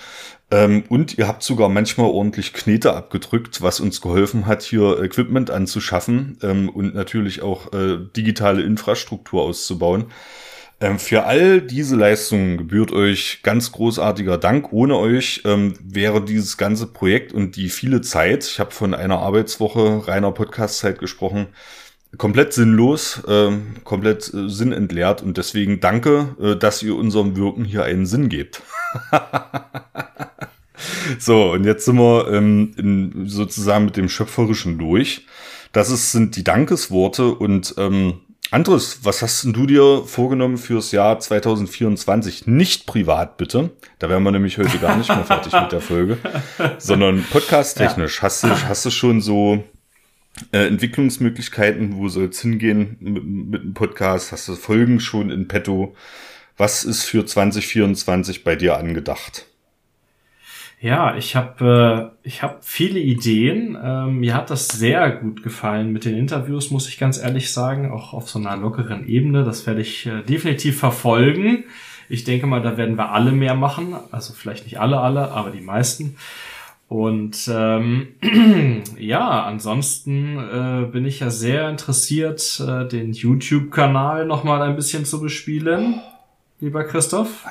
Ähm, 0.52 0.84
und 0.90 1.18
ihr 1.18 1.28
habt 1.28 1.44
sogar 1.44 1.70
manchmal 1.70 2.08
ordentlich 2.08 2.54
Knete 2.54 2.94
abgedrückt, 2.94 3.62
was 3.62 3.80
uns 3.80 4.02
geholfen 4.02 4.46
hat, 4.46 4.62
hier 4.62 5.02
Equipment 5.02 5.50
anzuschaffen 5.50 6.38
ähm, 6.44 6.70
und 6.70 6.94
natürlich 6.94 7.42
auch 7.42 7.74
äh, 7.74 7.98
digitale 8.16 8.62
Infrastruktur 8.62 9.42
auszubauen. 9.42 10.06
Ähm, 10.80 11.00
für 11.00 11.24
all 11.24 11.62
diese 11.62 11.96
Leistungen 11.96 12.58
gebührt 12.58 12.92
euch 12.92 13.40
ganz 13.42 13.72
großartiger 13.72 14.38
Dank. 14.38 14.74
Ohne 14.74 14.98
euch 14.98 15.42
ähm, 15.46 15.76
wäre 15.82 16.24
dieses 16.24 16.58
ganze 16.58 16.88
Projekt 16.88 17.32
und 17.34 17.56
die 17.56 17.70
viele 17.70 18.02
Zeit, 18.02 18.44
ich 18.44 18.60
habe 18.60 18.72
von 18.72 18.94
einer 18.94 19.20
Arbeitswoche 19.20 20.08
reiner 20.08 20.32
Podcastzeit 20.32 21.00
gesprochen, 21.00 21.48
komplett 22.18 22.54
sinnlos, 22.54 23.22
äh, 23.28 23.52
komplett 23.84 24.34
äh, 24.34 24.50
sinnentleert 24.50 25.22
und 25.22 25.38
deswegen 25.38 25.80
danke, 25.80 26.36
äh, 26.42 26.56
dass 26.56 26.84
ihr 26.84 26.96
unserem 26.96 27.36
Wirken 27.36 27.66
hier 27.66 27.84
einen 27.84 28.06
Sinn 28.06 28.30
gebt. 28.30 28.62
so, 31.20 31.52
und 31.52 31.66
jetzt 31.66 31.86
sind 31.86 31.98
wir 31.98 32.32
ähm, 32.32 32.74
in, 32.78 33.28
sozusagen 33.28 33.86
mit 33.86 33.98
dem 33.98 34.10
Schöpferischen 34.10 34.78
durch. 34.78 35.26
Das 35.72 35.90
ist, 35.90 36.12
sind 36.12 36.36
die 36.36 36.44
Dankesworte 36.44 37.34
und 37.34 37.74
ähm, 37.78 38.20
Andres, 38.52 39.00
was 39.02 39.24
hast 39.24 39.44
denn 39.44 39.54
du 39.54 39.66
dir 39.66 40.04
vorgenommen 40.06 40.60
fürs 40.60 40.92
Jahr 40.92 41.20
2024? 41.20 42.46
Nicht 42.46 42.86
privat, 42.86 43.38
bitte. 43.38 43.72
Da 43.98 44.10
wären 44.10 44.22
wir 44.22 44.32
nämlich 44.32 44.60
heute 44.60 44.78
gar 44.78 44.96
nicht 44.96 45.10
mehr 45.10 45.26
fertig 45.26 45.54
mit 45.54 45.72
der 45.72 45.82
Folge. 45.82 46.20
Sondern 46.78 47.26
podcast-technisch. 47.32 48.18
Ja. 48.18 48.24
Hast, 48.24 48.44
du, 48.44 48.50
hast 48.50 48.86
du 48.86 48.92
schon 48.92 49.22
so 49.22 49.64
äh, 50.52 50.68
Entwicklungsmöglichkeiten? 50.68 51.98
Wo 51.98 52.10
soll 52.10 52.26
es 52.26 52.42
hingehen 52.42 52.98
mit, 53.00 53.24
mit 53.24 53.64
dem 53.64 53.74
Podcast? 53.74 54.32
Hast 54.32 54.48
du 54.48 54.56
Folgen 54.56 55.00
schon 55.00 55.30
in 55.30 55.48
petto? 55.48 55.96
Was 56.58 56.84
ist 56.84 57.04
für 57.04 57.26
2024 57.26 58.44
bei 58.44 58.56
dir 58.56 58.78
angedacht? 58.78 59.48
Ja, 60.84 61.16
ich 61.16 61.38
habe 61.38 62.12
äh, 62.24 62.28
ich 62.28 62.44
habe 62.44 62.58
viele 62.62 63.00
Ideen. 63.00 63.78
Ähm, 63.82 64.20
mir 64.20 64.36
hat 64.36 64.50
das 64.50 64.68
sehr 64.68 65.12
gut 65.12 65.42
gefallen 65.42 65.94
mit 65.94 66.04
den 66.04 66.18
Interviews, 66.18 66.72
muss 66.72 66.90
ich 66.90 67.00
ganz 67.00 67.18
ehrlich 67.18 67.54
sagen, 67.54 67.90
auch 67.90 68.12
auf 68.14 68.30
so 68.30 68.38
einer 68.38 68.58
lockeren 68.58 69.08
Ebene. 69.08 69.46
Das 69.46 69.66
werde 69.66 69.80
ich 69.80 70.06
äh, 70.06 70.24
definitiv 70.24 70.78
verfolgen. 70.80 71.64
Ich 72.10 72.26
denke 72.26 72.48
mal, 72.48 72.62
da 72.62 72.76
werden 72.76 72.98
wir 72.98 73.12
alle 73.12 73.32
mehr 73.32 73.56
machen. 73.56 73.96
Also 74.12 74.34
vielleicht 74.34 74.66
nicht 74.66 74.78
alle, 74.78 75.00
alle, 75.00 75.32
aber 75.32 75.52
die 75.52 75.62
meisten. 75.62 76.18
Und 76.88 77.50
ähm, 77.52 78.10
ja, 79.00 79.44
ansonsten 79.44 80.38
äh, 80.38 80.86
bin 80.86 81.06
ich 81.06 81.22
ja 81.22 81.30
sehr 81.30 81.70
interessiert, 81.70 82.62
äh, 82.66 82.88
den 82.88 83.14
YouTube-Kanal 83.14 84.26
nochmal 84.26 84.62
ein 84.62 84.76
bisschen 84.76 85.06
zu 85.06 85.20
bespielen, 85.20 86.02
lieber 86.60 86.84
Christoph. 86.84 87.46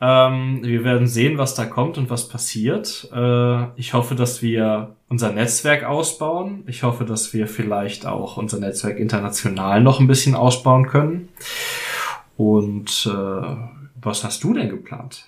Ähm, 0.00 0.60
wir 0.62 0.84
werden 0.84 1.06
sehen, 1.06 1.38
was 1.38 1.54
da 1.54 1.64
kommt 1.64 1.98
und 1.98 2.10
was 2.10 2.28
passiert. 2.28 3.08
Äh, 3.14 3.64
ich 3.76 3.94
hoffe, 3.94 4.14
dass 4.14 4.42
wir 4.42 4.94
unser 5.08 5.32
Netzwerk 5.32 5.84
ausbauen. 5.84 6.64
Ich 6.66 6.82
hoffe, 6.82 7.04
dass 7.04 7.32
wir 7.32 7.46
vielleicht 7.46 8.04
auch 8.04 8.36
unser 8.36 8.58
Netzwerk 8.58 8.98
international 8.98 9.80
noch 9.82 10.00
ein 10.00 10.06
bisschen 10.06 10.34
ausbauen 10.34 10.86
können. 10.86 11.28
Und 12.36 13.10
äh, 13.10 13.83
was 14.04 14.24
hast 14.24 14.44
du 14.44 14.54
denn 14.54 14.68
geplant? 14.68 15.24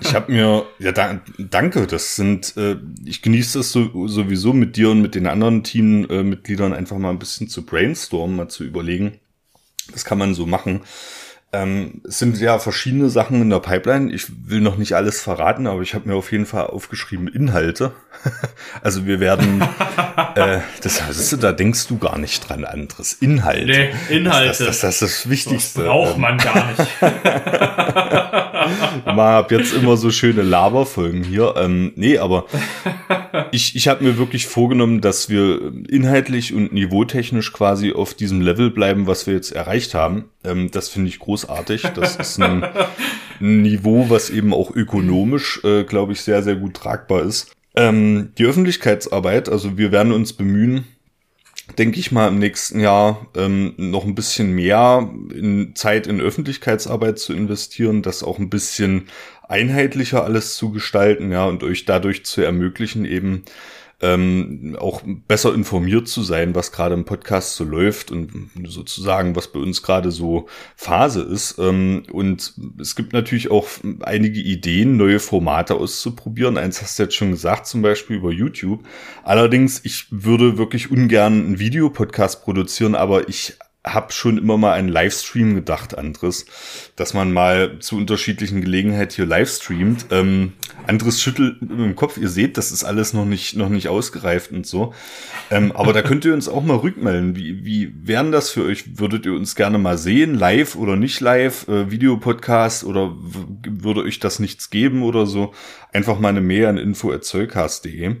ich 0.00 0.14
habe 0.14 0.32
mir, 0.32 0.66
ja, 0.78 0.92
da, 0.92 1.20
danke, 1.38 1.86
das 1.86 2.16
sind, 2.16 2.56
äh, 2.56 2.76
ich 3.04 3.22
genieße 3.22 3.60
es 3.60 3.72
so, 3.72 4.06
sowieso 4.08 4.52
mit 4.52 4.76
dir 4.76 4.90
und 4.90 5.02
mit 5.02 5.14
den 5.14 5.26
anderen 5.26 5.62
Teammitgliedern 5.64 6.72
einfach 6.72 6.98
mal 6.98 7.10
ein 7.10 7.18
bisschen 7.18 7.48
zu 7.48 7.64
brainstormen, 7.64 8.36
mal 8.36 8.48
zu 8.48 8.64
überlegen. 8.64 9.20
Das 9.92 10.04
kann 10.04 10.18
man 10.18 10.34
so 10.34 10.46
machen. 10.46 10.82
Ähm, 11.54 12.00
es 12.08 12.18
sind 12.18 12.40
ja 12.40 12.58
verschiedene 12.58 13.10
Sachen 13.10 13.42
in 13.42 13.50
der 13.50 13.58
Pipeline. 13.58 14.10
Ich 14.10 14.24
will 14.48 14.62
noch 14.62 14.78
nicht 14.78 14.94
alles 14.94 15.20
verraten, 15.20 15.66
aber 15.66 15.82
ich 15.82 15.94
habe 15.94 16.08
mir 16.08 16.14
auf 16.14 16.32
jeden 16.32 16.46
Fall 16.46 16.68
aufgeschrieben 16.68 17.28
Inhalte. 17.28 17.92
also 18.82 19.04
wir 19.04 19.20
werden, 19.20 19.60
äh, 20.34 20.60
das, 20.82 21.02
das, 21.06 21.36
da 21.38 21.52
denkst 21.52 21.88
du 21.88 21.98
gar 21.98 22.16
nicht 22.16 22.48
dran, 22.48 22.64
anderes. 22.64 23.12
Inhalte. 23.12 23.66
Nee, 23.66 23.90
Inhalte. 24.08 24.64
Das, 24.64 24.68
das, 24.80 24.80
das, 24.80 24.80
das 24.80 24.94
ist 24.94 25.24
das 25.24 25.30
Wichtigste. 25.30 25.80
Das 25.80 25.88
braucht 25.88 26.16
man 26.16 26.38
gar 26.38 26.68
nicht. 26.68 26.88
Man 29.04 29.18
hab 29.18 29.50
jetzt 29.50 29.74
immer 29.74 29.96
so 29.96 30.10
schöne 30.10 30.42
Laberfolgen 30.42 31.24
hier. 31.24 31.54
Ähm, 31.56 31.92
nee, 31.96 32.18
aber 32.18 32.46
ich, 33.50 33.76
ich 33.76 33.88
habe 33.88 34.04
mir 34.04 34.16
wirklich 34.16 34.46
vorgenommen, 34.46 35.00
dass 35.00 35.28
wir 35.28 35.72
inhaltlich 35.88 36.54
und 36.54 36.72
niveautechnisch 36.72 37.52
quasi 37.52 37.92
auf 37.92 38.14
diesem 38.14 38.40
Level 38.40 38.70
bleiben, 38.70 39.06
was 39.06 39.26
wir 39.26 39.34
jetzt 39.34 39.52
erreicht 39.52 39.94
haben. 39.94 40.26
Ähm, 40.44 40.70
das 40.70 40.88
finde 40.88 41.08
ich 41.08 41.18
großartig. 41.18 41.82
Das 41.94 42.16
ist 42.16 42.40
ein, 42.40 42.64
ein, 43.40 43.62
Niveau, 43.62 44.08
was 44.08 44.30
eben 44.30 44.52
auch 44.52 44.74
ökonomisch, 44.74 45.60
äh, 45.64 45.84
glaube 45.84 46.12
ich, 46.12 46.22
sehr, 46.22 46.42
sehr 46.42 46.56
gut 46.56 46.74
tragbar 46.74 47.22
ist. 47.22 47.52
Ähm, 47.74 48.32
die 48.38 48.44
Öffentlichkeitsarbeit, 48.44 49.48
also 49.48 49.78
wir 49.78 49.92
werden 49.92 50.12
uns 50.12 50.32
bemühen, 50.34 50.84
denke 51.78 51.98
ich 52.00 52.12
mal, 52.12 52.28
im 52.28 52.38
nächsten 52.38 52.80
Jahr 52.80 53.26
ähm, 53.36 53.74
noch 53.78 54.04
ein 54.04 54.14
bisschen 54.14 54.52
mehr 54.52 55.08
in 55.32 55.74
Zeit 55.74 56.06
in 56.06 56.20
Öffentlichkeitsarbeit 56.20 57.18
zu 57.18 57.32
investieren, 57.32 58.02
das 58.02 58.22
auch 58.22 58.38
ein 58.38 58.50
bisschen 58.50 59.08
einheitlicher 59.48 60.24
alles 60.24 60.56
zu 60.56 60.70
gestalten, 60.70 61.32
ja, 61.32 61.46
und 61.46 61.62
euch 61.62 61.84
dadurch 61.84 62.24
zu 62.24 62.42
ermöglichen, 62.42 63.04
eben 63.04 63.44
ähm, 64.02 64.76
auch 64.80 65.02
besser 65.28 65.54
informiert 65.54 66.08
zu 66.08 66.22
sein, 66.22 66.54
was 66.54 66.72
gerade 66.72 66.94
im 66.94 67.04
Podcast 67.04 67.54
so 67.54 67.64
läuft 67.64 68.10
und 68.10 68.50
sozusagen, 68.66 69.36
was 69.36 69.52
bei 69.52 69.60
uns 69.60 69.82
gerade 69.82 70.10
so 70.10 70.48
Phase 70.76 71.22
ist. 71.22 71.58
Ähm, 71.58 72.02
und 72.10 72.54
es 72.80 72.96
gibt 72.96 73.12
natürlich 73.12 73.50
auch 73.50 73.68
einige 74.00 74.40
Ideen, 74.40 74.96
neue 74.96 75.20
Formate 75.20 75.76
auszuprobieren. 75.76 76.58
Eins 76.58 76.82
hast 76.82 76.98
du 76.98 77.04
jetzt 77.04 77.14
schon 77.14 77.30
gesagt, 77.30 77.66
zum 77.66 77.80
Beispiel 77.80 78.16
über 78.16 78.32
YouTube. 78.32 78.84
Allerdings, 79.22 79.80
ich 79.84 80.06
würde 80.10 80.58
wirklich 80.58 80.90
ungern 80.90 81.32
einen 81.32 81.58
Videopodcast 81.60 82.42
produzieren, 82.42 82.96
aber 82.96 83.28
ich 83.28 83.56
habe 83.84 84.12
schon 84.12 84.38
immer 84.38 84.58
mal 84.58 84.74
einen 84.74 84.88
Livestream 84.88 85.56
gedacht, 85.56 85.98
Andres, 85.98 86.46
dass 86.94 87.14
man 87.14 87.32
mal 87.32 87.80
zu 87.80 87.96
unterschiedlichen 87.96 88.60
Gelegenheiten 88.60 89.16
hier 89.16 89.26
livestreamt. 89.26 90.06
Ähm, 90.10 90.52
Andres 90.86 91.20
schüttelt 91.20 91.60
im 91.62 91.96
Kopf, 91.96 92.16
ihr 92.16 92.28
seht, 92.28 92.56
das 92.56 92.70
ist 92.70 92.84
alles 92.84 93.12
noch 93.12 93.24
nicht, 93.24 93.56
noch 93.56 93.68
nicht 93.68 93.88
ausgereift 93.88 94.52
und 94.52 94.66
so. 94.66 94.94
Ähm, 95.50 95.72
aber 95.72 95.92
da 95.92 96.02
könnt 96.02 96.24
ihr 96.24 96.32
uns 96.32 96.48
auch 96.48 96.62
mal 96.62 96.76
rückmelden. 96.76 97.34
Wie, 97.34 97.64
wie 97.64 97.92
wären 98.06 98.30
das 98.30 98.50
für 98.50 98.64
euch? 98.64 98.98
Würdet 99.00 99.26
ihr 99.26 99.32
uns 99.32 99.56
gerne 99.56 99.78
mal 99.78 99.98
sehen, 99.98 100.34
live 100.34 100.76
oder 100.76 100.94
nicht 100.94 101.18
live, 101.20 101.66
äh, 101.66 101.90
Videopodcast 101.90 102.84
oder 102.84 103.16
würde 103.16 104.02
euch 104.02 104.20
das 104.20 104.38
nichts 104.38 104.70
geben 104.70 105.02
oder 105.02 105.26
so? 105.26 105.52
Einfach 105.92 106.20
mal 106.20 106.28
eine 106.28 106.40
Mail 106.40 106.66
an 106.66 106.78
info.zollcast.de. 106.78 108.16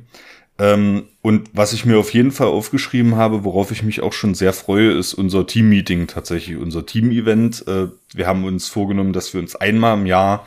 Ähm, 0.58 1.04
und 1.22 1.50
was 1.54 1.72
ich 1.72 1.84
mir 1.86 1.98
auf 1.98 2.12
jeden 2.12 2.30
Fall 2.30 2.48
aufgeschrieben 2.48 3.16
habe, 3.16 3.44
worauf 3.44 3.70
ich 3.70 3.82
mich 3.82 4.02
auch 4.02 4.12
schon 4.12 4.34
sehr 4.34 4.52
freue, 4.52 4.92
ist 4.92 5.14
unser 5.14 5.46
Team-Meeting 5.46 6.06
tatsächlich, 6.08 6.56
unser 6.56 6.84
Team-Event. 6.84 7.66
Äh, 7.66 7.88
wir 8.14 8.26
haben 8.26 8.44
uns 8.44 8.68
vorgenommen, 8.68 9.12
dass 9.12 9.32
wir 9.32 9.40
uns 9.40 9.56
einmal 9.56 9.98
im 9.98 10.06
Jahr, 10.06 10.46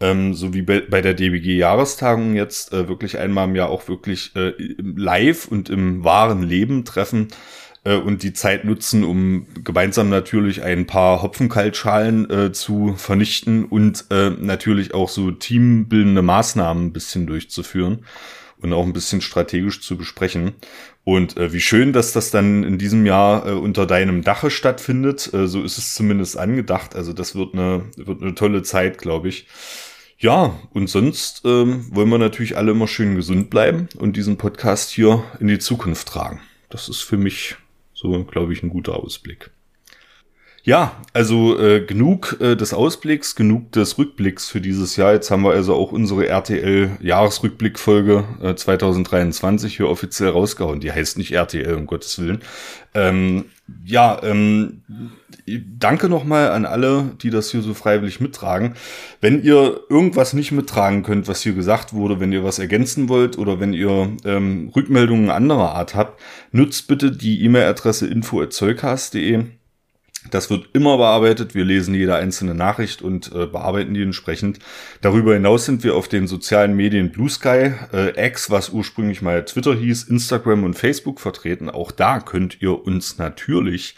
ähm, 0.00 0.34
so 0.34 0.52
wie 0.52 0.62
bei 0.62 1.00
der 1.00 1.14
DBG-Jahrestagung 1.14 2.34
jetzt, 2.34 2.72
äh, 2.74 2.86
wirklich 2.88 3.18
einmal 3.18 3.48
im 3.48 3.56
Jahr 3.56 3.70
auch 3.70 3.88
wirklich 3.88 4.36
äh, 4.36 4.52
live 4.78 5.48
und 5.48 5.70
im 5.70 6.04
wahren 6.04 6.42
Leben 6.42 6.84
treffen 6.84 7.28
äh, 7.84 7.96
und 7.96 8.22
die 8.22 8.34
Zeit 8.34 8.66
nutzen, 8.66 9.04
um 9.04 9.46
gemeinsam 9.64 10.10
natürlich 10.10 10.62
ein 10.62 10.86
paar 10.86 11.22
Hopfenkaltschalen 11.22 12.28
äh, 12.30 12.52
zu 12.52 12.94
vernichten 12.98 13.64
und 13.64 14.04
äh, 14.10 14.30
natürlich 14.30 14.92
auch 14.92 15.08
so 15.08 15.30
teambildende 15.30 16.20
Maßnahmen 16.20 16.86
ein 16.86 16.92
bisschen 16.92 17.26
durchzuführen 17.26 18.04
und 18.60 18.72
auch 18.72 18.84
ein 18.84 18.92
bisschen 18.92 19.20
strategisch 19.20 19.80
zu 19.80 19.96
besprechen. 19.96 20.54
Und 21.04 21.36
äh, 21.36 21.52
wie 21.52 21.60
schön, 21.60 21.92
dass 21.92 22.12
das 22.12 22.30
dann 22.30 22.64
in 22.64 22.78
diesem 22.78 23.06
Jahr 23.06 23.46
äh, 23.46 23.52
unter 23.52 23.86
deinem 23.86 24.22
Dache 24.22 24.50
stattfindet. 24.50 25.32
Äh, 25.32 25.46
so 25.46 25.62
ist 25.62 25.78
es 25.78 25.94
zumindest 25.94 26.36
angedacht. 26.36 26.96
Also 26.96 27.12
das 27.12 27.34
wird 27.34 27.54
eine, 27.54 27.84
wird 27.96 28.22
eine 28.22 28.34
tolle 28.34 28.62
Zeit, 28.62 28.98
glaube 28.98 29.28
ich. 29.28 29.46
Ja, 30.18 30.58
und 30.72 30.88
sonst 30.88 31.42
ähm, 31.44 31.86
wollen 31.94 32.08
wir 32.08 32.18
natürlich 32.18 32.56
alle 32.56 32.72
immer 32.72 32.88
schön 32.88 33.16
gesund 33.16 33.50
bleiben 33.50 33.88
und 33.98 34.16
diesen 34.16 34.38
Podcast 34.38 34.90
hier 34.90 35.22
in 35.40 35.48
die 35.48 35.58
Zukunft 35.58 36.08
tragen. 36.08 36.40
Das 36.70 36.88
ist 36.88 37.02
für 37.02 37.18
mich 37.18 37.56
so, 37.92 38.24
glaube 38.24 38.52
ich, 38.52 38.62
ein 38.62 38.70
guter 38.70 38.96
Ausblick. 38.96 39.50
Ja, 40.66 40.96
also 41.12 41.56
äh, 41.60 41.80
genug 41.80 42.38
äh, 42.40 42.56
des 42.56 42.74
Ausblicks, 42.74 43.36
genug 43.36 43.70
des 43.70 43.98
Rückblicks 43.98 44.50
für 44.50 44.60
dieses 44.60 44.96
Jahr. 44.96 45.12
Jetzt 45.12 45.30
haben 45.30 45.44
wir 45.44 45.52
also 45.52 45.76
auch 45.76 45.92
unsere 45.92 46.26
RTL-Jahresrückblickfolge 46.26 48.24
äh, 48.42 48.56
2023 48.56 49.76
hier 49.76 49.88
offiziell 49.88 50.30
rausgehauen. 50.30 50.80
Die 50.80 50.90
heißt 50.90 51.18
nicht 51.18 51.30
RTL, 51.30 51.72
um 51.76 51.86
Gottes 51.86 52.18
Willen. 52.18 52.40
Ähm, 52.94 53.44
ja, 53.84 54.20
ähm, 54.24 54.82
danke 55.46 56.08
nochmal 56.08 56.50
an 56.50 56.66
alle, 56.66 57.12
die 57.22 57.30
das 57.30 57.52
hier 57.52 57.62
so 57.62 57.72
freiwillig 57.72 58.20
mittragen. 58.20 58.74
Wenn 59.20 59.44
ihr 59.44 59.82
irgendwas 59.88 60.32
nicht 60.32 60.50
mittragen 60.50 61.04
könnt, 61.04 61.28
was 61.28 61.42
hier 61.42 61.52
gesagt 61.52 61.92
wurde, 61.92 62.18
wenn 62.18 62.32
ihr 62.32 62.42
was 62.42 62.58
ergänzen 62.58 63.08
wollt 63.08 63.38
oder 63.38 63.60
wenn 63.60 63.72
ihr 63.72 64.16
ähm, 64.24 64.72
Rückmeldungen 64.74 65.30
anderer 65.30 65.76
Art 65.76 65.94
habt, 65.94 66.20
nutzt 66.50 66.88
bitte 66.88 67.12
die 67.12 67.44
E-Mail-Adresse 67.44 68.08
info.zollcast.de 68.08 69.44
Das 70.30 70.50
wird 70.50 70.68
immer 70.72 70.96
bearbeitet. 70.96 71.54
Wir 71.54 71.64
lesen 71.64 71.94
jede 71.94 72.16
einzelne 72.16 72.54
Nachricht 72.54 73.02
und 73.02 73.32
äh, 73.32 73.46
bearbeiten 73.46 73.94
die 73.94 74.02
entsprechend. 74.02 74.58
Darüber 75.00 75.34
hinaus 75.34 75.64
sind 75.64 75.84
wir 75.84 75.94
auf 75.94 76.08
den 76.08 76.26
sozialen 76.26 76.74
Medien 76.76 77.10
Blue 77.10 77.28
Sky, 77.28 77.72
äh, 77.92 78.26
X, 78.26 78.50
was 78.50 78.70
ursprünglich 78.70 79.22
mal 79.22 79.44
Twitter 79.44 79.74
hieß, 79.74 80.04
Instagram 80.04 80.64
und 80.64 80.74
Facebook 80.74 81.20
vertreten. 81.20 81.70
Auch 81.70 81.90
da 81.90 82.20
könnt 82.20 82.60
ihr 82.60 82.84
uns 82.84 83.18
natürlich 83.18 83.96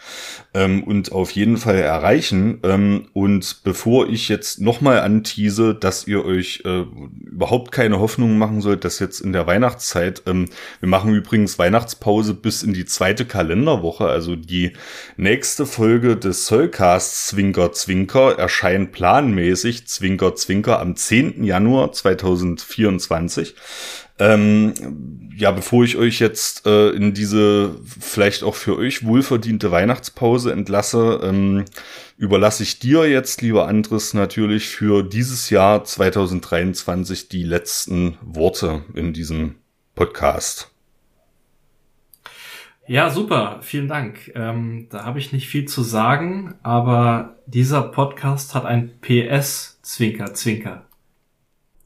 ähm, 0.55 0.83
und 0.83 1.12
auf 1.12 1.31
jeden 1.31 1.57
Fall 1.57 1.77
erreichen. 1.77 2.61
Ähm, 2.62 3.07
und 3.12 3.61
bevor 3.65 4.09
ich 4.09 4.29
jetzt 4.29 4.61
nochmal 4.61 5.01
antease, 5.01 5.75
dass 5.75 6.07
ihr 6.07 6.25
euch 6.25 6.62
äh, 6.65 6.85
überhaupt 7.25 7.73
keine 7.73 8.01
Hoffnung 8.01 8.39
machen 8.39 8.61
sollt, 8.61 8.85
dass 8.85 8.99
jetzt 8.99 9.20
in 9.20 9.33
der 9.33 9.47
Weihnachtszeit, 9.47 10.23
ähm, 10.27 10.47
wir 10.81 10.89
machen 10.89 11.15
übrigens 11.15 11.59
Weihnachtspause 11.59 12.35
bis 12.35 12.62
in 12.62 12.73
die 12.73 12.87
zweite 12.87 13.25
Kalenderwoche, 13.25 14.07
also 14.07 14.37
die 14.37 14.73
nächste 15.16 15.66
Folge 15.66 16.16
des 16.16 16.47
Soulcasts 16.47 17.29
Zwinker 17.29 17.73
Zwinker 17.73 18.39
erscheint 18.39 18.93
planmäßig 18.93 19.87
Zwinker 19.87 20.35
Zwinker 20.35 20.81
am 20.81 20.97
10. 20.97 21.45
Januar 21.45 21.93
2024. 21.93 23.55
Ähm, 24.19 24.74
ja, 25.36 25.53
bevor 25.53 25.85
ich 25.85 25.97
euch 25.97 26.19
jetzt 26.19 26.66
äh, 26.66 26.90
in 26.90 27.15
diese 27.15 27.81
vielleicht 27.85 28.43
auch 28.43 28.57
für 28.57 28.77
euch 28.77 29.07
wohlverdiente 29.07 29.70
Weihnachtspause 29.70 30.51
entlasse, 30.53 31.20
ähm, 31.23 31.65
überlasse 32.16 32.65
ich 32.65 32.81
dir 32.81 33.09
jetzt, 33.09 33.40
lieber 33.40 33.69
Andres, 33.69 34.15
natürlich 34.15 34.69
für 34.69 35.05
dieses 35.05 35.51
Jahr 35.51 35.85
2023 35.85 37.28
die 37.28 37.45
letzten 37.45 38.19
Worte 38.20 38.82
in 38.95 39.12
diesem 39.12 39.55
Podcast. 39.95 40.73
Ja, 42.89 43.11
super, 43.11 43.59
vielen 43.61 43.86
Dank. 43.86 44.32
Ähm, 44.35 44.89
da 44.90 45.05
habe 45.05 45.20
ich 45.20 45.32
nicht 45.32 45.47
viel 45.47 45.66
zu 45.66 45.82
sagen, 45.82 46.55
aber 46.62 47.36
dieser 47.47 47.82
Podcast 47.82 48.55
hat 48.57 48.65
ein 48.65 48.99
PS, 49.01 49.78
Zwinker, 49.82 50.35
Zwinker. 50.35 50.88